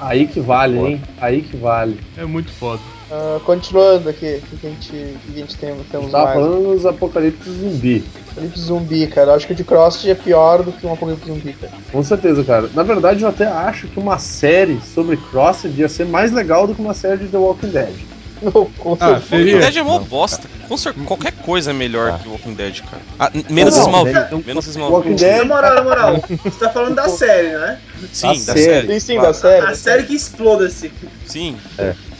Aí 0.00 0.26
que 0.26 0.40
vale, 0.40 0.78
hein? 0.78 1.00
Aí 1.20 1.42
que 1.42 1.56
vale. 1.58 1.98
É 2.16 2.24
muito 2.24 2.50
foda. 2.52 2.80
Ah, 3.10 3.38
continuando 3.44 4.08
aqui, 4.08 4.42
o 4.52 4.56
que, 4.56 4.66
a 4.66 4.70
gente, 4.70 4.88
que 4.90 5.32
a 5.32 5.38
gente 5.38 5.56
tem, 5.56 5.74
temos 5.90 6.10
Tava 6.10 6.24
mais? 6.24 6.34
falando 6.40 6.72
dos 6.74 6.84
apocalipse 6.86 7.50
zumbi. 7.50 8.04
Apocalipse 8.30 8.60
zumbi, 8.60 9.06
cara. 9.06 9.30
Eu 9.30 9.34
acho 9.36 9.46
que 9.46 9.52
o 9.52 9.56
de 9.56 9.62
Cross 9.64 10.04
é 10.06 10.14
pior 10.14 10.62
do 10.64 10.72
que 10.72 10.84
um 10.86 10.92
apocalipse 10.92 11.26
zumbi, 11.28 11.52
cara. 11.52 11.72
Com 11.92 12.02
certeza, 12.02 12.42
cara. 12.42 12.68
Na 12.74 12.82
verdade, 12.82 13.22
eu 13.22 13.28
até 13.28 13.46
acho 13.46 13.86
que 13.86 13.98
uma 14.00 14.18
série 14.18 14.80
sobre 14.80 15.16
Crossed 15.16 15.72
ia 15.80 15.88
ser 15.88 16.04
mais 16.06 16.32
legal 16.32 16.66
do 16.66 16.74
que 16.74 16.80
uma 16.80 16.94
série 16.94 17.18
de 17.18 17.28
The 17.28 17.38
Walking 17.38 17.68
Dead. 17.70 17.94
Com 18.42 18.96
Ah, 19.00 19.18
certeza. 19.20 19.36
Walking. 19.36 19.58
Dead 19.60 19.76
é 19.76 19.82
mó 19.82 19.98
bosta. 20.00 20.48
Com 20.68 20.76
cer- 20.76 20.92
qualquer 21.06 21.32
coisa 21.32 21.70
é 21.70 21.72
melhor 21.72 22.10
Ah. 22.10 22.18
que 22.18 22.28
Walking 22.28 22.54
Dead, 22.54 22.82
cara. 22.82 23.02
Ah, 23.20 23.30
menos 23.48 23.76
Não, 23.76 23.84
Smallville. 23.84 24.44
Menos 24.44 24.66
Walking 24.66 24.70
Smallville. 24.70 25.14
Dead 25.14 25.38
Na 25.38 25.44
moral, 25.44 25.74
na 25.76 25.82
moral, 25.84 26.16
você 26.42 26.58
tá 26.58 26.70
falando 26.70 26.96
da 26.96 27.08
série, 27.08 27.56
né? 27.56 27.78
Sim, 28.12 28.26
A 28.26 28.30
da 28.32 28.36
série. 28.38 28.60
série. 28.64 28.92
Sim, 28.94 29.00
sim, 29.00 29.20
da 29.20 29.32
série. 29.32 29.64
A 29.66 29.74
série 29.76 30.02
que 30.02 30.14
exploda-se. 30.14 30.92
Sim. 31.24 31.56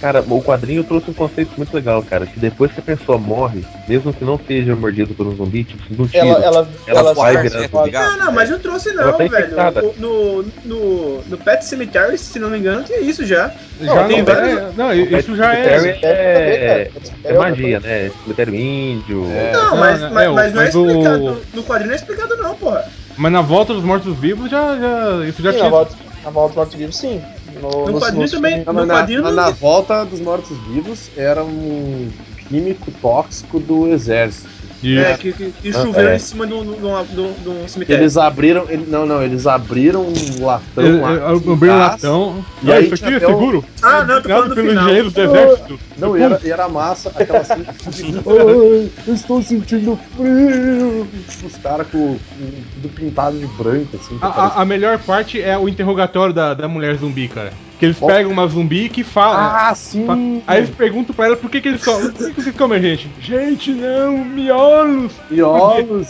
Cara, 0.01 0.23
o 0.29 0.43
quadrinho 0.43 0.85
trouxe 0.85 1.11
um 1.11 1.15
conceito 1.15 1.53
muito 1.57 1.75
legal, 1.75 2.03
cara. 2.03 2.27
Que 2.27 2.39
depois 2.39 2.71
que 2.71 2.81
a 2.81 2.83
pessoa 2.83 3.17
morre, 3.17 3.65
mesmo 3.89 4.13
que 4.13 4.25
não 4.25 4.39
seja 4.47 4.77
mordido 4.77 5.15
por 5.15 5.27
um 5.27 5.35
zumbi, 5.35 5.65
tipo, 5.65 5.83
se 5.87 5.95
não 5.99 6.07
tira. 6.07 6.19
Ela, 6.27 6.45
ela, 6.45 6.69
Ela 6.87 7.01
ela, 7.01 7.15
vai 7.15 7.37
é, 7.37 7.69
tá 7.69 7.83
ligado? 7.85 8.11
Não, 8.19 8.27
não, 8.27 8.33
mas 8.33 8.51
não 8.51 8.59
trouxe 8.59 8.93
não, 8.93 9.13
tá 9.17 9.25
velho. 9.25 9.95
No, 9.99 10.43
no, 10.65 11.23
no 11.27 11.39
Pet 11.39 11.65
Cemetery, 11.65 12.19
se 12.19 12.39
não 12.39 12.51
me 12.51 12.59
engano, 12.59 12.83
tinha 12.85 13.01
isso 13.01 13.25
já. 13.25 13.51
Já 13.81 14.07
tem 14.07 14.19
não, 14.19 14.35
vários- 14.35 14.59
é, 14.59 14.73
não, 14.77 14.93
isso 14.93 15.35
já 15.35 15.55
é. 15.55 15.79
Cemitério 15.81 16.21
é, 16.21 16.83
é 16.83 16.91
outra 17.33 17.39
magia, 17.39 17.81
né? 17.81 18.11
Cemitério 18.23 18.55
índio. 18.55 19.25
É. 19.33 19.53
Não, 19.53 19.77
mas, 19.77 20.03
é, 20.03 20.11
mas, 20.11 20.25
é, 20.25 20.29
mas 20.29 20.53
não 20.53 20.61
é 20.61 20.65
mas 20.67 20.75
o- 20.75 20.87
explicado. 20.89 21.43
No, 21.55 21.63
quadrinho 21.63 21.87
não 21.89 21.95
é 21.95 21.97
explicado, 21.97 22.37
não, 22.37 22.55
porra. 22.55 22.85
Mas 23.17 23.33
na 23.33 23.41
volta 23.41 23.73
dos 23.73 23.83
mortos-vivos 23.83 24.51
já, 24.51 24.77
já. 24.79 25.27
Isso 25.27 25.43
já 25.43 25.53
Sim, 25.53 25.57
tinha. 25.59 25.71
na 25.71 25.71
volta, 25.71 25.97
na 26.23 26.31
volta 26.31 26.53
do 26.55 26.57
Morto 26.59 26.77
Vivo, 26.77 26.93
sim. 26.93 27.23
No, 27.61 27.87
No 27.87 27.99
quadrinho 28.01 28.31
também. 28.31 28.65
Não, 28.65 28.73
No 28.73 28.87
na, 28.87 28.95
quadrinho 28.95 29.23
mas 29.23 29.35
não- 29.35 29.45
na 29.45 29.51
volta 29.51 30.05
dos 30.05 30.21
mortos-vivos 30.21 31.11
era 31.17 31.45
um 31.45 32.09
químico 32.49 32.93
tóxico 32.93 33.59
do 33.59 33.89
exército. 33.89 34.56
É, 34.85 35.17
que, 35.17 35.33
que, 35.33 35.53
que 35.53 35.69
Ah, 35.71 35.73
choveu 35.73 36.09
é. 36.09 36.17
em 36.17 36.19
cima 36.19 36.47
de 36.47 36.53
um- 36.53 37.67
cemitério. 37.67 38.03
Eles 38.03 38.17
abriram. 38.17 38.67
ele- 38.69 38.85
não, 38.87 39.07
não, 39.07 39.23
eles 39.23 39.47
abriram 39.47 40.07
um 40.07 40.45
latão 40.45 40.85
Eu, 40.85 41.01
lá. 41.01 41.13
eu, 41.13 41.41
com 41.41 41.49
eu 41.51 41.55
abri 41.55 41.69
um 41.71 41.77
gás. 41.79 41.93
latão. 41.93 42.45
E 42.63 42.71
Ah, 42.71 42.75
aí 42.77 42.85
isso 42.85 42.95
aqui 42.95 43.15
é 43.15 43.17
até 43.17 43.27
um- 43.27 43.31
seguro? 43.31 43.65
Ah, 43.83 44.05
não, 44.05 44.23
tô 44.23 44.29
Nada 44.29 44.43
falando 44.43 44.55
final. 44.55 44.85
engenheiros 44.85 45.13
do 45.15 45.21
exército. 45.23 45.81
Não, 45.97 46.17
e 46.19 46.23
era, 46.23 46.41
era 46.45 46.69
massa 46.69 47.09
aquela 47.09 47.43
Ai, 47.47 48.91
eu 49.07 49.15
estou 49.15 49.43
sentindo 49.43 49.99
frio. 50.15 51.09
Os 51.45 51.57
caras 51.57 51.87
com, 51.89 52.19
com 52.19 52.51
tudo 52.75 52.89
pintado 52.91 53.39
de 53.39 53.47
branco, 53.47 53.97
assim. 53.97 54.19
A, 54.21 54.27
a- 54.27 54.63
a 54.63 54.65
melhor 54.65 54.99
parte 54.99 55.41
é 55.41 55.57
o 55.57 55.69
interrogatório 55.69 56.35
da, 56.35 56.53
da 56.55 56.69
mulher 56.69 56.97
zumbi, 56.97 57.29
cara. 57.29 57.53
Que 57.79 57.85
eles 57.87 57.99
pegam 57.99 58.31
uma 58.33 58.47
zumbi 58.47 58.89
que 58.89 59.05
fala. 59.05 59.69
Ah, 59.69 59.75
sim! 59.75 60.07
fa- 60.07 60.17
Aí 60.53 60.59
eles 60.59 60.71
perguntam 60.71 61.15
pra 61.15 61.27
ela 61.27 61.37
por 61.37 61.51
que, 61.51 61.61
que 61.61 61.69
eles 61.69 61.85
comem. 61.85 62.11
Por 62.11 62.27
que, 62.29 62.33
que 62.35 62.43
vocês 62.43 62.57
comem 62.57 62.79
a 62.79 62.83
gente? 62.83 63.11
Gente, 63.21 63.71
não, 63.73 64.17
miolos! 64.25 65.13
Miolos! 65.31 66.09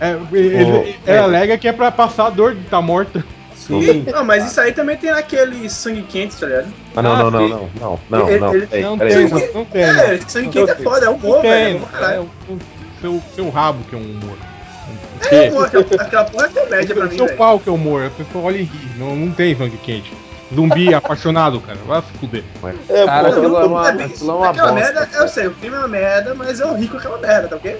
É, 0.00 0.16
ele, 0.32 0.64
Ó, 0.64 0.84
ela 1.10 1.16
é. 1.16 1.18
alega 1.18 1.58
que 1.58 1.66
é 1.66 1.72
pra 1.72 1.90
passar 1.90 2.26
a 2.26 2.30
dor 2.30 2.54
de 2.54 2.60
estar 2.60 2.80
morta. 2.80 3.24
Sim. 3.56 4.04
Não, 4.10 4.24
mas 4.24 4.46
isso 4.50 4.60
aí 4.60 4.72
também 4.72 4.96
tem 4.96 5.10
aquele 5.10 5.68
sangue 5.68 6.02
quente, 6.02 6.36
tá 6.36 6.46
ligado? 6.46 6.68
Ah, 6.96 7.02
não, 7.02 7.12
Ah, 7.12 7.18
não, 7.18 7.30
não, 7.32 7.40
sim. 7.40 7.48
não, 7.48 7.70
não, 7.80 8.00
não, 8.20 8.28
Ele- 8.30 8.38
não. 8.40 8.54
ele- 8.54 8.66
Peraí, 8.68 8.82
Não 8.84 8.96
peraí. 8.98 9.14
tem, 9.14 9.28
não, 9.28 9.54
não 9.54 9.64
tem. 9.64 9.86
não. 9.92 10.00
É, 10.04 10.20
sangue 10.26 10.48
quente 10.50 10.70
é 10.70 10.74
foda, 10.76 11.06
é 11.06 11.08
humor, 11.10 11.34
Não 11.34 11.42
tem, 11.42 11.50
velho. 11.50 11.88
É 12.00 12.16
não. 12.16 12.22
humor, 12.22 12.28
É 12.48 12.50
o 12.52 12.58
seu, 13.00 13.22
seu 13.34 13.50
rabo 13.50 13.80
que 13.90 13.94
é 13.96 13.98
um 13.98 14.02
humor. 14.02 14.38
É 15.32 15.50
humor, 15.50 15.66
aquela, 15.98 16.24
porra 16.24 16.46
é 16.46 16.48
comédia 16.60 16.94
pra 16.94 17.04
O 17.06 17.08
mim, 17.10 17.16
seu 17.16 17.28
pau 17.36 17.58
que 17.58 17.68
é 17.68 17.72
humor. 17.72 18.04
A 18.06 18.10
pessoa 18.10 18.44
olha 18.44 18.56
e 18.56 18.62
ri. 18.62 18.90
Não, 18.96 19.14
não 19.16 19.32
tem 19.32 19.54
sangue 19.56 19.76
quente. 19.78 20.12
Zumbi 20.54 20.94
apaixonado, 20.94 21.60
cara. 21.60 21.78
Vai 21.86 22.00
se 22.02 22.08
fuder. 22.18 22.42
É, 22.88 23.04
Cara, 23.04 23.28
pô, 23.28 23.36
aquilo 23.36 23.56
é 23.56 23.60
Não, 23.60 23.66
uma, 23.68 23.88
aquilo 23.88 24.30
é 24.30 24.34
uma 24.34 24.48
aquela 24.50 24.72
bosta. 24.72 24.92
merda, 24.92 25.08
eu 25.18 25.28
sei, 25.28 25.46
o 25.46 25.54
filme 25.54 25.76
é 25.76 25.78
uma 25.80 25.88
merda, 25.88 26.34
mas 26.34 26.60
eu 26.60 26.74
ri 26.74 26.88
com 26.88 26.96
aquela 26.96 27.18
merda, 27.18 27.48
tá 27.48 27.56
ok? 27.56 27.78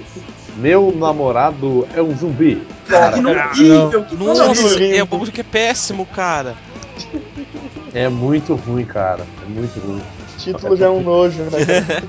Meu 0.57 0.92
namorado 0.94 1.87
é 1.94 2.02
um 2.02 2.14
zumbi. 2.16 2.66
Cara, 2.88 3.12
que 3.12 3.24
horrível, 3.24 4.04
que 4.04 4.16
Nossa, 4.16 4.44
é 4.85 5.02
um 5.02 5.07
bagulho 5.07 5.33
que 5.33 5.40
é 5.40 5.44
péssimo, 5.44 6.04
cara. 6.04 6.54
é 7.94 8.09
muito 8.09 8.54
ruim, 8.54 8.85
cara. 8.85 9.24
É 9.42 9.48
muito 9.48 9.78
ruim. 9.81 10.02
O 10.51 10.55
título 10.57 10.77
já 10.77 10.87
é 10.87 10.91
um 10.91 11.03
nojo, 11.03 11.43
né? 11.45 11.51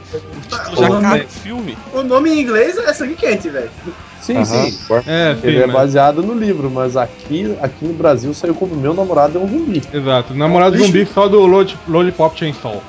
Tu 0.69 0.75
já 0.75 0.87
O 0.87 0.91
caga 0.93 1.01
nome, 1.09 1.21
o 1.23 1.29
filme. 1.29 1.77
o 1.93 2.03
nome 2.03 2.29
em 2.31 2.41
inglês 2.41 2.77
é 2.77 2.93
sangue 2.93 3.15
quente, 3.15 3.49
velho. 3.49 3.71
Sim, 4.19 4.35
Aham, 4.37 4.45
sim. 4.45 4.77
É, 5.05 5.35
sim, 5.35 5.47
Ele 5.47 5.59
é 5.59 5.65
mas- 5.65 5.75
baseado 5.75 6.21
no 6.21 6.33
livro, 6.33 6.69
mas 6.69 6.97
aqui, 6.97 7.55
aqui 7.61 7.85
no 7.85 7.93
Brasil 7.93 8.33
saiu 8.33 8.53
como 8.53 8.75
Meu 8.75 8.93
Namorado 8.93 9.37
é 9.37 9.41
um 9.41 9.47
Zumbi. 9.47 9.81
Exato. 9.93 10.33
Namorado 10.33 10.73
Bicho. 10.73 10.85
zumbi 10.87 11.05
só 11.05 11.27
do 11.27 11.39
Loli- 11.45 11.79
Lollipop 11.87 12.37
Chainsaw. 12.37 12.83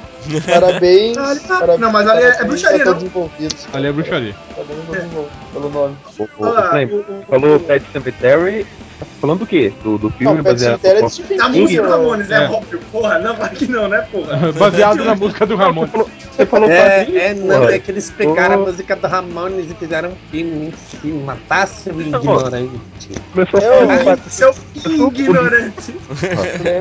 Parabéns. 0.47 1.17
Ah, 1.17 1.31
ele 1.33 1.41
tá- 1.41 1.61
parabéns 1.61 1.81
não, 1.81 1.93
mas 1.93 2.07
ali 2.09 2.23
é- 2.23 2.37
é 2.41 2.45
bruxaria, 2.45 2.83
a 2.83 2.95
não? 2.95 3.01
envolvidos. 3.01 3.69
Ali 3.73 3.87
é 3.87 3.93
bruxaria. 3.93 4.37
Envolvidos 4.59 5.31
pelo 5.53 5.71
nome. 5.71 5.97
O, 6.19 6.23
o, 6.25 6.27
o- 6.47 7.21
o- 7.21 7.25
falou 7.31 7.57
o- 7.57 7.61
Pet 7.61 7.91
Cemetery, 7.93 8.67
tá 9.01 9.07
falando 9.21 9.39
do 9.41 9.47
quê? 9.47 9.73
Do, 9.83 9.99
do 9.99 10.11
filme 10.11 10.37
Não, 10.37 10.43
Pet 10.45 10.53
baseado 10.53 10.85
é 10.85 11.01
no- 11.01 11.11
King, 11.11 11.61
música 11.61 11.83
do 11.83 11.89
né? 11.89 11.91
Ramones, 11.97 12.31
é, 12.31 12.35
É. 12.45 12.49
óbvio. 12.51 12.81
Porra, 12.93 13.19
não, 13.19 13.35
vai 13.37 13.51
que 13.51 13.67
não, 13.67 13.89
né, 13.89 14.07
porra? 14.13 14.53
Baseado 14.59 15.05
na 15.05 15.15
música 15.15 15.47
do 15.47 15.57
Ramon. 15.57 15.87
Você 15.87 16.47
falou 16.47 16.69
quadrinho, 16.69 17.47
porra. 17.47 17.79
que 17.79 17.91
eles 17.91 18.11
pegaram 18.11 18.55
a 18.55 18.59
música 18.59 18.97
do 18.97 19.07
Ramones 19.07 19.71
e 19.71 19.75
fizeram 19.75 20.11
um 20.11 20.17
filme 20.31 20.67
em 20.69 20.73
cima, 21.01 21.37
tá, 21.49 21.67
seu 21.67 22.01
ignorante. 22.01 22.71
Começou 23.33 23.61
a 23.61 23.63
falar. 24.05 24.19
Seu 24.29 24.55
ignorante. 25.09 25.95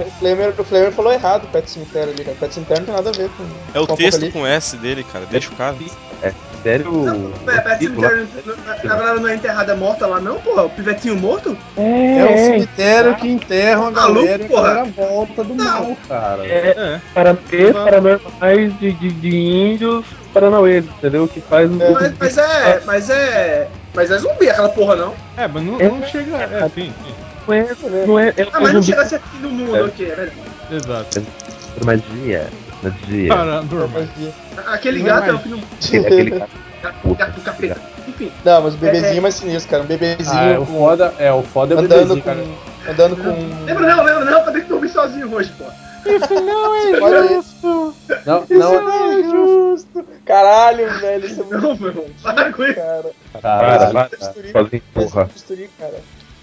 O 0.09 0.11
Flamer, 0.19 0.53
o 0.57 0.63
Flamer 0.63 0.91
falou 0.91 1.11
errado 1.13 1.45
o 1.45 1.47
Pet 1.47 1.69
Cemitério 1.69 2.13
ali, 2.13 2.23
cara. 2.23 2.37
Pet 2.39 2.53
Cemitério 2.53 2.81
não 2.81 2.85
tem 2.87 2.95
nada 2.95 3.09
a 3.09 3.13
ver 3.13 3.29
com. 3.37 3.43
É 3.73 3.79
o 3.81 3.87
com 3.87 3.95
texto 3.95 4.31
com 4.31 4.45
S 4.45 4.75
dele, 4.77 5.03
cara. 5.03 5.25
Deixa 5.29 5.49
o 5.49 5.55
cara. 5.55 5.75
Sério? 6.63 6.91
Não, 6.91 7.31
pera, 7.45 7.61
pera, 7.61 7.77
cemitério, 7.77 8.27
a 8.83 8.87
galera 8.87 9.19
não 9.19 9.27
é 9.29 9.35
enterrada 9.35 9.75
morta 9.75 10.05
lá, 10.05 10.19
não, 10.19 10.39
porra? 10.39 10.63
O 10.63 10.69
pivetinho 10.69 11.15
morto? 11.15 11.57
É 11.77 11.81
um 11.81 12.37
cemitério 12.37 13.15
que 13.15 13.27
enterram 13.29 13.87
a 13.87 13.91
Maluco, 13.91 14.21
galera 14.21 14.43
e 14.43 14.45
a 14.45 14.49
porra. 14.49 14.61
galera 14.63 14.85
volta 14.85 15.43
do 15.43 15.55
mal, 15.55 15.97
cara. 16.07 16.45
É. 16.45 17.01
Paranauês, 17.13 17.73
paranormais 17.73 18.79
de, 18.79 18.91
de, 18.93 19.11
de 19.11 19.35
índios 19.37 20.05
paranauês, 20.33 20.85
entendeu? 20.85 21.27
Que 21.27 21.41
faz 21.41 21.71
o. 21.71 21.81
É. 21.81 21.91
Mas, 21.91 22.13
mas 22.19 22.37
é. 22.37 22.81
Mas 22.85 23.09
é. 23.09 23.67
Mas 23.93 24.11
é 24.11 24.17
zumbi 24.17 24.49
aquela 24.49 24.69
porra, 24.69 24.95
não. 24.95 25.13
É, 25.37 25.47
mas 25.47 25.63
não, 25.63 25.77
não 25.77 26.03
chega. 26.07 26.37
É, 26.37 26.69
sim, 26.69 26.93
sim. 27.05 27.13
Não 27.47 27.53
é, 27.55 27.67
não 28.05 28.19
é, 28.19 28.27
é 28.37 28.47
Ah, 28.53 28.59
mas 28.59 28.73
não 28.73 28.81
zumbi 28.81 28.85
chega 28.85 29.01
a 29.01 29.05
ser 29.05 29.19
fim 29.21 29.41
do 29.41 29.49
mundo, 29.49 29.75
É. 29.75 29.83
ok, 29.83 30.05
é 30.05 30.15
verdade. 30.15 30.35
Exato. 30.71 31.23
por 31.77 31.85
magia. 32.83 32.99
Magia. 33.01 33.27
Paranormal. 33.29 34.01
Aquele 34.67 34.99
Não 34.99 35.05
gato 35.05 35.25
é 35.25 35.29
é 35.29 35.33
o 35.33 35.39
que 35.39 35.49
não. 35.49 35.59
Aquele, 35.79 36.05
aquele 36.07 36.31
cara. 36.31 36.49
Gato, 36.81 37.15
gato 37.15 37.41
capeta. 37.41 37.81
Enfim. 38.07 38.31
Não, 38.45 38.61
mas 38.61 38.73
o 38.73 38.77
bebezinho 38.77 39.09
É, 39.11 39.13
é, 39.13 39.17
é. 39.17 39.21
mais 39.21 39.35
sinistro, 39.35 39.69
cara. 39.71 39.83
Um 39.83 39.87
bebezinho 39.87 40.39
Ah, 40.39 40.43
é 40.45 40.57
o 40.59 40.65
com- 40.65 40.73
foda, 40.79 41.13
é, 41.19 41.31
o 41.33 41.43
foda 41.43 41.73
é 41.73 41.77
o 41.77 41.79
andando 41.81 42.15
bebezinho, 42.15 42.21
com. 42.23 42.29
cara. 42.29 42.91
Andando 42.91 43.17
com. 43.17 43.65
Lembra 43.65 43.95
não, 43.95 44.03
lembra 44.03 44.25
não, 44.25 44.43
pra 44.43 44.51
ter 44.53 44.61
que 44.61 44.69
dormir 44.69 44.89
sozinho 44.89 45.33
hoje, 45.33 45.51
pô. 45.57 45.65
Olha 47.03 47.21
aí. 47.21 47.29
Não, 48.25 48.43
Isso 48.43 48.53
não, 48.57 48.81
não 48.81 49.11
é 49.11 49.23
justo. 49.23 50.05
Caralho, 50.25 50.99
velho. 51.01 51.25
Isso 51.25 51.41
é 51.41 51.43
muito 51.43 51.61
Não, 51.61 51.77
meu 51.77 51.87
irmão. 51.89 52.05
Para 52.23 52.53
com 52.53 52.63
isso. 52.63 52.75
cara. 52.75 53.11
Para, 53.33 53.41
cara. 53.41 53.91
para. 53.91 54.09
Bisturi, 54.17 54.51
Sozinho, 54.51 54.81
Faz 54.93 55.09
porra. 55.11 55.25
bisturi, 55.25 55.69
cara. 55.77 55.93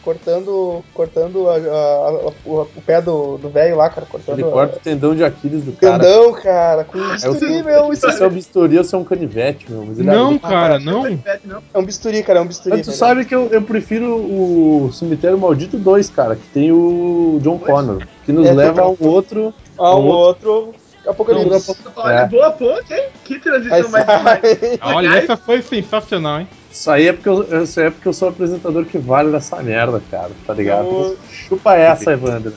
Cortando, 0.06 0.84
cortando 0.94 1.48
a- 1.50 1.56
a- 1.56 1.58
a- 1.58 2.32
o, 2.44 2.60
o 2.62 2.82
pé 2.86 3.02
do 3.02 3.36
do 3.38 3.48
velho 3.48 3.76
lá, 3.76 3.90
cara. 3.90 4.06
Cortando 4.06 4.38
Ele 4.38 4.46
a- 4.48 4.50
corta 4.52 4.76
o 4.76 4.80
tendão 4.80 5.14
de 5.16 5.24
Aquiles 5.24 5.64
do 5.64 5.72
cara. 5.72 5.98
tendão, 5.98 6.32
cara, 6.32 6.84
com 6.84 6.96
um 6.96 7.02
É 7.02 7.06
o 7.08 7.12
bisturi, 7.12 7.38
seu- 7.38 7.64
meu. 7.64 7.92
Isso 7.92 8.06
é 8.06 8.26
um 8.26 8.30
bisturi 8.30 8.78
ou 8.78 8.84
se 8.84 8.94
é 8.94 8.98
um 8.98 9.04
canivete, 9.04 9.66
meu. 9.68 9.84
Mas 9.84 9.98
ele 9.98 10.06
Não, 10.08 10.34
é... 10.34 10.38
cara, 10.38 10.78
não. 10.78 11.02
Não. 11.44 11.62
é 11.74 11.78
um 11.78 11.84
bisturi, 11.84 12.22
cara, 12.22 12.38
é 12.38 12.42
um 12.42 12.46
bisturi. 12.46 12.76
Mas 12.76 12.86
tu 12.86 12.90
velho. 12.90 12.98
sabe 12.98 13.24
que 13.24 13.34
eu, 13.34 13.48
eu 13.50 13.62
prefiro 13.62 14.14
o 14.16 14.90
Cemitério 14.92 15.36
Maldito 15.36 15.76
2, 15.76 16.08
cara, 16.10 16.36
que 16.36 16.46
tem 16.54 16.70
o 16.70 17.38
John 17.42 17.58
Connor, 17.58 18.02
que 18.24 18.30
nos 18.32 18.46
É, 18.46 18.52
leva 18.52 18.82
a 18.82 18.88
um 18.88 18.96
outro. 19.00 19.52
Ah, 19.76 19.94
um 19.96 20.04
um 20.04 20.06
outro 20.06 20.72
apocalipse. 21.06 21.76
Olha, 21.96 22.14
É. 22.20 22.26
boa 22.26 22.50
ponte, 22.52 22.94
hein? 22.94 23.04
Que 23.24 23.38
transição 23.38 23.90
mais. 23.90 24.06
Olha, 24.82 25.08
essa 25.18 25.36
foi 25.36 25.60
sensacional, 25.62 26.40
hein? 26.40 26.48
Isso 26.76 26.90
aí 26.90 27.08
é 27.08 27.12
porque 27.14 27.28
eu, 27.28 27.62
isso 27.62 27.80
aí 27.80 27.86
é 27.86 27.90
porque 27.90 28.06
eu 28.06 28.12
sou 28.12 28.28
o 28.28 28.30
apresentador 28.30 28.84
que 28.84 28.98
vale 28.98 29.30
nessa 29.30 29.56
merda, 29.62 30.00
cara, 30.10 30.30
tá 30.46 30.52
ligado? 30.52 30.86
Eu- 30.86 31.16
Chupa 31.30 31.74
essa, 31.74 32.12
Evandro. 32.12 32.52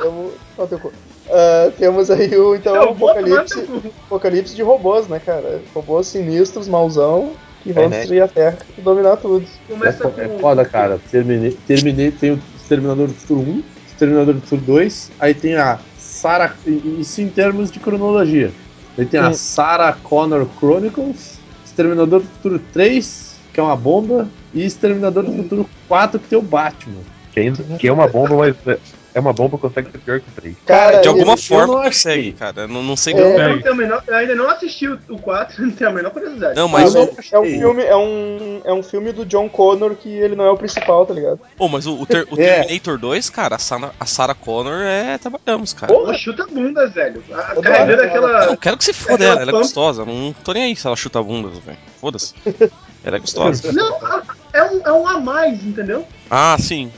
Temos, 0.00 0.80
cu. 0.80 0.92
Ah, 1.28 1.72
temos 1.76 2.10
aí 2.10 2.36
o, 2.36 2.54
então, 2.54 2.74
Eu 2.76 2.94
vou 2.94 3.10
apocalipse, 3.10 3.66
apocalipse 4.06 4.54
de 4.54 4.62
robôs, 4.62 5.08
né, 5.08 5.18
cara? 5.18 5.60
Robôs 5.74 6.06
sinistros, 6.06 6.68
mauzão, 6.68 7.32
que 7.64 7.72
vão 7.72 7.84
É, 7.84 7.88
né? 7.88 7.98
destruir 7.98 8.22
a 8.22 8.28
Terra 8.28 8.58
e 8.78 8.80
dominar 8.80 9.16
tudo. 9.16 9.44
É, 9.68 9.72
Começa 9.72 10.06
é 10.16 10.28
com. 10.28 10.38
foda, 10.38 10.64
cara. 10.64 11.00
Terminei, 11.10 11.50
terminei, 11.66 12.10
tem 12.12 12.32
o 12.32 12.42
Exterminador 12.56 13.08
do 13.08 13.14
Futuro 13.14 13.40
1, 13.40 13.62
Exterminador 13.88 14.34
do 14.34 14.40
Futuro 14.40 14.62
2, 14.62 15.10
aí 15.18 15.34
tem 15.34 15.56
a 15.56 15.78
Sarah. 15.98 16.54
Isso 16.64 17.20
em 17.20 17.28
termos 17.28 17.70
de 17.72 17.80
cronologia. 17.80 18.52
Aí 18.96 19.04
tem 19.04 19.18
a 19.18 19.30
Hum. 19.30 19.34
Sarah 19.34 19.96
Connor 20.02 20.46
Chronicles, 20.58 21.38
Exterminador 21.64 22.20
do 22.20 22.26
Futuro 22.26 22.60
3, 22.72 23.31
que 23.52 23.60
é 23.60 23.62
uma 23.62 23.76
bomba, 23.76 24.28
e 24.54 24.64
Exterminador 24.64 25.24
do 25.24 25.32
Futuro 25.32 25.68
4, 25.88 26.18
que 26.18 26.28
tem 26.28 26.38
o 26.38 26.42
Batman. 26.42 27.00
Que, 27.78 27.88
é 27.88 27.92
uma 27.92 28.06
bomba, 28.06 28.36
mas 28.36 28.92
é- 29.14 29.18
é 29.18 29.20
uma 29.20 29.32
bomba 29.32 29.58
consegue 29.58 29.90
ser 29.90 29.98
pior 29.98 30.20
que 30.20 30.28
o 30.28 30.32
3. 30.40 30.56
Cara, 30.66 31.00
De 31.00 31.08
alguma 31.08 31.34
eu 31.34 31.36
forma 31.36 31.74
não 31.74 31.82
consegue, 31.84 32.20
achei. 32.20 32.32
cara. 32.32 32.66
Não, 32.66 32.82
não 32.82 32.96
sei 32.96 33.14
É. 33.14 33.16
como. 33.16 33.28
Eu, 33.38 33.48
não 33.50 33.62
tenho 33.62 33.74
a 33.74 33.76
menor- 33.76 34.02
eu 34.06 34.14
ainda 34.16 34.34
não 34.34 34.48
assisti 34.50 34.88
o 34.88 34.98
o 35.08 35.18
4, 35.18 35.62
não 35.62 35.70
tenho 35.72 35.90
a 35.90 35.92
menor 35.92 36.10
curiosidade. 36.10 36.56
Não, 36.56 36.68
mas 36.68 36.92
velho, 36.92 37.06
o. 37.06 37.16
é 37.34 37.38
um 37.40 37.44
filme, 37.44 37.82
é 37.84 37.96
um, 37.96 38.60
é 38.64 38.72
um 38.72 38.82
filme 38.82 39.12
do 39.12 39.24
John 39.26 39.48
Connor 39.48 39.94
que 39.94 40.08
ele 40.08 40.34
não 40.36 40.44
é 40.44 40.50
o 40.50 40.56
principal, 40.56 41.04
tá 41.06 41.12
ligado? 41.14 41.40
Pô, 41.56 41.68
mas 41.68 41.86
o, 41.86 42.00
o, 42.00 42.06
ter- 42.06 42.26
o 42.30 42.34
É. 42.40 42.60
Terminator 42.62 42.98
2, 42.98 43.30
cara, 43.30 43.56
a 43.56 43.58
Sarah, 43.58 43.90
a 43.98 44.06
Sarah 44.06 44.34
Connor 44.34 44.80
é. 44.82 45.18
Trabalhamos, 45.18 45.72
cara. 45.72 45.92
Porra, 45.92 46.14
chuta 46.14 46.46
bunda, 46.46 46.86
velho. 46.88 47.22
A- 47.32 47.60
Carregando 47.60 48.02
aquela. 48.02 48.44
Eu 48.46 48.56
quero 48.56 48.76
que 48.78 48.84
você 48.84 48.92
foda 48.92 49.24
ela, 49.24 49.40
ela 49.42 49.50
é 49.50 49.52
gostosa. 49.54 50.04
Não 50.04 50.34
tô 50.44 50.52
nem 50.52 50.64
aí 50.64 50.76
se 50.76 50.86
ela 50.86 50.96
chuta 50.96 51.22
bundas, 51.22 51.58
velho. 51.58 51.78
Foda-se. 52.00 52.34
Ela 53.04 53.16
é 53.16 53.18
gostosa. 53.20 53.72
Não, 53.72 53.98
é 54.52 54.62
um, 54.62 54.80
é 54.86 54.92
um 54.92 55.08
a 55.08 55.18
mais, 55.18 55.64
entendeu? 55.64 56.06
Ah, 56.30 56.56
sim. 56.56 56.88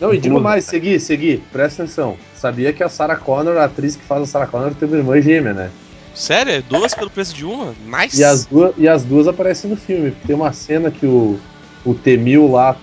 Não, 0.00 0.14
e 0.14 0.18
digo 0.18 0.40
mais, 0.40 0.64
segui, 0.64 0.98
segui, 1.00 1.42
presta 1.52 1.82
atenção. 1.82 2.16
Sabia 2.34 2.72
que 2.72 2.82
a 2.84 2.88
Sarah 2.88 3.16
Connor, 3.16 3.56
a 3.56 3.64
atriz 3.64 3.96
que 3.96 4.04
faz 4.04 4.22
a 4.22 4.26
Sarah 4.26 4.46
Connor, 4.46 4.72
tem 4.74 4.86
uma 4.88 4.96
irmã 4.98 5.20
gêmea, 5.20 5.52
né? 5.52 5.70
Sério? 6.14 6.52
É 6.52 6.62
duas 6.62 6.94
pelo 6.94 7.10
preço 7.10 7.34
de 7.34 7.44
uma? 7.44 7.74
Nice. 7.84 8.20
E 8.20 8.24
as, 8.24 8.46
duas, 8.46 8.72
e 8.76 8.88
as 8.88 9.04
duas 9.04 9.26
aparecem 9.28 9.70
no 9.70 9.76
filme. 9.76 10.12
Tem 10.26 10.34
uma 10.36 10.52
cena 10.52 10.90
que 10.90 11.04
o, 11.06 11.38
o 11.84 11.94
T-1000 11.94 12.50
lá 12.50 12.76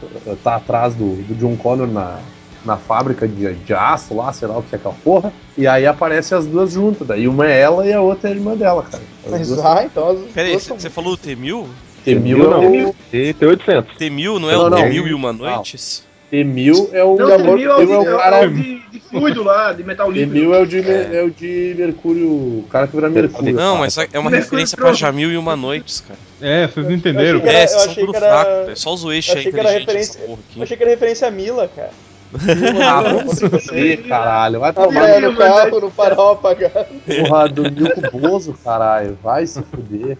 tá 0.43 0.55
atrás 0.55 0.93
do, 0.93 1.15
do 1.23 1.35
John 1.35 1.55
Connor 1.57 1.87
na, 1.87 2.19
na 2.65 2.77
fábrica 2.77 3.27
de, 3.27 3.53
de 3.53 3.73
aço 3.73 4.13
lá, 4.15 4.31
sei 4.33 4.47
lá 4.47 4.57
o 4.57 4.63
que 4.63 4.75
é 4.75 4.77
aquela 4.77 4.95
porra. 5.03 5.33
E 5.57 5.67
aí 5.67 5.85
aparecem 5.85 6.37
as 6.37 6.45
duas 6.45 6.73
juntas. 6.73 7.07
Daí 7.07 7.27
uma 7.27 7.47
é 7.49 7.59
ela 7.59 7.85
e 7.87 7.93
a 7.93 8.01
outra 8.01 8.29
é 8.29 8.33
a 8.33 8.35
irmã 8.35 8.55
dela, 8.55 8.83
cara. 8.83 9.03
As 9.25 9.31
Mas, 9.31 9.47
duas 9.47 9.65
ah, 9.65 9.83
então 9.85 10.09
as 10.09 10.19
Pera 10.31 10.47
aí, 10.47 10.51
duas 10.53 10.63
você 10.63 10.77
são- 10.79 10.89
falou 10.91 11.15
do 11.15 11.21
T-1000? 11.21 11.65
T-1000 12.05 12.37
não. 12.37 12.63
é 12.63 12.67
o, 12.87 12.95
E 13.11 13.33
tem 13.33 13.47
800. 13.47 13.97
T-1000 13.97 14.39
não 14.39 14.49
é 14.49 14.53
Não, 14.53 14.65
o. 14.67 14.71
T-1000 14.71 15.07
e 15.07 15.13
uma 15.13 15.33
noites? 15.33 16.03
T-1000 16.43 16.89
é 16.93 17.03
o 17.03 17.15
Não, 17.15 17.39
mil 17.55 17.71
é 17.71 17.75
o, 17.75 17.77
T-1000 17.79 17.85
de, 17.87 17.93
é 17.93 17.97
o 17.97 18.01
é 18.01 18.17
cara. 18.17 18.45
o 18.45 18.49
de, 18.49 18.79
de 18.89 18.99
fluido 18.99 19.43
lá, 19.43 19.71
de 19.73 19.83
metal 19.83 20.11
líquido. 20.11 20.33
T-1000 20.33 20.53
é 20.53 20.59
o 20.61 20.65
de, 20.65 20.79
é. 21.17 21.23
o 21.23 21.29
de 21.31 21.75
Mercúrio, 21.77 22.27
o 22.27 22.65
cara 22.69 22.87
que 22.87 22.95
vira 22.95 23.09
Mercúrio. 23.09 23.53
Não, 23.53 23.77
mas 23.77 23.97
é 23.97 24.01
uma 24.03 24.29
Mercúrio 24.29 24.39
referência 24.43 24.75
pra 24.77 24.87
Pro. 24.87 24.95
Jamil 24.95 25.31
e 25.31 25.37
uma 25.37 25.55
noites, 25.55 26.01
cara. 26.01 26.19
É, 26.41 26.67
vocês 26.67 26.89
entenderam. 26.89 27.39
Achei 27.39 27.41
que 27.41 27.47
era- 27.49 27.57
é, 27.59 27.67
vocês 27.67 27.81
são 27.83 27.95
tudo 27.95 28.15
era- 28.17 28.43
fraco. 28.43 28.75
Só 28.75 28.93
os 28.93 29.03
eixos 29.05 29.35
é 29.35 29.39
aqui. 29.39 29.49
Eu 29.49 30.63
achei 30.63 30.77
que 30.77 30.83
era 30.83 30.91
referência 30.91 31.27
a 31.27 31.31
Mila, 31.31 31.69
cara. 31.75 31.91
Ah, 32.85 33.01
vamos 33.01 33.37
se 33.37 33.47
fuder, 33.49 34.07
caralho. 34.07 34.59
Vai 34.59 34.73
tomar 34.73 35.21
no 35.21 35.35
carro, 35.37 35.79
no 35.79 35.89
farol 35.89 36.31
apagado. 36.33 36.87
porra 37.05 37.47
do 37.47 37.71
Milko 37.71 38.17
Bozo, 38.19 38.53
caralho. 38.61 39.17
Vai 39.23 39.47
se 39.47 39.61
fuder. 39.61 40.17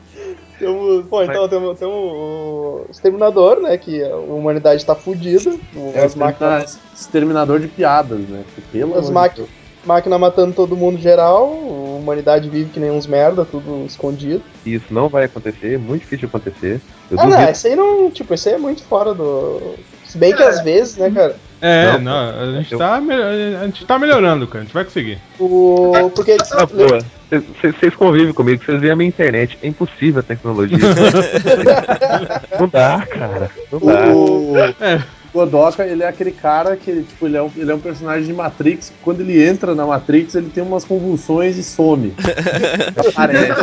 Temos, 0.59 1.05
pô, 1.07 1.21
então 1.23 1.47
temos, 1.49 1.77
temos 1.77 1.95
o 1.95 2.85
Exterminador, 2.89 3.59
né? 3.61 3.77
Que 3.77 4.03
a 4.03 4.15
humanidade 4.15 4.85
tá 4.85 4.95
fudida. 4.95 5.51
o- 5.75 5.91
É 5.93 6.01
o 6.01 6.05
as 6.05 6.15
máquinas, 6.15 6.63
extermina- 6.63 6.93
exterminador 6.95 7.59
de 7.59 7.67
piadas, 7.67 8.19
né? 8.19 8.43
Pelo 8.71 8.97
as 8.97 9.07
de 9.09 9.35
Deus. 9.35 9.49
máquina 9.85 10.17
matando 10.17 10.53
todo 10.53 10.75
mundo 10.75 10.99
geral. 10.99 11.45
A 11.45 11.97
humanidade 11.97 12.49
vive 12.49 12.69
que 12.71 12.79
nem 12.79 12.91
uns 12.91 13.05
merda, 13.07 13.45
tudo 13.45 13.85
escondido. 13.85 14.41
Isso 14.65 14.85
não 14.93 15.09
vai 15.09 15.25
acontecer, 15.25 15.73
é 15.75 15.77
muito 15.77 16.01
difícil 16.01 16.19
de 16.19 16.25
acontecer. 16.35 16.81
Eu 17.11 17.19
ah, 17.19 17.23
não, 17.23 17.31
duvido. 17.31 17.51
esse 17.51 17.67
aí 17.67 17.75
não. 17.75 18.09
Tipo, 18.11 18.33
esse 18.33 18.49
aí 18.49 18.55
é 18.55 18.57
muito 18.57 18.83
fora 18.83 19.13
do. 19.13 19.75
Se 20.05 20.17
bem 20.17 20.33
que 20.35 20.41
É. 20.43 20.47
às 20.47 20.61
vezes, 20.61 20.97
né, 20.97 21.09
cara? 21.11 21.35
É, 21.61 21.93
Não, 21.93 22.01
não, 22.01 22.29
a 22.41 22.51
gente, 22.57 22.71
eu- 22.73 22.77
tá, 22.77 23.01
me- 23.01 23.13
a 23.13 23.65
gente 23.65 23.85
tá 23.85 23.97
melhorando, 23.97 24.45
cara. 24.47 24.59
A 24.59 24.63
gente 24.65 24.73
vai 24.73 24.83
conseguir. 24.85 25.19
O. 25.39 25.91
Porque. 26.15 26.37
Ah, 26.51 26.65
boa. 26.65 26.99
Vocês 27.39 27.95
convivem 27.95 28.33
comigo, 28.33 28.63
vocês 28.63 28.79
veem 28.79 28.93
a 28.93 28.95
minha 28.95 29.07
internet. 29.09 29.57
É 29.61 29.67
impossível 29.67 30.19
a 30.19 30.23
tecnologia. 30.23 30.77
não 32.59 32.67
dá, 32.67 33.05
cara. 33.09 33.49
Não 33.71 33.79
dá. 33.79 34.13
O 34.13 34.57
É. 34.81 35.03
Godoka, 35.33 35.85
ele 35.85 36.01
é 36.01 36.07
aquele 36.07 36.31
cara 36.31 36.77
que, 36.77 37.01
tipo, 37.03 37.25
ele 37.27 37.35
é, 37.35 37.41
um, 37.41 37.51
ele 37.57 37.69
é 37.69 37.75
um 37.75 37.79
personagem 37.79 38.25
de 38.25 38.31
Matrix. 38.31 38.93
Quando 39.01 39.19
ele 39.19 39.45
entra 39.45 39.75
na 39.75 39.85
Matrix, 39.85 40.33
ele 40.33 40.49
tem 40.49 40.63
umas 40.63 40.85
convulsões 40.85 41.57
e 41.57 41.63
some. 41.63 42.13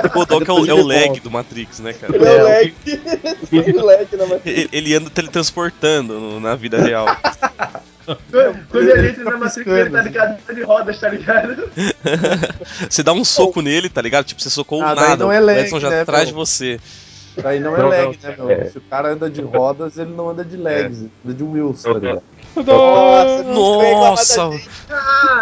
O 0.04 0.10
Godok 0.10 0.48
é 0.50 0.52
o, 0.52 0.66
é 0.66 0.74
o 0.74 0.86
lag 0.86 1.18
do 1.20 1.30
Matrix, 1.30 1.80
né, 1.80 1.94
cara? 1.94 2.14
Ele 2.14 2.24
é 2.26 2.28
o 2.28 2.36
É, 2.36 2.42
lag. 2.42 2.74
Ele 3.52 3.78
o 3.78 3.84
lag. 3.86 4.06
Ele, 4.44 4.68
ele 4.70 4.94
anda 4.94 5.08
teletransportando 5.08 6.20
no- 6.20 6.40
na 6.40 6.54
vida 6.54 6.78
real. 6.78 7.06
Quando, 8.70 8.88
ele 8.88 9.08
entra 9.10 9.24
na 9.24 9.30
Matrix, 9.32 9.54
piscando, 9.54 9.78
ele 9.78 9.90
tá 9.90 10.02
ligado 10.02 10.54
de 10.54 10.62
rodas, 10.62 10.98
tá 11.00 11.08
ligado? 11.08 11.70
Você 12.90 13.02
dá 13.02 13.12
um 13.12 13.24
soco 13.24 13.60
nele, 13.62 13.88
tá 13.88 14.02
ligado? 14.02 14.24
Tipo, 14.24 14.40
você 14.42 14.50
socou 14.50 14.82
Ah, 14.82 14.94
nada. 14.94 15.24
não 15.24 15.32
é 15.32 15.40
o 15.40 15.44
lag, 15.44 15.60
Edson 15.60 15.78
já 15.80 15.90
né, 15.90 16.00
atrás 16.02 16.26
de 16.28 16.34
você. 16.34 16.80
Aí 17.44 17.60
não 17.60 17.74
é 17.76 17.78
Não, 17.78 17.88
lag, 17.88 18.02
não, 18.04 18.10
né, 18.30 18.36
meu? 18.38 18.50
é. 18.50 18.64
Se 18.70 18.78
o 18.78 18.80
cara 18.82 19.12
anda 19.12 19.30
de 19.30 19.40
rodas, 19.40 19.96
ele 19.98 20.12
não 20.12 20.28
anda 20.30 20.44
de 20.44 20.56
legs, 20.56 20.98
ele 21.00 21.10
anda 21.24 21.34
de 21.34 21.42
wheels, 21.44 21.82
tá 21.82 21.92
ligado? 21.92 22.22
Nossa, 22.56 23.42
Nossa, 23.44 24.50
gente. 24.52 24.68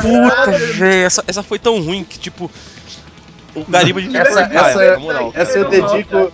puta, 0.01 0.51
velho. 0.51 1.05
Essa, 1.07 1.25
essa 1.27 1.43
foi 1.43 1.59
tão 1.59 1.81
ruim 1.83 2.05
que, 2.05 2.19
tipo, 2.19 2.51
o 3.55 3.65
Gariba 3.65 4.01
de 4.01 4.17
Essa- 4.17 4.47
cortar, 4.47 4.71
essa 4.71 4.85
é- 4.85 4.91
na 4.93 4.99
moral. 5.01 5.33
Essa 5.35 5.59
eu 5.59 5.69
dedico. 5.69 6.33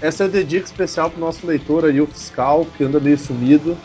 Essa 0.00 0.24
eu 0.24 0.28
dedico 0.28 0.64
especial 0.66 1.10
pro 1.10 1.20
nosso 1.20 1.44
leitor 1.46 1.84
aí, 1.84 2.00
o 2.00 2.06
fiscal, 2.06 2.66
que 2.76 2.84
anda 2.84 2.98
meio 3.00 3.18
sumido. 3.18 3.76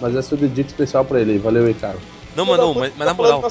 Mas 0.00 0.14
essa 0.14 0.34
eu 0.34 0.38
dedico 0.38 0.68
especial 0.68 1.04
pra 1.04 1.20
ele 1.20 1.32
aí. 1.32 1.38
Valeu 1.38 1.66
aí, 1.66 1.74
cara. 1.74 1.98
Não, 2.36 2.44
mas 2.44 2.58
não, 2.58 2.72
mas, 2.72 2.92
mas 2.96 3.06
na 3.08 3.14
moral, 3.14 3.42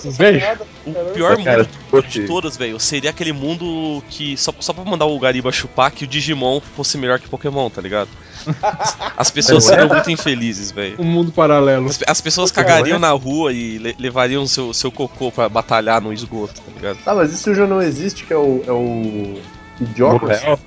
o 0.86 0.92
pior 1.14 1.36
Cara, 1.44 1.58
mundo 1.64 1.70
fosse- 1.90 2.08
de 2.08 2.26
todas, 2.26 2.56
velho, 2.56 2.80
seria 2.80 3.10
aquele 3.10 3.34
mundo 3.34 4.02
que, 4.10 4.38
só, 4.38 4.54
só 4.62 4.72
pra 4.72 4.86
mandar 4.86 5.06
o 5.06 5.20
Gariba 5.20 5.52
chupar, 5.52 5.92
que 5.92 6.06
o 6.06 6.08
Digimon 6.08 6.62
fosse 6.62 6.98
melhor 6.98 7.20
que 7.20 7.28
Pokémon, 7.28 7.70
tá 7.70 7.82
ligado? 7.82 8.08
As 9.18 9.30
pessoas 9.30 9.66
seriam 9.66 9.90
muito 9.90 10.10
infelizes, 10.10 10.72
velho. 10.72 10.96
Um 11.00 11.04
mundo 11.04 11.34
paralelo. 11.34 11.88
As, 11.90 12.00
as 12.08 12.22
pessoas 12.22 12.50
cagariam 12.50 12.98
na 12.98 13.12
rua 13.12 13.52
e 13.52 13.78
le- 13.78 13.96
levariam 14.00 14.48
seu, 14.48 14.74
seu 14.74 14.90
cocô 14.92 15.32
pra 15.34 15.50
batalhar 15.50 16.00
no 16.02 16.14
esgoto, 16.14 16.62
tá 16.62 16.72
ligado? 16.74 16.98
Tá, 17.04 17.14
mas 17.14 17.34
isso 17.34 17.54
já 17.54 17.68
não 17.68 17.82
existe, 17.82 18.24
que 18.24 18.32
é 18.32 18.38
o. 18.38 18.64
É 18.66 18.72
o. 18.72 19.38
Idiocracy. 19.80 20.46
Calma, 20.46 20.58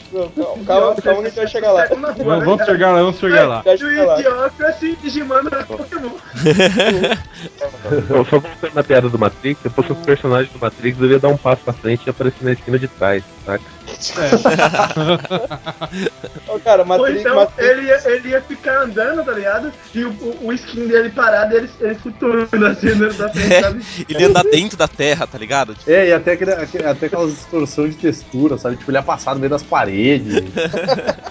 calma, 0.66 0.94
calma 0.94 0.94
que 1.02 1.08
a 1.08 1.14
gente 1.24 1.36
vai 1.36 1.46
chegar 1.46 1.72
lá. 1.72 1.86
Vamos, 1.86 2.64
chegar 2.64 2.92
lá, 2.92 3.02
vamos 3.02 3.18
chegar 3.18 3.46
lá. 3.46 3.62
Lá. 4.06 4.18
Idiocracy, 4.18 4.98
Digimon 5.02 5.42
Pokémon. 5.66 6.11
Só, 8.06 8.22
voltando 8.38 8.74
na 8.74 8.84
piada 8.84 9.08
do 9.08 9.18
Matrix, 9.18 9.61
se 9.61 9.68
eu 9.68 9.72
fosse 9.72 9.92
um 9.92 9.96
personagem 9.96 10.52
do 10.52 10.58
Matrix, 10.58 11.00
eu 11.00 11.11
ia 11.11 11.18
dar 11.18 11.28
um 11.28 11.36
passo 11.36 11.62
pra 11.62 11.72
frente 11.72 12.06
e 12.06 12.11
aparecer 12.11 12.44
na 12.44 12.52
esquina 12.52 12.78
de 12.78 12.88
trás, 12.88 13.24
saca? 13.44 13.64
Ô, 16.48 16.59
cara, 16.61 16.84
Matrix, 16.84 17.20
então 17.20 17.36
Matrix, 17.36 17.70
ele 17.70 17.82
ia, 17.86 18.11
ele 18.11 18.28
ia 18.30 18.40
ficar 18.42 18.82
andando, 18.82 19.24
tá 19.24 19.32
ligado? 19.32 19.72
E 19.94 20.05
o, 20.05 20.38
o, 20.42 20.53
skin 20.53 20.86
dele 20.88 21.11
parado, 21.11 21.57
ele, 21.57 21.68
ele 21.80 21.94
flutuando 21.96 22.66
assim 22.66 22.88
andando 22.88 23.14
pra 23.16 23.28
frente, 23.28 23.61
sabe? 23.61 23.84
Ele 24.09 24.24
anda 24.24 24.42
dentro 24.44 24.76
da 24.76 24.88
terra, 24.88 25.26
tá 25.26 25.38
ligado? 25.38 25.74
Tipo, 25.74 25.90
É, 25.90 26.09
e 26.09 26.12
até, 26.12 26.32
aquele, 26.32 26.53
aquele- 26.53 26.86
até 26.86 27.07
aquelas 27.07 27.30
distorções 27.32 27.94
de 27.94 28.01
textura, 28.03 28.59
sabe? 28.59 28.76
Tipo, 28.76 28.90
ele 28.90 28.98
ia 28.98 29.03
passar 29.03 29.34
no 29.34 29.40
meio 29.40 29.51
das 29.51 29.62
paredes. 29.62 30.42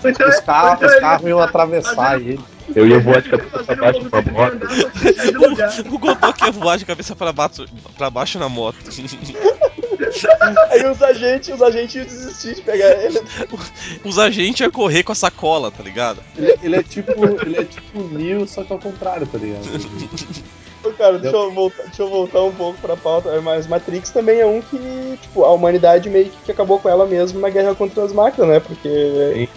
Então- 0.01 0.29
os 0.29 0.39
carros, 0.39 0.79
ou 0.81 0.87
então 0.87 0.87
os 0.87 0.95
carros 1.01 1.23
ia 1.23 1.29
iam 1.29 1.39
atravessar 1.41 1.93
fazendo- 1.95 2.29
ele. 2.29 2.39
Eu 2.75 2.87
ia 2.87 2.99
voar 2.99 3.19
de 3.21 3.29
cabeça 3.29 3.63
pra 3.63 3.75
baixo 3.75 4.09
com 4.09 4.17
a 4.17 4.21
moto. 4.21 4.59
o 5.91 5.97
Godok 5.99 6.43
ia 6.45 6.51
voar 6.51 6.77
de 6.77 6.85
cabeça 6.85 7.15
pra 7.15 7.33
baixo, 7.33 7.65
pra 7.97 8.09
baixo 8.11 8.37
na 8.39 8.47
moto. 8.47 8.77
Aí 10.71 10.85
os 10.85 11.01
agentes, 11.01 11.49
os 11.49 11.61
agentes 11.61 11.95
iam 11.95 12.05
desistir 12.05 12.55
de 12.55 12.61
pegar 12.61 12.91
ele. 13.03 13.21
Os 14.03 14.17
agentes 14.17 14.61
iam 14.61 14.71
correr 14.71 15.03
com 15.03 15.11
a 15.11 15.15
sacola, 15.15 15.71
tá 15.71 15.83
ligado? 15.83 16.21
Ele, 16.37 16.55
ele 16.63 16.75
é 16.77 16.83
tipo. 16.83 17.11
Ele 17.45 17.57
é 17.57 17.63
tipo 17.63 18.01
Neo, 18.03 18.47
só 18.47 18.63
que 18.63 18.71
ao 18.71 18.79
contrário, 18.79 19.27
tá 19.27 19.37
ligado? 19.37 19.65
Cara, 20.97 21.19
deixa 21.19 21.35
eu, 21.35 21.51
voltar, 21.51 21.83
deixa 21.83 22.01
eu 22.01 22.09
voltar 22.09 22.41
um 22.41 22.53
pouco 22.53 22.79
pra 22.79 22.95
pauta, 22.95 23.41
mas 23.41 23.67
Matrix 23.67 24.11
também 24.11 24.39
é 24.39 24.45
um 24.45 24.61
que, 24.61 25.19
tipo, 25.21 25.43
a 25.43 25.51
humanidade 25.51 26.09
meio 26.09 26.31
que 26.45 26.51
acabou 26.51 26.79
com 26.79 26.87
ela 26.87 27.05
mesmo 27.05 27.39
na 27.39 27.49
guerra 27.49 27.75
contra 27.75 28.03
as 28.03 28.13
máquinas, 28.13 28.49
né? 28.49 28.59
Porque 28.61 29.49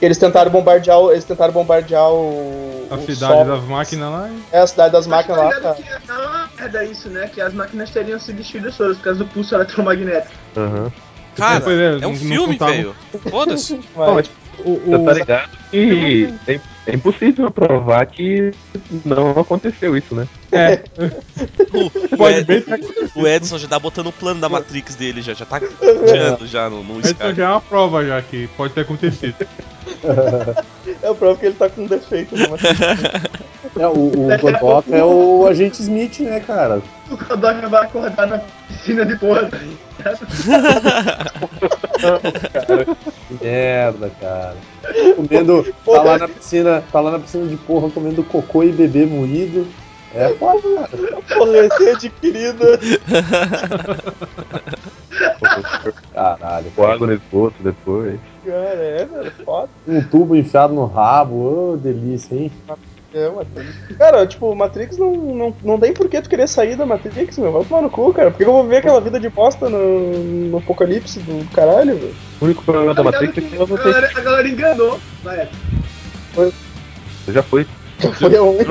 eles 0.00 0.18
tentaram 0.18 0.50
bombardear, 0.50 0.98
eles 1.10 1.24
tentaram 1.24 1.52
bombardear 1.52 2.10
o, 2.12 2.77
A 2.90 2.98
cidade 2.98 3.44
das 3.48 3.64
máquinas 3.64 4.10
lá. 4.10 4.30
É 4.52 4.58
a 4.60 4.66
cidade 4.66 4.92
das 4.92 5.06
máquinas 5.06 5.38
lá. 5.38 5.60
Tá. 5.60 5.74
que 5.74 6.10
é 6.10 6.14
uma 6.14 6.48
merda 6.58 6.84
isso, 6.84 7.08
né? 7.08 7.28
Que 7.32 7.40
as 7.40 7.52
máquinas 7.52 7.90
teriam 7.90 8.18
sido 8.18 8.36
destruídas 8.36 8.76
todas 8.76 8.96
por 8.96 9.04
causa 9.04 9.18
do 9.18 9.26
pulso 9.26 9.54
eletromagnético. 9.54 10.32
Aham. 10.56 10.92
Cara, 11.36 11.60
Pois 11.60 11.78
é, 11.78 11.98
é 12.00 12.06
um 12.06 12.16
filme, 12.16 12.54
contava. 12.58 12.72
velho. 12.72 12.94
Foda-se. 13.30 13.80
Você 14.58 15.04
tá 15.04 15.12
ligado 15.12 15.50
que 15.70 16.34
é, 16.48 16.60
é 16.86 16.94
impossível 16.94 17.48
provar 17.50 18.04
que 18.06 18.52
não 19.04 19.30
aconteceu 19.38 19.96
isso, 19.96 20.14
né? 20.16 20.26
É, 20.52 20.82
O, 21.72 21.86
o, 21.86 22.16
pode 22.16 22.38
Ed- 22.38 22.46
bem 22.46 22.64
o 23.14 23.26
Edson 23.26 23.58
já 23.58 23.68
tá 23.68 23.78
botando 23.78 24.06
o 24.08 24.12
plano 24.12 24.40
da 24.40 24.48
Matrix 24.48 24.94
dele, 24.94 25.20
já, 25.22 25.34
já 25.34 25.44
tá 25.44 25.60
tirando 25.60 26.46
já 26.46 26.70
no, 26.70 26.82
no 26.82 27.00
Skype. 27.00 27.34
já 27.34 27.44
é 27.44 27.48
uma 27.48 27.60
prova 27.60 28.04
já 28.04 28.20
que 28.22 28.46
pode 28.56 28.72
ter 28.72 28.80
acontecido. 28.82 29.34
é 31.02 31.10
o 31.10 31.14
próprio 31.14 31.36
que 31.38 31.46
ele 31.46 31.54
tá 31.54 31.68
com 31.68 31.86
defeito. 31.86 32.34
Né? 32.36 32.46
É, 33.78 33.86
o, 33.86 33.92
o 33.92 34.38
Godoka 34.40 34.96
é 34.96 35.04
o 35.04 35.46
agente 35.46 35.80
Smith, 35.82 36.20
né, 36.20 36.40
cara? 36.40 36.80
O 37.10 37.16
Kodoka 37.16 37.68
vai 37.68 37.84
acordar 37.84 38.26
na 38.26 38.38
piscina 38.68 39.04
de 39.04 39.16
porra. 39.16 39.50
Que 43.28 43.44
merda, 43.44 44.10
cara. 44.20 44.56
Comendo. 45.16 45.66
Tá 45.84 46.02
lá 46.02 46.18
na 46.18 46.28
piscina. 46.28 46.82
Tá 46.92 47.00
lá 47.00 47.10
na 47.12 47.18
piscina 47.18 47.46
de 47.46 47.56
porra 47.56 47.90
comendo 47.90 48.22
cocô 48.24 48.62
e 48.62 48.72
bebê 48.72 49.06
moído. 49.06 49.66
É 50.14 50.28
foda, 50.34 50.62
cara. 50.62 51.22
Porra, 51.28 51.52
recém-adquirida. 51.62 52.78
Caralho. 56.14 56.70
Com 56.74 56.86
água 56.86 57.06
no 57.06 57.12
esgoto 57.12 57.54
depois. 57.62 58.18
Cara, 58.44 58.56
é, 58.58 59.04
velho, 59.04 59.32
foda. 59.44 59.68
Um 59.86 60.02
tubo 60.02 60.34
enfiado 60.36 60.72
no 60.74 60.86
rabo. 60.86 61.72
Ô, 61.72 61.76
delícia, 61.76 62.34
hein? 62.34 62.50
É, 63.14 63.28
Matrix. 63.30 63.96
Cara, 63.98 64.26
tipo, 64.26 64.54
Matrix 64.54 64.98
não, 64.98 65.14
não, 65.14 65.56
não 65.62 65.78
tem 65.78 65.92
por 65.94 66.08
que 66.08 66.20
tu 66.20 66.28
querer 66.28 66.46
sair 66.46 66.76
da 66.76 66.84
Matrix, 66.86 67.38
meu. 67.38 67.52
Vai 67.52 67.64
tomar 67.64 67.82
no 67.82 67.90
cu, 67.90 68.12
cara. 68.12 68.30
Por 68.30 68.36
que 68.38 68.44
eu 68.44 68.52
vou 68.52 68.62
viver 68.64 68.78
aquela 68.78 69.00
vida 69.00 69.18
de 69.18 69.28
bosta 69.30 69.68
no, 69.68 70.10
no 70.50 70.58
apocalipse 70.58 71.18
do 71.20 71.44
caralho, 71.54 71.96
velho? 71.96 72.14
O 72.40 72.44
único 72.44 72.62
problema 72.64 72.94
da 72.94 73.02
Tá 73.02 73.10
Matrix 73.10 73.38
é 73.38 73.40
que 73.40 73.54
ela 73.56 73.64
a 73.64 73.68
não 73.68 73.76
tem. 73.76 73.92
galera, 73.92 74.10
a 74.14 74.20
galera 74.20 74.48
enganou 74.48 74.98
na 75.24 75.34
época. 75.34 75.58
Você 76.34 77.32
já 77.32 77.42
foi. 77.42 77.66
Foi 78.18 78.36
aonde? 78.36 78.64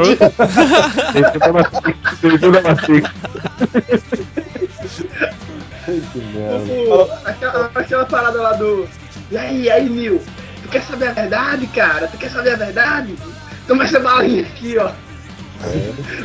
Que 6.12 6.20
merda. 6.20 6.74
O- 6.94 7.12
aquela, 7.26 7.72
aquela 7.76 8.06
parada 8.06 8.42
lá 8.42 8.54
do. 8.54 8.88
E 9.32 9.38
aí, 9.38 9.64
e 9.64 9.70
aí, 9.72 9.90
Nil? 9.90 10.22
Tu 10.64 10.70
quer 10.70 10.84
saber 10.84 11.10
a 11.10 11.14
verdade, 11.14 11.68
cara? 11.68 12.08
Tu 12.08 12.18
quer 12.18 12.30
saber 12.32 12.54
a 12.54 12.58
verdade? 12.58 13.16
Toma 13.68 13.84
essa 13.84 14.00
balinha 14.00 14.44
aqui, 14.44 14.78
ó. 14.78 14.92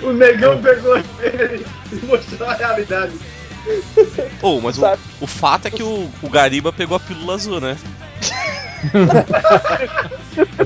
O 0.02 0.12
negão 0.12 0.60
pegou 0.60 0.96
ele 1.20 1.64
e 1.92 2.06
mostrou 2.06 2.48
a 2.48 2.54
realidade. 2.54 3.12
Oh, 4.42 4.60
mas 4.60 4.76
o, 4.78 4.82
o 5.20 5.26
fato 5.26 5.66
é 5.66 5.70
que 5.70 5.82
o, 5.82 6.10
o 6.22 6.28
Gariba 6.28 6.72
pegou 6.72 6.96
a 6.96 7.00
pílula 7.00 7.34
azul, 7.34 7.60
né? 7.60 7.76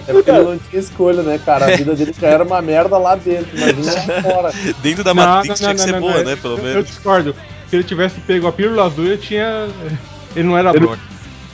É 0.08 0.12
porque 0.12 0.30
ele 0.30 0.42
não 0.42 0.58
tinha 0.58 0.80
escolha, 0.80 1.22
né, 1.22 1.40
cara? 1.44 1.66
A 1.66 1.76
vida 1.76 1.94
dele 1.94 2.14
já 2.18 2.28
era 2.28 2.44
uma 2.44 2.62
merda 2.62 2.96
lá 2.96 3.14
dentro. 3.16 3.56
Imagina 3.56 3.92
lá 3.92 4.22
fora. 4.22 4.52
Dentro 4.82 5.04
da 5.04 5.12
Não, 5.12 5.22
Matrix 5.22 5.60
não, 5.60 5.74
tinha 5.74 5.74
que 5.74 5.80
não, 5.80 5.86
ser 5.86 5.92
não, 5.92 6.00
boa, 6.00 6.18
não, 6.18 6.24
né? 6.24 6.36
Pelo 6.36 6.54
eu, 6.54 6.58
eu 6.58 6.64
menos. 6.64 6.86
discordo. 6.86 7.34
Se 7.68 7.76
ele 7.76 7.84
tivesse 7.84 8.20
pego 8.20 8.46
a 8.46 8.52
pílula 8.52 8.86
azul, 8.86 9.06
ele 9.06 9.18
tinha. 9.18 9.68
Ele 10.34 10.48
não 10.48 10.56
era 10.56 10.70
Ele-. 10.74 10.88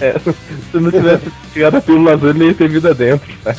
É, 0.00 0.18
se 0.18 0.34
não 0.78 0.90
tivesse 0.90 1.30
chegado 1.54 1.76
a 1.76 1.80
pílula 1.80 2.14
azul, 2.14 2.30
ele 2.30 2.46
ia 2.46 2.54
ter 2.54 2.68
vida 2.68 2.92
dentro. 2.92 3.32
Tá? 3.44 3.54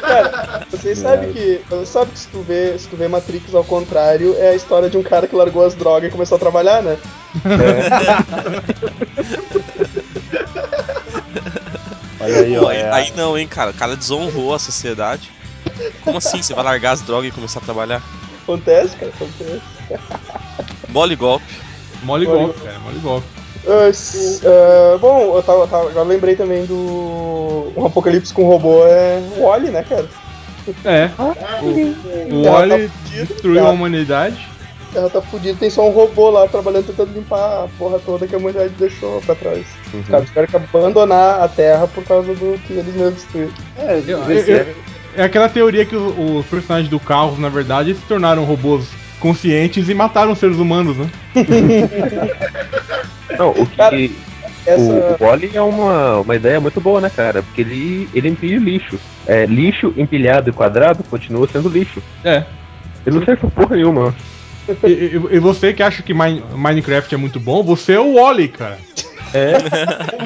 Cara, 0.00 0.66
vocês 0.70 0.98
sabem 0.98 1.32
que. 1.32 1.60
Você 1.70 1.86
sabe 1.86 2.10
que 2.12 2.18
se 2.18 2.28
tu, 2.28 2.42
vê, 2.42 2.78
se 2.78 2.86
tu 2.86 2.96
vê 2.96 3.08
Matrix 3.08 3.54
ao 3.54 3.64
contrário, 3.64 4.36
é 4.38 4.50
a 4.50 4.54
história 4.54 4.90
de 4.90 4.98
um 4.98 5.02
cara 5.02 5.26
que 5.26 5.34
largou 5.34 5.64
as 5.64 5.74
drogas 5.74 6.08
e 6.08 6.12
começou 6.12 6.36
a 6.36 6.38
trabalhar, 6.38 6.82
né? 6.82 6.98
Olha 7.44 8.24
aí, 12.34 12.56
Pô, 12.56 12.64
ó. 12.64 12.68
aí, 12.68 12.76
É, 12.78 12.90
aí 12.92 13.12
não, 13.16 13.36
hein, 13.38 13.46
cara. 13.46 13.70
O 13.70 13.74
cara 13.74 13.96
desonrou 13.96 14.54
a 14.54 14.58
sociedade. 14.58 15.30
Como 16.00 16.18
assim? 16.18 16.42
Você 16.42 16.54
vai 16.54 16.64
largar 16.64 16.92
as 16.92 17.02
drogas 17.02 17.30
e 17.30 17.34
começar 17.34 17.60
a 17.60 17.62
trabalhar? 17.62 18.02
Acontece, 18.42 18.96
cara, 18.96 19.10
acontece. 19.10 19.62
Bola 20.88 21.12
e 21.12 21.16
golpe. 21.16 21.52
Mole 22.02 22.26
golpe, 22.26 22.60
cara, 22.60 22.78
mole 22.80 22.98
golpe. 22.98 23.26
Ah, 23.66 23.88
s- 23.88 24.40
ah, 24.44 24.98
bom, 24.98 25.36
eu 25.36 25.42
tava, 25.42 25.66
tava- 25.68 25.88
agora 25.88 26.00
eu 26.00 26.04
lembrei 26.04 26.34
também 26.34 26.66
do. 26.66 27.72
Um 27.76 27.86
apocalipse 27.86 28.34
com 28.34 28.44
robô 28.44 28.84
é 28.84 29.18
o 29.36 29.44
Wally, 29.44 29.70
né, 29.70 29.82
cara? 29.84 30.08
É, 30.84 31.10
o 32.32 32.44
Ela 32.46 32.58
Wally 32.58 32.88
tá 32.88 32.94
destruiu 33.04 33.54
cara. 33.60 33.68
a 33.68 33.72
humanidade. 33.72 34.51
Ela 34.94 35.08
tá 35.08 35.22
fudida, 35.22 35.56
tem 35.58 35.70
só 35.70 35.88
um 35.88 35.92
robô 35.92 36.28
lá 36.30 36.46
trabalhando 36.46 36.86
tentando 36.86 37.14
limpar 37.14 37.64
a 37.64 37.68
porra 37.78 37.98
toda 37.98 38.26
que 38.26 38.34
a 38.34 38.38
humanidade 38.38 38.74
deixou 38.78 39.20
pra 39.22 39.34
trás. 39.34 39.64
Os 39.94 40.06
caras 40.08 40.28
tiveram 40.28 40.48
que 40.48 40.56
abandonar 40.56 41.40
a 41.40 41.48
Terra 41.48 41.86
por 41.88 42.04
causa 42.04 42.34
do 42.34 42.58
que 42.66 42.74
eles 42.74 42.94
mesmos 42.94 43.14
destruíram. 43.14 43.52
é, 43.78 44.02
Eu- 44.06 44.30
esse 44.32 44.50
eu- 44.50 44.56
é- 44.58 44.74
É 45.14 45.24
aquela 45.24 45.46
teoria 45.48 45.84
que 45.84 45.94
os 45.94 46.46
personagens 46.46 46.88
do 46.88 46.98
Carros, 46.98 47.38
na 47.38 47.50
verdade, 47.50 47.94
se 47.94 48.00
tornaram 48.02 48.44
robôs 48.44 48.86
conscientes 49.20 49.88
e 49.90 49.94
mataram 49.94 50.34
seres 50.34 50.56
humanos, 50.56 50.96
né? 50.96 51.06
Não, 53.38 53.50
o 53.50 53.66
que. 53.66 53.76
Cara, 53.76 53.96
Essa. 54.66 54.80
O, 54.80 55.14
o 55.22 55.26
Wally 55.26 55.50
é 55.54 55.60
uma, 55.60 56.20
uma 56.20 56.36
ideia 56.36 56.60
muito 56.60 56.80
boa, 56.80 57.00
né, 57.00 57.10
cara? 57.14 57.42
Porque 57.42 57.60
ele, 57.62 58.08
ele 58.14 58.28
empilha 58.28 58.58
lixo. 58.58 58.98
É, 59.26 59.44
lixo 59.46 59.92
empilhado 59.96 60.50
e 60.50 60.52
quadrado 60.52 61.02
continua 61.04 61.48
sendo 61.48 61.68
lixo. 61.68 62.02
É. 62.24 62.44
Ele 63.04 63.16
não 63.18 63.24
serve 63.24 63.40
pra 63.40 63.50
porra 63.50 63.76
nenhuma. 63.76 64.14
E, 64.84 64.86
e- 64.88 65.36
e 65.36 65.38
você 65.38 65.72
que 65.72 65.82
acha 65.82 66.02
que 66.02 66.14
Mine- 66.14 66.42
Minecraft 66.54 67.14
é 67.14 67.18
muito 67.18 67.40
bom, 67.40 67.62
você 67.62 67.94
é 67.94 68.00
o 68.00 68.14
Wally, 68.14 68.48
cara. 68.48 68.78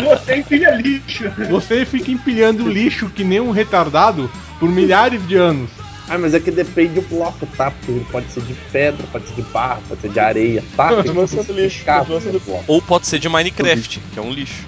Você 0.04 0.36
empilha 0.36 0.70
lixo. 0.74 1.30
Você 1.48 1.84
fica 1.84 2.10
empilhando 2.10 2.68
lixo 2.68 3.08
que 3.08 3.22
nem 3.22 3.38
um 3.40 3.52
retardado 3.52 4.28
por 4.58 4.68
milhares 4.68 5.26
de 5.28 5.36
anos. 5.36 5.70
Ah, 6.08 6.18
mas 6.18 6.34
é 6.34 6.40
que 6.40 6.50
depende 6.50 6.94
do 6.94 7.02
bloco, 7.02 7.46
tá? 7.56 7.70
Porque 7.70 7.92
ele 7.92 8.06
pode 8.10 8.30
ser 8.32 8.42
de 8.42 8.54
pedra, 8.72 9.04
pode 9.12 9.28
ser 9.28 9.34
de 9.34 9.42
barro, 9.42 9.82
pode 9.88 10.00
ser 10.00 10.10
de 10.10 10.18
areia, 10.20 10.64
tá? 10.76 10.88
Tem 10.94 10.96
Continua 10.98 11.24
que 11.24 11.30
sendo 11.30 11.52
lixo, 11.52 11.84
bloco. 12.46 12.64
Ou 12.66 12.82
pode 12.82 13.06
ser 13.06 13.18
de 13.18 13.28
Minecraft, 13.28 14.00
que 14.12 14.18
é 14.18 14.22
um 14.22 14.32
lixo. 14.32 14.64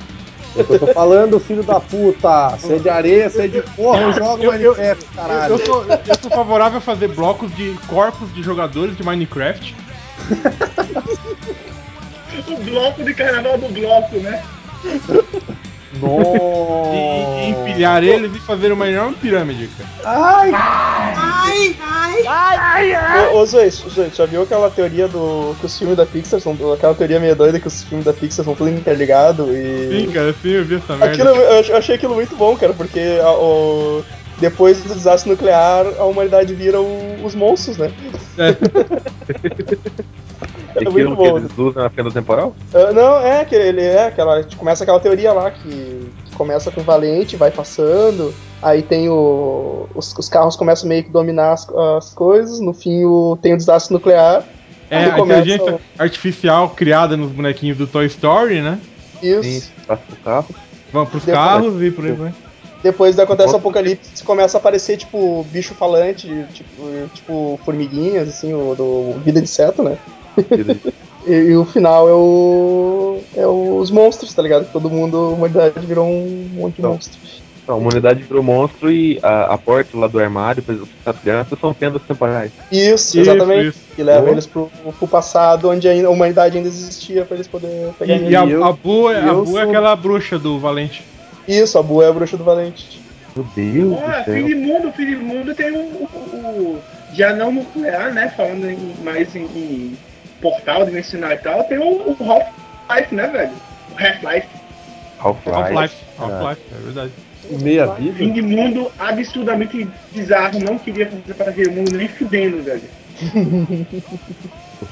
É 0.56 0.60
eu 0.60 0.78
tô 0.78 0.86
falando, 0.88 1.38
filho 1.38 1.62
da 1.62 1.78
puta. 1.80 2.56
Se 2.58 2.72
é 2.74 2.78
de 2.78 2.88
areia, 2.88 3.28
se 3.30 3.40
é 3.42 3.48
de 3.48 3.62
porra, 3.62 4.00
eu 4.02 4.12
jogo 4.12 4.42
Eu- 4.44 4.52
eu- 4.54 4.72
Minecraft, 4.74 5.02
Eu, 5.02 5.08
caralho. 5.14 5.54
eu 5.54 5.58
sou, 5.66 5.84
eu 5.84 6.14
sou 6.20 6.30
favorável 6.30 6.78
a 6.78 6.80
fazer 6.80 7.08
blocos 7.08 7.54
de 7.54 7.78
corpos 7.86 8.32
de 8.34 8.42
jogadores 8.42 8.96
de 8.96 9.02
Minecraft. 9.02 9.74
O 12.46 12.56
bloco 12.56 13.02
de 13.04 13.14
carnaval 13.14 13.58
do 13.58 13.68
bloco, 13.68 14.16
né? 14.20 14.42
Nossa. 15.94 16.90
E, 16.94 17.46
e 17.46 17.50
empilhar 17.50 18.02
eles 18.04 18.34
e 18.36 18.38
fazer 18.40 18.70
uma 18.72 18.88
enorme 18.88 19.14
pirâmide, 19.16 19.68
cara. 19.78 19.88
Ô, 23.32 23.38
ô 23.38 23.46
Zoe, 23.46 23.70
Zoe, 23.70 24.10
já 24.14 24.26
viu 24.26 24.42
aquela 24.42 24.70
teoria 24.70 25.08
do. 25.08 25.56
que 25.60 25.66
os 25.66 25.78
filmes 25.78 25.96
da 25.96 26.04
Pixar 26.06 26.40
são. 26.40 26.56
aquela 26.72 26.94
teoria 26.94 27.18
meio 27.20 27.34
doida 27.34 27.58
que 27.58 27.66
os 27.66 27.82
filmes 27.84 28.04
da 28.04 28.12
Pixar 28.12 28.44
são 28.44 28.54
tudo 28.54 28.70
interligados 28.70 29.48
e. 29.48 29.88
Sim, 30.06 30.12
cara, 30.12 30.34
sim, 30.42 30.50
eu 30.50 30.64
vi 30.64 30.76
essa 30.76 30.96
merda. 30.96 31.14
Aquilo, 31.14 31.28
eu 31.30 31.76
achei 31.76 31.94
aquilo 31.94 32.14
muito 32.14 32.36
bom, 32.36 32.56
cara, 32.56 32.72
porque 32.74 33.00
a- 33.22 33.32
o- 33.32 34.04
depois 34.38 34.82
do 34.82 34.94
desastre 34.94 35.30
nuclear, 35.30 35.86
a 35.98 36.04
humanidade 36.04 36.54
vira 36.54 36.80
o- 36.80 37.24
os 37.24 37.34
monstros, 37.34 37.76
né? 37.78 37.90
É. 38.36 38.56
É 40.86 40.90
muito 40.90 40.98
aquilo 41.12 41.16
que 41.16 41.30
bom, 41.30 41.38
eles 41.38 41.58
usam 41.58 41.82
na 41.82 41.90
fenda 41.90 42.10
temporal? 42.10 42.54
Ah, 42.74 42.92
não, 42.92 43.18
é 43.18 43.44
que 43.44 43.54
ele 43.54 43.82
é 43.82 44.06
aquela. 44.06 44.42
Começa 44.56 44.84
aquela 44.84 45.00
teoria 45.00 45.32
lá 45.32 45.50
que, 45.50 46.10
que 46.24 46.34
começa 46.36 46.70
com 46.70 46.80
o 46.80 46.84
Valente, 46.84 47.36
vai 47.36 47.50
passando, 47.50 48.34
aí 48.62 48.82
tem 48.82 49.08
o. 49.08 49.86
Os, 49.94 50.14
os 50.16 50.28
carros 50.28 50.56
começam 50.56 50.88
meio 50.88 51.04
que 51.04 51.10
dominar 51.10 51.52
as, 51.52 51.68
as 51.68 52.10
coisas, 52.14 52.60
no 52.60 52.72
fim 52.72 53.04
o, 53.04 53.38
tem 53.40 53.54
o 53.54 53.56
desastre 53.56 53.92
nuclear. 53.94 54.44
É, 54.90 55.04
a 55.04 55.10
começa 55.16 55.40
inteligência 55.40 55.78
artificial 55.98 56.70
criada 56.70 57.16
nos 57.16 57.30
bonequinhos 57.30 57.76
do 57.76 57.86
Toy 57.86 58.06
Story, 58.06 58.62
né? 58.62 58.78
Isso. 59.22 59.70
Passa 59.86 60.02
pro 60.06 60.16
carro. 60.16 60.48
Vamos 60.92 61.10
pros 61.10 61.24
Depois- 61.24 61.44
carros 61.44 61.82
e 61.82 61.90
por 61.90 62.04
aí 62.04 62.12
vai. 62.12 62.34
Depois 62.82 63.18
acontece 63.18 63.52
o 63.52 63.56
apocalipse, 63.56 64.22
começa 64.22 64.56
a 64.56 64.60
aparecer, 64.60 64.96
tipo, 64.96 65.44
bicho 65.50 65.74
falante, 65.74 66.28
tipo, 66.52 67.08
tipo 67.12 67.60
formiguinhas, 67.64 68.28
assim, 68.28 68.54
o 68.54 68.74
do 68.76 69.18
Vida 69.24 69.40
de 69.40 69.44
Inseto, 69.48 69.82
né? 69.82 69.98
E, 71.26 71.32
e 71.32 71.56
o 71.56 71.64
final 71.64 72.08
é 72.08 72.12
o. 72.12 73.20
É 73.36 73.46
os 73.46 73.90
monstros, 73.90 74.32
tá 74.34 74.42
ligado? 74.42 74.66
Todo 74.72 74.88
mundo, 74.90 75.16
a 75.16 75.28
humanidade 75.30 75.86
virou 75.86 76.06
um 76.06 76.48
monte 76.54 76.76
de 76.76 76.82
Não. 76.82 76.92
monstros. 76.92 77.42
Então, 77.62 77.74
a 77.74 77.78
humanidade 77.78 78.22
virou 78.22 78.42
monstro 78.42 78.90
e 78.90 79.18
a, 79.22 79.54
a 79.54 79.58
porta 79.58 79.94
lá 79.98 80.06
do 80.06 80.18
armário 80.18 80.62
para 80.62 81.12
as 81.12 81.18
crianças 81.18 81.58
são 81.60 81.74
fendas 81.74 82.00
temporais. 82.02 82.50
Isso, 82.72 83.20
exatamente. 83.20 83.68
Isso, 83.68 83.78
Que 83.94 84.02
leva 84.02 84.20
Boa. 84.22 84.32
eles 84.32 84.46
pro, 84.46 84.70
pro 84.98 85.06
passado, 85.06 85.68
onde 85.68 85.86
ainda, 85.86 86.08
a 86.08 86.10
humanidade 86.10 86.56
ainda 86.56 86.68
existia, 86.68 87.26
pra 87.26 87.36
eles 87.36 87.46
poderem 87.46 87.92
pegar 87.98 88.14
E, 88.16 88.30
e 88.30 88.34
a, 88.36 88.40
a 88.42 88.72
Bu, 88.72 89.10
é- 89.10 89.22
e 89.22 89.28
a 89.28 89.34
Bu 89.34 89.42
é 89.42 89.44
sou- 89.46 89.58
aquela 89.58 89.94
bruxa 89.94 90.38
do 90.38 90.58
Valente. 90.58 91.04
Isso, 91.46 91.78
a 91.78 91.82
Bua 91.82 92.04
é 92.04 92.08
a 92.08 92.12
bruxa 92.12 92.38
do 92.38 92.44
Valente. 92.44 93.02
Meu 93.36 93.44
Deus 93.54 93.98
Ó, 94.02 94.06
do 94.06 94.24
fim 94.24 94.32
céu. 94.32 94.46
de 94.46 94.54
mundo, 94.54 94.92
fim 94.92 95.06
de 95.06 95.16
mundo 95.16 95.54
tem 95.54 95.70
o, 95.72 95.78
o, 95.78 96.08
o- 96.36 96.78
já 97.12 97.34
não 97.34 97.52
nuclear, 97.52 98.14
né? 98.14 98.32
Falando 98.34 98.64
em, 98.70 98.78
mais 99.04 99.34
em, 99.36 99.44
em 99.44 99.92
portal 100.40 100.84
dimensional 100.84 101.32
e 101.32 101.38
tal, 101.38 101.64
tem 101.64 101.78
o, 101.78 101.84
o 101.84 102.16
Half-Life, 102.20 103.14
né, 103.14 103.26
velho? 103.28 103.52
O 103.92 104.02
Half-Life. 104.04 104.48
Half-Life. 105.18 105.54
Half-Life. 105.54 105.96
Half-Life, 106.18 106.62
é 106.72 106.84
verdade. 106.84 107.12
Meia 107.62 107.88
Fim 108.16 108.32
de 108.32 108.42
mundo 108.42 108.90
absurdamente 108.98 109.88
bizarro, 110.12 110.58
não 110.60 110.78
queria 110.78 111.06
fazer 111.06 111.34
para 111.34 111.50
aquele 111.50 111.70
mundo 111.70 111.96
nem 111.96 112.08
fudendo, 112.08 112.62
velho. 112.62 112.82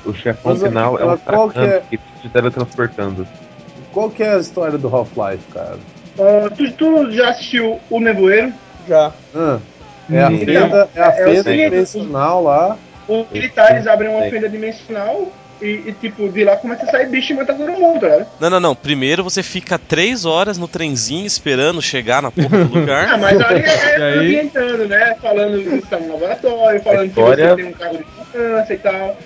O, 0.07 0.11
o 0.11 0.15
chefão 0.15 0.53
Mas, 0.53 0.63
final 0.63 0.99
é 0.99 1.05
um 1.05 1.19
qual 1.19 1.51
que 1.51 1.59
é- 1.59 1.83
que 1.91 1.99
te 2.23 2.29
teletransportando. 2.29 3.27
Qual 3.93 4.11
que 4.11 4.23
é 4.23 4.35
a 4.35 4.39
história 4.39 4.79
do 4.79 4.89
Half-Life, 4.89 5.45
cara? 5.53 5.79
Ah, 6.19 6.51
tu, 6.57 6.71
tu 6.73 7.11
já 7.13 7.31
assistiu 7.31 7.79
O 7.91 8.01
Nevoeiro? 8.01 8.53
Já. 8.89 9.13
Ah, 9.35 9.59
é 10.11 10.23
a 10.23 10.31
fenda, 10.31 10.89
é 10.95 11.03
a 11.03 11.07
é 11.07 11.25
o 11.25 11.35
fenda 11.35 11.57
dimensional 11.57 12.43
lá. 12.43 12.77
Os 13.09 13.27
militares 13.31 13.87
abrem 13.87 14.11
uma 14.11 14.23
fenda 14.29 14.49
dimensional 14.49 15.31
e, 15.63 15.85
e, 15.87 15.95
tipo, 16.01 16.29
de 16.29 16.45
lá 16.45 16.57
começa 16.57 16.85
a 16.85 16.91
sair 16.91 17.07
bicho 17.09 17.33
e 17.33 17.37
matar 17.37 17.55
todo 17.57 17.73
mundo, 17.73 18.07
né? 18.07 18.27
Não, 18.41 18.51
não, 18.51 18.61
não. 18.61 18.75
Primeiro 18.75 19.25
você 19.25 19.43
fica 19.43 19.79
três 19.79 20.25
horas 20.25 20.59
no 20.59 20.69
trenzinho 20.69 21.25
esperando 21.27 21.81
chegar 21.81 22.21
na 22.21 22.31
porra 22.31 22.65
do 22.65 22.77
Ah, 22.77 22.79
lugar. 22.81 23.19
mas 23.19 23.41
ali 23.41 23.63
é 23.65 23.99
E 23.99 24.03
aí? 24.03 24.19
ambientando, 24.19 24.87
né? 24.87 25.17
Falando 25.23 25.63
que 25.63 25.77
está 25.77 25.99
no 25.99 26.13
laboratório, 26.13 26.83
falando 26.83 27.07
História- 27.09 27.45
que 27.45 27.51
você 27.51 27.63
tem 27.63 27.67
um 27.67 27.73
carro 27.73 27.99
de 27.99 28.05
segurança 28.33 28.75
e 28.75 28.79
tal. 28.79 29.17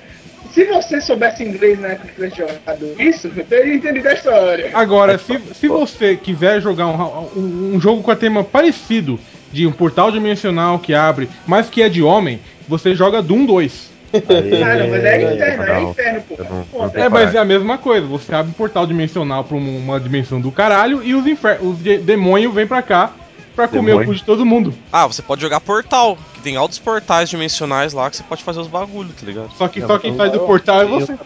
Se 0.53 0.65
você 0.65 1.01
soubesse 1.01 1.45
inglês 1.45 1.79
na 1.81 1.89
época 1.89 2.09
que 2.09 2.15
tivesse 2.15 2.37
jogado 2.39 2.95
isso, 3.01 3.31
eu 3.37 3.45
teria 3.45 3.75
entendido 3.75 4.09
a 4.09 4.13
história. 4.13 4.71
Agora, 4.75 5.17
se, 5.17 5.39
se 5.55 5.69
você 5.69 6.17
quiser 6.17 6.61
jogar 6.61 6.87
um, 6.89 7.29
um, 7.37 7.73
um 7.77 7.81
jogo 7.81 8.03
com 8.03 8.11
a 8.11 8.17
tema 8.17 8.43
parecido, 8.43 9.19
de 9.53 9.65
um 9.67 9.73
portal 9.73 10.11
dimensional 10.13 10.79
que 10.81 10.93
abre, 10.95 11.29
mas 11.47 11.69
que 11.71 11.83
é 11.83 11.89
de 11.89 12.03
homem, 12.03 12.41
você 12.71 12.95
joga 12.95 13.21
Doom 13.21 13.45
2. 13.45 13.91
Cara, 14.13 14.89
mas 14.89 15.05
é 15.05 15.23
inferno, 15.35 15.65
é 15.73 15.83
inferno, 15.83 16.23
pô. 16.29 16.37
Não- 16.43 16.67
não 16.89 16.91
É, 16.95 17.09
mas 17.09 17.35
é 17.35 17.39
a 17.39 17.45
mesma 17.45 17.79
coisa. 17.79 18.07
Você 18.07 18.35
abre 18.35 18.51
um 18.51 18.55
portal 18.55 18.87
dimensional 18.87 19.45
pra 19.45 19.57
uma, 19.57 20.01
dimensão 20.01 20.41
do 20.41 20.51
caralho 20.51 21.03
e 21.03 21.15
os, 21.15 21.27
infer 21.27 21.59
os 21.63 21.79
de- 21.83 21.99
demônios 21.99 22.53
vêm 22.55 22.67
pra 22.67 22.83
cá 22.83 23.13
pra 23.55 23.69
comer 23.69 23.81
o 23.81 23.99
Demônio. 23.99 24.09
cu 24.09 24.15
de 24.15 24.25
todo 24.25 24.45
mundo. 24.47 24.75
Ah, 24.93 25.07
você 25.07 25.23
pode 25.23 25.41
jogar 25.41 25.61
portal, 25.61 26.19
que 26.35 26.41
tem 26.41 26.57
altos 26.57 26.79
portais 26.79 27.29
dimensionais 27.31 27.93
lá 27.93 28.11
que 28.11 28.17
você 28.17 28.23
pode 28.25 28.43
fazer 28.43 28.59
os 28.61 28.67
bagulhos, 28.69 29.15
tá 29.15 29.25
ligado? 29.27 29.51
Só 29.57 29.69
que 29.69 29.79
Não, 29.81 29.87
só 29.87 29.99
quem 29.99 30.17
sai 30.17 30.31
do 30.31 30.37
eu- 30.39 30.47
portal 30.47 30.83
é 30.83 30.87
você. 30.87 31.17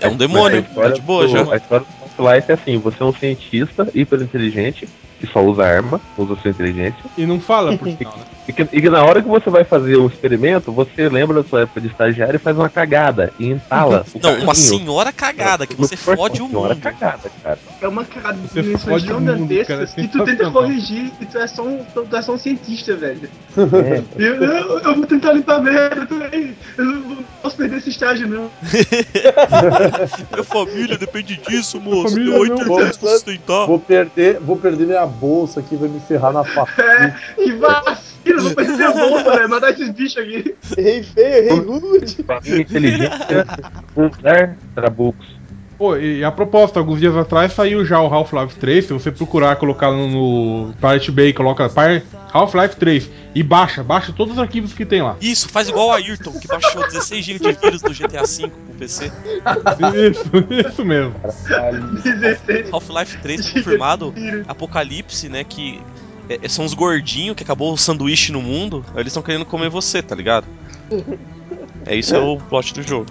É 0.00 0.08
um 0.08 0.16
demônio, 0.16 0.56
Mas 0.56 0.66
a 0.66 0.68
história 0.68 0.90
tá 0.90 0.96
de 0.96 1.02
boa 1.02 1.26
do- 1.26 1.32
já. 1.32 1.52
A 1.52 1.56
história 1.56 1.86
do 1.86 2.22
Half-Life 2.24 2.50
é 2.50 2.54
assim: 2.54 2.78
você 2.78 3.02
é 3.02 3.06
um 3.06 3.12
cientista 3.14 3.88
hiper 3.94 4.20
inteligente 4.22 4.88
que 5.20 5.26
só 5.26 5.40
usa 5.44 5.64
arma, 5.64 6.00
usa 6.16 6.34
sua 6.36 6.50
inteligência. 6.50 6.98
E 7.16 7.26
não 7.26 7.38
fala 7.40 7.76
por 7.76 7.86
sinal, 7.92 8.16
né? 8.16 8.24
E 8.50 8.52
que, 8.52 8.62
e 8.62 8.82
que 8.82 8.90
na 8.90 9.04
hora 9.04 9.22
que 9.22 9.28
você 9.28 9.48
vai 9.48 9.62
fazer 9.62 9.96
um 9.96 10.08
experimento, 10.08 10.72
você 10.72 11.08
lembra 11.08 11.40
da 11.40 11.48
sua 11.48 11.62
época 11.62 11.80
de 11.80 11.86
estagiário 11.86 12.34
e 12.34 12.38
faz 12.38 12.56
uma 12.56 12.68
cagada 12.68 13.32
e 13.38 13.48
entala. 13.48 14.04
o 14.12 14.18
Não, 14.20 14.42
uma 14.42 14.54
senhora 14.56 15.12
cagada, 15.12 15.66
que 15.66 15.76
você 15.76 15.96
fode 15.96 16.42
o 16.42 16.48
Senhora 16.48 16.74
mundo. 16.74 16.82
cagada, 16.82 17.30
cara. 17.42 17.58
É 17.80 17.88
uma 17.88 18.04
cagada 18.04 18.38
de 18.38 18.62
dimensões 18.62 19.02
o 19.04 19.06
gigantescas 19.06 19.94
que 19.94 20.08
tu 20.08 20.24
tenta 20.24 20.50
corrigir 20.50 21.12
e 21.20 21.26
tu 21.26 21.38
é 21.38 21.46
só 21.46 21.62
um, 21.62 21.84
tu 21.84 22.16
é 22.16 22.22
só 22.22 22.32
um 22.34 22.38
cientista, 22.38 22.96
velho. 22.96 23.30
É, 23.56 24.02
Eu, 24.20 24.34
eu, 24.42 24.78
eu 24.80 24.94
vou 24.96 25.06
tentar 25.06 25.32
limpar 25.32 25.56
a 25.56 25.60
merda 25.60 26.06
também. 26.06 26.56
Eu 26.76 26.84
não 26.84 27.16
posso 27.42 27.56
perder 27.56 27.78
esse 27.78 27.90
estágio, 27.90 28.26
não. 28.28 28.50
Minha 30.32 30.44
família 30.44 30.98
depende 30.98 31.36
disso, 31.36 31.80
moço. 31.80 32.10
família 32.10 32.32
Tem 32.32 32.40
oito 32.40 32.62
irmãos 32.62 32.96
pra 32.96 33.10
sustentar. 33.10 33.66
Vou 33.66 33.78
perder, 33.78 34.38
vou 34.40 34.56
perder 34.56 34.86
minha 34.86 35.06
bolsa 35.06 35.60
aqui, 35.60 35.76
vai 35.76 35.88
me 35.88 36.00
ferrar 36.00 36.32
na 36.32 36.44
faca. 36.44 36.82
É, 36.82 37.14
que 37.34 37.52
vacina, 37.52 38.39
vou 38.40 38.54
perder 38.54 38.84
a 38.84 38.92
bolsa, 38.92 39.30
velho. 39.30 39.48
Mandar 39.48 39.70
esses 39.70 39.90
bichos 39.90 40.18
aqui. 40.18 40.54
Errei 40.76 41.02
feio, 41.02 41.34
errei 41.34 41.58
rude. 41.58 42.16
inteligência, 42.60 43.46
trabucos. 44.74 45.40
Pô, 45.80 45.96
e 45.96 46.22
a 46.22 46.30
propósito, 46.30 46.78
alguns 46.78 47.00
dias 47.00 47.16
atrás 47.16 47.54
saiu 47.54 47.86
já 47.86 47.98
o 48.02 48.12
Half-Life 48.12 48.56
3. 48.56 48.84
Se 48.84 48.92
você 48.92 49.10
procurar, 49.10 49.56
colocar 49.56 49.90
no, 49.90 50.08
no 50.66 50.74
Pirate 50.74 51.10
Bay, 51.10 51.32
coloca 51.32 51.70
Half-Life 52.34 52.76
3 52.76 53.10
e 53.34 53.42
baixa, 53.42 53.82
baixa 53.82 54.12
todos 54.12 54.34
os 54.34 54.38
arquivos 54.38 54.74
que 54.74 54.84
tem 54.84 55.00
lá. 55.00 55.16
Isso, 55.22 55.48
faz 55.48 55.70
igual 55.70 55.88
o 55.88 55.92
Ayrton, 55.92 56.38
que 56.38 56.46
baixou 56.46 56.82
16 56.86 57.24
GB 57.24 57.54
de 57.54 57.60
vírus 57.60 57.80
do 57.80 57.94
GTA 57.94 58.24
V 58.26 58.48
pro 58.48 58.74
PC. 58.78 59.10
Isso, 60.10 60.30
isso 60.70 60.84
mesmo. 60.84 61.14
16. 62.04 62.74
Half-Life 62.74 63.16
3 63.22 63.46
tá 63.46 63.52
confirmado. 63.54 64.14
Apocalipse, 64.46 65.30
né? 65.30 65.44
Que 65.44 65.80
é- 66.42 66.48
são 66.48 66.64
os 66.64 66.74
gordinhos 66.74 67.36
que 67.36 67.42
acabou 67.42 67.72
o 67.72 67.78
sanduíche 67.78 68.32
no 68.32 68.40
mundo. 68.42 68.84
Eles 68.94 69.08
estão 69.08 69.22
querendo 69.22 69.44
comer 69.44 69.68
você, 69.68 70.02
tá 70.02 70.14
ligado? 70.14 70.46
É 71.86 71.94
isso 71.96 72.14
é 72.14 72.18
o 72.18 72.36
plot 72.36 72.74
do 72.74 72.82
jogo. 72.82 73.06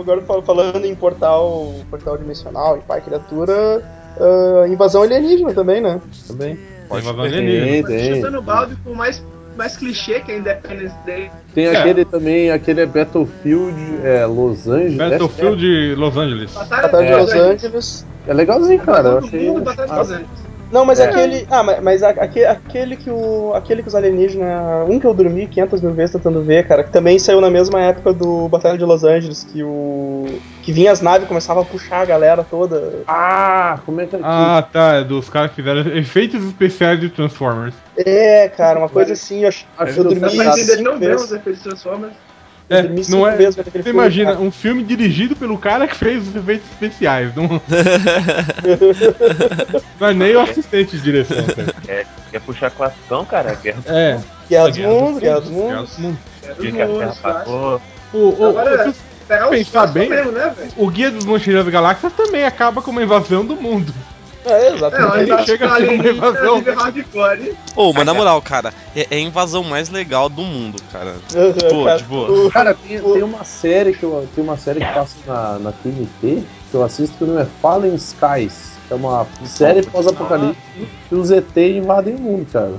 Agora 0.00 0.22
fal- 0.22 0.42
falando 0.42 0.84
em 0.84 0.94
portal, 0.94 1.74
portal 1.90 2.16
dimensional 2.16 2.76
e 2.78 2.80
pai 2.82 3.00
criatura, 3.00 3.82
ah, 4.20 4.68
invasão 4.68 5.02
alienígena 5.02 5.52
também, 5.52 5.80
né? 5.80 6.00
Também. 6.28 6.58
Invasão 6.86 7.20
alienígena. 7.20 7.66
Tem, 7.66 7.84
tem. 7.84 8.14
chutando 8.16 8.38
o 8.38 8.42
balde 8.42 8.76
por 8.76 8.94
mais, 8.94 9.24
mais 9.56 9.76
clichê 9.76 10.20
que 10.20 10.30
a 10.30 10.36
Independence 10.38 10.94
Day. 11.04 11.30
Tem 11.54 11.66
É. 11.66 11.76
aquele 11.76 12.04
também, 12.04 12.50
aquele 12.50 12.82
é 12.82 12.86
Battlefield 12.86 13.74
é, 14.04 14.24
Los 14.24 14.68
Angeles. 14.68 14.96
Battlefield 14.98 15.60
de 15.60 15.94
Los 15.96 16.16
Angeles. 16.16 16.52
Batalha 16.52 16.82
Batalha 16.82 17.06
de 17.06 17.12
É. 17.12 17.16
Los 17.16 17.32
Angeles. 17.32 18.06
É 18.28 18.32
legalzinho, 18.34 18.80
cara. 18.82 19.08
Eu 19.08 19.14
Todo 19.16 19.26
achei. 19.26 19.48
mundo, 19.48 19.62
Batalha 19.64 19.88
de 19.88 19.98
Los 19.98 20.10
Angeles. 20.10 20.51
Não, 20.72 20.86
mas 20.86 20.98
É. 20.98 21.04
aquele. 21.04 21.46
Ah, 21.50 21.62
mas, 21.62 21.82
mas 21.82 22.02
a- 22.02 22.08
aque- 22.08 22.44
aquele 22.46 22.96
que 22.96 23.10
o. 23.10 23.52
Aquele 23.54 23.82
que 23.82 23.88
os 23.88 23.94
alienígenas. 23.94 24.88
Um 24.88 24.98
que 24.98 25.06
eu 25.06 25.12
dormi 25.12 25.46
500 25.46 25.82
mil 25.82 25.92
vezes 25.92 26.12
tentando 26.14 26.42
ver, 26.42 26.66
cara, 26.66 26.82
que 26.82 26.90
também 26.90 27.18
saiu 27.18 27.40
na 27.42 27.50
mesma 27.50 27.78
época 27.80 28.12
do 28.14 28.48
Batalha 28.48 28.78
de 28.78 28.84
Los 28.84 29.04
Angeles, 29.04 29.44
que 29.44 29.62
o. 29.62 30.24
Que 30.62 30.72
vinha 30.72 30.90
as 30.90 31.00
naves 31.02 31.24
e 31.24 31.28
começava 31.28 31.60
a 31.60 31.64
puxar 31.64 32.00
a 32.00 32.04
galera 32.06 32.42
toda. 32.42 33.00
Ah, 33.06 33.78
que 33.84 34.00
é? 34.00 34.08
Ah, 34.22 34.66
tá, 34.72 34.94
é 34.94 35.04
dos 35.04 35.28
caras 35.28 35.50
que 35.50 35.56
fizeram 35.56 35.80
efeitos 35.94 36.42
especiais 36.44 36.98
de 37.00 37.10
Transformers. 37.10 37.74
É, 37.98 38.48
cara, 38.48 38.78
uma 38.78 38.88
coisa 38.88 39.12
assim, 39.12 39.44
eu, 39.44 39.50
eu 39.78 39.86
que 39.86 40.02
dormi 40.02 40.30
cinco 40.30 40.82
tão 40.84 40.98
bem 40.98 41.08
vezes. 41.10 41.24
os 41.26 41.32
efeitos 41.32 41.62
Transformers. 41.62 42.12
É, 42.78 42.82
não 43.10 43.26
é. 43.26 43.34
aquele 43.34 43.52
Você 43.52 43.70
filme, 43.70 43.90
imagina, 43.90 44.32
cara. 44.32 44.42
um 44.44 44.50
filme 44.50 44.82
dirigido 44.82 45.36
pelo 45.36 45.58
cara 45.58 45.86
que 45.86 45.94
fez 45.96 46.26
os 46.28 46.34
efeitos 46.36 46.70
especiais. 46.70 47.34
Não, 47.34 47.48
não 50.00 50.08
é 50.08 50.14
nem 50.14 50.36
o 50.36 50.40
assistente 50.40 50.96
de 50.96 51.02
direção, 51.02 51.44
cara. 51.44 51.74
É, 51.88 52.06
quer 52.30 52.40
puxar 52.40 52.70
classicão, 52.70 53.24
cara? 53.24 53.54
Guerra 53.54 53.82
É. 53.86 54.18
Guerra 54.48 54.68
dos 54.68 54.78
Mundos, 54.78 55.20
Guerra 55.20 55.40
dos 55.40 55.50
Mundos. 55.50 55.96
dos. 55.96 56.14
É 56.44 56.54
dos 56.54 56.70
que 56.70 56.82
a 56.82 56.86
Terra 56.86 57.44
mundos. 57.46 57.82
O, 58.12 58.18
o, 58.18 58.46
Agora, 58.48 58.90
o- 58.90 58.94
pegar 59.26 59.48
os 59.50 59.56
pensar 59.56 59.86
bem- 59.86 60.10
mesmo, 60.10 60.32
né, 60.32 60.52
o 60.76 60.88
Guia 60.90 61.10
dos 61.10 61.24
Mochileiros 61.24 61.64
das 61.64 61.72
Galáxias 61.72 62.12
também 62.12 62.44
acaba 62.44 62.82
com 62.82 62.90
uma 62.90 63.02
invasão 63.02 63.44
do 63.44 63.56
mundo. 63.56 63.94
É, 64.44 64.52
É, 64.52 64.74
exatamente. 64.74 65.30
Ele 65.30 65.42
chega 65.44 65.66
a 65.72 65.76
ser 65.76 65.88
uma 65.88 66.08
invasão. 66.10 66.62
hardcore. 66.62 67.54
Ô, 67.76 67.92
mas 67.92 68.04
na 68.06 68.12
moral, 68.14 68.42
cara, 68.42 68.72
é, 68.94 69.06
é 69.10 69.16
a 69.16 69.20
invasão 69.20 69.62
mais 69.62 69.88
legal 69.88 70.28
do 70.28 70.42
mundo, 70.42 70.82
cara. 70.92 71.14
Pô, 71.70 71.84
Cara, 71.84 71.98
de 71.98 72.04
boa. 72.04 72.30
o- 72.46 72.50
Cara, 72.50 72.74
tem, 72.74 73.00
tem 73.00 73.22
uma 73.22 73.44
série 73.44 73.92
que 73.92 74.02
eu, 74.02 74.28
tem 74.34 74.42
uma 74.42 74.56
série 74.56 74.80
que 74.80 74.92
passa 74.92 75.16
na, 75.26 75.58
na 75.58 75.72
TNT 75.72 76.42
que 76.70 76.74
eu 76.76 76.82
assisto 76.82 77.16
que 77.18 77.24
não 77.24 77.38
é 77.38 77.44
Fallen 77.60 77.94
Skies. 77.94 78.78
que 78.88 78.92
É 78.94 78.96
uma 78.96 79.26
série 79.44 79.82
pós-apocalipse 79.82 80.60
que 81.08 81.14
os 81.14 81.30
ET 81.30 81.56
invadem 81.56 82.14
o 82.14 82.18
mundo, 82.18 82.46
cara. 82.52 82.72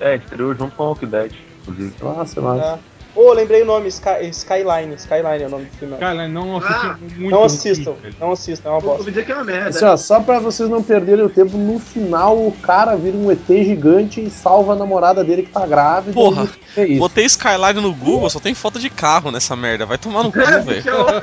É, 0.00 0.16
estreou 0.16 0.54
junto 0.54 0.74
com 0.76 0.82
o 0.82 0.86
Walking 0.88 1.06
Dead. 1.06 1.32
inclusive. 1.62 1.94
Nossa, 2.02 2.40
massa. 2.40 2.74
Ah. 2.74 2.95
Ô, 3.16 3.32
lembrei 3.32 3.62
o 3.62 3.64
nome, 3.64 3.88
Sky- 3.88 4.28
Skyline. 4.30 4.94
Skyline 4.96 5.42
é 5.42 5.46
o 5.46 5.50
nome 5.50 5.64
do 5.64 5.70
filme. 5.78 5.96
Cara, 5.96 6.28
não 6.28 6.58
assistam 6.58 6.90
Ah, 6.90 6.96
muito. 7.16 7.30
Não 7.30 7.44
assistam, 7.44 7.94
não 8.20 8.32
assistam, 8.32 8.68
é 8.68 8.72
uma 8.72 8.80
bosta. 8.82 9.04
dizer 9.10 9.24
que 9.24 9.32
é 9.32 9.34
uma 9.34 9.44
merda. 9.44 9.70
Assim, 9.70 9.84
ó, 9.86 9.96
só 9.96 10.20
pra 10.20 10.38
vocês 10.38 10.68
não 10.68 10.82
perderem 10.82 11.24
o 11.24 11.30
tempo, 11.30 11.56
no 11.56 11.78
final 11.78 12.36
o 12.36 12.52
cara 12.62 12.94
vira 12.94 13.16
um 13.16 13.32
ET 13.32 13.46
gigante 13.48 14.22
e 14.22 14.28
salva 14.28 14.74
a 14.74 14.76
namorada 14.76 15.24
dele 15.24 15.44
que 15.44 15.50
tá 15.50 15.66
grávida. 15.66 16.12
Porra, 16.12 16.46
é 16.76 16.84
isso. 16.86 16.98
Botei 16.98 17.24
Skyline 17.24 17.80
no 17.80 17.94
Google, 17.94 18.28
só 18.28 18.38
tem 18.38 18.52
foto 18.54 18.78
de 18.78 18.90
carro 18.90 19.30
nessa 19.30 19.56
merda. 19.56 19.86
Vai 19.86 19.96
tomar 19.96 20.22
no 20.22 20.30
cu, 20.30 20.38
É, 20.40 20.60
velho. 20.60 20.82
é 20.86 20.94
o- 20.94 21.08
é 21.08 21.22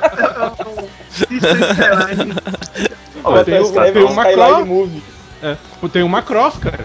o 3.60 3.64
Skyline. 3.64 3.92
Tem, 3.92 4.02
o- 4.02 4.06
um 4.08 4.22
Skyline 4.22 4.64
Movie. 4.64 5.02
é, 5.42 5.56
tem 5.92 6.02
uma 6.02 6.22
cross, 6.22 6.56
cara. 6.58 6.84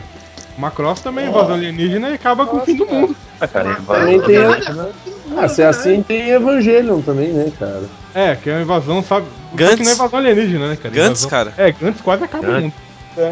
Uma 0.60 0.72
cross 0.72 0.99
também, 0.99 1.30
invasão 1.30 1.53
alienígena 1.53 2.10
e 2.10 2.16
acaba 2.16 2.45
com 2.45 2.57
o 2.57 2.60
fim 2.66 2.76
do 2.76 2.84
Nossa, 2.84 2.93
mundo. 2.97 3.16
Ah, 3.39 3.47
cara, 3.47 3.76
Também 3.76 4.16
invasão. 4.16 4.91
tem, 5.05 5.38
ah, 5.38 5.47
se 5.47 5.62
é 5.62 5.66
assim, 5.68 6.03
tem 6.03 6.32
Evangelion 6.32 6.99
também, 7.01 7.30
né, 7.32 7.49
cara? 7.57 7.84
É, 8.14 8.36
que 8.36 8.49
é 8.49 8.53
uma 8.55 8.62
invasão, 8.64 9.01
sabe? 9.01 9.28
Só 9.51 9.55
que 9.55 9.64
não 9.64 9.70
é 9.72 9.76
Gantz. 9.78 9.91
invasão 9.93 10.20
alienígena, 10.20 10.68
né, 10.68 10.76
cara? 10.76 10.93
Gantz, 10.93 11.24
Invasão- 11.24 11.30
cara. 11.30 11.53
É, 11.57 11.72
Gantz 11.72 12.01
quase 12.01 12.26
acaba 12.26 12.43
o 12.43 12.47
Gantz. 12.51 12.62
mundo. 12.64 12.74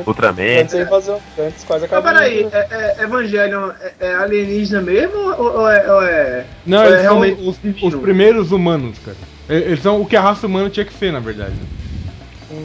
Ultraman. 0.05 0.59
Antes 0.61 0.73
da 0.73 0.81
invasão, 0.81 1.21
antes 1.37 1.63
quase 1.65 1.81
Mas 1.81 1.91
acabou. 1.91 2.11
peraí, 2.13 2.47
é, 2.49 2.95
é, 2.99 3.03
Evangelion 3.03 3.71
é, 3.81 3.93
é 4.07 4.15
alienígena 4.15 4.81
mesmo 4.81 5.17
ou, 5.17 5.59
ou 5.59 5.69
é, 5.69 5.91
ou 5.93 6.01
é- 6.03 6.45
Não, 6.65 6.77
ou 6.79 6.83
é 6.85 6.87
eles 6.87 7.01
são 7.01 7.19
realmente 7.19 7.41
os, 7.41 7.59
os 7.93 7.95
primeiros 8.01 8.51
humanos, 8.53 8.97
cara. 9.03 9.17
Eles 9.49 9.81
são 9.81 10.01
o 10.01 10.05
que 10.05 10.15
a 10.15 10.21
raça 10.21 10.47
humana 10.47 10.69
tinha 10.69 10.85
que 10.85 10.93
ser, 10.93 11.11
na 11.11 11.19
verdade. 11.19 11.53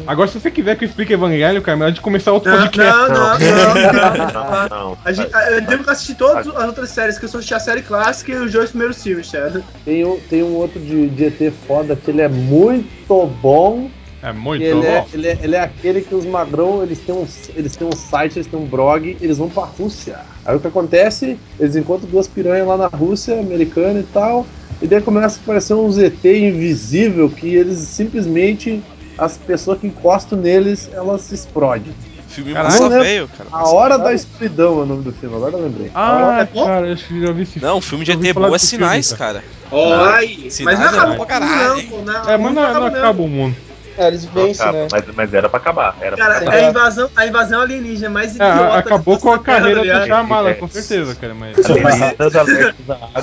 Agora, 0.06 0.28
se 0.28 0.38
você 0.38 0.50
quiser 0.50 0.76
que 0.76 0.84
eu 0.84 0.88
explique 0.88 1.12
Evangelho, 1.12 1.60
cara, 1.62 1.76
é 1.76 1.78
melhor 1.78 1.92
de 1.92 2.00
começar 2.00 2.32
outro 2.32 2.50
Não, 2.50 2.60
podcast. 2.60 2.92
não, 2.92 3.08
não, 3.08 3.38
não, 3.38 4.68
Não, 4.68 4.68
não. 4.68 4.98
A 5.04 5.12
gente, 5.12 5.30
eu 5.50 5.60
devo 5.62 5.90
assistir 5.90 6.14
todas 6.14 6.46
as 6.46 6.64
outras 6.64 6.90
séries, 6.90 7.18
que 7.18 7.24
eu 7.24 7.28
só 7.28 7.38
assisti 7.38 7.54
a 7.54 7.60
série 7.60 7.82
clássica 7.82 8.32
e 8.32 8.36
os 8.36 8.52
dois 8.52 8.70
primeiros 8.70 9.02
filmes, 9.02 9.28
certo? 9.28 9.62
Tem 9.84 10.04
um, 10.04 10.18
tem 10.28 10.42
um 10.42 10.54
outro 10.54 10.78
de, 10.80 11.08
de 11.08 11.24
ET 11.24 11.52
foda 11.66 11.96
que 11.96 12.10
ele 12.10 12.20
é 12.22 12.28
muito 12.28 13.26
bom. 13.40 13.90
É 14.22 14.32
muito 14.32 14.62
ele, 14.62 14.86
é, 14.86 15.00
bom. 15.00 15.08
ele, 15.12 15.26
é, 15.26 15.38
ele 15.42 15.56
é 15.56 15.60
aquele 15.60 16.00
que 16.00 16.14
os 16.14 16.24
magrão, 16.24 16.80
eles 16.82 17.00
têm, 17.00 17.14
um, 17.14 17.26
eles 17.56 17.74
têm 17.74 17.88
um 17.88 17.96
site, 17.96 18.36
eles 18.36 18.46
têm 18.46 18.60
um 18.60 18.66
blog, 18.66 19.16
eles 19.20 19.38
vão 19.38 19.48
pra 19.48 19.64
Rússia. 19.64 20.18
Aí 20.44 20.54
o 20.54 20.60
que 20.60 20.68
acontece? 20.68 21.38
Eles 21.58 21.74
encontram 21.74 22.08
duas 22.08 22.28
piranhas 22.28 22.68
lá 22.68 22.76
na 22.76 22.86
Rússia, 22.86 23.40
americana 23.40 23.98
e 23.98 24.04
tal, 24.04 24.46
e 24.80 24.86
daí 24.86 25.00
começa 25.00 25.38
a 25.40 25.42
aparecer 25.42 25.74
um 25.74 25.90
ZT 25.90 26.38
invisível 26.38 27.28
que 27.28 27.54
eles 27.54 27.78
simplesmente, 27.78 28.82
as 29.22 29.36
pessoas 29.36 29.78
que 29.78 29.86
encostam 29.86 30.38
neles, 30.38 30.90
elas 30.92 31.22
se 31.22 31.34
explodem. 31.34 31.94
Filme 32.26 32.52
Caralho. 32.54 32.72
massa 32.72 32.82
Não 32.82 32.88
lembro. 32.88 33.04
velho, 33.04 33.28
cara. 33.28 33.50
A 33.52 33.68
Hora 33.68 33.98
da 33.98 34.12
Escuridão 34.12 34.80
é 34.80 34.82
o 34.82 34.86
nome 34.86 35.02
do 35.04 35.12
filme, 35.12 35.36
agora 35.36 35.54
eu 35.54 35.62
lembrei. 35.62 35.90
Ah, 35.94 36.48
bom? 36.52 36.64
cara, 36.64 36.86
eu 36.88 36.96
já 36.96 37.32
vi 37.32 37.42
esse 37.42 37.60
Não, 37.60 37.80
filme 37.80 38.04
de 38.04 38.12
ET 38.12 38.34
boa 38.34 38.56
é 38.56 38.58
sinais, 38.58 39.08
filme, 39.08 39.18
cara. 39.18 39.44
Oi! 39.70 40.38
Mas 40.44 40.54
Sinais 40.54 40.78
não 40.78 40.86
é 40.86 40.88
acabou 40.88 41.22
o 41.22 41.26
pra 41.26 41.40
mundo, 41.40 41.48
caralho, 41.48 42.04
não, 42.04 42.30
É, 42.30 42.36
o 42.36 42.42
mas 42.42 42.54
não, 42.54 42.86
acaba 42.86 43.22
o 43.22 43.28
mundo. 43.28 43.56
É, 43.96 44.06
eles 44.08 44.24
vencem, 44.24 44.62
acaba, 44.66 44.78
né? 44.78 44.88
mas, 44.90 45.04
mas 45.14 45.34
era 45.34 45.48
pra 45.48 45.58
acabar. 45.58 45.96
Era 46.00 46.16
pra 46.16 46.24
Cara, 46.26 46.38
acabar. 46.38 46.54
a 46.56 46.62
invasão, 46.70 47.10
a 47.16 47.26
invasão 47.26 47.60
alienígena 47.60 48.06
é 48.06 48.08
mais 48.08 48.30
É, 48.40 48.50
idiota. 48.50 48.78
acabou 48.78 49.14
da 49.16 49.20
com 49.20 49.32
a 49.32 49.38
carreira 49.38 49.80
do 49.80 49.82
ligado? 49.86 50.04
Shyamalan, 50.06 50.50
É. 50.50 50.54
com 50.54 50.68
certeza, 50.68 51.14
cara, 51.14 51.34
mas... 51.34 51.56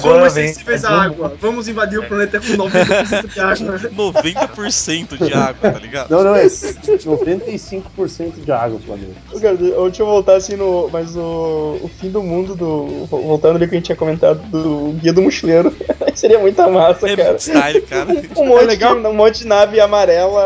Somos 0.02 0.34
vem. 0.34 0.48
sensíveis 0.48 0.86
à 0.86 1.04
água. 1.04 1.34
Vamos 1.40 1.68
invadir 1.68 2.00
o 2.00 2.08
planeta 2.08 2.40
com 2.40 2.48
90% 2.48 3.28
de 3.28 3.40
água. 3.40 3.80
90% 3.90 5.18
de 5.26 5.34
água, 5.34 5.72
tá 5.72 5.80
ligado? 5.80 6.10
Não, 6.12 6.24
não, 6.24 6.36
é 6.36 6.46
95% 6.46 8.44
de 8.44 8.52
água 8.52 8.78
o 8.78 8.80
planeta. 8.80 9.14
Cara, 9.42 9.56
deixa 9.58 10.02
eu 10.02 10.06
voltar 10.06 10.36
assim 10.36 10.56
no. 10.56 10.90
Mas 10.92 11.16
o, 11.16 11.80
o 11.82 11.90
fim 12.00 12.10
do 12.10 12.22
mundo 12.22 12.56
do. 12.56 13.06
Voltando 13.06 13.56
ali 13.58 13.68
que 13.68 13.76
a 13.76 13.78
gente 13.78 13.86
tinha 13.86 13.96
comentado 13.96 14.40
do 14.50 14.94
Guia 15.00 15.14
do 15.14 15.22
Mochileiro. 15.22 15.76
Seria 16.16 16.40
muita 16.40 16.68
massa, 16.68 17.10
É 17.10 17.16
cara. 17.16 17.40
style, 17.40 17.82
cara. 17.84 18.08
Um 18.36 18.46
monte, 18.46 18.66
legal. 18.66 19.00
de, 19.00 19.08
um 19.08 19.14
monte 19.14 19.40
de 19.40 19.48
nave 19.48 19.80
amarela, 19.80 20.42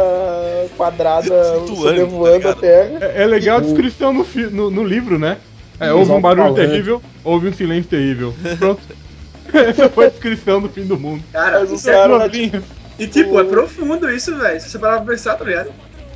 quadrada, 0.77 1.59
sobrevoando 1.67 2.41
tá 2.41 2.49
a? 2.51 2.55
Terra. 2.55 2.97
É, 3.01 3.23
é 3.23 3.25
legal 3.25 3.57
a 3.57 3.61
descrição 3.61 4.13
no, 4.13 4.23
fi- 4.23 4.47
no, 4.47 4.69
no 4.69 4.83
livro, 4.83 5.17
né? 5.19 5.37
É, 5.79 5.91
houve 5.91 6.11
um 6.11 6.21
barulho 6.21 6.53
falando. 6.53 6.55
terrível, 6.69 7.01
houve 7.23 7.47
um 7.49 7.53
silêncio 7.53 7.89
terrível. 7.89 8.33
Pronto. 8.57 8.81
Essa 9.53 9.89
foi 9.89 10.05
a 10.05 10.09
descrição 10.09 10.61
do 10.61 10.69
fim 10.69 10.85
do 10.85 10.97
mundo. 10.97 11.23
Cara, 11.31 11.59
Mas 11.59 11.71
isso 11.71 11.89
é- 11.89 12.51
e 12.99 13.07
tipo, 13.07 13.39
é 13.39 13.43
profundo 13.43 14.09
isso, 14.09 14.37
velho. 14.37 14.59
Se 14.61 14.69
você 14.69 14.79
parar 14.79 14.97
pra 15.01 15.13
pensar, 15.13 15.35
tá 15.35 15.43
ligado? 15.43 15.71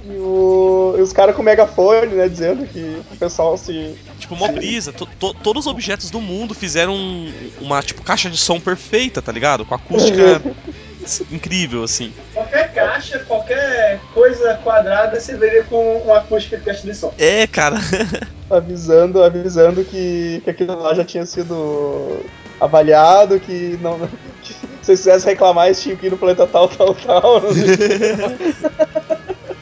E, 0.05 0.15
o- 0.17 0.95
e 0.97 1.01
os 1.01 1.11
caras 1.11 1.35
com 1.35 1.41
megafone, 1.43 2.13
né? 2.15 2.29
Dizendo 2.29 2.65
que 2.67 2.97
o 3.11 3.17
pessoal 3.17 3.57
se. 3.57 3.95
Tipo, 4.19 4.35
mó 4.35 4.47
brisa. 4.47 4.93
To- 4.93 5.07
to- 5.19 5.33
todos 5.33 5.65
os 5.65 5.71
objetos 5.71 6.09
do 6.11 6.21
mundo 6.21 6.53
fizeram 6.53 6.95
um- 6.95 7.31
uma, 7.59 7.81
tipo, 7.81 8.01
caixa 8.03 8.29
de 8.29 8.37
som 8.37 8.59
perfeita, 8.59 9.21
tá 9.21 9.31
ligado? 9.31 9.65
Com 9.65 9.73
acústica 9.75 10.41
incrível, 11.31 11.83
assim. 11.83 12.13
Qualquer 12.33 12.73
caixa, 12.73 13.19
qualquer 13.19 13.99
coisa 14.13 14.55
quadrada, 14.63 15.19
você 15.19 15.35
veria 15.35 15.63
com 15.63 15.97
uma 15.99 16.17
acústica 16.17 16.57
de 16.57 16.63
caixa 16.63 16.85
de 16.85 16.95
som. 16.95 17.13
É, 17.17 17.45
cara. 17.47 17.77
avisando, 18.49 19.23
avisando 19.23 19.83
que, 19.83 20.41
que 20.43 20.49
aquilo 20.49 20.79
lá 20.81 20.93
já 20.93 21.03
tinha 21.03 21.25
sido 21.25 22.23
avaliado, 22.59 23.39
que 23.39 23.77
não. 23.81 23.99
Que 24.39 24.53
se 24.53 24.91
eles 24.91 25.01
quisessem 25.01 25.31
reclamar, 25.31 25.65
eles 25.65 25.81
tinham 25.81 25.97
que 25.97 26.05
ir 26.05 26.09
no 26.09 26.17
planeta 26.17 26.47
tal, 26.47 26.69
tal, 26.69 26.95
tal. 26.95 27.41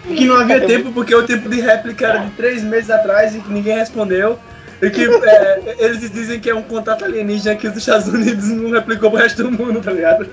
E 0.08 0.14
que 0.16 0.26
não 0.26 0.36
havia 0.36 0.68
tempo, 0.68 0.92
porque 0.92 1.16
o 1.16 1.26
tempo 1.26 1.50
de 1.50 1.60
réplica 1.60 2.06
era 2.06 2.20
de 2.20 2.30
três 2.32 2.62
meses 2.62 2.92
atrás 2.92 3.34
e 3.34 3.40
que 3.40 3.52
ninguém 3.52 3.78
respondeu. 3.78 4.38
E 4.82 4.90
que 4.90 5.04
é, 5.04 5.76
eles 5.80 6.12
dizem 6.12 6.40
que 6.40 6.50
é 6.50 6.56
um 6.56 6.62
contato 6.62 7.06
alienígena 7.06 7.56
que 7.56 7.68
os 7.68 7.78
Estados 7.78 8.08
Unidos 8.08 8.50
não 8.50 8.72
replicou 8.72 9.10
pro 9.10 9.20
resto 9.20 9.44
do 9.44 9.52
mundo, 9.52 9.82
tá 9.82 9.92
ligado? 9.92 10.28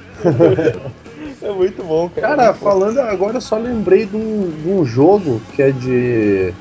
É 1.43 1.51
muito 1.51 1.83
bom, 1.83 2.09
cara. 2.09 2.37
Cara, 2.37 2.55
falando 2.55 2.99
agora, 3.01 3.37
eu 3.37 3.41
só 3.41 3.57
lembrei 3.57 4.07
de 4.07 4.17
um, 4.17 4.53
de 4.63 4.69
um 4.69 4.85
jogo 4.85 5.41
que 5.55 5.63
é 5.63 5.71
de. 5.71 6.53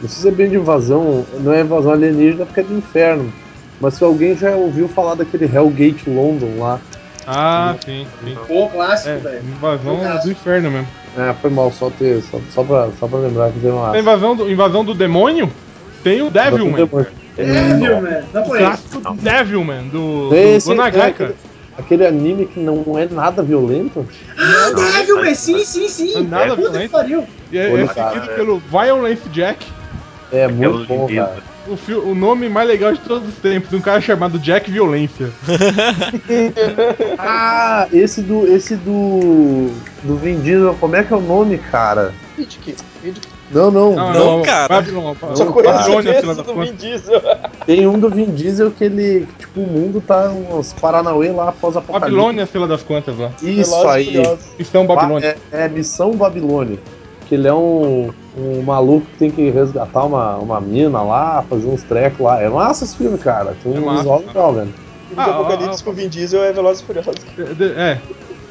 Não 0.00 0.08
sei 0.08 0.22
se 0.22 0.28
é 0.28 0.30
bem 0.30 0.48
de 0.48 0.56
invasão, 0.56 1.24
não 1.40 1.52
é 1.52 1.60
invasão 1.60 1.92
alienígena 1.92 2.46
porque 2.46 2.60
é 2.60 2.62
do 2.64 2.76
inferno. 2.76 3.32
Mas 3.80 3.94
se 3.94 4.04
alguém 4.04 4.36
já 4.36 4.50
ouviu 4.56 4.88
falar 4.88 5.14
daquele 5.14 5.44
Hellgate 5.44 6.08
London 6.10 6.58
lá, 6.58 6.80
Ah, 7.26 7.74
sim, 7.84 8.06
sim. 8.24 8.36
Pô, 8.46 8.68
clássico, 8.68 9.10
É, 9.10 9.16
velho. 9.16 9.42
invasão 9.44 9.96
do 10.24 10.30
inferno 10.30 10.70
mesmo. 10.70 10.88
é, 11.16 11.32
foi 11.34 11.50
mal 11.50 11.70
só 11.72 11.90
ter, 11.90 12.20
só, 12.22 12.38
só, 12.52 12.64
pra, 12.64 12.88
só 12.98 13.06
pra 13.06 13.18
lembrar 13.20 13.50
que 13.52 13.60
tem 13.60 13.70
uma. 13.70 13.92
A 13.92 13.98
invasão 13.98 14.34
do, 14.36 14.50
invasão 14.50 14.84
do 14.84 14.94
demônio 14.94 15.50
tem 16.02 16.22
o 16.22 16.30
Devilman. 16.30 16.82
É, 16.82 17.06
viu, 17.44 18.00
mano? 18.00 18.26
Não 18.34 18.42
O 18.42 18.46
conheço. 18.46 18.66
clássico 18.98 19.14
Devilman 19.14 19.88
do, 19.88 20.28
do 20.30 20.34
Esse 20.34 20.70
é 20.70 20.74
Gonagai, 20.74 21.10
aquele, 21.10 21.28
cara. 21.30 21.34
aquele 21.78 22.06
anime 22.06 22.46
que 22.46 22.60
não 22.60 22.98
é 22.98 23.06
nada 23.10 23.42
violento. 23.42 24.06
Ah, 24.36 24.70
Devil, 24.96 25.16
man, 25.22 25.34
sim, 25.34 25.64
sim, 25.64 25.88
sim. 25.88 26.12
Não 26.14 26.20
é 26.20 26.24
nada 26.46 26.56
Puta 26.56 26.62
que 26.62 26.70
violento. 26.72 26.90
pariu. 26.90 27.24
E 27.52 27.58
é, 27.58 27.72
é 27.72 27.86
seguido 27.86 28.30
é. 28.30 28.34
pelo 28.34 28.58
Violence 28.70 29.28
Jack. 29.30 29.66
É 30.32 30.46
muito 30.48 30.86
bom, 30.86 31.08
cara. 31.08 31.36
O, 31.66 32.10
o 32.10 32.14
nome 32.14 32.48
mais 32.48 32.66
legal 32.66 32.92
de 32.94 33.00
todos 33.00 33.28
os 33.28 33.34
tempos, 33.36 33.68
de 33.68 33.76
um 33.76 33.80
cara 33.80 34.00
chamado 34.00 34.38
Jack 34.38 34.70
Violência. 34.70 35.28
Ah, 37.18 37.86
esse 37.92 38.22
do. 38.22 38.46
Esse 38.46 38.76
do. 38.76 39.70
Do 40.02 40.16
Vin 40.16 40.40
Diesel, 40.40 40.74
como 40.80 40.96
é 40.96 41.02
que 41.02 41.12
é 41.12 41.16
o 41.16 41.20
nome, 41.20 41.58
cara? 41.58 42.12
Vidic. 42.36 42.76
Não, 43.50 43.70
não. 43.70 43.94
Não, 43.94 44.42
cara. 44.42 44.68
Babylon, 44.68 45.14
Só 45.34 45.44
Não, 45.44 45.52
conheço 45.52 45.90
esse 46.10 46.42
do. 46.42 46.54
Vin 46.54 46.72
Diesel. 46.74 47.22
Tem 47.64 47.86
um 47.86 47.98
do 47.98 48.10
Vin 48.10 48.26
Diesel 48.26 48.70
que 48.70 48.84
ele. 48.84 49.26
Tipo, 49.38 49.60
o 49.60 49.66
mundo 49.66 50.02
tá 50.06 50.28
uns 50.28 50.72
Paranauê 50.74 51.30
lá 51.30 51.48
após 51.48 51.74
a 51.76 51.78
apocalipse. 51.78 52.10
Babilônia, 52.14 52.46
fila 52.46 52.66
das 52.68 52.82
quantas 52.82 53.18
lá. 53.18 53.30
Isso 53.42 53.70
Velozes 53.70 53.86
aí. 54.16 54.38
Estão 54.58 54.86
Babilônia. 54.86 55.36
É, 55.50 55.64
é 55.64 55.68
Missão 55.68 56.12
Babilônia. 56.12 56.78
Que 57.26 57.34
ele 57.34 57.46
é 57.48 57.52
um, 57.54 58.10
um 58.38 58.62
maluco 58.62 59.06
que 59.12 59.18
tem 59.18 59.30
que 59.30 59.50
resgatar 59.50 60.04
uma, 60.04 60.36
uma 60.36 60.60
mina 60.60 61.02
lá, 61.02 61.44
fazer 61.48 61.68
uns 61.68 61.82
trecos 61.82 62.20
lá. 62.20 62.40
É 62.42 62.48
massa 62.48 62.84
esse 62.84 62.96
filme, 62.96 63.18
cara. 63.18 63.54
Tem 63.62 63.74
É 63.74 63.78
um 63.78 63.84
massa. 63.84 63.98
visual 63.98 64.24
legal, 64.26 64.52
velho. 64.54 64.74
O 65.10 65.20
Ah, 65.20 65.24
Apocalipse 65.24 65.80
ah, 65.80 65.84
com 65.84 65.90
o 65.90 65.94
Vin 65.94 66.08
Diesel 66.08 66.42
é 66.44 66.52
Velozes 66.52 66.82
e 66.82 66.86
Furiosos. 66.86 67.14
De- 67.56 67.72
É. 67.72 67.98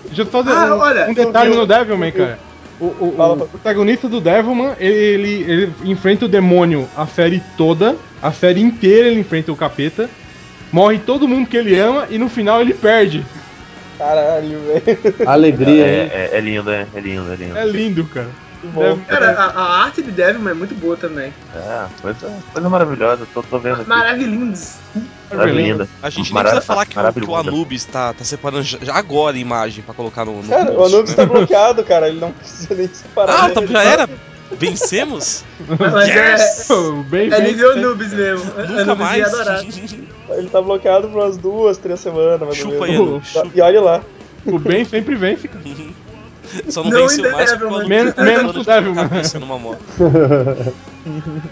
Deixa 0.05 0.21
eu 0.21 0.25
só 0.31 0.41
dizer 0.41 0.55
Ah, 0.55 0.75
um, 0.75 0.79
olha, 0.79 1.07
um 1.09 1.13
detalhe 1.13 1.55
no 1.55 1.65
Devilman, 1.67 2.11
cara. 2.11 2.39
O, 2.79 2.85
o- 2.85 3.17
o 3.43 3.47
protagonista 3.47 4.07
do 4.07 4.21
Devilman, 4.21 4.75
ele, 4.79 4.95
ele, 4.95 5.43
ele 5.51 5.73
enfrenta 5.85 6.25
o 6.25 6.29
demônio 6.29 6.87
a 6.95 7.07
série 7.07 7.41
toda, 7.57 7.95
a 8.21 8.31
série 8.31 8.61
inteira 8.61 9.07
ele 9.07 9.19
enfrenta 9.19 9.51
o 9.51 9.55
capeta, 9.55 10.09
morre 10.71 10.99
todo 10.99 11.27
mundo 11.27 11.47
que 11.49 11.57
ele 11.57 11.77
ama 11.79 12.05
e 12.09 12.17
no 12.17 12.29
final 12.29 12.61
ele 12.61 12.73
perde. 12.73 13.25
Caralho, 13.97 14.59
velho. 14.61 15.27
Alegria, 15.27 15.85
É, 15.85 16.29
é, 16.33 16.37
é 16.37 16.39
lindo, 16.41 16.69
é, 16.69 16.85
é 16.93 16.99
lindo, 16.99 17.31
é 17.31 17.35
lindo. 17.35 17.57
É 17.57 17.65
lindo, 17.65 18.05
cara. 18.05 18.29
Que 18.61 18.67
bom. 18.67 18.81
Deve- 18.81 19.05
Cara, 19.05 19.31
a, 19.31 19.45
a 19.45 19.83
arte 19.83 20.01
de 20.03 20.11
Devil 20.11 20.47
é 20.47 20.53
muito 20.53 20.75
boa 20.75 20.95
também. 20.95 21.33
É, 21.55 21.85
coisa, 22.01 22.31
coisa 22.53 22.69
maravilhosa, 22.69 23.25
tô, 23.33 23.41
tô 23.41 23.59
vendo 23.59 23.81
aqui. 23.81 23.89
Maravilhindos. 23.89 24.77
Maravilhosa. 25.31 25.87
A 26.01 26.09
gente 26.09 26.33
nem 26.33 26.41
precisa 26.41 26.61
falar 26.61 26.85
que 26.85 26.97
o, 26.97 27.13
que 27.13 27.25
o. 27.29 27.35
Anubis 27.35 27.85
tá, 27.85 28.13
tá 28.13 28.23
separando 28.23 28.63
já 28.63 28.77
já 28.81 28.95
agora 28.95 29.35
a 29.35 29.39
imagem 29.39 29.83
pra 29.83 29.93
colocar 29.93 30.23
no, 30.25 30.41
no 30.41 30.47
Cara, 30.47 30.71
o 30.71 30.75
post, 30.75 30.93
Anubis 30.95 31.15
né? 31.15 31.15
tá 31.15 31.25
bloqueado, 31.25 31.83
cara. 31.83 32.07
Ele 32.09 32.19
não 32.19 32.31
precisa 32.31 32.73
nem 32.75 32.87
separar. 32.87 33.33
Ah, 33.43 33.47
né? 33.49 33.53
tá, 33.53 33.61
Ele 33.61 33.73
já 33.73 33.83
era? 33.83 34.09
Vencemos? 34.51 35.43
Mas 35.67 36.07
Yes! 36.07 36.67
Bem, 37.09 37.31
é, 37.31 37.35
é 37.37 37.41
nível 37.41 37.71
Anubis 37.71 38.13
mesmo. 38.13 38.45
Nunca 38.55 38.81
Anubis 38.81 38.97
mais. 38.97 39.17
ia 39.17 39.27
adorar. 39.27 39.63
Ele 40.29 40.49
tá 40.49 40.61
bloqueado 40.61 41.09
por 41.09 41.21
umas 41.21 41.37
duas, 41.37 41.77
três 41.77 41.99
semanas, 41.99 42.39
mais 42.39 42.63
ou 42.63 42.71
Chupa 42.71 42.85
aí, 42.85 42.91
menos. 42.91 43.07
Anubis, 43.07 43.27
chupa. 43.29 43.49
E 43.53 43.61
olha 43.61 43.81
lá. 43.81 44.01
O 44.45 44.57
bem 44.59 44.85
sempre 44.85 45.15
vence, 45.15 45.47
cara. 45.47 45.63
Só 46.69 46.81
não, 46.83 46.91
Não 46.91 47.01
mais 47.01 47.51
é, 47.51 47.55
o 47.65 47.87
Men- 47.87 48.11
tá 48.13 48.23
menos 48.23 48.53
dando 48.53 48.61
o 48.61 48.63
Devil, 48.63 48.93
numa 49.41 49.59
moto. 49.59 49.81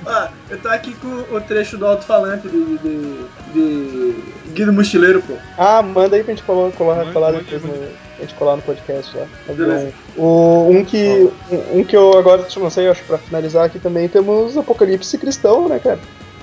Ah, 0.05 0.29
eu 0.49 0.57
tô 0.59 0.67
aqui 0.69 0.93
com 0.95 1.35
o 1.35 1.41
trecho 1.41 1.77
do 1.77 1.85
alto-falante 1.85 2.47
de, 2.47 2.77
de, 2.77 3.25
de 3.55 4.15
Guido 4.53 4.73
Mochileiro, 4.73 5.21
pô. 5.21 5.33
Ah, 5.57 5.81
manda 5.81 6.15
aí 6.15 6.23
pra 6.23 6.33
gente 6.33 6.43
colar, 6.43 6.71
colar, 6.71 7.31
depois 7.33 7.63
no, 7.63 7.73
a 8.17 8.21
gente 8.21 8.33
colar 8.35 8.55
no 8.57 8.61
podcast. 8.61 9.11
Fazer 9.47 9.65
Beleza. 9.65 9.93
Um, 10.17 10.21
o- 10.23 10.69
um 10.71 10.85
que. 10.85 11.29
Um, 11.51 11.79
um 11.79 11.83
que 11.83 11.95
eu 11.95 12.17
agora 12.17 12.45
não 12.57 12.69
sei, 12.69 12.87
acho 12.87 13.03
pra 13.03 13.17
finalizar 13.17 13.65
aqui 13.65 13.79
também 13.79 14.07
temos 14.07 14.57
Apocalipse 14.57 15.17
Cristão, 15.17 15.67
né, 15.67 15.79
cara? 15.79 15.99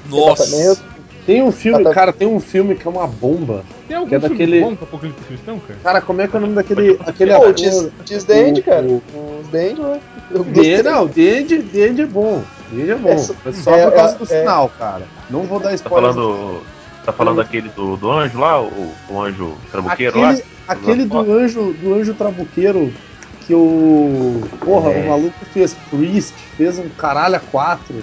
Nossa! 0.09 0.79
Tem 1.25 1.41
um 1.41 1.53
filme, 1.53 1.85
tá. 1.85 1.93
cara, 1.95 2.13
tem 2.13 2.27
um 2.27 2.41
filme 2.41 2.75
que 2.75 2.85
é 2.87 2.91
uma 2.91 3.07
bomba. 3.07 3.63
Tem 3.87 3.97
algum 3.97 4.09
Que 4.09 4.17
é 4.17 4.21
filme 4.21 4.35
daquele- 4.37 4.61
bom 4.61 4.75
com 4.77 4.85
Apocalipse 4.85 5.25
Cristão, 5.25 5.61
cara? 5.61 5.79
Cara, 5.83 6.01
como 6.01 6.21
é 6.21 6.27
que 6.27 6.35
é 6.35 6.39
o 6.39 6.43
nome 6.43 6.55
daquele. 6.55 6.99
aquele 7.07 7.31
Pô, 7.31 7.37
o 7.37 7.43
ator? 7.43 7.53
Diz, 7.55 7.89
Diz 8.05 8.25
the 8.25 8.49
End, 8.49 8.61
o- 8.61 8.65
cara. 8.65 8.83
o- 8.87 9.03
O 9.15 9.41
os 9.41 9.49
Dandy, 9.49 9.81
eu 9.81 10.01
eu 10.33 10.45
D, 10.45 10.53
gostei. 10.53 10.83
não, 10.83 11.07
D 11.07 12.03
é 12.03 12.07
bom. 12.07 12.43
D 12.73 12.91
é 12.91 12.95
bom. 12.97 13.11
Mas 13.45 13.57
só 13.59 13.77
é- 13.77 13.85
por 13.85 13.95
causa 13.95 14.15
é- 14.15 14.19
do 14.19 14.25
é- 14.25 14.41
final, 14.41 14.69
cara. 14.77 15.03
Não 15.31 15.43
vou 15.45 15.61
dar 15.61 15.69
Tá 15.69 15.75
spoiler. 15.77 16.13
falando. 16.13 16.61
Tá 17.05 17.13
falando 17.13 17.37
daquele 17.39 17.69
do, 17.71 17.97
do 17.97 18.11
anjo 18.11 18.39
lá, 18.39 18.61
o, 18.63 18.93
o 19.09 19.21
anjo 19.21 19.57
trabuqueiro 19.71 20.21
lá? 20.21 20.31
Aquele, 20.31 20.45
aquele 20.69 21.05
do 21.05 21.19
anjo, 21.33 21.73
do 21.73 21.95
anjo 21.95 22.15
trabuqueiro 22.15 22.93
que 23.41 23.55
o. 23.55 24.41
Porra, 24.65 24.93
É. 24.93 25.05
o 25.05 25.09
maluco 25.09 25.45
fez 25.53 25.75
Priest, 25.91 26.35
fez 26.57 26.79
um 26.79 26.89
caralho 26.91 27.37
a 27.37 27.41
quatro. 27.41 28.03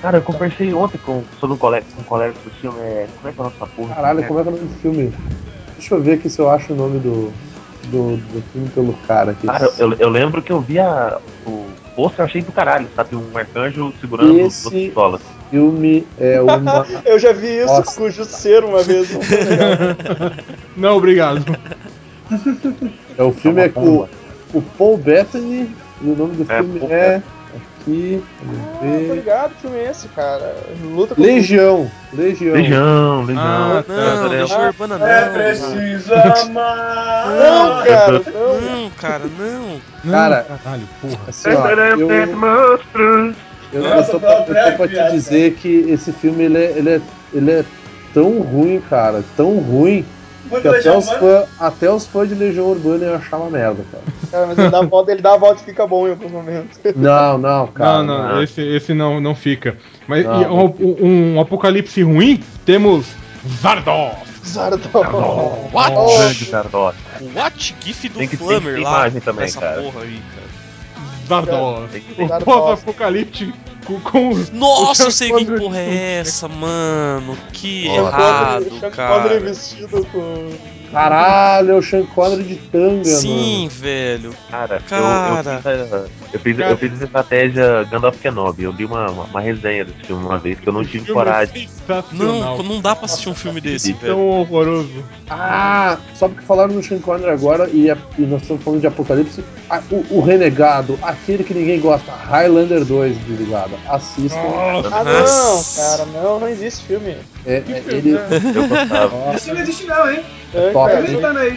Cara, 0.00 0.18
eu 0.18 0.22
conversei 0.22 0.72
ontem 0.72 0.98
com, 0.98 1.24
sobre 1.40 1.56
um 1.56 1.58
colega, 1.58 1.84
com 1.94 2.02
um 2.02 2.04
colega 2.04 2.34
do 2.44 2.50
filme. 2.50 2.78
É, 2.80 3.08
como 3.16 3.28
é 3.28 3.32
que 3.32 3.40
é 3.40 3.42
a 3.42 3.44
nossa 3.46 3.66
porra? 3.66 3.94
Caralho, 3.96 4.24
como 4.26 4.38
é 4.38 4.42
que 4.42 4.48
é 4.48 4.52
o 4.52 4.54
nome 4.54 4.68
do 4.68 4.74
filme? 4.80 5.12
Deixa 5.76 5.94
eu 5.94 6.02
ver 6.02 6.12
aqui 6.12 6.30
se 6.30 6.38
eu 6.38 6.48
acho 6.48 6.72
o 6.72 6.76
nome 6.76 7.00
do, 7.00 7.32
do, 7.84 8.16
do 8.16 8.42
filme 8.52 8.68
pelo 8.68 8.92
cara 9.08 9.32
aqui. 9.32 9.46
Cara, 9.46 9.68
eu, 9.78 9.92
eu 9.94 10.08
lembro 10.08 10.40
que 10.40 10.52
eu 10.52 10.60
vi 10.60 10.78
a, 10.78 11.18
o 11.44 11.66
pôster, 11.96 12.20
eu 12.20 12.24
achei 12.26 12.42
do 12.42 12.52
caralho, 12.52 12.88
sabe? 12.94 13.16
Um 13.16 13.36
arcanjo 13.36 13.92
segurando 14.00 14.32
duas 14.38 14.64
Esse- 14.64 14.70
pistolas. 14.70 15.22
Filme 15.56 16.06
é 16.20 16.40
uma. 16.40 16.86
Eu 17.04 17.18
já 17.18 17.32
vi 17.32 17.58
isso 17.58 17.66
Nossa. 17.66 17.96
com 17.96 18.04
o 18.04 18.10
Justiceiro 18.10 18.66
uma 18.68 18.82
vez. 18.82 19.10
Não. 19.12 19.20
Não, 20.90 20.96
obrigado. 20.96 21.44
É 23.16 23.22
o 23.22 23.32
filme 23.32 23.62
É 23.62 23.64
é 23.64 23.68
com 23.70 24.06
o 24.52 24.62
Paul 24.76 24.98
Bettany 24.98 25.74
e 26.02 26.08
o 26.08 26.14
nome 26.16 26.36
do 26.36 26.52
É, 26.52 26.56
filme 26.58 26.80
Paul 26.80 26.92
é. 26.92 27.22
Aqui. 27.86 28.22
Ah, 29.32 29.48
que 29.48 29.60
filme 29.62 29.78
é 29.78 29.90
esse, 29.90 30.08
cara. 30.08 30.56
Luta 30.82 31.14
com 31.14 31.22
Legião. 31.22 31.90
Legião. 32.12 32.54
Legião, 32.54 33.22
Legião. 33.24 33.44
Ah, 33.46 33.84
Não, 33.86 34.18
Adorei. 34.18 34.40
Legião 34.40 34.66
Urbana 34.66 34.98
não. 34.98 35.06
É 35.06 35.28
preciso 35.30 36.12
amar. 36.42 37.26
Não, 37.28 37.84
cara, 37.84 38.22
não. 38.34 38.60
Não, 38.60 38.90
cara, 38.90 39.24
não. 39.38 39.80
Não, 40.04 40.12
Cara, 40.12 40.46
caralho, 40.64 40.88
porra. 41.00 41.18
Assim, 41.28 41.48
ó, 41.50 41.68
eu, 41.70 42.36
Monstros. 42.36 43.45
Eu, 43.72 43.84
eu 43.84 43.96
Nossa, 43.96 44.12
tô, 44.12 44.20
pra, 44.20 44.32
eu 44.32 44.70
tô 44.72 44.76
pra 44.76 44.88
te 44.88 45.10
dizer 45.12 45.54
que 45.54 45.86
esse 45.88 46.12
filme 46.12 46.44
ele 46.44 46.58
é, 46.58 46.72
ele, 46.76 46.90
é, 46.90 47.00
ele 47.32 47.50
é 47.50 47.64
tão 48.14 48.40
ruim, 48.40 48.80
cara. 48.88 49.22
Tão 49.36 49.58
ruim 49.58 50.04
que 50.62 50.68
até 50.68 50.96
os, 50.96 51.10
fã, 51.10 51.44
até 51.58 51.90
os 51.90 52.06
fãs 52.06 52.28
de 52.28 52.34
Legião 52.36 52.66
Urbana 52.66 53.04
iam 53.06 53.14
achar 53.16 53.36
uma 53.38 53.50
merda, 53.50 53.84
cara. 53.90 54.04
Cara, 54.30 54.46
mas 54.46 54.58
ele 54.58 54.70
dá 54.70 54.78
a 54.78 54.82
volta, 54.82 55.10
ele 55.12 55.22
dá 55.22 55.34
a 55.34 55.36
volta 55.36 55.60
e 55.60 55.64
fica 55.64 55.86
bom 55.86 56.06
em 56.06 56.10
alguns 56.10 56.30
momentos. 56.30 56.78
Não, 56.94 57.36
não, 57.36 57.66
cara. 57.66 58.02
não, 58.02 58.04
não, 58.04 58.28
não. 58.36 58.42
esse, 58.42 58.60
esse 58.62 58.94
não, 58.94 59.20
não 59.20 59.34
fica. 59.34 59.76
Mas 60.06 60.24
Não, 60.24 60.40
e 60.40 60.44
não 60.44 60.66
um, 60.78 61.34
um 61.36 61.40
apocalipse 61.40 62.00
ruim, 62.02 62.40
temos 62.64 63.06
Zardoz. 63.60 64.14
Zardon. 64.46 65.68
What? 65.72 65.92
Um 65.96 66.06
grande 66.16 66.44
Zardoz. 66.44 66.94
What 67.34 67.74
GIF 67.80 68.08
do 68.08 68.18
Tem 68.20 68.28
que- 68.28 68.36
tem 68.36 68.46
Flammer 68.46 68.74
que 68.74 68.80
ter 68.80 68.84
lá. 68.84 68.90
imagem 69.00 69.20
também, 69.20 69.50
cara. 69.52 69.82
porra 69.82 70.02
aí, 70.02 70.20
cara. 70.34 70.45
Ter. 71.26 72.22
O 72.22 72.28
Zardoz. 72.28 72.44
pós-apocalíptico 72.44 73.52
com, 73.86 74.00
com 74.00 74.28
os- 74.30 74.50
Nossa, 74.52 75.04
eu 75.04 75.10
sei 75.10 75.30
que 75.32 75.44
porra 75.44 75.78
é 75.78 76.18
essa, 76.20 76.48
mano. 76.48 77.36
Que 77.52 77.86
Nossa. 77.88 78.00
errado, 78.00 78.90
cara. 78.90 79.40
vestido 79.40 80.04
com. 80.06 80.50
Caralho, 80.96 81.70
é 81.72 81.74
o 81.74 81.82
Sean 81.82 82.04
Connery 82.06 82.42
de 82.42 82.54
tanga, 82.56 83.04
Sim, 83.04 83.68
velho. 83.70 84.34
Cara, 84.50 84.80
Cara. 84.88 85.28
Eu, 85.28 85.36
eu, 85.36 85.52
fiz, 85.52 85.92
a- 85.92 86.06
eu, 86.32 86.40
fiz, 86.40 86.56
Cara. 86.56 86.70
eu 86.70 86.76
fiz 86.78 87.02
estratégia 87.02 87.84
Gandalf 87.90 88.18
Kenobi. 88.18 88.62
Eu 88.62 88.72
li 88.72 88.86
uma, 88.86 89.10
uma, 89.10 89.24
uma 89.24 89.40
resenha 89.40 89.84
desse 89.84 89.98
filme 90.06 90.24
uma 90.24 90.38
vez 90.38 90.58
que 90.58 90.66
eu 90.66 90.72
não 90.72 90.82
tive 90.82 91.04
filme 91.04 91.20
é 91.20 91.24
coragem. 91.24 91.68
Não, 92.12 92.62
não 92.62 92.80
dá 92.80 92.96
pra 92.96 93.04
assistir 93.04 93.28
um 93.28 93.34
filme 93.34 93.60
desse, 93.60 93.92
Tão 93.92 94.00
velho. 94.00 94.14
Tão 94.14 94.26
horroroso. 94.26 94.88
mano. 94.88 95.04
Ah, 95.28 95.98
só 96.14 96.28
porque 96.28 96.44
falaram 96.44 96.72
no 96.72 96.82
Sean 96.82 96.98
Connery 96.98 97.30
agora 97.30 97.68
e, 97.70 97.90
a- 97.90 97.96
e 98.18 98.22
nós 98.22 98.40
estamos 98.40 98.64
falando 98.64 98.80
de 98.80 98.86
Apocalipse. 98.86 99.44
ah, 99.68 99.82
o, 99.90 100.16
o 100.16 100.20
Renegado, 100.22 100.98
aquele 101.02 101.44
que 101.44 101.52
ninguém 101.52 101.78
gosta, 101.78 102.10
Highlander 102.10 102.84
2, 102.86 103.18
desligado. 103.26 103.72
Assistam. 103.86 104.38
Ah, 104.38 105.04
não, 105.04 105.12
Nossa. 105.22 105.98
cara, 105.98 106.10
não, 106.22 106.40
não 106.40 106.48
existe 106.48 106.86
filme. 106.86 107.16
É, 107.46 107.62
é, 107.68 107.82
ele. 107.88 108.10
Eu 108.12 108.66
gostava. 108.68 109.34
Isso 109.36 109.54
não 109.54 109.60
existe 109.60 109.86
não, 109.86 110.10
hein? 110.10 110.20
É, 110.52 110.70
top, 110.72 110.90
cara, 110.90 111.00
hein? 111.08 111.20
Tá 111.20 111.28
vendo 111.28 111.38
aí? 111.38 111.56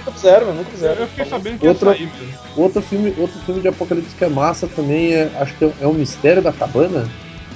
nunca 0.54 0.72
Eu 1.02 1.08
fiquei 1.08 1.26
sabendo 1.26 1.58
que 1.60 1.66
ia 1.66 1.72
Outra- 1.72 1.94
sair 1.94 2.06
mesmo. 2.06 2.34
Outro 2.56 2.82
filme, 2.82 3.14
outro 3.18 3.40
filme 3.42 3.62
de 3.62 3.68
Apocalipse 3.68 4.16
que 4.16 4.24
é 4.26 4.30
massa 4.30 4.68
também 4.68 5.14
é. 5.14 5.30
Acho 5.40 5.56
que 5.56 5.66
é, 5.66 5.72
é 5.82 5.88
o 5.88 5.94
Mistério 5.94 6.42
da 6.42 6.52
Cabana. 6.52 7.10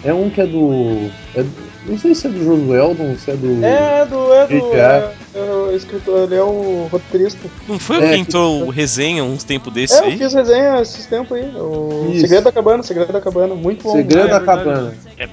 É 0.03 0.13
um 0.13 0.29
que 0.29 0.41
é 0.41 0.45
do. 0.45 1.11
é 1.35 1.43
do- 1.43 1.72
não 1.85 1.97
sei 1.97 2.15
se 2.15 2.27
é 2.27 2.29
do 2.29 2.43
Josué 2.43 2.81
Weldon, 2.81 3.15
se 3.17 3.31
é 3.31 3.35
do. 3.35 3.65
É, 3.65 4.05
do. 4.05 4.33
É 4.33 4.47
do. 4.47 4.73
É, 4.75 5.13
é 5.35 5.39
o 5.51 5.75
escritor, 5.75 6.23
ele 6.23 6.35
é 6.35 6.43
o 6.43 6.87
roteirista. 6.91 7.39
Não 7.67 7.77
foi 7.79 7.95
É, 7.97 7.99
o 7.99 8.01
que 8.03 8.09
que- 8.09 8.15
entrou 8.17 8.65
o 8.65 8.69
resenha 8.69 9.23
uns 9.23 9.43
tempos 9.43 9.73
desse 9.73 9.95
É, 9.95 9.99
eu 9.99 10.03
aí? 10.05 10.17
fiz 10.17 10.33
resenha 10.33 10.81
esses 10.81 11.05
tempos 11.05 11.37
aí. 11.37 11.45
O 11.55 12.09
Isso. 12.11 12.21
Segredo 12.21 12.43
da 12.43 12.51
Cabana, 12.51 12.83
Segredo 12.83 13.11
da 13.11 13.21
Cabana, 13.21 13.55
muito 13.55 13.83
bom. 13.83 13.91
Segredo 13.93 14.27
é 14.27 14.29
da 14.29 14.37
verdade. 14.39 14.63
Cabana. 14.63 14.93
É, 15.17 15.23
é. 15.23 15.29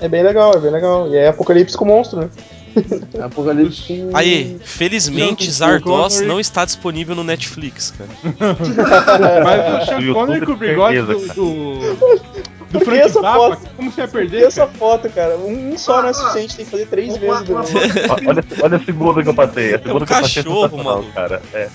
É 0.00 0.08
bem 0.08 0.22
legal, 0.22 0.52
é 0.54 0.58
bem 0.58 0.70
legal. 0.70 1.08
E 1.08 1.16
é 1.16 1.28
Apocalipse 1.28 1.76
com 1.76 1.84
monstro, 1.84 2.20
né? 2.20 2.28
Apocalipse 3.22 3.82
com. 3.86 4.10
Aí, 4.16 4.56
felizmente 4.64 5.48
Zardoz 5.48 6.20
não 6.22 6.40
está 6.40 6.64
disponível 6.64 7.14
no 7.14 7.22
Netflix, 7.22 7.92
cara. 7.96 8.10
Mas 9.44 9.82
o 9.82 9.86
Sean 9.86 10.12
Connery 10.12 10.44
com 10.46 10.52
o 10.52 10.56
bigode 10.56 11.02
do. 11.02 11.18
do... 11.34 11.78
Do 12.78 12.84
Frank 12.84 13.00
essa 13.00 13.20
Zappa, 13.20 13.36
foto? 13.56 13.58
como 13.76 13.90
você 13.90 14.00
ia 14.00 14.04
E 14.04 14.08
perder? 14.08 14.42
essa 14.44 14.66
cara? 14.66 14.78
foto, 14.78 15.08
cara? 15.10 15.36
Um, 15.38 15.72
um 15.72 15.78
só 15.78 16.00
não 16.00 16.08
é 16.08 16.10
Ah, 16.10 16.14
suficiente, 16.14 16.56
tem 16.56 16.64
que 16.64 16.70
fazer 16.70 16.86
três 16.86 17.16
vezes. 17.16 17.48
né? 17.48 17.56
Olha, 18.26 18.44
olha 18.62 18.76
a 18.76 18.80
segunda 18.84 19.22
que 19.22 19.28
eu 19.28 19.34
passei. 19.34 19.74
A 19.74 19.78
segunda 19.78 20.04
um 20.04 20.06
que 20.06 20.12
eu 20.12 20.20
passei 20.20 20.40
é 20.40 20.44
cachorro, 20.44 20.84
maluco. 20.84 21.12
cara. 21.12 21.42
É. 21.52 21.68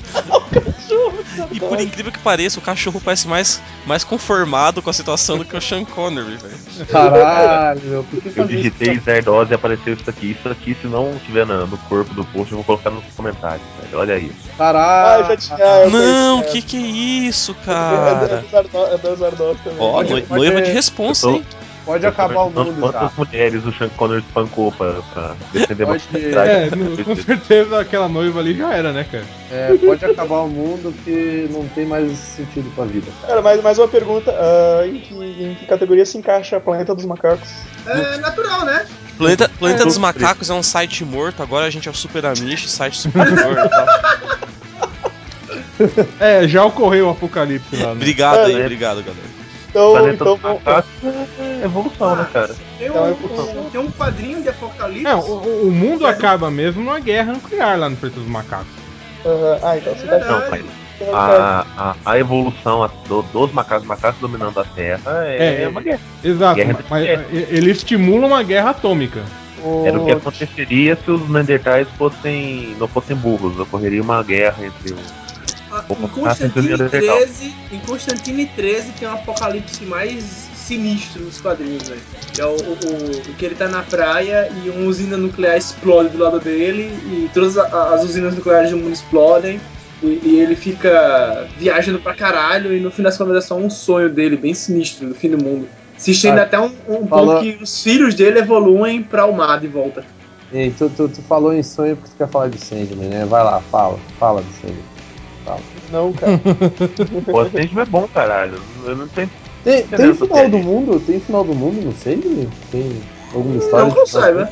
E 1.51 1.59
por 1.59 1.79
incrível 1.79 2.11
que 2.11 2.19
pareça, 2.19 2.59
o 2.59 2.61
cachorro 2.61 2.99
parece 3.03 3.27
mais, 3.27 3.61
mais 3.85 4.03
conformado 4.03 4.81
com 4.81 4.89
a 4.89 4.93
situação 4.93 5.37
do 5.37 5.45
que 5.45 5.55
o 5.55 5.61
Sean 5.61 5.85
Connery, 5.85 6.37
velho. 6.37 6.85
Caralho. 6.87 8.05
Por 8.09 8.21
que 8.21 8.27
Eu 8.39 8.45
isso? 8.45 8.47
digitei 8.47 8.99
Zardoz 8.99 9.49
e 9.51 9.53
apareceu 9.53 9.93
isso 9.93 10.09
aqui. 10.09 10.31
Isso 10.31 10.49
aqui, 10.49 10.75
se 10.81 10.87
não 10.87 11.13
tiver 11.25 11.45
na- 11.45 11.65
no 11.65 11.77
corpo 11.77 12.13
do 12.13 12.23
post, 12.25 12.51
eu 12.51 12.57
vou 12.57 12.63
colocar 12.63 12.89
nos 12.89 13.03
comentários. 13.15 13.61
velho. 13.83 13.99
Olha 13.99 14.15
aí. 14.15 14.31
Ah, 14.53 14.57
Caralho. 14.57 15.27
já 15.27 15.37
tinha. 15.37 15.57
ah, 15.57 15.81
eu 15.83 15.89
Não, 15.91 16.43
que 16.43 16.61
que 16.61 16.77
é 16.77 16.79
isso, 17.27 17.55
é. 17.61 17.65
cara? 17.65 17.95
É 18.31 18.43
é 18.95 18.95
também. 19.63 19.77
Ó, 19.79 20.03
noiva 20.35 20.61
de 20.61 20.71
responsa, 20.71 21.27
eu 21.27 21.31
tô- 21.31 21.37
hein? 21.37 21.45
Pode 21.89 22.05
acabar 22.05 22.41
o 22.43 22.49
mundo. 22.51 22.75
Quantas 22.79 23.11
mulheres 23.17 23.65
o 23.65 23.71
Sean 23.73 23.89
Connery 23.89 24.19
espancou 24.21 24.71
pra, 24.71 24.93
pra 25.11 25.35
defender 25.51 25.83
uma 25.85 25.93
Pode- 25.93 26.03
sociedade? 26.03 26.49
É, 26.49 26.69
no- 26.75 27.03
com 27.03 27.15
certeza 27.15 27.79
aquela 27.79 28.07
noiva 28.07 28.39
ali 28.39 28.55
já 28.55 28.71
era, 28.73 28.91
né, 28.93 29.05
cara? 29.11 29.23
É, 29.51 29.75
pode 29.83 30.05
acabar 30.05 30.41
o 30.41 30.47
mundo 30.47 30.93
que 31.03 31.47
não 31.51 31.67
tem 31.69 31.85
mais 31.87 32.15
sentido 32.17 32.71
pra 32.75 32.85
vida, 32.85 33.07
cara. 33.21 33.27
Cara, 33.27 33.41
mais, 33.41 33.63
mais 33.63 33.79
uma 33.79 33.87
pergunta. 33.87 34.31
ah, 34.31 34.85
em, 34.87 34.99
que, 34.99 35.13
em 35.15 35.55
que 35.55 35.65
categoria 35.65 36.05
se 36.05 36.15
encaixa 36.17 36.57
a 36.57 36.59
Planeta 36.59 36.93
dos 36.93 37.05
Macacos? 37.05 37.49
É 37.87 38.17
natural, 38.17 38.65
né? 38.65 38.85
Planeta, 39.17 39.49
Planeta 39.57 39.81
É. 39.81 39.85
dos 39.85 39.97
Macacos 39.97 40.49
é 40.49 40.53
um 40.53 40.61
site 40.63 41.03
morto, 41.03 41.41
agora 41.41 41.65
a 41.65 41.69
gente 41.71 41.87
é 41.87 41.91
o 41.91 41.95
Super 41.95 42.25
Amish, 42.27 42.69
site 42.69 42.97
superior 42.97 43.57
e 43.65 43.69
tal. 43.69 43.87
É, 46.19 46.47
já 46.47 46.63
ocorreu 46.65 47.07
o 47.07 47.09
apocalipse 47.11 47.75
lá, 47.77 47.87
né? 47.87 47.91
Obrigado 47.93 48.37
É, 48.37 48.45
aí, 48.45 48.53
né? 48.55 48.61
obrigado, 48.65 48.97
galera. 49.03 49.38
Então, 49.69 49.91
Planeta 49.93 50.13
então 50.15 50.39
Macacos 50.41 50.91
é 51.39 51.65
evolução, 51.65 52.15
né, 52.15 52.27
cara? 52.33 52.55
Tem 52.77 52.87
Então, 52.87 53.03
um, 53.03 53.07
eu- 53.07 53.61
um- 53.65 53.69
tem 53.69 53.81
um 53.81 53.91
quadrinho 53.91 54.41
de 54.41 54.49
Apocalipse. 54.49 55.05
É, 55.07 55.15
o, 55.15 55.67
o 55.67 55.71
mundo 55.71 56.07
acaba 56.07 56.49
mesmo 56.49 56.83
numa 56.83 56.99
guerra 56.99 57.33
nuclear 57.33 57.77
lá 57.79 57.89
no 57.89 57.95
Planeta 57.95 58.19
dos 58.19 58.29
Macacos. 58.29 58.67
ah, 59.25 59.59
ah, 59.63 59.77
então 59.77 59.93
você 59.95 60.07
tá 60.07 60.19
Não, 60.19 60.41
a, 61.13 61.65
a, 61.77 61.95
a 62.05 62.19
evolução 62.19 62.89
do- 63.07 63.21
dos 63.21 63.51
macacos, 63.53 63.87
macacos 63.87 64.19
dominando 64.19 64.59
a 64.59 64.65
Terra 64.65 65.23
é, 65.25 65.63
É, 65.63 65.67
uma 65.67 65.81
guerra. 65.81 65.99
Exato, 66.23 66.55
Guerra 66.55 66.79
mas 66.89 67.07
ele 67.31 67.71
estimula 67.71 68.27
uma 68.27 68.43
guerra 68.43 68.71
atômica. 68.71 69.23
Era 69.85 69.99
o 69.99 70.05
que 70.05 70.11
aconteceria 70.11 70.97
se 71.03 71.11
os 71.11 71.29
Neandertais 71.29 71.87
fossem, 71.97 72.75
não 72.79 72.87
fossem 72.87 73.15
burros. 73.15 73.59
Ocorreria 73.59 74.01
uma 74.01 74.23
guerra 74.23 74.65
entre 74.65 74.93
os. 74.93 75.18
Em 75.89 76.07
Constantine 76.07 76.67
Centurião 76.77 76.89
Legal. 76.91 77.17
13, 77.17 77.55
em 77.71 77.79
Constantine 77.79 78.45
13 78.45 78.91
tem 78.93 79.07
um 79.07 79.13
apocalipse 79.13 79.83
mais 79.85 80.23
sinistro 80.23 81.23
nos 81.23 81.41
quadrinhos, 81.41 81.87
velho. 81.87 82.01
Que 82.35 82.41
é 82.41 82.45
o, 82.45 82.49
o, 82.49 82.53
o- 82.53 83.33
que 83.37 83.45
ele 83.45 83.55
tá 83.55 83.67
na 83.67 83.81
praia 83.81 84.49
e 84.63 84.69
uma 84.69 84.87
usina 84.87 85.17
nuclear 85.17 85.57
explode 85.57 86.09
do 86.09 86.19
lado 86.19 86.39
dele 86.39 86.83
e 87.05 87.29
todas 87.33 87.57
as 87.57 88.03
usinas 88.03 88.35
nucleares 88.35 88.69
do 88.69 88.77
mundo 88.77 88.93
explodem. 88.93 89.59
E, 90.01 90.19
e 90.23 90.39
ele 90.39 90.55
fica 90.55 91.47
viajando 91.57 91.99
pra 91.99 92.13
caralho 92.13 92.73
e 92.73 92.79
no 92.79 92.89
fim 92.91 93.01
das 93.01 93.17
contas 93.17 93.43
é 93.43 93.47
só 93.47 93.55
um 93.57 93.69
sonho 93.69 94.09
dele, 94.09 94.37
bem 94.37 94.53
sinistro, 94.53 95.07
no 95.07 95.15
fim 95.15 95.29
do 95.29 95.43
mundo. 95.43 95.67
Se 95.97 96.11
Ah, 96.29 96.43
até 96.43 96.57
um, 96.59 96.71
um 96.87 97.05
fala- 97.07 97.39
ponto 97.41 97.43
que 97.43 97.61
os 97.63 97.83
filhos 97.83 98.13
dele 98.15 98.39
evoluem 98.39 99.01
pra 99.03 99.25
o 99.25 99.33
mar 99.35 99.59
de 99.59 99.67
volta. 99.67 100.05
Ei, 100.53 100.71
tu, 100.71 100.89
tu, 100.95 101.09
tu 101.09 101.21
falou 101.23 101.53
em 101.53 101.61
sonho 101.63 101.97
porque 101.97 102.11
tu 102.11 102.17
quer 102.17 102.29
falar 102.29 102.47
de 102.47 102.57
Sandman, 102.57 103.09
né? 103.09 103.25
Vai 103.25 103.43
lá, 103.43 103.59
fala. 103.69 103.99
Fala 104.17 104.41
de 104.41 104.51
Sandman. 104.53 104.89
Não, 105.91 106.13
cara. 106.13 106.39
Pô, 107.25 107.43
esse 107.43 107.67
filme 107.67 107.81
é 107.81 107.85
bom, 107.85 108.07
caralho. 108.13 108.59
Eu 108.85 108.95
não 108.95 109.07
tenho. 109.07 109.29
Tem, 109.63 109.83
tem 109.83 110.13
final 110.13 110.49
do 110.49 110.57
mundo? 110.59 110.99
Tem 110.99 111.19
final 111.19 111.43
do 111.43 111.53
mundo 111.53 111.81
no 111.85 111.91
Sandman? 111.93 112.49
Tem 112.71 113.01
alguma 113.33 113.57
história? 113.57 113.85
Não 113.85 113.93
que 113.93 113.99
eu 113.99 114.07
saiba. 114.07 114.49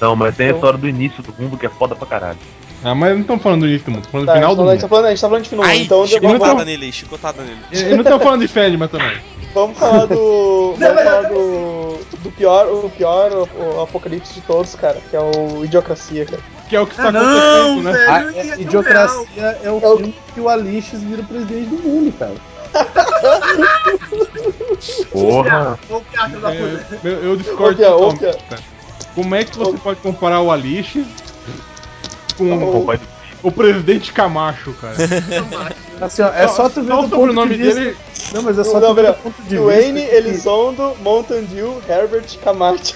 Não, 0.00 0.16
mas 0.16 0.36
tem 0.36 0.48
a 0.48 0.52
história 0.52 0.78
do 0.78 0.88
início 0.88 1.22
do 1.22 1.34
mundo 1.40 1.56
que 1.56 1.66
é 1.66 1.68
foda 1.68 1.94
pra 1.94 2.06
caralho. 2.06 2.38
Ah, 2.84 2.94
mas 2.94 3.12
não 3.12 3.20
estamos 3.22 3.42
falando 3.42 3.60
do 3.62 3.66
início 3.68 3.86
do 3.86 3.90
mundo, 3.92 4.08
falando 4.08 4.26
Tá, 4.26 4.32
do 4.34 4.36
final 4.38 4.52
a, 4.52 4.54
do 4.54 4.62
gente 4.70 4.80
tá 4.80 4.86
mundo. 4.86 4.88
falando, 4.90 5.06
a 5.06 5.10
gente 5.10 5.20
tá 5.20 5.28
falando 5.28 5.42
de 5.42 5.48
final. 5.48 5.64
Ai, 5.64 5.78
então 5.78 6.06
chicotada 6.06 6.38
vamos, 6.38 6.64
nele 6.64 6.92
chicotada 6.92 7.42
nele. 7.42 7.58
E 7.72 7.78
e 7.80 7.90
não 7.90 7.98
estamos 8.02 8.22
falando 8.22 8.40
de 8.40 8.48
Fedman 8.48 8.88
também. 8.88 9.16
vamos 9.52 9.78
falar 9.78 10.06
do. 10.06 10.74
Vamos 10.78 11.02
falar 11.02 11.22
do. 11.28 11.98
Do 12.22 12.30
pior, 12.32 12.66
o 12.66 12.90
pior 12.90 13.30
o, 13.32 13.76
o 13.76 13.82
apocalipse 13.82 14.34
de 14.34 14.40
todos, 14.40 14.74
cara, 14.74 14.98
que 15.08 15.14
é 15.16 15.20
o 15.20 15.64
Idiocracia, 15.64 16.24
cara. 16.26 16.42
Que 16.68 16.76
é 16.76 16.80
o 16.80 16.86
que 16.86 16.92
está 16.92 17.08
Ah, 17.08 17.12
não, 17.12 17.20
acontecendo, 17.22 17.82
né? 17.82 17.92
velho. 17.92 18.10
A, 18.10 18.32
é. 18.34 18.60
Idiocracia 18.60 19.58
é 19.62 19.70
o 19.70 19.78
É 19.82 19.88
o- 19.88 19.96
filme 19.96 20.14
que 20.34 20.40
o 20.40 20.48
Alixis 20.48 21.02
vira 21.02 21.22
o 21.22 21.24
presidente 21.26 21.68
do 21.70 21.76
mundo, 21.76 22.12
cara. 22.18 22.34
Porra. 25.12 25.78
É, 26.52 27.08
eu, 27.08 27.12
eu 27.24 27.36
discordo 27.36 27.82
ô, 27.82 28.12
totalmente, 28.12 28.42
cara. 28.48 28.62
Como 29.14 29.34
é 29.34 29.44
que 29.44 29.56
você 29.58 29.78
pode 29.78 30.00
comparar 30.00 30.40
o 30.42 30.50
Alice 30.50 31.04
com 32.36 32.52
Ô, 32.52 32.94
o 33.42 33.52
presidente 33.52 34.12
Camacho, 34.12 34.72
cara? 34.74 34.94
Assim, 36.00 36.22
ó, 36.22 36.28
é 36.28 36.46
só, 36.48 36.68
tu 36.68 36.82
ver 36.82 36.92
o 36.92 37.08
sobrenome 37.08 37.56
de 37.56 37.62
dele. 37.74 37.96
Não, 38.32 38.42
mas 38.42 38.58
é 38.58 38.64
só 38.64 38.78
Não, 38.78 38.88
tu 38.90 38.94
ver 38.94 39.06
do 39.06 39.14
ponto 39.14 39.42
de 39.42 39.56
Dwayne 39.56 40.00
vista. 40.00 40.10
que- 40.10 40.16
Elizondo 40.16 40.94
Mountain 41.00 41.44
Dew 41.44 41.80
Herbert 41.88 42.38
Camacho. 42.44 42.94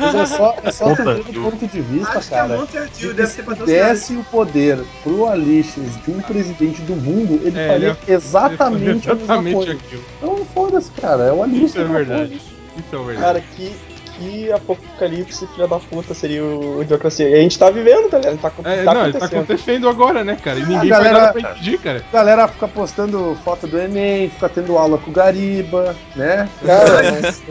Mas 0.00 0.14
é 0.14 0.26
só, 0.36 0.56
é 0.62 0.70
só 0.70 0.94
ver 0.94 1.22
do 1.24 1.42
ponto 1.42 1.66
de 1.66 1.80
vista, 1.80 2.18
Acho 2.18 2.28
que 2.28 2.34
a 2.34 2.38
cara. 2.38 2.66
Que 2.92 3.12
deve 3.12 3.26
se 3.30 3.42
desse 3.64 4.16
o 4.16 4.24
poder 4.24 4.78
pro 5.02 5.26
Alixis 5.26 6.02
de 6.04 6.10
um 6.10 6.20
presidente 6.20 6.82
do 6.82 6.96
mundo, 6.96 7.40
ele 7.44 7.58
É, 7.58 7.68
faria 7.68 7.88
ele 7.90 7.98
ia- 8.08 8.14
exatamente, 8.14 9.08
a 9.08 9.14
mesma 9.14 9.24
Exatamente 9.24 9.54
coisa. 9.54 9.72
aquilo. 9.72 10.02
Então 10.18 10.46
foda-se, 10.54 10.90
cara. 10.92 11.22
É 11.24 11.32
o 11.32 11.42
Alixis. 11.42 11.70
Isso 11.70 11.78
é 11.80 11.84
verdade. 11.84 12.34
Isso 12.34 12.94
é 12.94 12.98
verdade. 12.98 13.20
Cara, 13.20 13.40
que, 13.40 13.76
que 14.18 14.50
apocalipse 14.52 15.46
filha 15.48 15.66
da 15.68 15.78
puta 15.78 16.14
seria 16.14 16.42
o 16.44 16.82
Idiocracia. 16.82 17.28
E 17.28 17.34
a 17.34 17.38
gente 17.38 17.58
tá 17.58 17.70
vivendo, 17.70 18.08
tá 18.10 18.18
ligado? 18.18 18.38
Tá, 18.38 18.52
É, 18.64 18.82
tá 18.84 18.94
não, 18.94 19.02
ele 19.04 19.12
tá 19.12 19.18
acontecendo. 19.18 19.42
acontecendo 19.42 19.88
agora, 19.88 20.24
né, 20.24 20.36
cara? 20.42 20.58
E 20.58 20.62
ninguém 20.62 20.92
A 20.92 20.96
galera- 20.96 21.18
nada 21.20 21.32
pra 21.32 21.40
impedir, 21.52 21.78
cara. 21.78 22.04
A 22.08 22.12
galera 22.16 22.48
fica 22.48 22.68
postando 22.68 23.36
foto 23.44 23.66
do 23.66 23.78
Enem, 23.78 24.30
fica 24.30 24.48
tendo 24.48 24.76
aula 24.78 24.98
com 24.98 25.10
o 25.10 25.14
Gariba, 25.14 25.94
né? 26.14 26.48
Cara, 26.64 27.20
mas, 27.22 27.42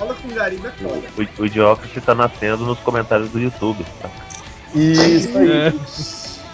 Aula 0.00 0.14
com 0.14 0.28
Gariba 0.28 0.68
é 0.68 0.82
foda. 0.82 1.02
O, 1.38 1.42
o 1.42 1.46
Idiocracy 1.46 2.00
tá 2.00 2.14
nascendo 2.14 2.64
nos 2.64 2.78
comentários 2.80 3.28
do 3.30 3.38
YouTube, 3.38 3.84
tá? 4.00 4.08
Isso 4.74 5.36
aí. 5.38 5.50
É. 5.68 5.72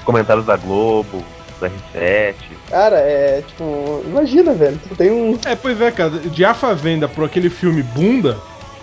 Comentários 0.04 0.46
da 0.46 0.56
Globo, 0.56 1.22
do 1.60 1.66
R7. 1.66 2.34
cara, 2.70 2.96
é 2.98 3.42
tipo, 3.46 4.02
imagina, 4.06 4.52
velho. 4.54 4.80
Tu 4.88 4.96
tem 4.96 5.10
um. 5.10 5.38
É, 5.44 5.54
pois 5.54 5.80
é, 5.80 5.90
cara. 5.90 6.10
De 6.10 6.44
A 6.44 6.54
Fazenda 6.54 7.06
pro 7.08 7.24
aquele 7.24 7.50
filme 7.50 7.82
Bunda, 7.82 8.38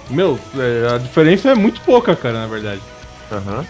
meu, 0.10 0.40
é, 0.58 0.94
a 0.94 0.98
diferença 0.98 1.50
é 1.50 1.56
muito 1.56 1.82
pouca, 1.82 2.16
cara, 2.16 2.40
na 2.40 2.48
verdade. 2.48 2.82
Aham. 3.32 3.66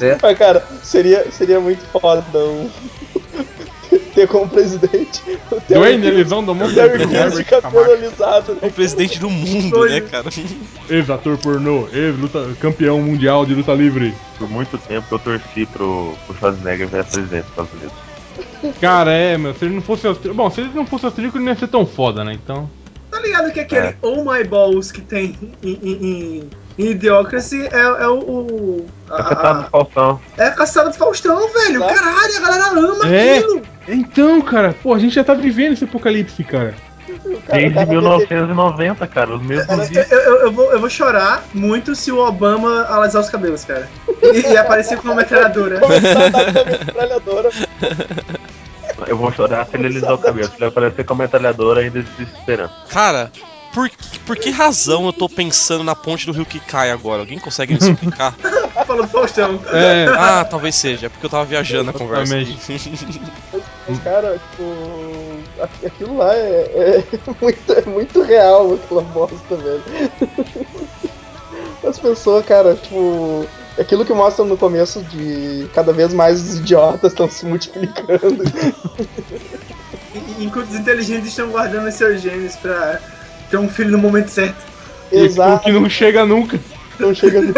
É. 0.00 0.18
Mas, 0.22 0.38
cara, 0.38 0.64
seria, 0.82 1.30
seria 1.30 1.58
muito 1.60 1.84
foda 1.86 2.38
um... 2.38 2.70
ter 4.14 4.26
como 4.28 4.48
presidente 4.48 5.20
o 5.50 5.60
Terry 5.60 5.74
Dwayne 5.80 6.02
Crews- 6.02 6.14
Elizondo 6.14 6.52
o 6.52 6.54
Monte 6.54 6.74
Terry 6.74 7.06
Crews 7.06 7.36
de 7.36 7.44
cabelo 7.44 7.92
alisado, 7.92 8.52
né? 8.54 8.68
O 8.68 8.72
presidente 8.72 9.18
do 9.18 9.30
mundo, 9.30 9.84
né, 9.84 10.00
cara? 10.00 10.28
Ex-ator 10.88 11.38
pornô, 11.38 11.88
ex-campeão 11.92 13.00
mundial 13.00 13.44
de 13.46 13.54
luta 13.54 13.72
livre. 13.72 14.14
Por 14.38 14.48
muito 14.48 14.78
tempo 14.78 15.06
eu 15.12 15.18
torci 15.18 15.66
pro, 15.66 16.14
pro 16.26 16.36
Schwarzenegger 16.36 16.88
virar 16.88 17.04
presidente 17.04 17.42
dos 17.42 17.50
Estados 17.50 17.72
Unidos. 17.72 18.76
Cara, 18.80 19.12
é, 19.12 19.36
meu, 19.36 19.54
se 19.54 19.64
ele 19.64 19.74
não 19.74 19.82
fosse 19.82 20.06
austríaco. 20.06 20.36
Bom, 20.36 20.50
se 20.50 20.60
ele 20.60 20.70
não 20.74 20.86
fosse 20.86 21.04
austríaco, 21.04 21.36
ele 21.36 21.44
não 21.44 21.52
ia 21.52 21.58
ser 21.58 21.68
tão 21.68 21.84
foda, 21.84 22.24
né? 22.24 22.32
Então. 22.32 22.70
Tá 23.20 23.26
ligado 23.26 23.52
que 23.52 23.60
aquele 23.60 23.86
É. 23.88 23.94
Oh 24.02 24.24
My 24.24 24.42
Balls 24.44 24.90
que 24.92 25.00
tem 25.00 25.36
em, 25.62 25.78
em, 25.82 26.50
em, 26.78 26.86
Idiocracy 26.90 27.68
é, 27.70 27.78
é 27.78 28.08
o. 28.08 28.18
o 28.20 28.86
a- 29.10 29.16
É 29.16 29.46
a- 29.46 29.52
do 29.52 29.70
Faustão. 29.70 30.20
é 30.38 30.44
a 30.46 30.50
caçada 30.52 30.88
do 30.90 30.96
Faustão, 30.96 31.48
velho. 31.52 31.80
Tá. 31.80 31.94
Caralho, 31.94 32.36
a 32.36 32.40
galera 32.40 32.70
ama 32.70 33.14
É. 33.14 33.38
aquilo. 33.38 33.62
Então, 33.88 34.40
cara, 34.40 34.74
pô, 34.82 34.94
a 34.94 34.98
gente 34.98 35.14
já 35.14 35.22
tá 35.24 35.34
vivendo 35.34 35.72
esse 35.74 35.84
apocalipse, 35.84 36.42
cara. 36.44 36.74
Desde 37.52 37.70
o 37.70 37.74
cara 37.74 37.86
1990, 37.86 39.06
cara, 39.08 39.34
os 39.34 39.42
mesmos 39.42 39.90
dias. 39.90 40.10
eu, 40.12 40.18
eu- 40.20 40.36
eu 40.42 40.52
vou, 40.52 40.72
eu 40.72 40.78
vou 40.78 40.88
chorar 40.88 41.42
muito 41.52 41.94
se 41.94 42.12
o 42.12 42.18
Obama 42.18 42.86
alisar 42.88 43.20
os 43.20 43.28
cabelos, 43.28 43.64
cara. 43.64 43.88
E, 44.22 44.52
e 44.52 44.56
aparecer 44.56 44.96
com 44.98 45.08
uma 45.08 45.16
metralhadora. 45.16 45.80
Começar 45.80 46.26
a 46.26 46.28
dar 46.28 46.52
com 46.52 46.60
a 46.60 46.64
metralhadora. 46.64 47.50
Eu 49.08 49.16
vou 49.16 49.32
chorar 49.32 49.66
se 49.66 49.76
ele 49.76 49.86
alisar 49.86 50.14
o 50.14 50.18
cabelo. 50.18 50.48
Se 50.48 50.54
ele 50.56 50.66
aparecer 50.66 51.04
com 51.04 51.14
a 51.14 51.16
metralhadora 51.16 51.80
ainda 51.80 52.02
desesperando. 52.02 52.72
Cara, 52.88 53.30
por, 53.72 53.88
por 54.26 54.36
que 54.36 54.50
razão 54.50 55.06
eu 55.06 55.12
tô 55.12 55.28
pensando 55.28 55.84
na 55.84 55.94
ponte 55.94 56.26
do 56.26 56.32
rio 56.32 56.44
que 56.46 56.58
cai 56.60 56.90
agora? 56.90 57.20
Alguém 57.22 57.38
consegue 57.38 57.72
me 57.74 57.78
explicar? 57.78 58.34
Faustão. 59.12 59.60
É. 59.72 60.06
ah, 60.18 60.44
talvez 60.44 60.74
seja, 60.74 61.06
é 61.06 61.08
porque 61.08 61.24
eu 61.24 61.30
tava 61.30 61.44
viajando 61.44 61.84
na 61.84 61.92
conversa. 61.92 62.34
Mas, 62.34 63.98
cara, 64.02 64.32
tipo. 64.38 65.62
aqu- 65.62 65.86
Aquilo 65.86 66.16
lá 66.16 66.34
é, 66.34 66.48
é 66.74 67.04
muito, 67.40 67.72
é 67.72 67.82
muito 67.82 68.22
real, 68.22 68.74
aquela 68.74 69.02
bosta, 69.02 69.56
velho. 69.56 69.82
As 71.86 71.98
pessoas, 71.98 72.44
cara, 72.44 72.74
tipo. 72.74 73.46
Aquilo 73.80 74.04
que 74.04 74.12
mostram 74.12 74.44
no 74.46 74.58
começo 74.58 75.02
de 75.04 75.66
cada 75.74 75.92
vez 75.92 76.12
mais 76.12 76.40
os 76.40 76.58
idiotas 76.58 77.12
estão 77.12 77.28
se 77.30 77.46
multiplicando. 77.46 78.44
E- 80.14 80.44
Enquanto 80.44 80.68
os 80.68 80.74
inteligentes 80.74 81.28
estão 81.28 81.48
guardando 81.50 81.88
os 81.88 81.94
seus 81.94 82.20
genes 82.20 82.56
pra 82.56 83.00
ter 83.50 83.56
um 83.56 83.68
filho 83.68 83.90
no 83.92 83.98
momento 83.98 84.28
certo. 84.28 84.62
E 85.10 85.18
Exato. 85.20 85.64
que 85.64 85.72
não 85.72 85.88
chega 85.88 86.24
nunca. 86.26 86.60
Não 86.98 87.14
chega 87.14 87.40
no... 87.40 87.54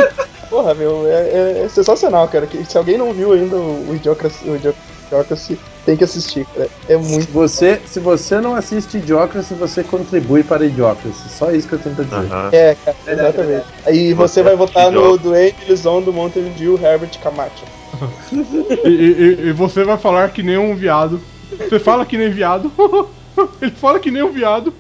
Porra, 0.49 0.75
meu, 0.75 1.07
é, 1.07 1.29
é- 1.29 1.63
é 1.65 1.69
sensacional, 1.69 2.29
cara. 2.29 2.47
Que, 2.47 2.65
se 2.65 2.79
alguém 2.79 2.97
não 2.97 3.13
viu 3.13 3.33
ainda 3.33 3.57
o, 3.57 3.91
o 3.91 3.97
Idiocracy, 3.97 4.49
o 4.49 4.57
Idiocracy, 4.57 5.59
tem 5.85 5.97
que 5.97 6.05
assistir, 6.05 6.47
cara. 6.47 6.71
É 6.89 7.01
Se 7.01 7.11
muito. 7.11 7.33
você, 7.33 7.81
se 7.85 8.01
você 8.01 8.41
não 8.41 8.55
assiste 8.55 8.99
Idiocracy, 8.99 9.55
você 9.55 9.83
contribui 9.85 10.45
para 10.45 10.65
Idiocracy. 10.65 11.29
Só 11.29 11.51
isso 11.51 11.67
que 11.69 11.75
eu 11.75 11.79
tento 11.81 12.05
dizer. 12.05 12.17
Aham. 12.17 12.51
É, 12.53 12.75
cara, 12.75 12.97
exatamente. 13.07 13.67
Aí 13.85 14.15
você, 14.15 14.41
Você 14.41 14.43
vai 14.43 14.57
votar 14.57 14.91
no 14.91 14.99
idiota. 14.99 15.23
Dwayne 15.23 15.55
Elizondo 15.63 16.13
Mountain 16.13 16.53
Dew 16.53 16.75
Herbert 16.81 17.19
Camacho. 17.21 17.65
E, 18.85 18.89
e- 18.89 19.49
e 19.49 19.53
você 19.53 19.85
vai 19.85 19.97
falar 19.99 20.33
que 20.33 20.43
nem 20.43 20.59
um 20.59 20.75
viado. 20.75 21.21
Você 21.59 21.79
fala 21.79 22.05
que 22.05 22.17
nem 22.19 22.31
viado. 22.31 22.73
Ele 23.63 23.75
fala 23.77 24.01
que 24.01 24.11
nem 24.11 24.23
um 24.23 24.33
viado. 24.33 24.75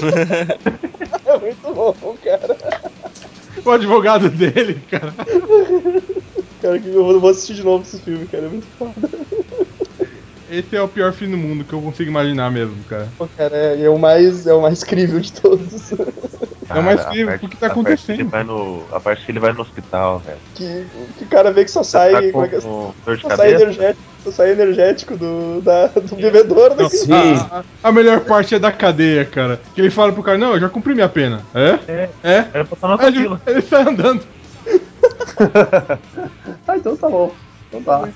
É 1.26 1.38
muito 1.38 1.74
bom, 1.74 2.16
cara. 2.22 2.58
O 3.64 3.70
advogado 3.70 4.28
dele, 4.28 4.80
cara. 4.82 5.14
Cara, 6.60 6.80
que 6.80 6.88
eu 6.88 7.20
vou 7.20 7.30
assistir 7.30 7.54
de 7.54 7.64
novo 7.64 7.82
esse 7.82 8.02
filme, 8.02 8.26
cara. 8.26 8.46
É 8.46 8.48
muito 8.48 8.68
foda. 8.76 8.94
Esse 10.50 10.76
é 10.76 10.82
o 10.82 10.88
pior 10.88 11.12
fim 11.12 11.30
do 11.30 11.36
mundo 11.36 11.64
que 11.64 11.72
eu 11.72 11.80
consigo 11.80 12.10
imaginar 12.10 12.50
mesmo, 12.50 12.76
cara. 12.84 13.08
Pô, 13.16 13.26
cara, 13.36 13.56
é, 13.56 13.82
é 13.82 13.88
o 13.90 13.98
mais, 13.98 14.46
é 14.46 14.52
o 14.52 14.60
mais 14.62 14.84
crível 14.84 15.18
de 15.20 15.32
todos. 15.32 15.92
É 15.92 16.78
o 16.78 16.82
mais 16.82 17.00
Cara, 17.02 17.26
parte- 17.26 17.46
o 17.46 17.48
que 17.48 17.56
tá 17.56 17.68
parte 17.68 17.72
acontecendo? 17.72 18.28
vai 18.30 18.44
no, 18.44 18.84
a 18.92 18.98
parte 19.00 19.24
que 19.24 19.30
ele 19.32 19.38
vai 19.40 19.52
no 19.52 19.60
hospital, 19.62 20.18
velho. 20.20 20.38
que, 20.54 20.86
que 21.18 21.24
o 21.24 21.28
cara 21.28 21.52
vê 21.52 21.64
que 21.64 21.70
só 21.70 21.82
sai. 21.82 22.12
tá 22.12 22.32
com, 22.32 22.44
é 22.44 22.48
que 22.48 22.56
é? 22.56 22.60
com 22.60 22.94
dor 23.04 23.16
de 23.16 23.22
Só 23.22 23.28
sai 23.30 23.36
cabeça. 23.52 23.62
energético, 23.64 24.02
só 24.24 24.30
sai 24.32 24.50
energético 24.52 25.16
do, 25.16 25.60
da, 25.62 25.86
do 25.88 26.16
bebedouro. 26.16 26.74
Né? 26.74 26.88
Sim. 26.88 27.12
A, 27.50 27.58
a- 27.60 27.64
a 27.88 27.92
melhor 27.92 28.20
parte 28.20 28.54
é 28.54 28.58
da 28.58 28.72
cadeia, 28.72 29.24
cara. 29.24 29.60
Que 29.74 29.80
ele 29.80 29.90
fala 29.90 30.12
pro 30.12 30.22
cara, 30.22 30.38
não, 30.38 30.54
eu 30.54 30.60
já 30.60 30.68
cumpri 30.68 30.94
minha 30.94 31.08
pena. 31.08 31.42
É? 31.54 31.78
É. 31.90 32.10
É? 32.22 32.36
Era 32.52 32.64
pra 32.64 32.74
estar 32.74 32.88
na 32.88 32.96
Aí 33.02 33.08
ele, 33.16 33.38
ele 33.46 33.62
sai 33.62 33.82
andando. 33.82 34.22
Ah, 36.66 36.76
então 36.76 36.96
tá 36.96 37.08
bom. 37.08 37.32
Então 37.68 37.82
tá. 37.82 38.08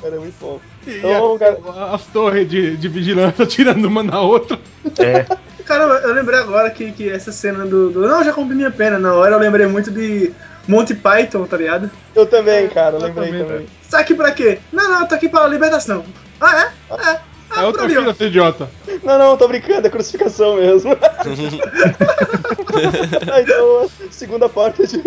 Cara, 0.00 0.16
é 0.16 0.18
muito 0.18 0.34
bom. 0.40 0.60
E 0.86 0.98
Então, 0.98 1.34
a- 1.34 1.38
cara, 1.38 1.58
as 1.94 2.04
torres 2.06 2.48
de, 2.48 2.76
de 2.76 2.88
vigilância 2.88 3.44
tirando 3.46 3.84
uma 3.86 4.02
na 4.02 4.20
outra. 4.20 4.58
É, 4.98 5.26
Caramba, 5.64 5.94
eu 6.04 6.12
lembrei 6.14 6.38
agora 6.38 6.70
que, 6.70 6.92
que 6.92 7.08
essa 7.10 7.32
cena 7.32 7.66
do, 7.66 7.90
do. 7.90 8.06
Não, 8.06 8.22
já 8.22 8.32
cumpri 8.32 8.54
minha 8.54 8.70
pena. 8.70 8.98
Na 8.98 9.14
hora 9.14 9.34
eu 9.34 9.38
lembrei 9.40 9.66
muito 9.66 9.90
de 9.90 10.32
Monty 10.68 10.94
Python, 10.94 11.44
tá 11.44 11.56
ligado? 11.56 11.90
eu 12.14 12.24
também, 12.26 12.68
cara, 12.68 12.96
eu 12.96 13.00
lembrei 13.02 13.30
também, 13.30 13.44
também. 13.46 13.66
Tá 13.90 13.98
aqui 13.98 14.14
pra 14.14 14.30
quê? 14.30 14.58
Não, 14.72 14.88
não, 14.88 15.00
eu 15.00 15.08
tô 15.08 15.14
aqui 15.16 15.28
pra 15.28 15.46
libertação. 15.48 16.04
Ah, 16.40 16.70
é? 16.90 16.94
É. 16.94 17.20
É 17.48 17.60
Ah, 17.60 17.68
ali, 17.68 17.76
ó. 17.78 17.88
fila, 17.88 18.14
seu 18.14 18.26
idiota. 18.26 18.68
Não, 19.02 19.18
não, 19.18 19.36
tô 19.36 19.48
brincando, 19.48 19.86
é 19.86 19.90
crucificação 19.90 20.56
mesmo. 20.56 20.92
então, 23.40 23.90
segunda 24.10 24.48
parte 24.48 24.86
de. 24.86 24.98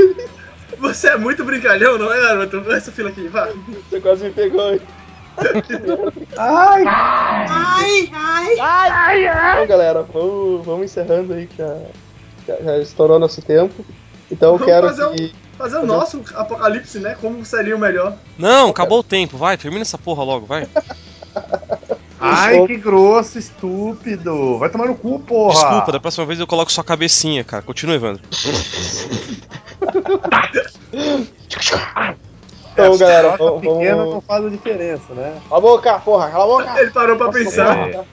Você 0.79 1.09
é 1.09 1.17
muito 1.17 1.43
brincalhão, 1.43 1.97
não 1.97 2.13
é, 2.13 2.21
garoto? 2.21 2.71
Essa 2.71 2.91
fila 2.91 3.09
aqui, 3.09 3.27
vá. 3.27 3.49
Você 3.89 3.99
quase 3.99 4.25
me 4.25 4.31
pegou, 4.31 4.73
hein? 4.73 4.79
Ai! 6.37 6.83
Ai, 6.87 8.09
ai. 9.27 9.53
Então, 9.55 9.67
galera, 9.67 10.03
vamos, 10.03 10.65
vamos 10.65 10.85
encerrando 10.85 11.33
aí 11.33 11.47
que 11.47 11.57
já, 11.57 11.77
já, 12.47 12.55
já 12.61 12.77
estourou 12.79 13.19
nosso 13.19 13.41
tempo. 13.41 13.85
Então 14.31 14.53
eu 14.55 14.65
quero 14.65 14.87
fazer 14.87 15.05
um- 15.05 15.15
que. 15.15 15.33
Fazer 15.57 15.77
o 15.79 15.85
nosso 15.85 16.23
apocalipse, 16.35 16.99
né? 16.99 17.17
Como 17.19 17.43
seria 17.43 17.75
o 17.75 17.79
melhor. 17.79 18.15
Não, 18.37 18.69
acabou 18.69 18.99
o 18.99 19.03
tempo, 19.03 19.35
vai, 19.37 19.57
termina 19.57 19.81
essa 19.81 19.97
porra 19.97 20.23
logo, 20.23 20.45
vai. 20.45 20.65
Ai, 22.21 22.65
que 22.67 22.75
grosso, 22.75 23.39
estúpido! 23.39 24.57
Vai 24.59 24.69
tomar 24.69 24.87
no 24.87 24.95
cu, 24.95 25.19
porra! 25.19 25.53
Desculpa, 25.53 25.91
da 25.93 25.99
próxima 26.01 26.25
vez 26.25 26.37
eu 26.39 26.45
coloco 26.47 26.69
sua 26.71 26.83
cabecinha, 26.83 27.43
cara. 27.45 27.63
Continua, 27.63 27.95
Evandro. 27.95 28.21
Então, 32.73 32.97
galera, 32.97 33.35
vamos. 33.37 33.61
pequena 33.61 33.97
vamos- 33.97 34.13
não 34.15 34.21
faz 34.21 34.45
a 34.45 34.49
diferença, 34.49 35.13
né? 35.13 35.33
Cala 35.49 35.57
a 35.57 35.61
boca, 35.61 35.99
porra, 35.99 36.29
cala 36.29 36.43
a 36.43 36.47
boca! 36.47 36.81
Ele 36.81 36.91
parou 36.91 37.17
pra 37.17 37.27
Posso 37.27 37.39
pensar. 37.39 37.75
Cala 37.89 38.05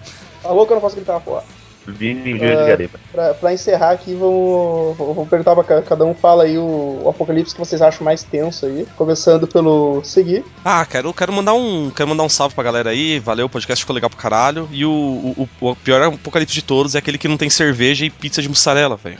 a 0.44 0.48
boca, 0.48 0.72
eu 0.72 0.74
não 0.74 0.80
posso 0.80 0.96
gritar, 0.96 1.20
porra. 1.20 1.44
Vini 1.88 2.32
de 2.32 2.38
Garepa. 2.40 2.98
Pra, 3.12 3.32
pra 3.34 3.52
encerrar 3.54 3.92
aqui, 3.92 4.12
vamos, 4.12 4.96
vou 4.96 5.14
vou 5.14 5.24
perguntar 5.24 5.54
pra 5.54 5.62
ca- 5.62 5.82
cada 5.82 6.04
um, 6.04 6.12
fala 6.16 6.42
aí 6.42 6.58
o, 6.58 7.00
o 7.04 7.08
apocalipse 7.08 7.54
que 7.54 7.60
vocês 7.60 7.80
acham 7.80 8.04
mais 8.04 8.24
tenso 8.24 8.66
aí. 8.66 8.84
Começando 8.96 9.46
pelo 9.46 10.02
seguir. 10.02 10.44
Ah, 10.64 10.84
quero, 10.84 11.14
quero 11.14 11.32
mandar 11.32 11.54
um. 11.54 11.88
Quero 11.94 12.08
mandar 12.08 12.24
um 12.24 12.28
salve 12.28 12.56
pra 12.56 12.64
galera 12.64 12.90
aí. 12.90 13.20
Valeu, 13.20 13.46
o 13.46 13.48
podcast 13.48 13.84
ficou 13.84 13.94
legal 13.94 14.10
pro 14.10 14.18
caralho. 14.18 14.68
E 14.72 14.84
o, 14.84 14.90
o, 14.90 15.48
o 15.60 15.76
pior 15.76 16.02
apocalipse 16.02 16.54
de 16.56 16.62
todos 16.62 16.96
é 16.96 16.98
aquele 16.98 17.18
que 17.18 17.28
não 17.28 17.36
tem 17.36 17.48
cerveja 17.48 18.04
e 18.04 18.10
pizza 18.10 18.42
de 18.42 18.48
mussarela, 18.48 18.96
velho. 18.96 19.18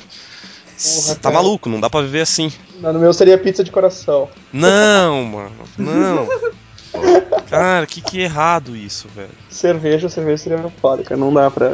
Porra, 0.83 1.15
Tá 1.15 1.21
cara. 1.31 1.35
maluco, 1.35 1.69
não 1.69 1.81
dá 1.81 1.89
pra 1.89 2.03
viver 2.03 2.21
assim. 2.21 2.53
Não, 2.81 2.93
no 2.93 2.99
meu 2.99 3.13
seria 3.13 3.39
pizza 3.39 3.65
de 3.65 3.71
coração. 3.71 4.29
Não, 4.53 5.25
mano, 5.25 5.53
não. 5.79 6.29
Cara, 7.51 7.87
que 7.87 8.01
que 8.01 8.21
é 8.21 8.25
errado 8.25 8.75
isso, 8.75 9.07
velho. 9.15 9.29
Cerveja, 9.51 10.09
cerveja 10.09 10.39
seria 10.43 10.73
foda, 10.81 11.03
cara. 11.03 11.19
Não 11.21 11.33
dá 11.33 11.51
pra. 11.51 11.73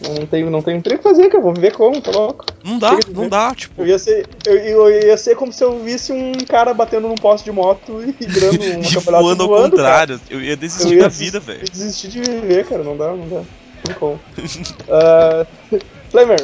Não 0.00 0.26
tenho, 0.26 0.48
não 0.50 0.62
tenho, 0.62 0.78
o 0.78 0.82
que 0.82 0.98
fazer, 0.98 1.28
cara. 1.28 1.42
Vou 1.42 1.54
viver 1.54 1.72
como, 1.72 2.00
tá 2.00 2.10
louco? 2.10 2.44
Não 2.62 2.78
dá, 2.78 2.92
não 3.12 3.22
ver. 3.24 3.30
dá, 3.30 3.54
tipo. 3.54 3.80
Eu 3.82 3.86
ia 3.86 3.98
ser. 3.98 4.26
Eu, 4.46 4.56
eu 4.56 4.90
ia 4.90 5.16
ser 5.16 5.34
como 5.36 5.52
se 5.52 5.64
eu 5.64 5.82
visse 5.82 6.12
um 6.12 6.32
cara 6.46 6.72
batendo 6.74 7.08
num 7.08 7.14
poste 7.16 7.46
de 7.46 7.52
moto 7.52 8.00
e 8.02 8.12
virando 8.26 8.62
um 8.62 8.82
E 8.82 8.96
voando 8.98 9.42
ao 9.42 9.48
voando, 9.48 9.76
cara. 9.76 10.06
contrário. 10.06 10.20
Eu 10.30 10.40
ia 10.40 10.52
Eu 10.52 10.56
desistir 10.56 10.94
ia 10.96 11.02
da 11.02 11.08
vida, 11.08 11.40
velho. 11.40 11.60
Eu 11.62 11.68
desistir 11.70 12.08
de 12.08 12.20
viver, 12.20 12.66
cara. 12.66 12.84
Não 12.84 12.96
dá, 12.96 13.08
não 13.08 13.26
dá. 13.28 13.36
Não 13.36 13.44
tem 13.84 13.94
como. 13.94 14.20
Flamer, 16.10 16.40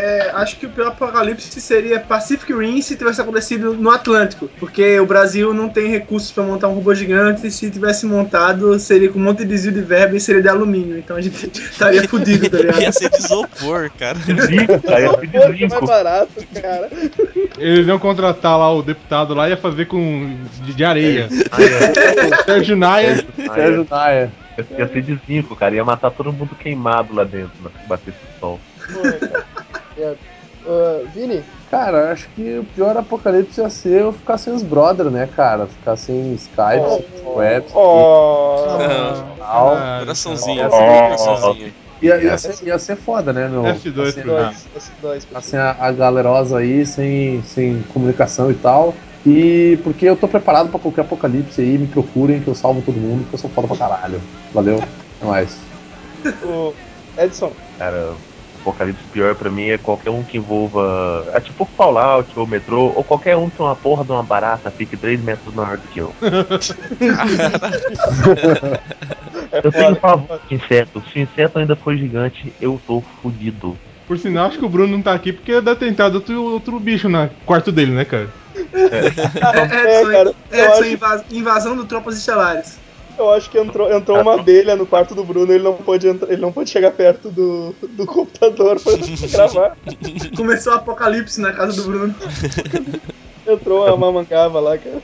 É, 0.00 0.30
acho 0.32 0.56
que 0.56 0.64
o 0.64 0.70
pior 0.70 0.88
apocalipse 0.88 1.60
seria 1.60 2.00
Pacific 2.00 2.50
Rim 2.54 2.80
se 2.80 2.96
tivesse 2.96 3.20
acontecido 3.20 3.74
no 3.74 3.90
Atlântico, 3.90 4.48
porque 4.58 4.98
o 4.98 5.04
Brasil 5.04 5.52
não 5.52 5.68
tem 5.68 5.88
recursos 5.88 6.32
pra 6.32 6.42
montar 6.42 6.68
um 6.68 6.74
robô 6.74 6.94
gigante 6.94 7.46
e 7.46 7.50
se 7.50 7.70
tivesse 7.70 8.06
montado 8.06 8.78
seria 8.78 9.10
com 9.10 9.18
um 9.18 9.22
monte 9.22 9.40
de 9.40 9.44
desvio 9.44 9.72
de 9.72 9.82
verba 9.82 10.16
e 10.16 10.20
seria 10.20 10.40
de 10.40 10.48
alumínio, 10.48 10.96
então 10.96 11.16
a 11.16 11.20
gente 11.20 11.46
estaria 11.52 12.08
fudido, 12.08 12.48
tá 12.48 12.56
ligado? 12.56 12.80
Ia 12.80 12.92
ser 12.92 13.10
de 13.10 13.18
isopor, 13.18 13.90
cara. 13.98 14.16
Zinco, 14.18 14.80
cara, 14.80 15.00
eu 15.00 15.12
Pô, 15.12 15.18
que 15.18 15.36
é 15.36 15.48
mais 15.48 15.58
zinco. 15.58 15.86
barato, 15.86 16.46
cara. 16.62 16.88
Eles 17.58 17.86
iam 17.86 17.98
contratar 17.98 18.58
lá 18.58 18.72
o 18.72 18.82
deputado 18.82 19.34
lá 19.34 19.48
e 19.48 19.50
ia 19.50 19.56
fazer 19.58 19.84
com 19.84 20.34
de, 20.64 20.72
de 20.72 20.84
areia. 20.84 21.28
Ah, 21.50 21.62
é. 21.62 22.44
Sérgio 22.44 22.74
Naia. 22.74 23.22
Sérgio 23.36 23.86
Naia. 23.90 24.32
Ia 24.78 24.88
ser 24.88 25.02
de 25.02 25.20
zinco, 25.26 25.54
cara. 25.54 25.74
Ia 25.74 25.84
matar 25.84 26.10
todo 26.10 26.32
mundo 26.32 26.54
queimado 26.54 27.14
lá 27.14 27.24
dentro, 27.24 27.52
né? 27.62 27.70
se 27.82 27.86
batesse 27.86 28.16
o 28.16 28.40
sol. 28.40 28.60
Pô, 28.92 29.02
cara. 29.02 29.44
Ah, 30.04 31.00
Vini, 31.14 31.44
Cara, 31.70 32.10
acho 32.10 32.28
que 32.34 32.58
o 32.58 32.64
pior 32.64 32.96
apocalipse 32.96 33.60
ia 33.60 33.70
ser 33.70 34.00
eu 34.00 34.12
ficar 34.12 34.36
sem 34.38 34.52
os 34.52 34.62
brothers, 34.64 35.12
né, 35.12 35.24
cara? 35.28 35.68
Ficar 35.68 35.96
sem 35.96 36.34
Skype, 36.34 36.80
Oh. 37.24 37.38
web. 37.38 37.64
ó. 37.72 39.36
tal. 39.38 39.76
Ah, 39.76 39.96
Coraçãozinho, 40.00 40.66
Oh. 40.66 40.68
coraçãozinho. 40.68 41.74
Ia, 42.02 42.16
ia, 42.22 42.38
ser, 42.38 42.66
ia 42.66 42.78
ser 42.78 42.96
foda, 42.96 43.32
né, 43.32 43.46
meu? 43.48 43.62
F2 43.66 44.08
assim, 44.08 44.22
pro 44.22 44.36
a, 44.36 44.50
S2, 44.50 44.68
S2, 44.74 45.26
assim, 45.36 45.56
a, 45.56 45.70
a 45.78 45.92
galerosa 45.92 46.58
aí, 46.58 46.84
sem, 46.86 47.42
sem 47.42 47.82
comunicação 47.84 48.50
e 48.50 48.54
tal. 48.54 48.94
E 49.24 49.78
porque 49.84 50.06
eu 50.06 50.16
tô 50.16 50.26
preparado 50.26 50.70
pra 50.70 50.80
qualquer 50.80 51.02
apocalipse 51.02 51.60
aí, 51.60 51.76
me 51.78 51.86
procurem 51.86 52.40
que 52.42 52.48
eu 52.48 52.54
salvo 52.54 52.80
todo 52.82 52.98
mundo, 52.98 53.22
porque 53.22 53.34
eu 53.34 53.38
sou 53.38 53.50
foda 53.50 53.68
pra 53.68 53.76
caralho. 53.76 54.20
Valeu, 54.52 54.78
é 55.20 55.24
nóis. 55.24 55.60
O 56.42 56.74
Edson, 57.18 57.52
Cara, 57.78 58.14
o 58.14 58.29
apocalipse 58.60 59.02
pior 59.10 59.34
pra 59.34 59.50
mim 59.50 59.68
é 59.68 59.78
qualquer 59.78 60.10
um 60.10 60.24
que 60.24 60.36
envolva. 60.38 61.30
É 61.34 61.40
tipo 61.40 61.68
Fallout 61.76 62.38
ou 62.38 62.46
metrô, 62.46 62.92
ou 62.94 63.04
qualquer 63.04 63.36
um 63.36 63.50
que 63.50 63.60
uma 63.60 63.74
porra 63.74 64.04
de 64.04 64.12
uma 64.12 64.22
barata 64.22 64.70
fique 64.70 64.96
3 64.96 65.20
metros 65.22 65.54
maior 65.54 65.78
do 65.78 65.88
que 65.88 66.00
eu. 66.00 66.14
é 69.52 69.58
Eu 69.66 69.72
tenho 69.72 69.84
foda. 69.86 70.00
pavor 70.00 70.40
de 70.48 70.54
inseto. 70.56 71.02
Se 71.10 71.18
o 71.18 71.22
inseto 71.22 71.58
ainda 71.58 71.76
for 71.76 71.96
gigante, 71.96 72.54
eu 72.60 72.80
tô 72.86 73.02
fudido. 73.22 73.78
Por 74.06 74.18
sinal, 74.18 74.46
acho 74.46 74.58
que 74.58 74.64
o 74.64 74.68
Bruno 74.68 74.96
não 74.96 75.02
tá 75.02 75.12
aqui 75.14 75.32
porque 75.32 75.60
dá 75.60 75.74
tentado 75.76 76.16
outro, 76.16 76.42
outro 76.42 76.80
bicho 76.80 77.08
no 77.08 77.30
quarto 77.44 77.70
dele, 77.70 77.92
né, 77.92 78.04
cara? 78.04 78.28
É, 78.74 79.06
Edson, 79.06 79.30
cara, 79.40 80.34
eu 80.50 80.64
Edson, 80.64 80.80
acho- 80.80 80.84
invas- 80.86 81.24
invasão 81.30 81.76
do 81.76 81.84
Tropas 81.86 82.18
Estelares. 82.18 82.80
Eu 83.20 83.30
acho 83.30 83.50
que 83.50 83.58
entrou, 83.58 83.92
entrou 83.92 84.18
uma 84.18 84.40
abelha 84.40 84.74
no 84.74 84.86
quarto 84.86 85.14
do 85.14 85.22
Bruno, 85.22 85.52
ele 85.52 85.62
não 85.62 85.74
pôde 85.74 86.08
entrar, 86.08 86.32
ele 86.32 86.40
não 86.40 86.50
pôde 86.50 86.70
chegar 86.70 86.90
perto 86.90 87.30
do, 87.30 87.74
do 87.90 88.06
computador 88.06 88.80
pra 88.80 88.94
gravar. 89.28 89.76
Começou 90.34 90.72
o 90.72 90.76
apocalipse 90.76 91.38
na 91.38 91.52
casa 91.52 91.76
do 91.76 91.86
Bruno. 91.86 92.14
Entrou 93.46 93.86
uma 93.86 93.94
mamangava 93.94 94.58
lá, 94.58 94.78
cara. 94.78 95.02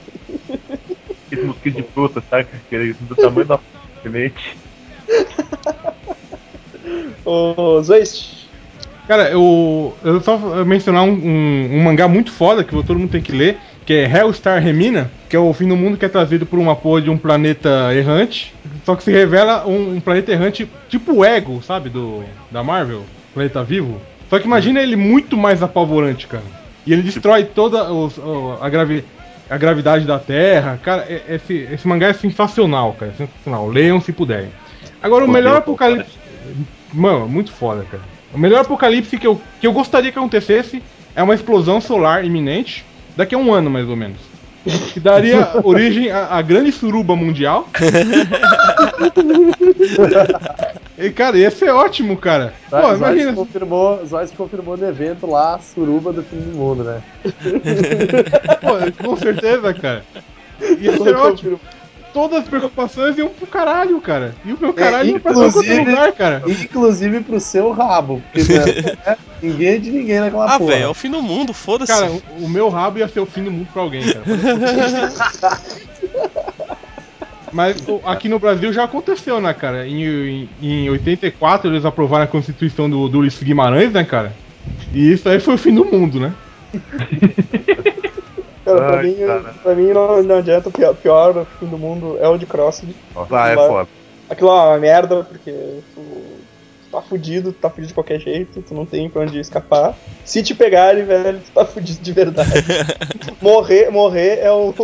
Esse 1.30 1.42
mosquito 1.42 1.76
de 1.76 1.82
fruta, 1.82 2.22
sabe? 2.30 2.48
Aquele 2.54 2.94
do 2.94 3.14
tamanho 3.14 3.46
da 3.46 3.60
semente. 4.02 4.56
Ô, 7.22 7.82
Zwist, 7.82 8.46
Cara, 9.06 9.30
eu, 9.30 9.94
eu 10.02 10.20
só 10.20 10.36
mencionar 10.64 11.04
um, 11.04 11.12
um, 11.12 11.76
um 11.76 11.82
mangá 11.82 12.08
muito 12.08 12.32
foda 12.32 12.64
que 12.64 12.72
todo 12.72 12.98
mundo 12.98 13.10
tem 13.10 13.22
que 13.22 13.30
ler, 13.30 13.58
que 13.86 13.94
é 13.94 14.04
Hellstar 14.10 14.60
Remina, 14.60 15.10
que 15.30 15.36
é 15.36 15.38
o 15.38 15.52
fim 15.54 15.68
do 15.68 15.76
mundo 15.76 15.96
que 15.96 16.04
é 16.04 16.08
trazido 16.08 16.44
por 16.44 16.58
uma 16.58 16.74
porra 16.74 17.00
de 17.02 17.08
um 17.10 17.16
planeta 17.16 17.94
errante. 17.94 18.52
Só 18.84 18.96
que 18.96 19.04
se 19.04 19.12
revela 19.12 19.66
um, 19.66 19.94
um 19.96 20.00
planeta 20.00 20.32
errante 20.32 20.68
tipo 20.88 21.12
o 21.14 21.24
Ego, 21.24 21.62
sabe? 21.62 21.88
Do, 21.88 22.24
da 22.50 22.62
Marvel, 22.64 23.04
Planeta 23.32 23.62
Vivo. 23.62 24.00
Só 24.28 24.38
que 24.40 24.46
imagina 24.46 24.80
ele 24.80 24.96
muito 24.96 25.36
mais 25.36 25.62
apavorante, 25.62 26.26
cara. 26.26 26.42
E 26.84 26.92
ele 26.92 27.02
destrói 27.02 27.44
toda 27.44 27.92
os- 27.92 28.18
a, 28.60 28.68
gravi, 28.68 29.04
a 29.48 29.56
gravidade 29.56 30.04
da 30.04 30.18
Terra. 30.18 30.80
Cara, 30.82 31.02
é- 31.08 31.22
esse, 31.36 31.54
esse 31.72 31.86
mangá 31.86 32.08
é 32.08 32.12
sensacional, 32.12 32.92
cara. 32.98 33.12
Sensacional. 33.16 33.68
Leiam 33.68 34.00
se 34.00 34.12
puderem. 34.12 34.48
Agora, 35.00 35.24
o 35.24 35.28
melhor 35.28 35.56
apocalipse. 35.58 36.10
Mano, 36.92 37.28
muito 37.28 37.52
foda, 37.52 37.84
cara. 37.88 38.02
O 38.34 38.38
melhor 38.38 38.62
apocalipse 38.62 39.16
que 39.16 39.26
eu, 39.26 39.40
que 39.60 39.66
eu 39.66 39.72
gostaria 39.72 40.10
que 40.10 40.18
acontecesse 40.18 40.82
é 41.14 41.22
uma 41.22 41.34
explosão 41.34 41.80
solar 41.80 42.24
iminente, 42.24 42.84
daqui 43.16 43.34
a 43.34 43.38
um 43.38 43.52
ano 43.52 43.70
mais 43.70 43.88
ou 43.88 43.96
menos. 43.96 44.18
Que 44.92 44.98
daria 44.98 45.48
origem 45.62 46.10
à, 46.10 46.26
à 46.36 46.42
grande 46.42 46.72
suruba 46.72 47.14
mundial. 47.14 47.68
e, 50.98 51.10
cara, 51.10 51.38
ia 51.38 51.50
ser 51.50 51.70
ótimo, 51.70 52.16
cara. 52.16 52.52
Pô, 52.68 52.80
Zóis 52.80 52.98
imagina. 52.98 53.32
confirmou, 53.32 54.04
Zóis 54.04 54.32
confirmou 54.32 54.76
no 54.76 54.88
evento 54.88 55.30
lá, 55.30 55.58
suruba 55.60 56.12
do 56.12 56.22
fim 56.22 56.38
do 56.38 56.56
mundo, 56.56 56.82
né? 56.82 57.00
Pô, 58.60 59.04
com 59.04 59.16
certeza, 59.16 59.72
cara. 59.72 60.04
Ia 60.80 60.96
ser 60.96 61.14
ótimo. 61.14 61.60
Todas 62.16 62.44
as 62.44 62.48
preocupações 62.48 63.18
iam 63.18 63.28
pro 63.28 63.46
caralho, 63.46 64.00
cara. 64.00 64.34
E 64.42 64.50
o 64.50 64.58
meu 64.58 64.72
caralho 64.72 65.10
ia 65.10 65.20
pra 65.20 65.32
lugar, 65.32 66.12
cara. 66.14 66.42
Inclusive 66.46 67.20
pro 67.20 67.38
seu 67.38 67.72
rabo, 67.72 68.22
porque 68.32 68.50
né, 68.54 69.16
ninguém 69.42 69.68
é 69.68 69.76
de 69.76 69.90
ninguém 69.90 70.20
naquela 70.20 70.54
Ah, 70.54 70.58
porra. 70.58 70.72
velho, 70.72 70.84
é 70.84 70.88
o 70.88 70.94
fim 70.94 71.10
do 71.10 71.20
mundo, 71.20 71.52
foda-se. 71.52 71.92
Cara, 71.92 72.10
o, 72.10 72.22
o 72.46 72.48
meu 72.48 72.70
rabo 72.70 73.00
ia 73.00 73.06
ser 73.06 73.20
o 73.20 73.26
fim 73.26 73.44
do 73.44 73.52
mundo 73.52 73.68
pra 73.70 73.82
alguém, 73.82 74.00
cara. 74.10 74.24
Mas 77.52 77.76
o- 77.86 78.00
aqui 78.06 78.30
no 78.30 78.38
Brasil 78.38 78.72
já 78.72 78.84
aconteceu, 78.84 79.38
né, 79.38 79.52
cara? 79.52 79.86
Em, 79.86 80.48
em, 80.62 80.86
em 80.86 80.88
84 80.88 81.70
eles 81.70 81.84
aprovaram 81.84 82.24
a 82.24 82.28
Constituição 82.28 82.88
do, 82.88 83.10
do 83.10 83.18
Ulisses 83.18 83.42
Guimarães, 83.42 83.92
né, 83.92 84.04
cara? 84.04 84.32
E 84.94 85.12
isso 85.12 85.28
aí 85.28 85.38
foi 85.38 85.52
o 85.54 85.58
fim 85.58 85.74
do 85.74 85.84
mundo, 85.84 86.18
né? 86.18 86.32
cara, 88.66 88.86
pra 88.86 88.98
Ai, 88.98 89.02
mim, 89.04 89.16
pra 89.62 89.74
mim 89.74 89.92
não, 89.92 90.22
não 90.22 90.36
adianta, 90.36 90.68
o 90.68 90.72
pior, 90.72 90.94
pior 90.94 91.46
fim 91.58 91.66
do 91.66 91.78
mundo 91.78 92.18
é 92.20 92.28
o 92.28 92.36
de 92.36 92.46
Crossed. 92.46 92.94
Vai, 93.28 93.52
é 93.52 93.56
foda. 93.56 93.88
Aquilo 94.28 94.48
lá 94.48 94.64
é 94.64 94.68
uma 94.68 94.78
merda, 94.78 95.22
porque 95.22 95.52
tu 95.94 96.02
tá 96.96 97.02
fudido, 97.02 97.52
tu 97.52 97.58
tá 97.60 97.68
fudido 97.68 97.88
de 97.88 97.94
qualquer 97.94 98.18
jeito, 98.18 98.62
tu 98.62 98.74
não 98.74 98.86
tem 98.86 99.08
pra 99.08 99.22
onde 99.22 99.38
escapar. 99.38 99.94
Se 100.24 100.42
te 100.42 100.54
pegarem, 100.54 101.04
velho, 101.04 101.40
tu 101.40 101.50
tá 101.52 101.64
fudido 101.64 102.02
de 102.02 102.12
verdade. 102.12 102.50
morrer, 103.40 103.90
morrer 103.90 104.38
é 104.40 104.50
o. 104.50 104.74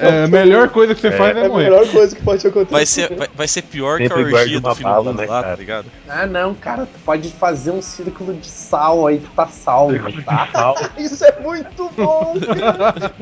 É, 0.00 0.24
a 0.24 0.28
melhor 0.28 0.68
coisa 0.70 0.94
que 0.94 1.00
você 1.00 1.12
faz 1.12 1.36
é 1.36 1.40
é 1.40 1.46
a 1.46 1.48
morrer. 1.48 1.64
melhor 1.64 1.88
coisa 1.88 2.14
que 2.14 2.22
pode 2.22 2.46
acontecer. 2.46 2.72
Vai 2.72 2.86
ser, 2.86 3.14
vai, 3.14 3.28
vai 3.34 3.48
ser 3.48 3.62
pior 3.62 3.98
que 3.98 4.04
a 4.04 4.08
Sempre 4.08 4.34
orgia 4.34 4.60
do 4.60 4.74
bala, 4.74 5.04
mundo 5.04 5.20
né, 5.20 5.26
lá, 5.26 5.42
tá 5.42 5.56
ligado? 5.56 5.86
Ah, 6.08 6.26
não, 6.26 6.54
cara, 6.54 6.86
tu 6.86 6.98
pode 7.04 7.28
fazer 7.30 7.70
um 7.70 7.80
círculo 7.80 8.34
de 8.34 8.46
sal 8.48 9.06
aí, 9.06 9.18
tu 9.20 9.30
tá 9.34 9.46
salvo, 9.46 9.94
tá? 10.24 10.74
Isso 10.98 11.24
é 11.24 11.38
muito 11.40 11.90
bom, 11.96 12.34
cara. 12.40 13.12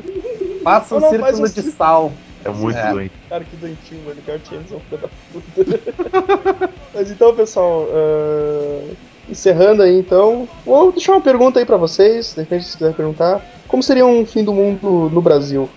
Faça 0.63 0.95
um 0.95 0.99
Não, 0.99 1.09
círculo 1.09 1.37
um 1.39 1.43
de 1.43 1.49
círculo. 1.49 1.75
sal. 1.75 2.11
É 2.43 2.49
muito 2.49 2.77
É. 2.77 2.91
doente. 2.91 3.13
Cara, 3.29 3.43
que 3.43 3.55
doentinho, 3.55 4.03
velho. 4.05 4.21
Carl 4.25 4.39
Jameson, 4.49 4.79
filho 4.89 5.01
da 5.01 5.07
puta. 5.31 6.73
Mas 6.93 7.11
então, 7.11 7.35
pessoal, 7.35 7.87
ah, 7.91 8.93
encerrando 9.29 9.83
aí 9.83 9.97
então, 9.99 10.47
vou 10.65 10.91
deixar 10.91 11.13
uma 11.13 11.21
pergunta 11.21 11.59
aí 11.59 11.65
pra 11.65 11.77
vocês, 11.77 12.33
de 12.33 12.41
repente 12.41 12.65
se 12.65 12.77
quiser 12.77 12.93
perguntar. 12.93 13.41
Como 13.67 13.83
seria 13.83 14.05
um 14.05 14.25
fim 14.25 14.43
do 14.43 14.53
mundo 14.53 15.09
no 15.11 15.21
Brasil? 15.21 15.69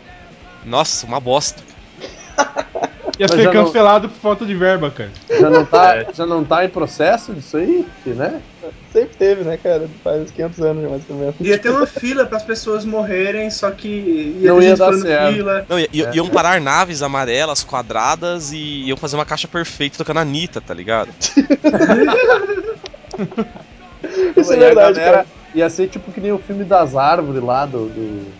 Nossa, 0.65 1.07
uma 1.07 1.21
bosta. 1.21 1.63
Ia 3.23 3.27
Mas 3.31 3.37
ser 3.37 3.43
já 3.45 3.53
não- 3.53 3.65
cancelado 3.67 4.09
por 4.09 4.19
falta 4.19 4.45
de 4.45 4.53
verba, 4.53 4.91
cara. 4.91 5.11
Já 5.31 5.49
não 5.49 5.65
tá, 5.65 5.97
É. 5.97 6.07
já 6.13 6.27
não 6.27 6.43
tá 6.45 6.65
em 6.65 6.69
processo 6.69 7.33
disso 7.33 7.57
aí? 7.57 7.87
Né? 8.05 8.41
Sempre 8.93 9.17
teve, 9.17 9.45
né, 9.45 9.57
cara? 9.57 9.89
Faz 10.03 10.23
uns 10.23 10.31
500 10.33 10.61
anos, 10.61 10.91
mais 10.91 11.03
ou 11.09 11.17
menos. 11.17 11.35
Ia 11.41 11.57
ter 11.57 11.71
uma 11.71 11.87
fila 11.87 12.27
para 12.27 12.39
as 12.39 12.43
pessoas 12.43 12.85
morrerem, 12.85 13.49
só 13.49 13.71
que 13.71 13.87
ia 14.41 14.51
Não 14.51 14.59
ter 14.59 14.65
ia 14.65 14.71
gente 14.71 14.79
dar 14.81 14.93
certo. 14.95 15.35
fila. 15.35 15.65
Não, 15.69 15.79
i- 15.79 15.89
i- 15.93 16.09
iam 16.15 16.29
parar 16.29 16.61
naves 16.61 17.01
amarelas, 17.01 17.63
quadradas 17.63 18.51
e 18.53 18.83
iam 18.89 18.97
fazer 18.97 19.15
uma 19.15 19.25
caixa 19.25 19.47
perfeita 19.47 19.99
tocando 19.99 20.19
a 20.19 20.23
Anitta, 20.23 20.61
tá 20.61 20.75
ligado? 20.75 21.11
Isso 24.37 24.53
é 24.53 24.57
verdade, 24.57 24.99
galera 24.99 25.19
cara. 25.19 25.27
Ia 25.55 25.71
ser 25.71 25.87
tipo 25.89 26.11
que 26.11 26.21
nem 26.21 26.33
o 26.33 26.39
filme 26.39 26.65
das 26.65 26.97
árvores 26.97 27.43
lá 27.43 27.67
do. 27.67 27.87
do... 27.87 28.33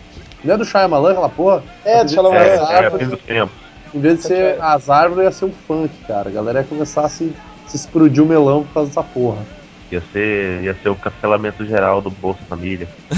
Não 0.43 0.55
é 0.55 0.59
do 0.59 0.65
Shyamalan 0.65 1.13
aquela 1.13 1.29
porra? 1.29 1.63
É, 1.85 2.03
deixa 2.05 2.19
ela 2.19 2.35
É, 2.35 2.49
É, 2.49 2.55
é, 2.57 2.59
árvore. 2.59 3.05
fim 3.05 3.11
dos 3.11 3.21
tempos. 3.23 3.62
Em 3.95 4.01
vez 4.01 4.19
de 4.19 4.25
ser 4.25 4.61
as 4.61 4.89
árvores, 4.89 5.25
ia 5.25 5.33
ser 5.33 5.45
o 5.47 5.53
funk, 5.67 5.93
cara. 6.07 6.29
A 6.29 6.33
galera 6.33 6.61
ia 6.61 6.67
começar 6.67 7.05
a 7.05 7.09
se, 7.09 7.33
se 7.67 7.77
explodir 7.77 8.23
o 8.23 8.27
melão 8.27 8.65
por 8.65 8.75
causa 8.75 8.89
dessa 8.89 9.03
porra. 9.03 9.45
Ia 9.91 10.03
ser, 10.13 10.63
ia 10.63 10.75
ser 10.83 10.89
o 10.89 10.97
cancelamento 10.97 11.67
geral 11.67 12.01
do 12.01 12.11
Bolsa 12.11 12.41
Família. 12.49 12.89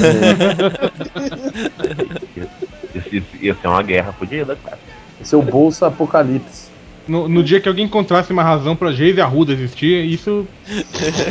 ia, 2.37 2.49
ia, 3.13 3.23
ia 3.41 3.55
ser 3.55 3.69
uma 3.69 3.83
guerra 3.83 4.13
fodida, 4.13 4.57
cara. 4.57 4.79
Ia 5.21 5.25
ser 5.25 5.37
o 5.37 5.43
Bolsa 5.43 5.87
Apocalipse. 5.87 6.75
No, 7.07 7.29
no 7.29 7.43
dia 7.45 7.61
que 7.61 7.69
alguém 7.69 7.85
encontrasse 7.85 8.33
uma 8.33 8.43
razão 8.43 8.75
pra 8.75 8.91
Geise 8.91 9.19
e 9.19 9.21
Arruda 9.21 9.53
existir, 9.53 10.05
isso 10.07 10.49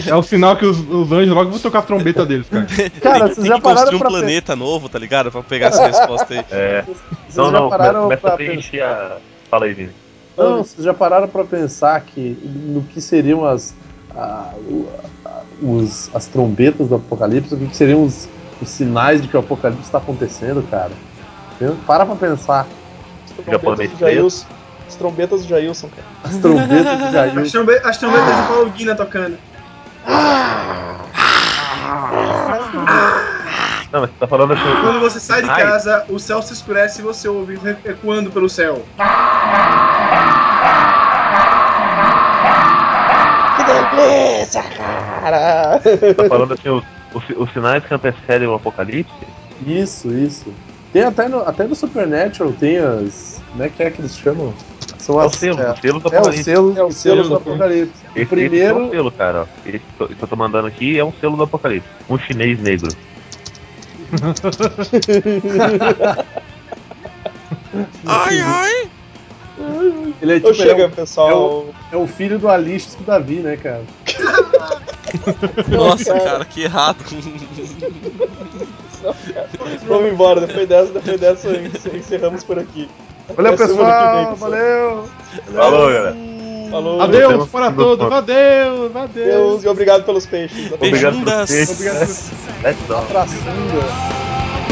é 0.08 0.14
o 0.14 0.22
sinal 0.22 0.56
que 0.56 0.66
os, 0.66 0.78
os 0.80 1.12
anjos 1.12 1.34
logo 1.34 1.50
vão 1.50 1.60
tocar 1.60 1.80
a 1.80 1.82
trombeta 1.82 2.24
deles, 2.26 2.48
cara. 2.48 2.68
Cara, 3.02 3.26
tem, 3.26 3.28
vocês 3.28 3.36
tem 3.38 3.46
já 3.48 3.56
que 3.56 3.62
construir 3.62 3.96
um 3.96 4.00
pra 4.00 4.10
planeta 4.10 4.56
novo, 4.56 4.88
tá 4.88 5.00
ligado? 5.00 5.32
Pra 5.32 5.42
pegar 5.42 5.68
essa 5.68 5.88
resposta 5.88 6.32
aí. 6.32 6.46
É. 6.52 6.84
Vocês 6.84 7.36
Não, 7.36 7.46
já 7.46 7.52
não, 7.52 7.70
começa 8.04 8.22
pra 8.22 8.34
a 8.34 8.36
preencher 8.36 8.82
a. 8.82 9.18
Fala 9.54 9.66
aí, 9.66 9.74
Vini. 9.76 9.92
Não, 10.36 10.64
vocês 10.64 10.84
já 10.84 10.96
pararam 10.96 11.28
pra 11.28 11.44
pensar 11.44 12.02
que 12.02 12.36
no 12.44 12.82
que 12.82 13.00
seriam 13.00 13.46
as, 13.46 13.76
a- 14.16 14.52
a- 15.28 15.42
os, 15.62 16.10
as 16.12 16.26
trombetas 16.26 16.88
do 16.88 16.96
apocalipse, 16.96 17.54
o 17.54 17.58
que, 17.60 17.68
que 17.68 17.76
seriam 17.76 18.04
os, 18.04 18.28
os 18.60 18.68
sinais 18.68 19.22
de 19.22 19.28
que 19.28 19.38
o 19.38 19.40
apocalipse 19.42 19.84
está 19.86 20.00
acontecendo, 20.00 20.68
cara? 20.72 20.90
Para 21.86 22.04
pra 22.04 22.16
pensar. 22.16 22.66
As 23.38 23.46
Japonês 23.46 23.92
trombetas 23.92 23.92
do 23.92 24.00
Jailson. 24.00 24.46
As 24.88 24.96
trombetas 24.96 25.42
do 25.44 25.48
Jailson, 25.48 25.90
cara. 25.90 26.08
As 26.24 26.38
trombetas 26.42 26.98
de 26.98 27.04
As, 27.04 27.12
Jair. 27.14 27.52
trombe 27.52 27.74
as 27.84 27.98
trombetas 28.00 28.36
de 28.36 28.48
Paulo 28.48 28.70
Guina 28.72 28.96
tocando. 28.96 29.38
Não, 33.94 34.02
mas 34.02 34.10
você 34.10 34.16
tá 34.20 34.28
falando 34.28 34.54
assim. 34.54 34.64
Quando 34.82 35.00
você 35.00 35.20
sai 35.20 35.44
de 35.44 35.50
Ai. 35.50 35.62
casa, 35.62 36.06
o 36.10 36.18
céu 36.20 36.42
se 36.42 36.52
escurece 36.54 37.00
e 37.02 37.04
você 37.04 37.28
ouve 37.28 37.60
ecoando 37.86 38.32
pelo 38.32 38.50
céu. 38.50 38.84
Que 43.56 43.64
delícia, 43.64 44.64
cara! 44.64 45.80
Tá 46.16 46.26
falando 46.28 46.54
assim, 46.54 46.70
os, 46.70 46.84
os, 47.14 47.24
os 47.38 47.54
sinais 47.54 47.86
que 47.86 47.94
antecedem 47.94 48.48
o 48.48 48.56
apocalipse? 48.56 49.14
Isso, 49.66 50.12
isso. 50.12 50.52
Tem 50.92 51.04
até 51.04 51.28
no, 51.28 51.42
até 51.48 51.66
no 51.66 51.76
Supernatural, 51.76 52.52
tem 52.54 52.78
as. 52.78 53.42
Como 53.52 53.64
é 53.64 53.70
que 53.70 53.84
é 53.84 53.92
que 53.92 54.02
eles 54.02 54.18
chamam? 54.18 54.54
São 54.98 55.20
É 55.20 55.24
o 55.24 55.28
as. 55.28 55.36
selo, 55.36 55.60
é, 55.62 55.72
o 55.72 55.76
selo 55.78 56.00
do 56.00 56.08
é 56.08 56.12
o 56.12 56.18
apocalipse. 56.18 56.44
selo, 56.44 56.74
É 56.78 56.84
o 56.84 56.92
selo 56.92 57.16
selo 57.24 57.30
do 57.30 57.36
apocalipse. 57.36 57.92
Esse, 58.16 58.20
O 58.20 58.20
esse 58.20 58.22
é 58.22 58.24
o 58.24 58.28
primeiro. 58.28 58.90
selo, 58.90 59.12
cara. 59.12 59.48
Esse 59.66 59.80
que 59.98 60.24
eu 60.24 60.28
tô 60.28 60.36
mandando 60.36 60.68
aqui 60.68 60.98
é 61.00 61.06
um 61.06 61.14
selo 61.20 61.38
do 61.38 61.44
apocalipse. 61.44 61.88
Um 62.10 62.18
chinês 62.18 62.60
negro. 62.60 62.90
Ai, 68.06 68.40
ai! 68.42 68.90
Ele 70.22 70.34
é 70.34 70.40
tipo. 70.40 70.50
ele 70.50 70.62
é 70.62 70.66
chega, 70.66 70.86
o- 70.88 70.92
pessoal. 70.92 71.66
É 71.92 71.98
o 71.98 72.08
filho 72.08 72.40
do 72.40 72.48
Alixis 72.50 72.96
com 72.96 73.04
o 73.04 73.06
Davi, 73.06 73.36
né, 73.36 73.58
cara? 73.58 73.84
Nossa, 75.70 76.14
cara. 76.20 76.46
que 76.46 76.64
errado. 76.64 76.98
Vamos 79.88 80.12
embora, 80.12 80.42
depois 80.42 80.68
dessa, 80.68 80.92
depois 80.94 81.20
dessa 81.20 81.50
encerramos 81.96 82.44
por 82.44 82.58
aqui. 82.58 82.90
Valeu, 83.36 83.54
Até 83.54 83.66
vem, 83.68 83.76
pessoal! 83.76 84.36
Valeu! 84.36 85.10
Falou, 85.54 85.88
galera. 85.92 86.16
Falou. 86.74 87.00
Adeus 87.02 87.50
para 87.50 87.72
todos, 87.72 88.12
adeus, 88.12 88.96
adeus. 88.96 89.12
Deus 89.14 89.64
e 89.64 89.68
obrigado 89.68 90.04
pelos 90.06 90.26
peixes. 90.26 90.72
Obrigado 90.72 91.14
Beijundas. 91.14 91.48
ter. 91.48 91.70
Obrigado. 91.70 92.00
Let's 92.64 92.82
go. 92.88 93.06
Tracinga. 93.06 94.63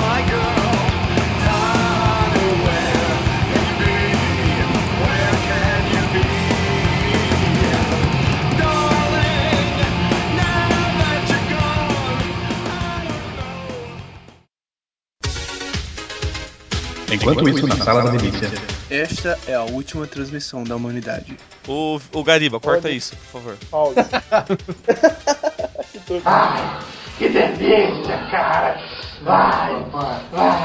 Enquanto 17.11 17.47
isso, 17.49 17.67
na 17.67 17.75
sala 17.75 18.03
da 18.03 18.11
milícia. 18.11 18.49
Esta 18.89 19.37
é 19.45 19.53
a 19.53 19.63
última 19.63 20.07
transmissão 20.07 20.63
da 20.63 20.75
humanidade. 20.75 21.37
Ô, 21.67 21.99
ô 22.13 22.23
Gariba, 22.23 22.59
corta 22.59 22.87
Olha. 22.87 22.95
isso, 22.95 23.15
por 23.17 23.41
favor. 23.41 23.57
Pause. 23.69 23.95
que 25.91 25.99
doido. 26.07 26.23
Tá, 26.23 26.67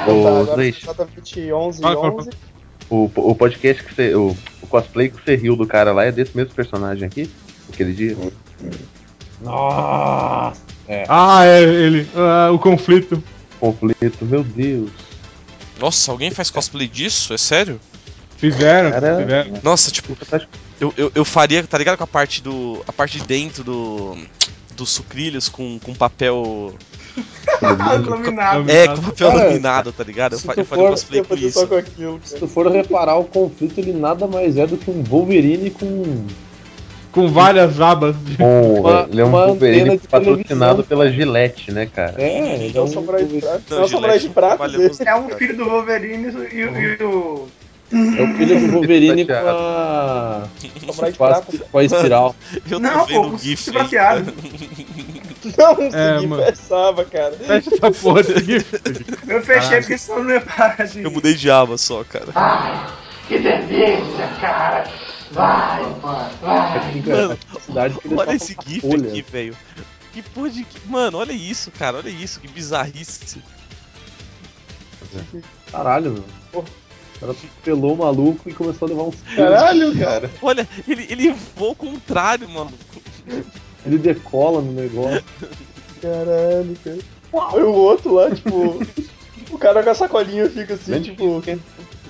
Ô, 0.08 0.26
agora 0.28 0.56
Leite, 0.56 0.84
exatamente 0.84 1.52
11 1.52 1.78
e 1.78 1.82
Fala, 1.82 1.96
fala, 1.96 2.12
11. 2.14 2.30
o, 2.88 3.10
o 3.16 3.34
podcast 3.34 3.82
que 3.84 3.94
você. 3.94 4.14
O, 4.14 4.36
o 4.62 4.66
cosplay 4.66 5.08
que 5.10 5.22
você 5.22 5.34
riu 5.36 5.56
do 5.56 5.66
cara 5.66 5.92
lá 5.92 6.04
é 6.04 6.12
desse 6.12 6.36
mesmo 6.36 6.54
personagem 6.54 7.06
aqui? 7.06 7.28
Aquele 7.72 7.92
dia? 7.92 8.16
Nossa! 9.42 10.62
Ah, 11.08 11.44
é 11.44 11.62
ele. 11.62 12.08
ah, 12.14 12.50
o 12.52 12.58
conflito. 12.58 13.22
Conflito, 13.58 14.24
meu 14.24 14.44
Deus. 14.44 15.05
Nossa, 15.78 16.10
alguém 16.10 16.30
faz 16.30 16.50
cosplay 16.50 16.88
disso? 16.88 17.32
É 17.34 17.38
sério? 17.38 17.80
Fizeram, 18.36 18.90
Cara, 18.90 19.16
fizeram. 19.18 19.60
Nossa, 19.62 19.90
tipo, 19.90 20.16
eu, 20.78 20.92
eu, 20.96 21.12
eu 21.14 21.24
faria, 21.24 21.62
tá 21.64 21.78
ligado 21.78 21.96
com 21.96 22.04
a 22.04 22.06
parte 22.06 22.42
do. 22.42 22.82
A 22.86 22.92
parte 22.92 23.18
de 23.18 23.24
dentro 23.26 23.64
do. 23.64 24.16
Dos 24.76 24.90
sucrilhos 24.90 25.48
com, 25.48 25.78
com 25.78 25.94
papel. 25.94 26.74
Iluminado. 27.62 28.70
É, 28.70 28.86
com 28.88 29.02
papel 29.02 29.30
Cara, 29.32 29.44
laminado, 29.46 29.92
tá 29.92 30.04
ligado? 30.04 30.34
Eu, 30.34 30.38
se 30.38 30.46
fa- 30.46 30.52
tu 30.54 30.60
eu 30.60 30.64
faria 30.66 30.84
um 30.84 30.86
for- 30.88 30.92
cosplay 30.92 31.24
com 31.24 31.34
isso. 31.34 31.66
com 31.66 31.74
aquilo. 31.76 32.20
Se 32.24 32.36
tu 32.38 32.46
for 32.46 32.70
reparar, 32.70 33.16
o 33.16 33.24
conflito 33.24 33.78
ele 33.78 33.92
nada 33.92 34.26
mais 34.26 34.56
é 34.56 34.66
do 34.66 34.76
que 34.76 34.90
um 34.90 35.02
Wolverine 35.02 35.70
com. 35.70 36.26
Com 37.16 37.28
várias 37.28 37.80
abas. 37.80 38.14
de- 38.24 38.36
Com, 38.36 38.74
Uma- 38.80 39.08
ele 39.10 39.20
é 39.20 39.24
um 39.24 39.30
Wolverine 39.30 39.98
patrocinado 39.98 40.44
televisão. 40.46 40.84
pela 40.84 41.10
Gillette, 41.10 41.72
né, 41.72 41.86
cara? 41.86 42.14
É, 42.18 42.54
ele 42.64 42.76
É 42.76 42.80
um 42.82 42.86
samurai 42.86 43.24
de 43.24 43.40
Wolverine. 43.40 43.40
prata. 43.40 43.74
É 43.74 43.80
um 43.80 44.18
de 44.18 44.28
prata. 44.28 44.64
É 45.06 45.14
um 45.16 45.28
filho 45.30 45.56
do 45.56 45.64
Wolverine 45.64 46.28
e, 46.52 46.56
e 46.60 47.02
o. 47.04 47.48
É 47.92 48.22
o 48.22 48.34
filho 48.36 48.60
do 48.60 48.72
Wolverine 48.72 49.24
com 49.24 49.32
a. 49.32 50.42
Com 50.86 51.04
a, 51.04 51.10
prata. 51.12 51.46
com 51.72 51.78
a 51.78 51.84
espiral. 51.84 52.36
Eu 52.70 52.78
Não, 52.78 53.06
vendo 53.06 53.30
pô, 53.30 53.34
o 53.34 53.38
GIF. 53.38 53.70
o 53.70 53.72
prateado. 53.72 54.32
Não, 55.56 55.70
É, 55.72 55.74
consegui, 55.74 56.26
mano. 56.26 56.42
pensava, 56.44 57.04
cara. 57.04 57.32
Fecha 57.32 57.70
essa 57.74 57.90
porra 57.92 58.22
desse 58.22 58.66
Eu 59.28 59.42
fechei 59.42 59.78
porque 59.78 59.96
senão 59.98 60.22
não 60.24 60.30
ia 60.32 60.40
parar 60.40 60.84
de. 60.86 61.02
Eu 61.02 61.10
mudei 61.10 61.34
de 61.34 61.50
aba 61.50 61.78
só, 61.78 62.04
cara. 62.04 62.26
Mano, 62.34 62.86
a 65.34 66.80
cidade 67.60 67.98
que 67.98 68.08
ele 68.08 68.14
Olha 68.14 68.26
só 68.26 68.32
esse 68.32 68.56
GIF 68.66 68.80
folha. 68.80 69.08
aqui, 69.08 69.22
velho. 69.22 69.56
Que 70.12 70.22
porra 70.22 70.50
de. 70.50 70.66
Mano, 70.86 71.18
olha 71.18 71.32
isso, 71.32 71.70
cara. 71.70 71.98
Olha 71.98 72.08
isso, 72.08 72.40
que 72.40 72.48
bizarrice. 72.48 73.42
Caralho, 75.70 76.12
meu. 76.12 76.24
Pô, 76.52 76.60
o 76.60 77.20
cara 77.20 77.34
pelou 77.64 77.94
o 77.94 77.98
maluco 77.98 78.48
e 78.48 78.52
começou 78.52 78.86
a 78.86 78.88
levar 78.90 79.02
uns. 79.04 79.16
Caralho, 79.34 79.98
cara. 79.98 80.30
Olha, 80.42 80.68
ele, 80.86 81.06
ele 81.10 81.34
voa 81.56 81.70
ao 81.70 81.74
contrário, 81.74 82.48
mano. 82.48 82.72
Ele 83.84 83.98
decola 83.98 84.60
no 84.60 84.72
negócio. 84.72 85.24
Caralho, 86.00 86.76
cara. 86.84 86.98
Aí 87.52 87.62
o 87.62 87.72
outro 87.72 88.14
lá, 88.14 88.30
tipo. 88.30 88.80
o 89.50 89.58
cara 89.58 89.82
com 89.82 89.90
a 89.90 89.94
sacolinha 89.94 90.48
fica 90.48 90.74
assim, 90.74 91.02
tipo. 91.02 91.42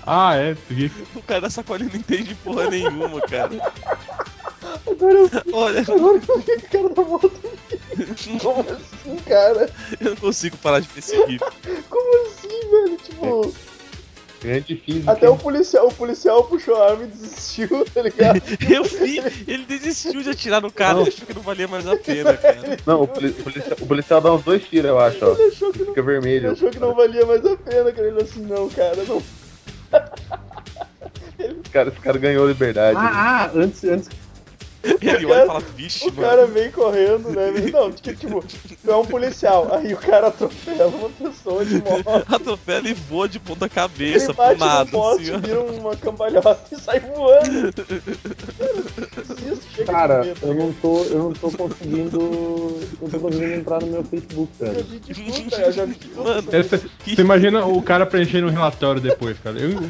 Ah, 0.06 0.36
é. 0.36 0.56
O 1.16 1.22
cara 1.22 1.40
da 1.42 1.50
sacolinha 1.50 1.90
não 1.92 1.98
entende 1.98 2.34
porra 2.36 2.68
nenhuma, 2.70 3.20
cara. 3.22 3.50
Agora 4.86 5.14
eu, 5.14 5.30
Olha, 5.52 5.80
agora 5.80 6.20
eu 6.28 6.38
vi 6.40 6.42
que 6.58 6.66
o 6.66 6.70
cara 6.70 6.88
da 6.94 7.02
moto. 7.02 7.32
Como 8.42 8.60
assim, 8.60 9.16
cara? 9.26 9.70
eu 10.00 10.10
não 10.10 10.16
consigo 10.16 10.56
parar 10.58 10.80
de 10.80 10.88
GIF. 10.94 11.40
Como 11.88 12.26
assim, 12.28 12.70
velho? 12.70 12.98
Tipo. 13.04 13.54
Grande 14.42 14.76
física. 14.76 15.12
Até 15.12 15.28
o 15.30 15.36
policial, 15.36 15.88
o 15.88 15.94
policial 15.94 16.44
puxou 16.44 16.76
a 16.80 16.90
arma 16.90 17.04
e 17.04 17.06
desistiu, 17.06 17.84
tá 17.86 18.02
ligado? 18.02 18.40
Eu 18.70 18.84
vi, 18.84 19.18
ele 19.48 19.64
desistiu 19.64 20.22
de 20.22 20.28
atirar 20.28 20.60
no 20.60 20.70
cara, 20.70 21.00
ele 21.00 21.08
achou 21.08 21.26
que 21.26 21.34
não 21.34 21.40
valia 21.42 21.66
mais 21.66 21.86
a 21.86 21.96
pena, 21.96 22.36
cara. 22.36 22.76
Não, 22.86 23.02
o, 23.02 23.08
poli- 23.08 23.30
o 23.30 23.42
policial, 23.42 23.76
o 23.80 23.86
policial 23.86 24.20
dá 24.20 24.32
uns 24.34 24.44
dois 24.44 24.62
tiros, 24.62 24.90
eu 24.90 24.98
acho, 24.98 25.24
ó. 25.24 25.32
Ele 25.32 25.48
achou 25.48 25.72
que 25.72 25.78
não, 25.80 25.86
Fica 25.86 26.00
ele 26.00 26.06
vermelho. 26.06 26.50
achou 26.52 26.70
que 26.70 26.78
não 26.78 26.94
valia 26.94 27.24
mais 27.24 27.44
a 27.46 27.56
pena, 27.56 27.90
cara. 27.90 28.08
Ele 28.08 28.20
assim, 28.22 28.40
não, 28.42 28.68
cara, 28.68 29.02
não. 29.08 29.22
Esse 31.38 31.70
cara, 31.70 31.88
esse 31.90 32.00
cara 32.00 32.18
ganhou 32.18 32.46
liberdade. 32.48 32.98
né? 32.98 33.04
Ah, 33.12 33.44
ah, 33.44 33.50
antes, 33.54 33.84
antes. 33.84 34.08
Ele 35.00 35.26
olha 35.26 35.44
e 35.44 35.46
fala, 35.46 35.60
vixe, 35.76 36.04
O 36.08 36.12
mano. 36.12 36.28
cara 36.28 36.46
vem 36.46 36.70
correndo, 36.70 37.30
né? 37.30 37.50
Não, 37.72 37.90
tipo, 37.92 38.14
tipo, 38.16 38.44
tu 38.84 38.90
é 38.90 38.96
um 38.96 39.04
policial. 39.04 39.68
Aí 39.72 39.92
o 39.92 39.96
cara 39.96 40.28
atropela 40.28 40.86
uma 40.86 41.08
pessoa 41.10 41.64
de 41.64 41.76
moto. 41.76 42.04
Atropela 42.34 42.88
e 42.88 42.94
voa 42.94 43.28
de 43.28 43.38
ponta 43.38 43.64
Ele 43.66 43.74
cabeça 43.74 44.26
pro 44.34 44.36
bate 44.44 44.60
nada, 44.60 44.84
no 44.84 44.90
poste, 44.90 45.30
assim, 45.30 45.40
vira 45.40 45.60
uma 45.60 45.96
cambalhota 45.96 46.58
e 46.72 46.76
sai 46.80 47.00
voando. 47.00 47.72
Isso, 49.52 49.62
chega 49.74 49.92
Cara, 49.92 50.20
de 50.20 50.28
medo. 50.28 50.38
eu 50.46 50.54
não 50.54 50.72
tô, 50.72 51.02
eu 51.04 51.18
não 51.18 51.32
tô 51.32 51.50
conseguindo. 51.50 52.18
Não 53.00 53.08
tô 53.08 53.18
conseguindo 53.20 53.52
entrar 53.54 53.80
no 53.80 53.86
meu 53.88 54.04
Facebook, 54.04 54.52
cara. 54.58 54.72
Eu 55.66 55.72
já 55.72 55.84
vi 55.84 55.94
de 55.94 56.08
tudo. 56.08 56.24
Mano, 56.24 56.48
Essa- 56.52 56.78
Você 56.78 57.20
imagina 57.20 57.64
o 57.66 57.80
cara 57.82 58.06
preenchendo 58.06 58.46
um 58.46 58.50
relatório 58.50 59.00
depois, 59.00 59.36
cara. 59.42 59.58
Eu, 59.58 59.80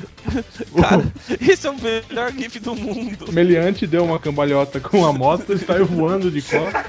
cara, 0.81 1.05
esse 1.41 1.67
é 1.67 1.71
o 1.71 1.77
melhor 1.81 2.33
GIF 2.33 2.59
do 2.61 2.75
mundo. 2.75 3.27
o 3.29 3.33
meliante 3.33 3.87
deu 3.87 4.05
uma 4.05 4.19
cambalhota 4.19 4.81
com 4.91 5.05
a 5.05 5.13
moto 5.13 5.53
e 5.53 5.59
saiu 5.59 5.87
voando 5.87 6.31
de 6.31 6.41
costas. 6.43 6.85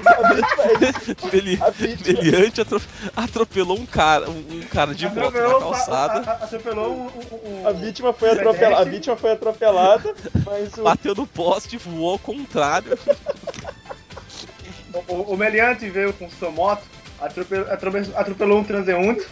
Vítima, 1.76 2.22
Meliante 2.22 2.60
atro- 2.60 2.80
atropelou 3.16 3.78
um 3.78 3.86
cara, 3.86 4.28
um, 4.30 4.44
um 4.52 4.60
cara 4.70 4.94
de 4.94 5.06
moto 5.06 5.32
na 5.34 5.58
calçada, 5.58 6.30
a- 6.30 6.32
a- 6.32 6.44
atropelou 6.44 6.92
o, 6.92 7.06
o, 7.06 7.62
o- 7.64 7.68
a 7.68 7.72
vítima 7.72 8.12
foi 8.12 8.30
atropelada. 8.30 8.82
A 8.82 8.84
vítima 8.84 9.16
foi 9.16 9.32
atropelada, 9.32 10.14
mas 10.46 10.74
o. 10.76 10.82
bateu 10.82 11.14
no 11.14 11.26
poste, 11.26 11.76
voou 11.76 12.12
ao 12.12 12.18
contrário. 12.18 12.98
o, 14.94 15.12
o, 15.14 15.32
o 15.34 15.36
meliante 15.36 15.88
veio 15.88 16.12
com 16.12 16.28
sua 16.30 16.50
moto, 16.50 16.82
atropelou, 17.20 17.70
atropelou, 17.72 18.16
atropelou 18.16 18.58
um 18.60 18.64
transeunte, 18.64 19.26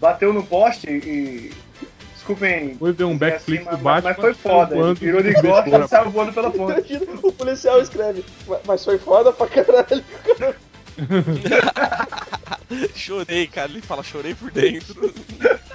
bateu 0.00 0.32
no 0.32 0.42
poste 0.44 0.88
e. 0.88 1.52
Desculpem. 2.20 2.68
Depois 2.68 2.94
deu 2.96 3.08
um 3.08 3.14
dizer 3.14 3.30
backflip 3.32 3.60
assim, 3.62 3.70
mas, 3.70 3.80
Batman, 3.80 4.08
mas 4.10 4.16
foi 4.16 4.34
saiu 4.34 4.54
foda. 4.54 4.74
Ele 4.74 4.82
voando 4.82 5.00
virou 5.00 5.22
de 5.22 5.34
tesoura. 5.34 5.84
e 5.84 5.88
saiu 5.88 6.10
voando 6.10 6.32
pela 6.32 6.50
ponte. 6.50 7.00
O 7.22 7.32
policial 7.32 7.80
escreve, 7.80 8.24
"Mas- 8.46 8.60
mas 8.66 8.84
foi 8.84 8.98
foda 8.98 9.32
pra 9.32 9.46
caralho. 9.46 10.04
Chorei, 12.94 13.46
cara. 13.46 13.70
Ele 13.70 13.80
fala, 13.80 14.02
chorei 14.02 14.34
por 14.34 14.50
dentro. 14.50 15.12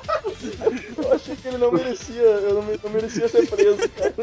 Eu 0.98 1.14
achei 1.14 1.36
que 1.36 1.48
ele 1.48 1.58
não 1.58 1.72
merecia, 1.72 2.22
eu 2.22 2.56
não, 2.56 2.64
não 2.84 2.90
merecia 2.92 3.28
ser 3.28 3.48
preso, 3.48 3.90
cara. 3.90 4.14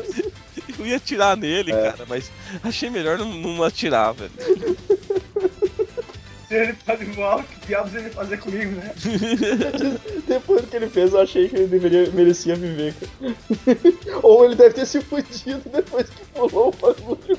Eu 0.79 0.87
ia 0.87 0.97
atirar 0.97 1.37
nele, 1.37 1.73
É. 1.73 1.91
cara, 1.91 2.05
mas 2.09 2.31
achei 2.63 2.89
melhor 2.91 3.19
não, 3.19 3.27
não 3.33 3.63
atirar, 3.63 4.13
velho. 4.15 4.31
Se 6.53 6.59
ele 6.59 6.75
faz 6.75 7.01
igual, 7.01 7.43
que 7.43 7.67
diabos 7.67 7.95
ele 7.95 8.11
fazer 8.11 8.37
comigo, 8.37 8.73
né? 8.73 8.93
Depois 10.29 10.61
do 10.61 10.67
que 10.67 10.77
ele 10.77 10.91
fez, 10.91 11.15
eu 11.15 11.21
achei 11.23 11.49
que 11.49 11.57
ele 11.57 11.67
deveria, 11.67 12.11
merecia 12.11 12.55
viver, 12.55 12.93
cara. 12.93 14.21
Ou 14.23 14.45
ele 14.45 14.55
deve 14.55 14.75
ter 14.75 14.85
se 14.85 15.01
fudido 15.01 15.63
depois 15.73 16.11
que 16.11 16.23
pulou 16.27 16.69
o 16.69 16.73
bagulho. 16.73 17.39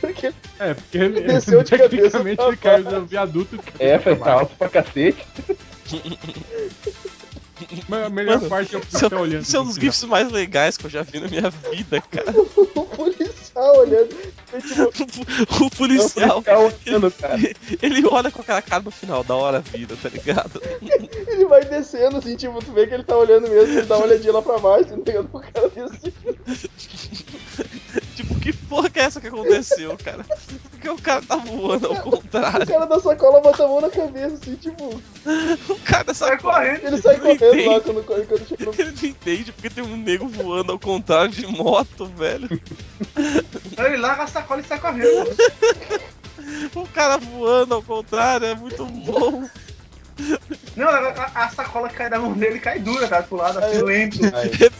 Porque 0.00 0.32
É, 0.58 0.74
porque 0.74 0.98
ele, 0.98 1.20
Desceu 1.20 1.62
de 1.62 1.70
cabeça 1.78 2.18
ele 2.18 2.56
caiu 2.56 2.82
do 2.82 3.06
viaduto. 3.06 3.56
É, 3.78 4.00
foi 4.00 4.16
tá 4.16 4.32
alto 4.32 4.56
pra 4.56 4.68
cacete. 4.68 5.24
Mas 7.90 8.06
a 8.06 8.08
melhor 8.08 8.36
Mano, 8.36 8.48
parte 8.48 8.74
é 8.74 8.78
o 8.78 8.80
policial 8.80 9.10
é, 9.12 9.16
olhando. 9.16 9.44
é 9.56 9.60
um 9.60 9.64
dos 9.64 9.74
pro 9.74 9.84
GIFs 9.84 10.04
mais 10.04 10.30
legais 10.30 10.76
que 10.76 10.86
eu 10.86 10.90
já 10.90 11.02
vi 11.02 11.18
na 11.18 11.26
minha 11.28 11.50
vida, 11.50 12.00
cara. 12.00 12.30
o 12.40 12.84
policial 12.86 13.78
olhando. 13.78 14.08
tipo, 14.92 15.64
O 15.64 15.70
policial, 15.70 16.38
Ficar 16.40 16.58
olhando, 16.60 17.10
cara. 17.10 17.36
ele 17.82 18.06
olha 18.06 18.30
com 18.30 18.42
aquela 18.42 18.62
cara 18.62 18.82
no 18.84 18.90
final, 18.92 19.24
da 19.24 19.34
hora 19.34 19.60
vida, 19.60 19.96
tá 20.00 20.08
ligado? 20.08 20.62
ele 21.26 21.44
vai 21.46 21.64
descendo 21.64 22.18
assim, 22.18 22.36
tipo, 22.36 22.64
tu 22.64 22.72
vê 22.72 22.86
que 22.86 22.94
ele 22.94 23.02
tá 23.04 23.16
olhando 23.16 23.48
mesmo, 23.48 23.72
ele 23.78 23.86
dá 23.86 23.96
uma 23.96 24.06
olhadinha 24.06 24.32
lá 24.32 24.40
pra 24.42 24.58
baixo, 24.58 24.84
tá 24.90 24.96
ligado? 24.96 25.28
O 25.32 25.40
cara 25.40 25.68
desce. 25.68 26.70
Tipo, 28.14 28.38
que 28.38 28.52
porra 28.52 28.88
que 28.90 28.98
é 29.00 29.02
essa 29.02 29.20
que 29.20 29.26
aconteceu, 29.26 29.96
cara? 30.02 30.24
Porque 30.80 30.88
o 30.88 30.96
cara 30.98 31.20
tá 31.20 31.36
voando 31.36 31.88
ao 31.88 31.92
O 31.92 32.00
contrário. 32.10 32.66
cara 32.66 32.86
da 32.86 32.98
sacola 32.98 33.38
bota 33.42 33.64
a 33.64 33.68
mão 33.68 33.82
na 33.82 33.90
cabeça, 33.90 34.34
assim, 34.34 34.54
tipo. 34.54 34.82
O 35.68 35.78
cara 35.84 36.04
dessa 36.04 36.28
Sai 36.28 36.38
correndo. 36.38 36.86
Ele 36.86 37.02
sai 37.02 37.18
correndo 37.18 37.40
lá 37.42 37.48
entende. 37.76 37.82
quando, 37.84 38.26
quando 38.26 38.48
chega 38.48 38.64
no. 38.64 38.72
Ele 38.72 38.92
não 39.02 39.08
entende 39.10 39.52
porque 39.52 39.68
tem 39.68 39.84
um 39.84 39.96
nego 39.98 40.26
voando 40.26 40.72
ao 40.72 40.78
contrário 40.78 41.30
de 41.30 41.46
moto, 41.46 42.06
velho. 42.06 42.48
Então 43.70 43.84
ele 43.84 43.98
larga 43.98 44.22
a 44.22 44.26
sacola 44.26 44.62
e 44.62 44.64
sai 44.64 44.80
correndo. 44.80 45.36
O 46.74 46.86
cara 46.88 47.18
voando 47.18 47.74
ao 47.74 47.82
contrário 47.82 48.46
é 48.46 48.54
muito 48.54 48.84
bom. 48.86 49.46
Não, 50.76 50.88
a, 50.88 51.30
a- 51.34 51.48
sacola 51.50 51.88
cai 51.88 52.08
da 52.08 52.18
mão 52.18 52.32
dele 52.32 52.56
e 52.56 52.60
cai 52.60 52.78
dura, 52.78 53.06
tá? 53.08 53.22
Pro 53.22 53.36
lado, 53.36 53.58
assim, 53.58 53.82
lento. 53.82 54.18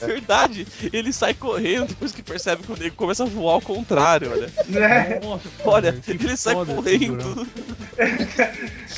É 0.00 0.06
verdade. 0.06 0.66
Ele 0.92 1.12
sai 1.12 1.34
correndo 1.34 1.88
depois 1.88 2.12
que 2.12 2.22
percebe 2.22 2.62
que 2.62 2.72
o 2.72 2.76
nego 2.76 2.94
começa 2.96 3.24
a 3.24 3.26
voar 3.26 3.54
ao 3.54 3.60
contrário, 3.60 4.30
olha. 4.30 4.50
Né? 4.66 5.20
Nossa, 5.22 5.48
Olha, 5.64 5.92
que 5.92 6.12
ele 6.12 6.36
sai 6.36 6.54
correndo. 6.54 7.46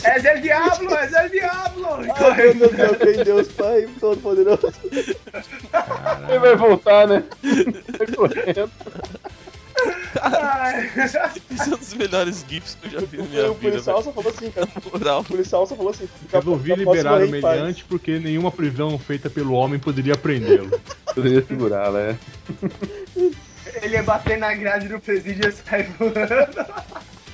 É 0.04 0.18
Zé 0.20 0.36
Diablo, 0.36 0.94
é 0.94 1.08
Zé 1.08 1.28
Diablo! 1.28 1.86
Ai, 1.98 2.06
correndo. 2.08 2.58
meu 2.58 2.72
Deus, 2.72 2.96
tem 2.98 3.24
Deus 3.24 3.48
Pai 3.48 3.88
Todo-Poderoso. 4.00 4.72
Ele 6.28 6.38
vai 6.38 6.56
voltar, 6.56 7.06
né? 7.08 7.22
Vai 7.98 8.06
correndo. 8.14 8.70
Esse 11.04 11.70
é 11.70 11.74
um 11.74 11.78
dos 11.78 11.94
melhores 11.94 12.44
GIFs 12.48 12.76
que 12.80 12.86
eu 12.86 13.00
já 13.00 13.06
vi 13.06 13.16
na 13.18 13.24
minha 13.24 13.50
O 13.50 13.54
vida, 13.54 13.70
policial 13.70 14.02
velho. 14.02 14.04
só 14.04 14.22
falou 14.22 14.32
assim, 14.36 14.50
cara. 14.50 14.68
Moral. 14.92 15.20
O 15.20 15.24
policial 15.24 15.66
só 15.66 15.74
falou 15.76 15.90
assim. 15.90 16.08
"Já- 16.30 16.38
Resolvi 16.38 16.74
liberar 16.74 17.20
o 17.20 17.24
em 17.24 17.40
paz." 17.40 17.56
meliante 17.58 17.84
porque 17.84 18.18
nenhuma 18.18 18.50
prisão 18.50 18.98
feita 18.98 19.28
pelo 19.30 19.52
homem 19.54 19.78
poderia 19.78 20.16
prendê-lo. 20.16 20.70
Poderia 21.14 21.44
segurar, 21.44 21.92
né? 21.92 22.18
Ele 23.82 23.94
ia 23.96 24.02
bater 24.02 24.38
na 24.38 24.54
grade 24.54 24.88
do 24.88 24.98
presídio 24.98 25.46
e 25.48 25.52
sair 25.52 25.90
voando. 25.98 26.72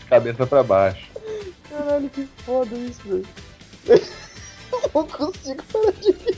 Cabeça 0.08 0.44
pra 0.46 0.62
baixo. 0.64 1.06
Caralho, 1.70 2.08
que 2.10 2.28
foda 2.44 2.74
isso, 2.76 3.00
velho. 3.04 3.26
Eu 4.72 4.90
não 4.94 5.06
consigo 5.06 5.62
parar 5.72 5.92
de 5.92 6.10
rir. 6.10 6.36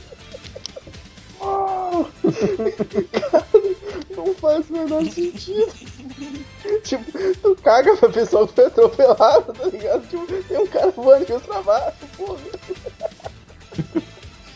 Cara, 3.11 3.45
não 4.15 4.35
faz 4.35 4.69
o 4.69 4.73
menor 4.73 5.03
sentido. 5.05 5.71
Tipo, 6.83 7.11
tu 7.41 7.55
caga 7.63 7.97
pra 7.97 8.09
pessoa 8.09 8.47
que 8.47 8.53
foi 8.53 8.65
atropelada, 8.65 9.53
tá 9.53 9.65
ligado? 9.65 10.07
Tipo, 10.07 10.43
tem 10.43 10.57
um 10.59 10.67
cara 10.67 10.91
voando 10.91 11.25
que 11.25 11.33
eu 11.33 11.41
trabalho, 11.41 11.93
porra. 12.15 12.37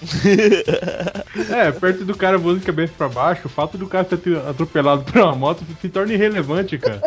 É, 1.50 1.72
perto 1.72 2.06
do 2.06 2.16
cara 2.16 2.38
voando 2.38 2.60
de 2.60 2.66
cabeça 2.66 2.94
pra 2.96 3.10
baixo, 3.10 3.48
o 3.48 3.50
fato 3.50 3.78
do 3.78 3.88
cara 3.88 4.08
ser 4.08 4.38
atropelado 4.48 5.04
por 5.04 5.20
uma 5.20 5.36
moto 5.36 5.64
se 5.82 5.90
torna 5.90 6.14
irrelevante, 6.14 6.78
cara. 6.78 7.02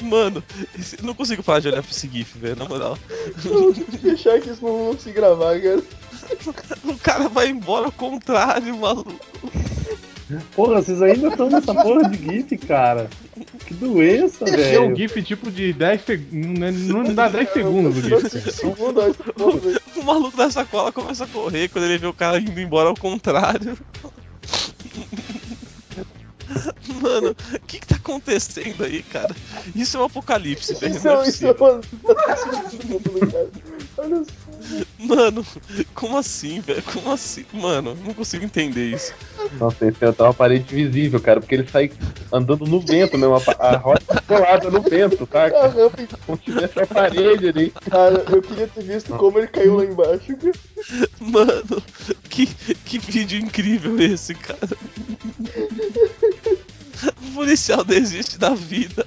Mano, 0.00 0.42
não 1.02 1.14
consigo 1.14 1.42
parar 1.42 1.60
de 1.60 1.68
olhar 1.68 1.82
pra 1.82 1.90
esse 1.90 2.08
GIF, 2.08 2.38
velho, 2.38 2.56
na 2.56 2.64
moral. 2.64 2.98
Deixar 4.02 4.40
que 4.40 4.50
isso 4.50 4.64
não 4.64 4.72
vou 4.72 4.94
conseguir 4.94 5.14
gravar, 5.14 5.60
cara. 5.60 5.82
O 6.84 6.98
cara 6.98 7.28
vai 7.28 7.48
embora 7.48 7.86
ao 7.86 7.92
contrário, 7.92 8.76
maluco. 8.76 9.14
Porra, 10.54 10.80
vocês 10.80 11.02
ainda 11.02 11.28
estão 11.28 11.50
nessa 11.50 11.74
porra 11.74 12.08
de 12.08 12.16
GIF, 12.16 12.56
cara. 12.58 13.08
Que 13.66 13.74
doença, 13.74 14.44
É 14.44 14.78
um 14.78 14.88
velho. 14.88 14.96
GIF 14.96 15.22
tipo 15.22 15.50
de 15.50 15.72
10 15.72 16.04
segundos. 16.04 16.86
Não 16.86 17.14
dá 17.14 17.28
10 17.28 17.52
segundos 17.52 17.98
o 17.98 18.02
GIF. 18.02 18.30
5 18.30 18.50
segundos, 18.50 19.02
olha 19.02 19.10
essa 19.10 19.32
porra, 19.32 19.58
velho. 19.58 19.80
O 19.96 20.04
maluco 20.04 20.36
da 20.36 20.50
sacola 20.50 20.92
começa 20.92 21.24
a 21.24 21.28
correr 21.28 21.68
quando 21.68 21.84
ele 21.84 21.98
vê 21.98 22.06
o 22.06 22.14
cara 22.14 22.38
indo 22.38 22.60
embora 22.60 22.88
ao 22.88 22.96
contrário. 22.96 23.76
Mano, 27.00 27.30
o 27.30 27.60
que 27.66 27.78
que 27.78 27.86
tá 27.86 27.96
acontecendo 27.96 28.84
aí, 28.84 29.02
cara? 29.04 29.34
Isso 29.74 29.96
é 29.96 30.00
um 30.00 30.04
apocalipse, 30.04 30.74
velho. 30.74 30.96
Isso 30.96 31.06
Não 31.06 31.20
é, 31.20 31.24
é 31.24 31.28
isso 31.28 31.46
é 31.46 31.54
cara. 31.54 31.80
Olha 33.98 34.24
só. 34.24 34.39
Mano, 34.98 35.44
como 35.94 36.16
assim, 36.16 36.60
velho? 36.60 36.82
Como 36.82 37.10
assim? 37.12 37.44
Mano, 37.52 37.96
não 38.04 38.14
consigo 38.14 38.44
entender 38.44 38.94
isso. 38.94 39.14
Nossa, 39.58 39.86
esse 39.86 40.04
é 40.04 40.22
uma 40.22 40.34
parede 40.34 40.74
visível, 40.74 41.20
cara, 41.20 41.40
porque 41.40 41.54
ele 41.54 41.68
sai 41.68 41.90
andando 42.32 42.66
no 42.66 42.80
vento 42.80 43.16
mesmo, 43.16 43.34
a, 43.34 43.66
a 43.66 43.76
roda 43.76 44.00
tá 44.06 44.20
colada 44.20 44.70
no 44.70 44.80
vento, 44.82 45.28
A 45.32 45.66
rampa 45.66 46.18
Como 46.26 46.38
se 46.38 46.44
tivesse 46.44 46.78
uma 46.78 46.86
parede 46.86 47.48
ali. 47.48 47.72
Cara, 47.90 48.24
eu 48.30 48.42
queria 48.42 48.68
ter 48.68 48.84
visto 48.84 49.16
como 49.16 49.38
ele 49.38 49.48
caiu 49.48 49.76
lá 49.76 49.84
embaixo. 49.84 50.36
Mano, 51.20 51.82
que, 52.28 52.46
que 52.46 52.98
vídeo 52.98 53.40
incrível 53.40 53.98
esse, 54.00 54.34
cara. 54.34 54.68
O 57.22 57.34
policial 57.34 57.82
desiste 57.84 58.38
da 58.38 58.54
vida. 58.54 59.04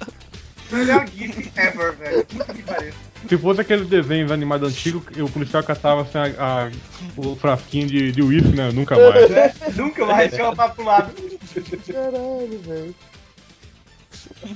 Melhor 0.70 1.06
GIF 1.06 1.52
ever, 1.56 1.92
velho. 1.96 2.24
Puta 2.26 2.52
que 2.52 2.62
pariu. 2.62 2.92
Se 3.28 3.38
fosse 3.38 3.60
aqueles 3.60 3.88
desenhos 3.88 4.30
animados 4.30 4.70
antigos, 4.70 5.02
o 5.18 5.28
policial 5.30 5.62
catava 5.62 6.02
assim, 6.02 6.18
a, 6.18 6.66
a- 6.66 6.70
o 7.16 7.34
frasquinho 7.36 7.86
de, 7.86 8.12
de 8.12 8.22
uísque, 8.22 8.54
né? 8.54 8.70
Nunca 8.72 8.96
mais. 8.96 9.30
Né? 9.30 9.54
Nunca 9.76 10.04
mais 10.06 10.34
chama 10.34 10.54
pra 10.54 10.68
pro 10.68 10.84
lado. 10.84 11.12
Caralho, 11.92 12.58
velho. 12.60 12.94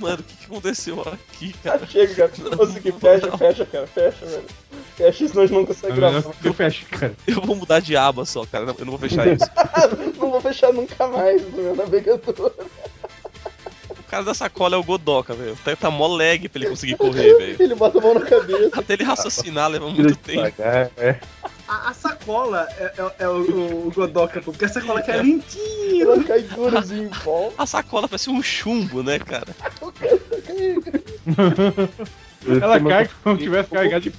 Mano, 0.00 0.18
o 0.20 0.22
que, 0.22 0.36
que 0.36 0.44
aconteceu 0.46 1.00
aqui, 1.02 1.52
cara? 1.64 1.86
Chega, 1.86 2.28
cara. 2.28 2.56
Você 2.56 2.80
que 2.80 2.92
fecha, 2.92 3.36
fecha, 3.38 3.64
cara. 3.66 3.86
Fecha, 3.86 4.26
velho. 4.26 4.44
Fecha, 4.96 5.28
senão 5.28 5.42
a 5.42 5.46
gente 5.46 5.56
não 5.56 5.66
consegue 5.66 5.92
É 5.92 5.94
melhor 5.94 6.10
gravar. 6.12 6.30
que 6.34 6.42
você 6.42 6.52
feche, 6.52 6.84
cara. 6.86 7.14
Eu 7.26 7.40
vou 7.40 7.56
mudar 7.56 7.80
de 7.80 7.96
aba 7.96 8.24
só, 8.24 8.44
cara. 8.46 8.66
Eu 8.78 8.84
não 8.84 8.96
vou 8.96 8.98
fechar 8.98 9.26
isso. 9.26 9.44
Não 10.18 10.30
vou 10.30 10.40
fechar 10.40 10.72
nunca 10.72 11.06
mais 11.08 11.40
no 11.42 11.62
meu 11.62 11.76
navegador. 11.76 12.52
Cara 14.10 14.24
da 14.24 14.34
sacola 14.34 14.76
é 14.76 14.78
o 14.78 14.82
Godoka, 14.82 15.34
velho. 15.34 15.56
Tá, 15.64 15.76
tá 15.76 15.90
mó 15.90 16.06
lag 16.06 16.48
pra 16.48 16.60
ele 16.60 16.70
conseguir 16.70 16.96
correr, 16.98 17.34
velho. 17.36 17.56
Ele 17.60 17.74
bota 17.74 17.98
a 17.98 18.00
mão 18.00 18.14
na 18.14 18.20
cabeça. 18.22 18.70
Até 18.80 18.94
ele 18.94 19.04
raciocinar 19.04 19.68
leva 19.70 19.88
muito 19.90 20.16
tempo. 20.16 20.62
é. 20.98 21.20
A, 21.68 21.90
a 21.90 21.92
sacola 21.94 22.66
é, 22.78 22.84
é- 22.96 23.12
é 23.24 23.28
o, 23.28 23.86
o 23.88 23.92
Godoka, 23.94 24.40
porque 24.40 24.64
a 24.64 24.68
sacola 24.68 25.02
que 25.02 25.10
é 25.10 25.16
lentinha. 25.16 26.02
Ela 26.04 26.24
cai 26.24 26.40
durozinho 26.40 27.04
em 27.04 27.10
pó. 27.10 27.52
A 27.58 27.66
sacola 27.66 28.08
parece 28.08 28.30
um 28.30 28.42
chumbo, 28.42 29.02
né, 29.02 29.18
cara? 29.18 29.48
Ela 32.62 32.80
cai 32.80 33.10
como 33.22 33.36
se 33.36 33.42
tivesse 33.42 33.68
carregado 33.70 34.02
de. 34.02 34.12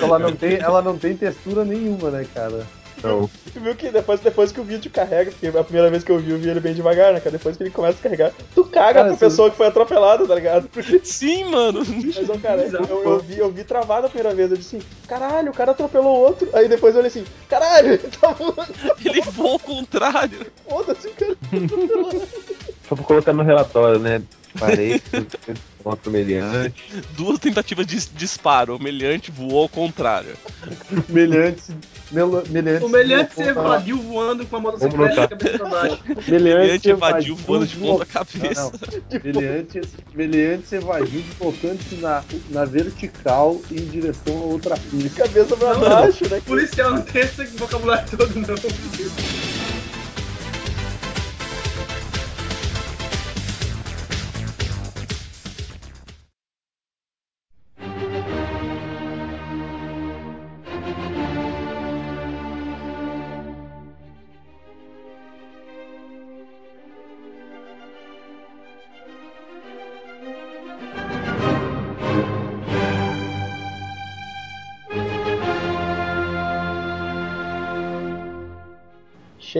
Ela 0.00 0.18
não, 0.18 0.32
tem, 0.36 0.54
ela 0.58 0.80
não 0.80 0.96
tem 0.96 1.16
textura 1.16 1.64
nenhuma, 1.64 2.10
né, 2.10 2.24
cara? 2.32 2.66
Não. 3.02 3.30
Tu 3.52 3.58
viu 3.58 3.74
que 3.74 3.90
depois, 3.90 4.20
depois 4.20 4.52
que 4.52 4.60
o 4.60 4.64
vídeo 4.64 4.88
carrega, 4.92 5.32
porque 5.32 5.48
a 5.48 5.64
primeira 5.64 5.90
vez 5.90 6.04
que 6.04 6.12
eu 6.12 6.18
vi, 6.20 6.30
eu 6.30 6.38
vi 6.38 6.48
ele 6.50 6.60
bem 6.60 6.72
devagar, 6.72 7.12
né, 7.12 7.18
cara? 7.18 7.32
Depois 7.36 7.56
que 7.56 7.62
ele 7.64 7.70
começa 7.70 7.98
a 7.98 8.02
carregar, 8.02 8.32
tu 8.54 8.62
caga 8.64 8.92
Cara, 8.94 9.04
pra 9.08 9.12
você- 9.14 9.24
pessoa 9.24 9.50
que 9.50 9.56
foi 9.56 9.66
atropelada, 9.66 10.24
tá 10.26 10.34
ligado? 10.36 10.70
Sim, 11.02 11.44
mano. 11.50 11.80
Mas, 11.84 12.30
ó, 12.30 12.38
cara, 12.38 12.62
eu, 12.62 12.84
eu, 12.84 13.02
eu 13.04 13.18
vi, 13.18 13.38
eu 13.38 13.50
vi 13.50 13.64
travado 13.64 14.06
a 14.06 14.10
primeira 14.10 14.32
vez, 14.34 14.50
eu 14.52 14.56
disse 14.56 14.76
assim, 14.76 14.86
caralho, 15.08 15.50
o 15.50 15.54
cara 15.54 15.72
atropelou 15.72 16.16
o 16.16 16.20
outro. 16.20 16.48
Aí 16.52 16.68
depois 16.68 16.94
eu 16.94 17.00
olhei 17.00 17.08
assim, 17.10 17.24
caralho, 17.48 17.88
ele 17.94 17.98
tá 17.98 18.28
voando, 18.32 18.66
Ele 19.04 19.20
ao 19.20 19.58
contrário. 19.58 20.46
foda-se, 20.68 21.08
cara. 21.10 21.36
Só 22.88 22.94
pra 22.94 23.04
colocar 23.04 23.32
no 23.32 23.42
relatório, 23.42 23.98
né? 23.98 24.22
Parei 24.58 25.00
o 25.84 26.10
meliante. 26.10 26.74
Duas 27.16 27.38
tentativas 27.38 27.86
de 27.86 27.98
disparo. 28.10 28.76
O 28.76 28.82
meliante 28.82 29.30
voou 29.30 29.62
ao 29.62 29.68
contrário. 29.68 30.34
Meliante. 31.08 31.74
Melo, 32.10 32.42
meliante 32.48 32.84
O 32.84 32.88
meliante 32.88 33.34
se 33.34 33.42
evadiu 33.42 33.96
voando 33.98 34.44
com 34.44 34.56
a 34.56 34.60
motocicleta 34.60 35.28
de 35.28 35.28
cabeça 35.28 35.58
pra 35.58 35.68
baixo. 35.68 36.02
Meliante 36.28 36.82
se 36.82 36.90
evadiu 36.90 37.36
voando 37.36 37.66
de 37.66 37.76
ponta 37.76 38.04
cabeça. 38.04 38.62
Não, 38.62 38.72
não. 38.72 39.20
Meliante, 39.24 39.80
meliante 40.12 40.68
se 40.68 40.76
evadiu 40.76 41.22
deslocando-se 41.22 41.94
na, 41.96 42.24
na 42.50 42.64
vertical 42.64 43.60
em 43.70 43.84
direção 43.86 44.36
a 44.38 44.44
outra 44.44 44.76
pista. 44.76 45.22
Cabeça 45.22 45.56
pra 45.56 45.74
Não, 45.74 45.80
baixo, 45.80 46.28
né? 46.28 46.38
O 46.38 46.42
policial 46.42 46.94
não 46.94 47.02
tem 47.02 47.22
esse 47.22 47.44
vocabulário 47.56 48.08
todo, 48.10 48.34
não. 48.34 49.59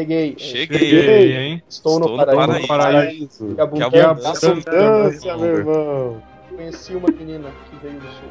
Cheguei. 0.01 0.35
Cheguei. 0.39 0.79
Cheguei, 0.79 1.37
hein? 1.37 1.63
Estou, 1.69 1.99
no 2.01 2.07
Estou 2.07 2.19
no 2.19 2.27
paraíso. 2.37 2.67
paraíso. 2.69 3.47
Que 3.49 3.55
Que 3.55 3.61
abundância. 3.61 4.09
abundância, 4.11 4.51
Abundância, 4.51 5.37
meu 5.37 5.57
irmão. 5.57 6.23
Conheci 6.49 6.95
uma 6.95 7.09
menina 7.09 7.51
que 7.69 7.77
veio 7.77 8.01
do 8.01 8.07
sul. 8.07 8.29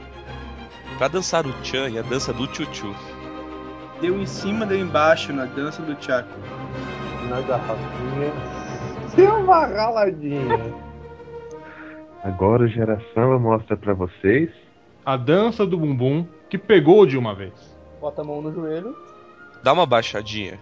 Pra 0.98 1.08
dançar 1.08 1.46
o 1.46 1.54
Chan 1.64 1.90
e 1.90 2.00
a 2.00 2.02
dança 2.02 2.34
do 2.34 2.46
Chuchu. 2.54 2.94
Deu 4.02 4.20
em 4.20 4.26
cima, 4.26 4.66
deu 4.66 4.80
embaixo 4.80 5.32
na 5.32 5.46
dança 5.46 5.82
do 5.82 5.96
Chaco. 6.04 6.30
Na 7.30 7.42
garrafinha. 7.42 8.34
Deu 9.16 9.36
uma 9.36 9.66
raladinha. 9.66 10.60
Agora 12.24 12.64
o 12.64 12.68
Geração 12.68 13.40
mostra 13.40 13.78
pra 13.78 13.94
vocês. 13.94 14.50
A 15.06 15.16
dança 15.16 15.66
do 15.66 15.78
bumbum 15.78 16.26
que 16.50 16.58
pegou 16.58 17.06
de 17.06 17.18
uma 17.18 17.34
vez. 17.34 17.54
Bota 18.02 18.22
a 18.22 18.24
mão 18.24 18.42
no 18.42 18.54
joelho. 18.54 18.96
Dá 19.64 19.74
uma 19.74 19.86
baixadinha. 19.86 20.60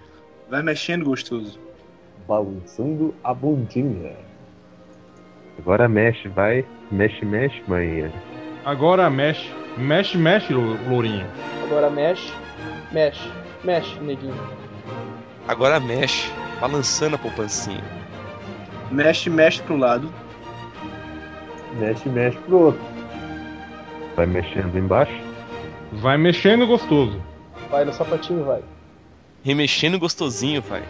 Vai 0.49 0.61
mexendo 0.63 1.05
gostoso. 1.05 1.59
Balançando 2.27 3.13
a 3.23 3.33
bundinha. 3.33 4.15
Agora 5.59 5.87
mexe, 5.87 6.27
vai. 6.29 6.65
Mexe, 6.91 7.25
mexe, 7.25 7.61
manhã. 7.67 8.11
Agora 8.65 9.09
mexe. 9.09 9.49
Mexe, 9.77 10.17
mexe, 10.17 10.53
lou- 10.53 10.77
lourinho. 10.89 11.25
Agora 11.63 11.89
mexe. 11.89 12.31
Mexe. 12.91 13.29
Mexe, 13.63 13.99
neguinho. 13.99 14.35
Agora 15.47 15.79
mexe, 15.79 16.31
balançando 16.59 17.15
a 17.15 17.19
poupancinha. 17.19 17.83
Mexe, 18.91 19.29
mexe 19.29 19.61
pro 19.63 19.77
lado. 19.77 20.09
Mexe, 21.79 22.07
mexe 22.09 22.37
pro 22.39 22.57
outro. 22.57 22.81
Vai 24.15 24.25
mexendo 24.25 24.77
embaixo. 24.77 25.13
Vai 25.93 26.17
mexendo 26.17 26.65
gostoso. 26.67 27.21
Vai 27.69 27.85
no 27.85 27.93
sapatinho, 27.93 28.43
vai. 28.45 28.61
Remexendo 29.47 29.97
gostosinho, 29.97 30.61
vai. 30.61 30.83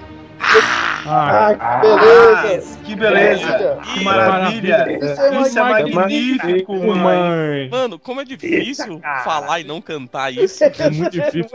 Ah, 1.06 1.50
Ah, 1.60 1.80
que 1.80 1.88
beleza! 1.88 2.80
Que 2.84 2.96
beleza! 2.96 3.78
Que 3.94 4.04
maravilha! 4.04 4.98
Isso 4.98 5.22
é 5.22 5.42
Isso 5.42 5.60
é 5.60 5.62
magnífico. 5.62 5.96
magnífico, 6.00 6.74
mãe! 6.74 6.98
mãe. 6.98 7.70
Mano, 7.70 8.00
como 8.00 8.20
é 8.22 8.26
difícil 8.26 9.00
falar 9.24 9.60
e 9.60 9.64
não 9.64 9.80
cantar 9.80 10.34
isso. 10.34 10.64
É 10.64 10.90
muito 10.90 11.12
difícil. 11.12 11.52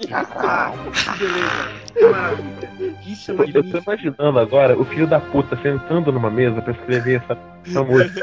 Que 0.00 1.18
beleza! 1.18 1.68
Que 1.94 2.06
maravilha! 2.08 2.96
Isso 3.06 3.30
é 3.30 3.34
Eu 3.54 3.70
tô 3.70 3.78
imaginando 3.78 4.38
agora 4.40 4.76
o 4.76 4.84
filho 4.84 5.06
da 5.06 5.20
puta 5.20 5.56
sentando 5.62 6.10
numa 6.10 6.28
mesa 6.30 6.60
pra 6.60 6.72
escrever 6.72 7.22
essa, 7.22 7.38
essa 7.64 7.82
música. 7.86 8.20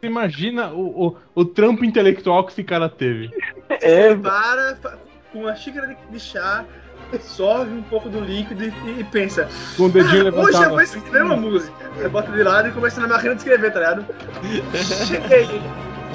Você 0.00 0.06
imagina 0.06 0.68
o, 0.68 1.08
o, 1.08 1.16
o 1.34 1.44
trampo 1.44 1.84
intelectual 1.84 2.44
que 2.46 2.52
esse 2.52 2.64
cara 2.64 2.88
teve. 2.88 3.30
É, 3.68 4.14
Para 4.14 4.78
com 5.30 5.40
uma 5.40 5.54
xícara 5.54 5.88
de, 5.88 5.96
de 6.10 6.20
chá, 6.20 6.64
sorve 7.20 7.72
um 7.72 7.82
pouco 7.82 8.08
do 8.08 8.20
líquido 8.20 8.64
e, 8.64 9.00
e 9.00 9.04
pensa. 9.04 9.48
Com 9.76 9.84
o 9.84 9.88
dedinho 9.88 10.28
"Ah, 10.28 10.28
hoje 10.28 10.28
eu 10.28 10.42
levantado. 10.44 10.70
vou 10.70 10.80
escrever 10.80 11.22
uma 11.22 11.36
música. 11.36 11.72
Você 11.96 12.08
bota 12.08 12.32
de 12.32 12.42
lado 12.42 12.68
e 12.68 12.72
começa 12.72 13.00
na 13.00 13.08
máquina 13.08 13.34
de 13.34 13.38
escrever, 13.40 13.72
tá 13.72 13.78
ligado? 13.80 14.06
Cheguei! 15.06 15.48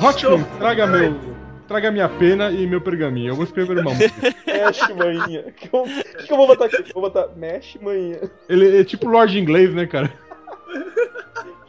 Hotman, 0.02 0.44
traga 0.60 0.88
meu. 0.88 1.38
Traga 1.68 1.91
minha 1.91 2.07
pena 2.07 2.49
e 2.49 2.65
meu 2.65 2.80
pergaminho. 2.80 3.32
Eu 3.32 3.36
vou 3.36 3.44
escrever 3.44 3.78
uma 3.80 3.91
música. 3.94 4.34
Mexe, 4.45 4.94
manhinha. 4.94 5.41
O 5.48 5.52
que, 5.52 5.69
eu- 5.74 5.84
que 5.84 6.24
que 6.28 6.32
eu 6.34 6.38
vou 6.38 6.48
botar 6.48 6.65
aqui? 6.65 6.94
Vou 6.94 7.02
botar 7.03 7.28
mexe, 7.36 7.78
manhinha. 7.84 8.22
Ele 8.48 8.80
é 8.80 8.84
tipo 8.86 9.10
Lord 9.10 9.38
Inglês, 9.38 9.74
né, 9.74 9.86
cara? 9.86 10.10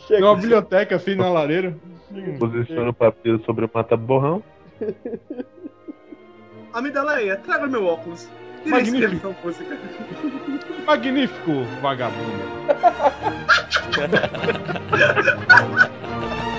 Chega. 0.07 0.21
Tem 0.21 0.23
uma 0.23 0.37
biblioteca 0.37 0.95
assim 0.97 1.15
na 1.17 1.29
lareira. 1.29 1.77
posiciona 2.39 2.91
o 2.91 2.95
papel 2.95 3.41
sobre 3.45 3.65
o 3.65 3.71
mata-borrão. 3.73 4.43
Amidaleia, 6.73 7.37
traga 7.37 7.67
meu 7.67 7.85
óculos. 7.87 8.29
Magnífico. 8.69 9.35
Magnífico, 10.87 11.65
vagabundo. 11.83 12.45